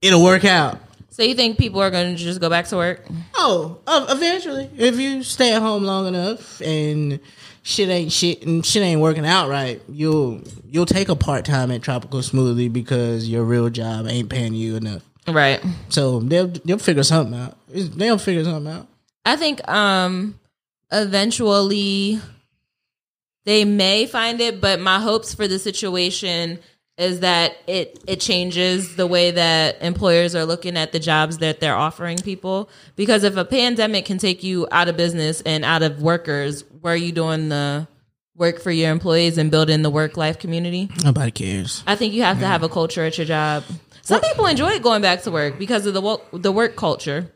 it'll 0.01 0.23
work 0.23 0.45
out. 0.45 0.79
so 1.11 1.23
you 1.23 1.35
think 1.35 1.59
people 1.59 1.81
are 1.83 1.91
going 1.91 2.15
to 2.15 2.23
just 2.23 2.41
go 2.41 2.49
back 2.49 2.67
to 2.67 2.77
work? 2.77 3.05
Oh, 3.35 3.79
uh, 3.87 4.07
eventually, 4.11 4.71
if 4.79 4.99
you 4.99 5.23
stay 5.25 5.53
at 5.55 5.61
home 5.63 5.83
long 5.85 6.07
enough 6.07 6.61
and 6.61 7.19
shit 7.63 7.89
ain't 7.89 8.13
shit 8.13 8.45
and 8.47 8.65
shit 8.65 8.83
ain't 8.83 9.01
working 9.01 9.27
out 9.27 9.49
right, 9.49 9.81
you'll 9.89 10.41
you'll 10.67 10.87
take 10.87 11.09
a 11.09 11.17
part 11.17 11.45
time 11.45 11.71
at 11.73 11.83
Tropical 11.83 12.21
Smoothie 12.21 12.73
because 12.73 13.29
your 13.29 13.43
real 13.45 13.71
job 13.71 14.07
ain't 14.07 14.29
paying 14.29 14.55
you 14.55 14.77
enough. 14.77 15.03
Right. 15.27 15.63
So 15.89 16.21
they'll 16.21 16.49
they'll 16.49 16.79
figure 16.79 17.03
something 17.03 17.39
out. 17.39 17.57
They'll 17.69 18.19
figure 18.19 18.45
something 18.45 18.73
out. 18.73 18.89
I 19.25 19.37
think 19.37 19.67
um 19.69 20.39
eventually 20.91 22.21
they 23.45 23.65
may 23.65 24.07
find 24.07 24.41
it, 24.41 24.61
but 24.61 24.81
my 24.81 25.01
hopes 25.01 25.35
for 25.35 25.49
the 25.49 25.59
situation 25.59 26.59
is 26.99 27.21
that 27.21 27.57
it 27.67 28.03
it 28.07 28.21
changes 28.21 28.97
the 28.97 29.07
way 29.07 29.31
that 29.31 29.81
employers 29.83 30.35
are 30.35 30.45
looking 30.45 30.77
at 30.77 30.93
the 30.93 30.99
jobs 31.01 31.39
that 31.39 31.59
they're 31.59 31.75
offering 31.75 32.19
people 32.19 32.69
because 32.97 33.25
if 33.25 33.37
a 33.37 33.45
pandemic 33.47 34.05
can 34.05 34.19
take 34.19 34.43
you 34.43 34.69
out 34.71 34.89
of 34.89 34.97
business 34.97 35.41
and 35.43 35.65
out 35.65 35.83
of 35.83 36.03
workers, 36.03 36.65
where 36.81 36.93
are 36.93 36.97
you 36.97 37.11
doing 37.11 37.49
the 37.49 37.89
work 38.37 38.61
for 38.61 38.71
your 38.71 38.91
employees 38.91 39.39
and 39.39 39.51
building 39.51 39.83
the 39.83 39.91
work 39.91 40.17
life 40.17 40.39
community? 40.39 40.91
Nobody 41.03 41.31
cares. 41.31 41.83
I 41.87 41.97
think 41.97 42.13
you 42.13 42.23
have 42.23 42.41
to 42.41 42.47
have 42.47 42.63
a 42.63 42.69
culture 42.69 43.05
at 43.05 43.17
your 43.17 43.27
job. 43.27 43.65
Some 44.03 44.21
people 44.21 44.47
enjoy 44.47 44.79
going 44.81 45.03
back 45.03 45.23
to 45.23 45.31
work 45.31 45.59
because 45.59 45.87
of 45.87 45.95
the 45.95 46.01
wo- 46.01 46.23
the 46.33 46.53
work 46.53 46.77
culture. 46.77 47.33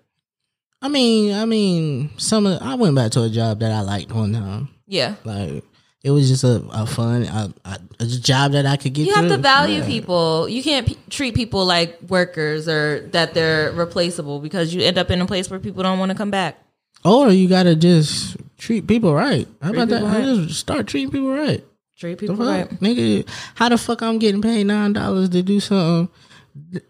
I 0.83 0.89
mean, 0.89 1.35
I 1.35 1.45
mean, 1.47 2.11
some 2.19 2.47
of 2.47 2.61
I 2.61 2.75
went 2.75 2.95
back 2.95 3.13
to 3.13 3.23
a 3.23 3.29
job 3.31 3.61
that 3.61 3.73
I 3.73 3.81
liked 3.81 4.13
one 4.13 4.33
time. 4.33 4.69
Yeah. 4.87 5.15
Like 5.25 5.65
it 6.03 6.11
was 6.11 6.29
just 6.29 6.45
a, 6.45 6.63
a 6.73 6.87
fun 6.87 7.25
a, 7.25 7.53
a, 7.99 8.07
job 8.07 8.53
that 8.53 8.67
I 8.67 8.77
could 8.77 8.93
get. 8.93 9.07
You 9.07 9.15
have 9.15 9.29
to 9.29 9.39
value 9.39 9.81
Yeah. 9.81 9.87
people. 9.87 10.49
You 10.49 10.63
can't 10.63 10.87
p- 10.87 10.99
treat 11.11 11.35
people 11.35 11.65
like 11.65 11.99
workers 12.09 12.69
or 12.69 13.09
that 13.13 13.35
they're 13.35 13.73
replaceable 13.73 14.41
because 14.41 14.75
you 14.75 14.83
end 14.83 14.99
up 14.99 15.11
in 15.11 15.21
a 15.21 15.27
place 15.27 15.51
where 15.51 15.59
people 15.59 15.83
don't 15.83 15.99
want 15.99 16.11
to 16.13 16.17
come 16.17 16.31
back. 16.31 16.59
Or 17.05 17.31
you 17.31 17.49
gotta 17.49 17.75
just 17.75 18.37
treat 18.59 18.87
people 18.87 19.15
right. 19.15 19.49
How 19.63 19.71
about 19.71 19.89
that? 19.89 20.03
right. 20.03 20.25
Just 20.47 20.61
start 20.61 20.87
treating 20.87 21.11
people 21.11 21.31
right. 21.31 21.65
Treat 21.99 22.19
people 22.19 22.37
right. 22.37 22.69
Nigga, 22.81 23.29
how 23.55 23.69
the 23.71 23.79
fuck 23.79 24.03
I'm 24.03 24.19
getting 24.19 24.43
paid 24.43 24.65
nine 24.67 24.93
dollars 24.93 25.31
to 25.31 25.43
do 25.43 25.61
something 25.61 26.09
th- 26.09 26.26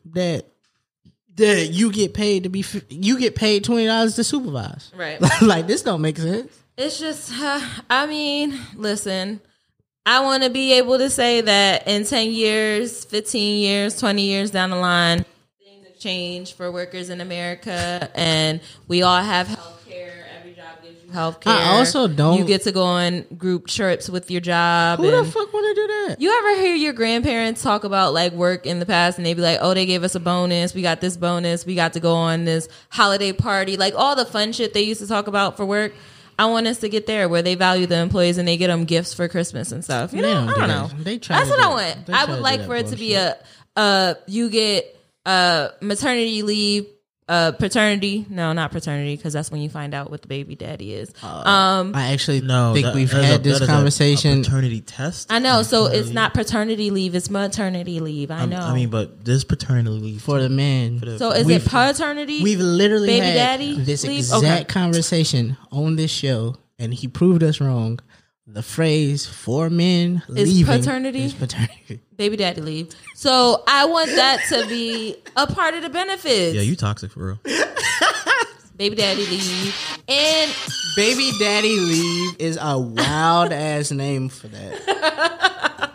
that 0.07 0.47
that 1.37 1.67
you 1.71 1.93
get 1.93 2.15
paid 2.15 2.45
to 2.45 2.49
be 2.49 2.65
you 2.89 3.19
get 3.19 3.35
paid 3.35 3.65
twenty 3.65 3.87
dollars 3.87 4.17
to 4.17 4.25
supervise. 4.25 4.91
Right. 4.97 5.21
like 5.43 5.67
this 5.67 5.83
don't 5.83 6.01
make 6.01 6.19
sense. 6.19 6.53
It's 6.77 6.99
just, 6.99 7.33
uh, 7.33 7.61
I 7.89 8.07
mean, 8.07 8.59
listen, 8.75 9.41
I 10.05 10.21
want 10.21 10.43
to 10.43 10.51
be 10.51 10.75
able 10.75 10.99
to 10.99 11.09
say 11.09 11.41
that 11.41 11.89
in 11.89 12.05
10 12.05 12.33
years, 12.33 13.03
15 13.07 13.63
years, 13.63 13.99
20 13.99 14.23
years 14.23 14.51
down 14.51 14.69
the 14.69 14.77
line, 14.77 15.25
things 15.65 15.87
have 15.87 15.99
changed 15.99 16.55
for 16.55 16.71
workers 16.71 17.09
in 17.09 17.23
America 17.23 18.11
and 18.15 18.61
we 18.89 19.01
all 19.03 19.23
have 19.23 19.49
health 19.49 19.76
health 21.17 21.41
care. 21.41 21.53
I 21.53 21.79
also 21.79 22.07
don't- 22.07 22.39
You 22.39 22.45
get 22.45 22.63
to 22.63 22.73
go 22.73 22.85
on 22.85 23.25
group 23.37 23.67
trips 23.67 24.09
with 24.09 24.31
your 24.31 24.41
job. 24.41 24.99
Who 25.01 25.11
the 25.11 25.25
fuck 25.25 25.53
want 25.53 25.67
to 25.67 25.75
do 25.75 25.87
that? 25.89 26.21
You 26.21 26.31
ever 26.39 26.61
hear 26.63 26.75
your 26.77 26.93
grandparents 26.93 27.63
talk 27.63 27.85
about 27.85 28.13
like 28.15 28.33
work 28.33 28.67
in 28.67 28.79
the 28.79 28.87
past 28.87 29.19
and 29.19 29.27
they'd 29.27 29.35
be 29.35 29.43
like, 29.43 29.59
oh, 29.61 29.75
they 29.75 29.87
gave 29.87 30.05
us 30.05 30.15
a 30.15 30.21
bonus. 30.21 30.75
We 30.75 30.83
got 30.83 31.01
this 31.01 31.17
bonus. 31.17 31.67
We 31.67 31.75
got 31.75 31.95
to 31.95 32.01
go 32.01 32.15
on 32.15 32.45
this 32.45 32.69
holiday 32.91 33.33
party. 33.33 33.77
Like 33.77 33.95
all 33.97 34.15
the 34.15 34.27
fun 34.27 34.53
shit 34.53 34.75
they 34.75 34.83
used 34.83 35.01
to 35.01 35.07
talk 35.09 35.27
about 35.27 35.57
for 35.57 35.67
work. 35.67 35.93
I 36.39 36.45
want 36.47 36.67
us 36.67 36.79
to 36.81 36.91
get 36.91 37.07
there 37.07 37.29
where 37.31 37.41
they 37.41 37.55
value 37.55 37.87
the 37.87 37.97
employees 37.97 38.37
and 38.37 38.47
they 38.47 38.59
get 38.59 38.67
them 38.67 38.85
gifts 38.85 39.15
for 39.15 39.27
Christmas 39.27 39.73
and 39.73 39.83
stuff. 39.83 40.13
You 40.13 40.21
They 40.21 40.29
know, 40.35 40.41
don't 40.41 40.49
I 40.51 40.53
do 40.55 40.61
don't 40.61 40.69
that. 40.69 40.97
know. 40.99 41.03
They 41.03 41.19
try 41.19 41.39
That's 41.39 41.49
what 41.51 41.61
I 41.65 41.69
want. 41.69 42.11
I 42.11 42.25
would 42.27 42.41
like 42.41 42.67
for 42.67 42.77
it 42.77 42.89
to 42.89 42.97
be 42.97 43.15
bullshit. 43.15 43.43
a, 43.77 43.81
uh, 43.81 44.15
you 44.27 44.51
get, 44.51 44.95
uh, 45.25 45.69
maternity 45.81 46.43
leave 46.43 46.87
uh, 47.29 47.53
paternity. 47.53 48.25
No, 48.31 48.53
not 48.53 48.71
paternity, 48.71 49.17
because 49.17 49.33
that's 49.33 49.51
when 49.51 49.61
you 49.61 49.69
find 49.69 49.95
out 49.95 50.11
what 50.11 50.23
the 50.23 50.29
baby 50.29 50.55
daddy 50.55 50.93
is. 50.95 51.11
um, 51.23 51.93
I 51.95 52.13
actually 52.13 52.41
No, 52.41 52.73
think 52.73 52.87
that- 52.87 52.95
we've 52.95 53.11
that 53.11 53.19
is 53.19 53.25
a- 53.25 53.27
had 53.27 53.45
this 53.45 53.59
that 53.59 53.65
is 53.65 53.69
a- 53.69 53.73
conversation. 53.73 54.41
A 54.41 54.43
paternity 54.45 54.81
test. 54.81 55.33
I 55.33 55.39
know. 55.41 55.63
So 55.63 55.87
it's 55.87 56.11
not 56.11 56.35
paternity 56.35 56.91
leave; 56.91 57.15
it's 57.15 57.29
maternity 57.31 57.99
leave. 58.01 58.31
I 58.31 58.47
know. 58.47 58.59
I 58.61 58.75
mean, 58.75 58.91
but 58.91 59.25
this 59.25 59.43
paternity 59.45 59.91
leave 59.91 60.23
for 60.23 60.41
the 60.41 60.49
men. 60.49 60.99
the- 60.99 61.19
so 61.19 61.31
is 61.33 61.49
it 61.49 61.65
paternity? 61.65 62.43
We've 62.43 62.61
literally 62.61 63.09
Baby 63.09 63.27
had 63.27 63.35
daddy 63.35 63.75
this 63.81 64.05
leave? 64.05 64.19
exact 64.21 64.45
Okay. 64.45 64.65
conversation 64.65 65.57
on 65.73 65.97
this 65.97 66.11
show, 66.11 66.57
and 66.79 66.95
he 66.95 67.09
proved 67.09 67.43
us 67.43 67.61
wrong. 67.61 67.99
The 68.47 68.63
phrase 68.63 69.27
"for 69.27 69.69
men 69.71 70.23
Is 70.29 70.49
leaving" 70.49 70.67
paternity? 70.79 71.25
is 71.25 71.35
paternity. 71.45 72.01
baby 72.17 72.37
daddy 72.37 72.61
leave. 72.61 72.91
So 73.15 73.65
I 73.67 73.87
want 73.87 74.11
that 74.11 74.41
to 74.51 74.67
be 74.69 75.17
a 75.37 75.47
part 75.47 75.75
of 75.75 75.83
the 75.83 75.89
benefits. 75.91 76.55
yeah, 76.55 76.63
you 76.63 76.77
toxic 76.77 77.11
for 77.11 77.27
real. 77.27 77.39
baby 78.77 78.95
daddy 78.97 79.27
leave, 79.27 79.75
and 80.09 80.55
Baby 80.97 81.31
daddy 81.39 81.79
leave 81.79 82.37
is 82.39 82.57
a 82.59 82.79
wild 82.79 83.53
ass 83.53 83.91
name 83.91 84.31
for 84.31 84.49
that. 84.49 84.87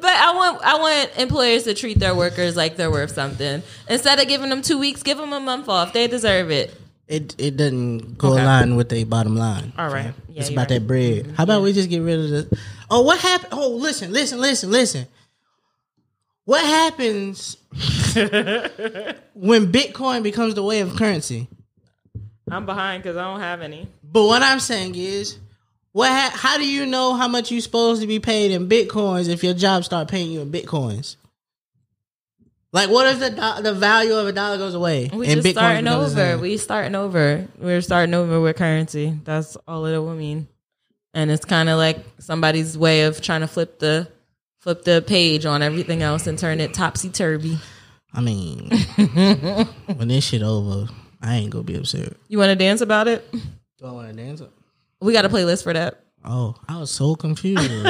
but 0.00 0.14
I 0.14 0.32
want 0.34 0.62
I 0.64 0.78
want 0.78 1.10
employers 1.18 1.64
to 1.64 1.74
treat 1.74 1.98
their 1.98 2.14
workers 2.14 2.56
like 2.56 2.76
they're 2.76 2.90
worth 2.90 3.12
something. 3.12 3.62
Instead 3.88 4.18
of 4.18 4.28
giving 4.28 4.48
them 4.48 4.62
two 4.62 4.78
weeks, 4.78 5.02
give 5.02 5.18
them 5.18 5.32
a 5.34 5.40
month 5.40 5.68
off. 5.68 5.92
They 5.92 6.06
deserve 6.06 6.50
it. 6.50 6.74
It 7.10 7.34
it 7.38 7.56
doesn't 7.56 8.16
go 8.18 8.34
Okay. 8.34 8.42
along 8.42 8.76
with 8.76 8.88
their 8.88 9.04
bottom 9.04 9.34
line. 9.36 9.72
All 9.76 9.88
right. 9.92 10.14
Yeah, 10.28 10.40
it's 10.40 10.48
about 10.48 10.70
right. 10.70 10.80
that 10.80 10.86
bread. 10.86 11.34
How 11.36 11.42
about 11.42 11.62
we 11.62 11.72
just 11.72 11.90
get 11.90 11.98
rid 12.02 12.20
of 12.20 12.30
the? 12.30 12.58
Oh, 12.88 13.02
what 13.02 13.18
happened? 13.18 13.52
Oh, 13.52 13.70
listen, 13.70 14.12
listen, 14.12 14.40
listen, 14.40 14.70
listen. 14.70 15.06
What 16.44 16.64
happens 16.64 17.56
when 19.34 19.72
Bitcoin 19.72 20.22
becomes 20.22 20.54
the 20.54 20.62
way 20.62 20.80
of 20.80 20.94
currency? 20.96 21.48
I'm 22.50 22.64
behind 22.66 23.02
because 23.02 23.16
I 23.16 23.24
don't 23.24 23.40
have 23.40 23.60
any. 23.60 23.88
But 24.04 24.26
what 24.26 24.42
I'm 24.42 24.60
saying 24.60 24.94
is, 24.94 25.38
what? 25.92 26.10
Ha- 26.10 26.32
how 26.34 26.58
do 26.58 26.66
you 26.68 26.86
know 26.86 27.14
how 27.14 27.26
much 27.28 27.50
you're 27.50 27.60
supposed 27.60 28.00
to 28.02 28.06
be 28.06 28.20
paid 28.20 28.52
in 28.52 28.68
bitcoins 28.68 29.28
if 29.28 29.42
your 29.44 29.54
job 29.54 29.84
start 29.84 30.08
paying 30.08 30.30
you 30.30 30.40
in 30.40 30.50
bitcoins? 30.52 31.16
Like, 32.72 32.88
what 32.88 33.06
if 33.08 33.18
the 33.18 33.30
do- 33.30 33.62
the 33.62 33.74
value 33.74 34.14
of 34.14 34.28
a 34.28 34.32
dollar 34.32 34.56
goes 34.56 34.74
away 34.74 35.10
We 35.12 35.26
just 35.26 35.48
starting 35.50 35.88
over. 35.88 36.38
We 36.38 36.56
starting 36.56 36.94
over. 36.94 37.48
We're 37.58 37.80
starting 37.80 38.14
over 38.14 38.40
with 38.40 38.56
currency. 38.56 39.18
That's 39.24 39.56
all 39.66 39.86
it 39.86 39.98
will 39.98 40.14
mean. 40.14 40.46
And 41.12 41.30
it's 41.30 41.44
kind 41.44 41.68
of 41.68 41.78
like 41.78 41.98
somebody's 42.18 42.78
way 42.78 43.02
of 43.02 43.20
trying 43.20 43.40
to 43.40 43.48
flip 43.48 43.80
the 43.80 44.08
flip 44.60 44.84
the 44.84 45.02
page 45.04 45.46
on 45.46 45.62
everything 45.62 46.02
else 46.02 46.26
and 46.28 46.38
turn 46.38 46.60
it 46.60 46.72
topsy 46.72 47.08
turvy. 47.08 47.58
I 48.12 48.20
mean, 48.20 48.70
when 49.96 50.08
this 50.08 50.24
shit 50.24 50.42
over, 50.42 50.88
I 51.20 51.36
ain't 51.36 51.50
gonna 51.50 51.64
be 51.64 51.76
upset. 51.76 52.12
You 52.28 52.38
want 52.38 52.50
to 52.50 52.56
dance 52.56 52.80
about 52.80 53.08
it? 53.08 53.28
Do 53.32 53.86
I 53.86 53.90
want 53.90 54.08
to 54.08 54.14
dance? 54.14 54.42
We 55.00 55.12
got 55.12 55.24
a 55.24 55.28
playlist 55.28 55.62
for 55.64 55.72
that. 55.72 56.04
Oh, 56.24 56.54
I 56.68 56.78
was 56.78 56.90
so 56.90 57.14
confused. 57.14 57.70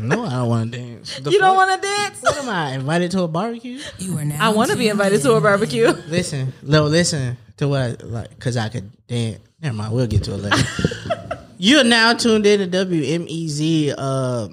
no, 0.00 0.24
I 0.24 0.30
don't 0.30 0.48
want 0.48 0.72
to 0.72 0.78
dance. 0.78 1.18
The 1.20 1.30
You 1.30 1.38
don't 1.38 1.54
want 1.56 1.80
to 1.80 1.86
dance? 1.86 2.20
What 2.22 2.36
am 2.38 2.48
I 2.48 2.72
invited 2.72 3.10
to 3.12 3.22
a 3.22 3.28
barbecue? 3.28 3.78
You 3.98 4.18
are 4.18 4.24
now. 4.24 4.50
I 4.50 4.52
want 4.52 4.70
to 4.72 4.76
be 4.76 4.88
invited 4.88 5.22
to 5.22 5.34
a 5.34 5.40
barbecue. 5.40 5.86
Listen, 6.08 6.52
no, 6.62 6.86
listen 6.86 7.36
to 7.58 7.68
what 7.68 7.80
I 7.80 7.88
like 8.04 8.30
because 8.30 8.56
I 8.56 8.68
could 8.70 8.90
dance. 9.06 9.38
Never 9.62 9.76
mind, 9.76 9.92
we'll 9.92 10.06
get 10.08 10.24
to 10.24 10.34
it 10.34 10.38
later. 10.38 11.38
You're 11.58 11.84
now 11.84 12.12
tuned 12.14 12.44
in 12.44 12.68
to 12.68 12.84
WMEZ. 12.86 13.94
Uh, 13.96 14.48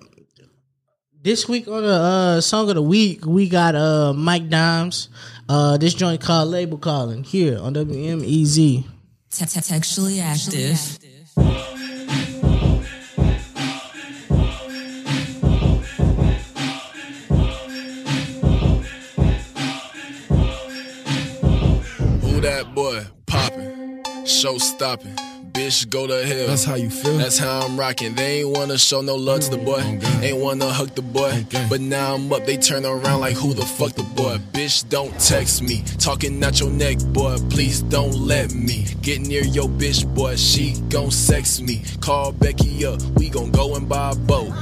this 1.23 1.49
week 1.49 1.67
on 1.67 1.81
the 1.81 1.93
uh, 1.93 2.41
song 2.41 2.69
of 2.69 2.75
the 2.75 2.81
week, 2.81 3.25
we 3.25 3.49
got 3.49 3.75
uh, 3.75 4.13
Mike 4.13 4.47
Dimes. 4.49 5.09
Uh, 5.49 5.75
this 5.77 5.93
joint 5.95 6.21
called 6.21 6.49
Label 6.49 6.77
Calling 6.77 7.23
here 7.23 7.59
on 7.59 7.73
WMEZ. 7.73 8.55
Te- 9.31 9.45
te- 9.45 9.61
Textually 9.61 10.19
active. 10.19 10.99
Boy? 22.63 23.05
Poppin', 23.25 24.03
show 24.25 24.57
stopping. 24.57 25.15
Bitch, 25.51 25.89
go 25.89 26.07
to 26.07 26.25
hell. 26.25 26.47
That's 26.47 26.63
how 26.63 26.75
you 26.75 26.89
feel? 26.89 27.17
That's 27.17 27.37
how 27.37 27.61
I'm 27.61 27.77
rocking. 27.77 28.15
They 28.15 28.39
ain't 28.39 28.57
wanna 28.57 28.77
show 28.77 29.01
no 29.01 29.15
love 29.15 29.41
to 29.41 29.51
the 29.51 29.57
mm, 29.57 29.65
boy. 29.65 30.25
Ain't 30.25 30.37
wanna 30.37 30.69
hug 30.69 30.95
the 30.95 31.01
boy. 31.01 31.43
Okay. 31.47 31.67
But 31.69 31.81
now 31.81 32.15
I'm 32.15 32.31
up, 32.31 32.45
they 32.45 32.55
turn 32.55 32.85
around 32.85 33.19
like 33.19 33.35
who 33.35 33.53
the 33.53 33.65
fuck 33.65 33.91
the 33.93 34.03
boy? 34.03 34.37
Bitch, 34.53 34.87
don't 34.87 35.11
text 35.19 35.61
me. 35.61 35.83
Talking 35.97 36.41
out 36.43 36.59
your 36.61 36.71
neck, 36.71 36.99
boy. 37.07 37.35
Please 37.49 37.81
don't 37.81 38.13
let 38.13 38.53
me 38.53 38.85
get 39.01 39.21
near 39.21 39.43
your 39.43 39.67
bitch, 39.67 40.07
boy. 40.15 40.37
She 40.37 40.79
gon' 40.87 41.11
sex 41.11 41.59
me. 41.59 41.83
Call 41.99 42.31
Becky 42.31 42.85
up. 42.85 43.01
We 43.17 43.29
gon' 43.29 43.51
go 43.51 43.75
and 43.75 43.89
buy 43.89 44.11
a 44.11 44.15
boat. 44.15 44.53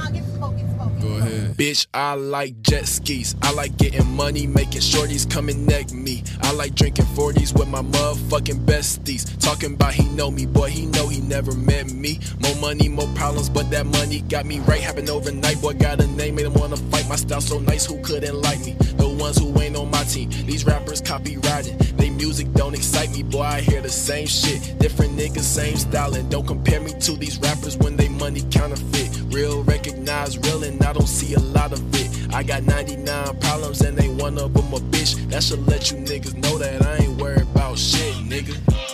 Go 1.00 1.16
ahead. 1.16 1.56
Bitch, 1.56 1.86
I 1.94 2.14
like 2.14 2.60
jet 2.62 2.86
skis. 2.86 3.34
I 3.42 3.52
like 3.52 3.76
getting 3.76 4.06
money, 4.14 4.46
making 4.46 4.80
shorties 4.80 5.30
come 5.30 5.48
and 5.48 5.66
neck 5.66 5.92
me. 5.92 6.22
I 6.42 6.52
like 6.52 6.74
drinking 6.74 7.06
40s 7.06 7.58
with 7.58 7.68
my 7.68 7.82
motherfucking 7.82 8.64
besties. 8.64 9.38
Talking 9.40 9.74
about 9.74 9.94
he 9.94 10.08
know 10.10 10.30
me, 10.30 10.46
boy, 10.46 10.68
he 10.68 10.86
know 10.86 11.08
he 11.08 11.20
never 11.20 11.54
met 11.54 11.92
me. 11.92 12.20
More 12.40 12.56
money, 12.56 12.88
more 12.88 13.08
problems, 13.14 13.48
but 13.48 13.70
that 13.70 13.86
money 13.86 14.20
got 14.22 14.46
me 14.46 14.60
right. 14.60 14.80
Happened 14.80 15.10
overnight, 15.10 15.60
boy, 15.60 15.74
got 15.74 16.00
a 16.00 16.06
name, 16.06 16.34
made 16.36 16.46
him 16.46 16.54
wanna 16.54 16.76
fight. 16.76 17.08
My 17.08 17.16
style 17.16 17.40
so 17.40 17.58
nice, 17.58 17.86
who 17.86 18.00
couldn't 18.02 18.40
like 18.40 18.60
me? 18.60 18.72
The 18.72 19.08
ones 19.08 19.38
who 19.38 19.58
ain't 19.60 19.76
on 19.76 19.90
my 19.90 20.04
team. 20.04 20.30
These 20.46 20.64
rappers 20.64 21.00
copywriting. 21.00 21.78
They 21.96 22.10
music 22.10 22.52
don't 22.52 22.74
excite 22.74 23.10
me, 23.10 23.22
boy, 23.22 23.42
I 23.42 23.60
hear 23.60 23.80
the 23.80 23.90
same 23.90 24.26
shit. 24.26 24.78
Different 24.78 25.16
niggas, 25.16 25.40
same 25.40 25.76
style, 25.76 26.14
and 26.14 26.30
don't 26.30 26.46
compare 26.46 26.80
me 26.80 26.92
to 27.00 27.12
these 27.12 27.38
rappers 27.40 27.76
when 27.78 27.96
they 27.96 28.08
money 28.08 28.42
counterfeit. 28.50 29.09
Real 29.30 29.62
recognize 29.62 30.36
real, 30.38 30.64
and 30.64 30.82
I 30.82 30.92
don't 30.92 31.06
see 31.06 31.34
a 31.34 31.38
lot 31.38 31.72
of 31.72 31.82
it. 31.94 32.34
I 32.34 32.42
got 32.42 32.64
99 32.64 33.38
problems, 33.38 33.80
and 33.80 34.00
ain't 34.00 34.20
one 34.20 34.36
of 34.38 34.52
them 34.52 34.72
a 34.72 34.80
bitch. 34.80 35.14
That 35.30 35.42
should 35.42 35.66
let 35.68 35.90
you 35.90 35.98
niggas 35.98 36.34
know 36.36 36.58
that 36.58 36.84
I 36.84 37.04
ain't 37.04 37.20
worried 37.20 37.42
about 37.42 37.78
shit, 37.78 38.14
nigga. 38.28 38.89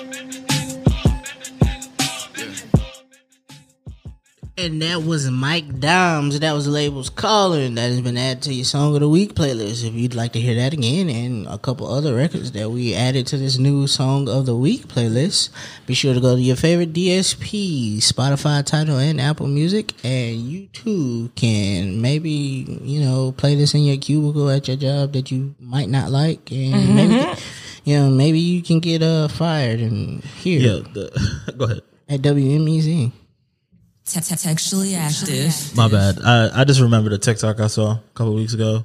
And 4.58 4.80
that 4.80 5.02
was 5.02 5.30
Mike 5.30 5.80
Dimes. 5.80 6.40
That 6.40 6.52
was 6.54 6.66
labels 6.66 7.10
calling. 7.10 7.74
That 7.74 7.90
has 7.90 8.00
been 8.00 8.16
added 8.16 8.42
to 8.44 8.54
your 8.54 8.64
song 8.64 8.94
of 8.94 9.00
the 9.00 9.08
week 9.08 9.34
playlist. 9.34 9.86
If 9.86 9.92
you'd 9.92 10.14
like 10.14 10.32
to 10.32 10.40
hear 10.40 10.54
that 10.54 10.72
again, 10.72 11.10
and 11.10 11.46
a 11.46 11.58
couple 11.58 11.86
other 11.86 12.14
records 12.14 12.52
that 12.52 12.70
we 12.70 12.94
added 12.94 13.26
to 13.26 13.36
this 13.36 13.58
new 13.58 13.86
song 13.86 14.30
of 14.30 14.46
the 14.46 14.56
week 14.56 14.88
playlist, 14.88 15.50
be 15.84 15.92
sure 15.92 16.14
to 16.14 16.20
go 16.20 16.36
to 16.36 16.40
your 16.40 16.56
favorite 16.56 16.94
DSP, 16.94 17.98
Spotify, 17.98 18.64
Tidal, 18.64 18.96
and 18.98 19.20
Apple 19.20 19.46
Music, 19.46 19.92
and 20.02 20.36
you 20.36 20.68
too 20.68 21.30
can 21.36 22.00
maybe 22.00 22.30
you 22.30 23.00
know 23.02 23.32
play 23.32 23.56
this 23.56 23.74
in 23.74 23.82
your 23.84 23.98
cubicle 23.98 24.48
at 24.48 24.68
your 24.68 24.78
job 24.78 25.12
that 25.12 25.30
you 25.30 25.54
might 25.60 25.90
not 25.90 26.10
like, 26.10 26.50
and 26.50 26.94
maybe 26.94 27.40
you 27.84 27.98
know 27.98 28.08
maybe 28.08 28.38
you 28.40 28.62
can 28.62 28.80
get 28.80 29.02
uh 29.02 29.28
fired 29.28 29.80
and 29.80 30.24
here 30.24 30.60
Yeah, 30.60 30.92
the, 30.94 31.52
go 31.58 31.64
ahead. 31.66 31.82
at 32.08 32.22
WMEZ. 32.22 33.12
Te- 34.06 34.20
te- 34.20 34.36
Textually 34.36 34.94
active. 34.94 35.76
My 35.76 35.88
bad. 35.88 36.18
I, 36.24 36.60
I 36.60 36.64
just 36.64 36.80
remembered 36.80 37.12
a 37.12 37.18
TikTok 37.18 37.58
I 37.60 37.66
saw 37.66 37.92
a 37.92 38.02
couple 38.14 38.34
weeks 38.34 38.54
ago 38.54 38.84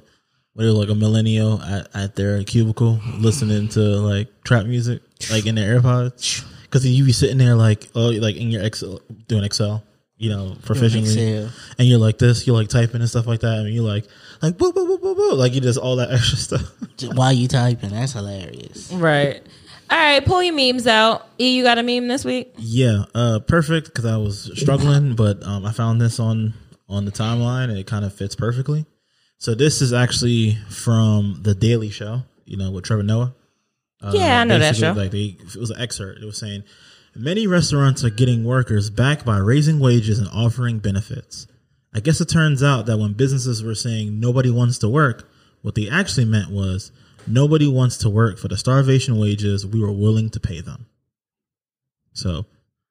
where 0.54 0.66
there 0.66 0.74
was 0.74 0.86
like 0.86 0.94
a 0.94 0.98
millennial 0.98 1.62
at, 1.62 1.88
at 1.94 2.16
their 2.16 2.42
cubicle 2.44 3.00
listening 3.18 3.68
to 3.68 3.80
like 3.80 4.28
trap 4.44 4.66
music, 4.66 5.00
like 5.30 5.46
in 5.46 5.54
their 5.54 5.80
AirPods. 5.80 6.44
Because 6.64 6.84
you 6.86 7.04
be 7.04 7.12
sitting 7.12 7.38
there 7.38 7.54
like, 7.54 7.88
oh, 7.94 8.08
like 8.10 8.36
in 8.36 8.50
your 8.50 8.62
Excel, 8.62 9.00
doing 9.28 9.44
Excel, 9.44 9.84
you 10.16 10.30
know, 10.30 10.56
proficiently. 10.62 11.44
Excel. 11.44 11.50
And 11.78 11.86
you're 11.86 11.98
like 11.98 12.18
this, 12.18 12.46
you're 12.46 12.56
like 12.56 12.68
typing 12.68 13.00
and 13.00 13.08
stuff 13.08 13.26
like 13.26 13.40
that. 13.40 13.58
And 13.58 13.72
you're 13.72 13.84
like, 13.84 14.06
like, 14.40 14.58
boo, 14.58 14.72
boo, 14.72 14.86
boo, 14.86 14.98
boo, 14.98 15.14
boo. 15.14 15.34
Like 15.34 15.54
you 15.54 15.60
just 15.60 15.78
all 15.78 15.96
that 15.96 16.10
extra 16.12 16.38
stuff. 16.38 16.72
While 17.14 17.32
you 17.32 17.46
typing, 17.46 17.90
that's 17.90 18.12
hilarious. 18.12 18.90
Right. 18.92 19.42
All 19.92 19.98
right, 19.98 20.24
pull 20.24 20.42
your 20.42 20.54
memes 20.54 20.86
out. 20.86 21.28
E, 21.38 21.54
you 21.54 21.62
got 21.62 21.76
a 21.76 21.82
meme 21.82 22.08
this 22.08 22.24
week? 22.24 22.54
Yeah, 22.56 23.04
uh, 23.14 23.40
perfect 23.40 23.88
because 23.88 24.06
I 24.06 24.16
was 24.16 24.50
struggling, 24.58 25.14
but 25.16 25.42
um, 25.42 25.66
I 25.66 25.72
found 25.72 26.00
this 26.00 26.18
on 26.18 26.54
on 26.88 27.04
the 27.04 27.12
timeline 27.12 27.64
and 27.68 27.76
it 27.76 27.86
kind 27.86 28.02
of 28.02 28.14
fits 28.14 28.34
perfectly. 28.34 28.86
So 29.36 29.54
this 29.54 29.82
is 29.82 29.92
actually 29.92 30.54
from 30.70 31.40
the 31.42 31.54
Daily 31.54 31.90
Show, 31.90 32.22
you 32.46 32.56
know, 32.56 32.70
with 32.70 32.84
Trevor 32.84 33.02
Noah. 33.02 33.34
Uh, 34.00 34.12
Yeah, 34.14 34.40
I 34.40 34.44
know 34.44 34.58
that 34.58 34.76
show. 34.76 34.92
Like 34.92 35.10
they, 35.10 35.36
it 35.38 35.56
was 35.56 35.68
an 35.70 35.78
excerpt. 35.78 36.22
It 36.22 36.24
was 36.24 36.38
saying 36.38 36.64
many 37.14 37.46
restaurants 37.46 38.02
are 38.02 38.08
getting 38.10 38.44
workers 38.44 38.88
back 38.88 39.26
by 39.26 39.36
raising 39.36 39.78
wages 39.78 40.18
and 40.18 40.28
offering 40.28 40.78
benefits. 40.78 41.46
I 41.92 42.00
guess 42.00 42.18
it 42.22 42.30
turns 42.30 42.62
out 42.62 42.86
that 42.86 42.96
when 42.96 43.12
businesses 43.12 43.62
were 43.62 43.74
saying 43.74 44.18
nobody 44.18 44.50
wants 44.50 44.78
to 44.78 44.88
work, 44.88 45.28
what 45.60 45.74
they 45.74 45.86
actually 45.86 46.24
meant 46.24 46.50
was 46.50 46.92
nobody 47.26 47.66
wants 47.66 47.98
to 47.98 48.10
work 48.10 48.38
for 48.38 48.48
the 48.48 48.56
starvation 48.56 49.18
wages 49.18 49.66
we 49.66 49.80
were 49.80 49.92
willing 49.92 50.30
to 50.30 50.40
pay 50.40 50.60
them. 50.60 50.86
So, 52.12 52.46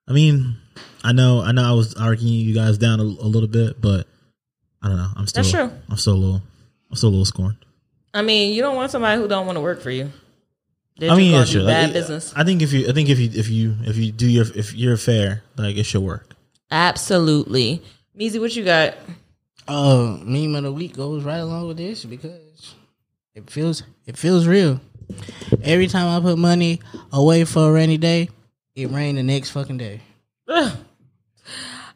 I 0.08 0.14
mean, 0.14 0.58
I 1.04 1.12
know, 1.12 1.42
I 1.42 1.52
know, 1.52 1.64
I 1.64 1.74
was 1.74 1.96
arguing 1.96 2.34
you 2.34 2.54
guys 2.54 2.78
down 2.78 3.00
a, 3.00 3.04
a 3.04 3.30
little 3.30 3.48
bit, 3.50 3.80
but 3.80 4.08
I 4.82 4.88
don't 4.88 4.98
know. 4.98 5.10
I'm 5.16 5.28
still, 5.28 5.44
That's 5.44 5.52
true. 5.54 5.72
I'm 5.90 5.98
still 5.98 6.14
a 6.14 6.16
little, 6.16 6.42
I'm 6.90 6.96
still 6.96 7.10
a 7.10 7.12
little 7.12 7.26
scorned. 7.26 7.58
I 8.14 8.22
mean, 8.24 8.54
you 8.54 8.62
don't 8.62 8.76
want 8.76 8.92
somebody 8.92 9.22
who 9.22 9.28
don't 9.28 9.46
want 9.46 9.58
to 9.58 9.62
work 9.62 9.82
for 9.82 9.92
you. 9.92 10.12
They're 10.98 11.12
I 11.12 11.16
mean, 11.16 11.32
gonna 11.32 11.40
yeah, 11.40 11.46
do 11.46 11.52
sure. 11.52 11.66
Bad 11.66 11.84
Like, 11.86 11.94
business. 11.94 12.34
I 12.36 12.44
think 12.44 12.62
if 12.62 12.74
you, 12.74 12.90
I 12.90 12.92
think 12.92 13.10
if 13.10 13.20
you, 13.20 13.30
if 13.34 13.50
you, 13.50 13.76
if 13.86 13.96
you 13.98 14.12
do 14.12 14.30
your, 14.30 14.46
if 14.56 14.74
you're 14.74 14.98
fair, 14.98 15.44
like 15.56 15.78
it 15.78 15.84
should 15.86 16.02
work. 16.02 16.36
Absolutely. 16.70 17.82
Meezy, 18.18 18.40
what 18.40 18.56
you 18.56 18.66
got? 18.66 18.96
Uh, 19.68 20.18
meme 20.24 20.56
of 20.56 20.64
the 20.64 20.72
week 20.72 20.94
goes 20.96 21.24
right 21.24 21.38
along 21.38 21.68
with 21.68 21.78
this 21.78 22.04
because 22.04 22.76
it 23.36 23.50
feels 23.50 23.84
it 24.06 24.18
feels 24.18 24.48
real. 24.48 24.80
Every 25.64 25.88
time 25.88 26.08
I 26.08 26.22
put 26.22 26.38
money 26.38 26.82
away 27.12 27.44
for 27.46 27.70
a 27.70 27.72
rainy 27.72 27.98
day, 27.98 28.30
it 28.76 28.90
rained 28.90 29.18
the 29.18 29.24
next 29.24 29.52
fucking 29.52 29.78
day. 29.78 30.02
All 30.48 30.74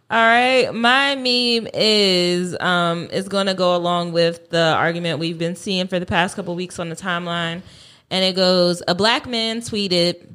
right, 0.10 0.70
my 0.74 1.16
meme 1.16 1.68
is 1.74 2.56
um 2.60 3.10
is 3.12 3.28
going 3.28 3.48
to 3.48 3.54
go 3.54 3.76
along 3.76 4.12
with 4.12 4.50
the 4.50 4.74
argument 4.76 5.20
we've 5.20 5.40
been 5.40 5.56
seeing 5.56 5.88
for 5.88 6.00
the 6.00 6.06
past 6.06 6.36
couple 6.36 6.56
weeks 6.56 6.80
on 6.80 6.90
the 6.90 6.96
timeline, 6.96 7.62
and 8.10 8.24
it 8.24 8.36
goes: 8.36 8.82
A 8.88 8.96
black 8.96 9.28
man 9.28 9.62
tweeted 9.62 10.28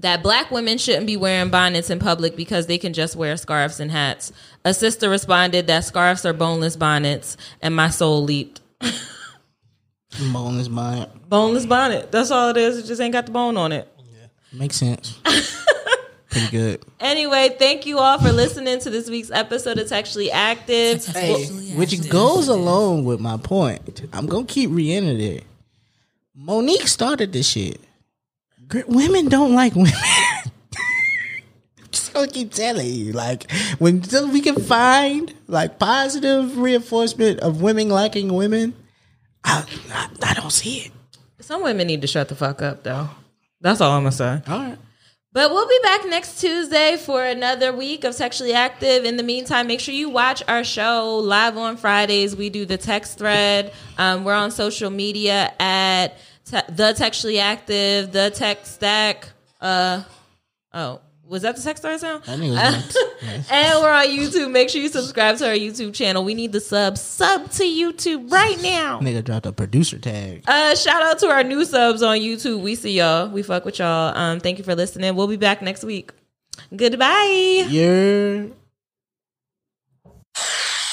that 0.00 0.22
black 0.22 0.50
women 0.52 0.78
shouldn't 0.78 1.08
be 1.08 1.16
wearing 1.16 1.50
bonnets 1.50 1.90
in 1.90 1.98
public 1.98 2.36
because 2.36 2.66
they 2.66 2.78
can 2.78 2.92
just 2.92 3.16
wear 3.16 3.36
scarves 3.36 3.80
and 3.80 3.90
hats. 3.90 4.32
A 4.64 4.72
sister 4.72 5.10
responded 5.10 5.66
that 5.66 5.84
scarves 5.84 6.24
are 6.24 6.32
boneless 6.32 6.76
bonnets, 6.76 7.36
and 7.60 7.74
my 7.74 7.90
soul 7.90 8.22
leaped. 8.22 8.60
Boneless 10.32 10.68
mind 10.68 11.08
Boneless 11.28 11.66
bonnet. 11.66 12.10
That's 12.10 12.30
all 12.30 12.48
it 12.50 12.56
is. 12.56 12.78
It 12.78 12.86
just 12.86 13.00
ain't 13.00 13.12
got 13.12 13.26
the 13.26 13.32
bone 13.32 13.56
on 13.56 13.72
it. 13.72 13.88
Yeah. 13.98 14.26
makes 14.52 14.76
sense. 14.76 15.18
Pretty 16.30 16.50
good. 16.50 16.82
Anyway, 17.00 17.56
thank 17.58 17.86
you 17.86 17.98
all 17.98 18.18
for 18.18 18.32
listening 18.32 18.78
to 18.80 18.90
this 18.90 19.08
week's 19.08 19.30
episode. 19.30 19.78
It's 19.78 19.92
actually 19.92 20.30
active. 20.30 21.04
Hey, 21.06 21.46
which 21.74 22.08
goes 22.08 22.48
along 22.48 23.04
with 23.04 23.20
my 23.20 23.36
point. 23.38 24.02
I'm 24.12 24.26
gonna 24.26 24.44
keep 24.44 24.70
reiterating 24.70 25.36
it. 25.38 25.44
Monique 26.34 26.86
started 26.86 27.32
this 27.32 27.48
shit. 27.48 27.80
Gr- 28.68 28.80
Women 28.86 29.28
don't 29.28 29.54
like 29.54 29.74
women. 29.74 29.92
Just 31.90 32.12
gonna 32.12 32.28
keep 32.28 32.52
telling 32.52 32.86
you, 32.86 33.12
like 33.12 33.50
when 33.78 34.02
we 34.30 34.40
can 34.42 34.56
find 34.56 35.32
like 35.46 35.78
positive 35.78 36.58
reinforcement 36.58 37.40
of 37.40 37.62
women 37.62 37.88
liking 37.88 38.34
women, 38.34 38.74
I, 39.44 39.64
I, 39.90 40.08
I 40.22 40.34
don't 40.34 40.50
see 40.50 40.78
it. 40.78 40.92
Some 41.40 41.62
women 41.62 41.86
need 41.86 42.02
to 42.02 42.06
shut 42.06 42.28
the 42.28 42.34
fuck 42.34 42.62
up, 42.62 42.82
though. 42.82 43.08
That's 43.60 43.80
all 43.80 43.92
I'm 43.92 44.02
gonna 44.02 44.12
say. 44.12 44.42
All 44.46 44.58
right. 44.58 44.78
But 45.32 45.50
we'll 45.50 45.68
be 45.68 45.78
back 45.82 46.06
next 46.06 46.40
Tuesday 46.40 46.96
for 46.96 47.22
another 47.22 47.72
week 47.72 48.04
of 48.04 48.14
Sexually 48.14 48.54
Active. 48.54 49.04
In 49.04 49.16
the 49.16 49.22
meantime, 49.22 49.66
make 49.66 49.78
sure 49.78 49.94
you 49.94 50.08
watch 50.08 50.42
our 50.48 50.64
show 50.64 51.18
live 51.18 51.56
on 51.56 51.76
Fridays. 51.76 52.34
We 52.34 52.48
do 52.50 52.64
the 52.64 52.78
text 52.78 53.18
thread. 53.18 53.72
Um, 53.98 54.24
we're 54.24 54.34
on 54.34 54.50
social 54.50 54.90
media 54.90 55.52
at 55.60 56.16
te- 56.44 56.72
the 56.72 56.94
Textually 56.94 57.38
Active, 57.38 58.10
the 58.10 58.30
Tech 58.30 58.64
Stack. 58.64 59.28
Uh, 59.60 60.02
oh, 60.72 61.00
was 61.28 61.42
that 61.42 61.56
the 61.56 61.62
text 61.62 61.82
thread 61.82 62.00
sound? 62.00 62.22
I 62.26 62.36
think 62.36 62.44
it 62.44 62.50
was 62.50 63.46
And 63.50 63.82
we're 63.82 63.92
on 63.92 64.06
YouTube. 64.06 64.50
Make 64.50 64.70
sure 64.70 64.80
you 64.80 64.88
subscribe 64.88 65.36
to 65.38 65.48
our 65.48 65.54
YouTube 65.54 65.94
channel. 65.94 66.24
We 66.24 66.34
need 66.34 66.52
the 66.52 66.60
subs. 66.60 67.00
Sub 67.00 67.50
to 67.52 67.64
YouTube 67.64 68.32
right 68.32 68.60
now. 68.62 69.00
nigga 69.00 69.22
dropped 69.22 69.46
a 69.46 69.52
producer 69.52 69.98
tag. 69.98 70.42
Uh, 70.46 70.74
shout 70.74 71.02
out 71.02 71.18
to 71.20 71.26
our 71.28 71.44
new 71.44 71.64
subs 71.64 72.02
on 72.02 72.18
YouTube. 72.18 72.60
We 72.60 72.74
see 72.74 72.96
y'all. 72.96 73.28
We 73.28 73.42
fuck 73.42 73.64
with 73.64 73.78
y'all. 73.78 74.16
Um, 74.16 74.40
thank 74.40 74.58
you 74.58 74.64
for 74.64 74.74
listening. 74.74 75.14
We'll 75.14 75.26
be 75.28 75.36
back 75.36 75.60
next 75.60 75.84
week. 75.84 76.12
Goodbye. 76.74 77.66
You're 77.68 78.48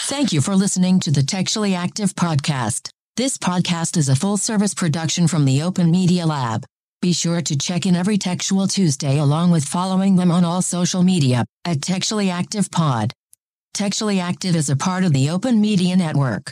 Thank 0.07 0.33
you 0.33 0.41
for 0.41 0.55
listening 0.55 0.99
to 1.01 1.11
the 1.11 1.23
Textually 1.23 1.73
Active 1.73 2.13
podcast. 2.13 2.89
This 3.15 3.37
podcast 3.37 3.97
is 3.97 4.07
a 4.09 4.15
full 4.15 4.37
service 4.37 4.73
production 4.73 5.27
from 5.27 5.45
the 5.45 5.61
Open 5.63 5.89
Media 5.89 6.25
Lab. 6.25 6.65
Be 7.06 7.14
sure 7.14 7.40
to 7.40 7.56
check 7.56 7.86
in 7.86 7.95
every 7.95 8.18
Textual 8.18 8.65
Tuesday 8.65 9.19
along 9.19 9.52
with 9.52 9.64
following 9.64 10.15
them 10.15 10.32
on 10.32 10.44
all 10.44 10.64
social 10.64 11.03
media 11.03 11.45
at 11.64 11.80
Textually 11.80 12.32
Active 12.32 12.72
Pod. 12.72 13.14
Textually 13.76 14.19
Active 14.19 14.56
is 14.56 14.72
a 14.72 14.76
part 14.76 15.03
of 15.03 15.14
the 15.14 15.30
Open 15.30 15.61
Media 15.61 15.95
Network. 15.95 16.52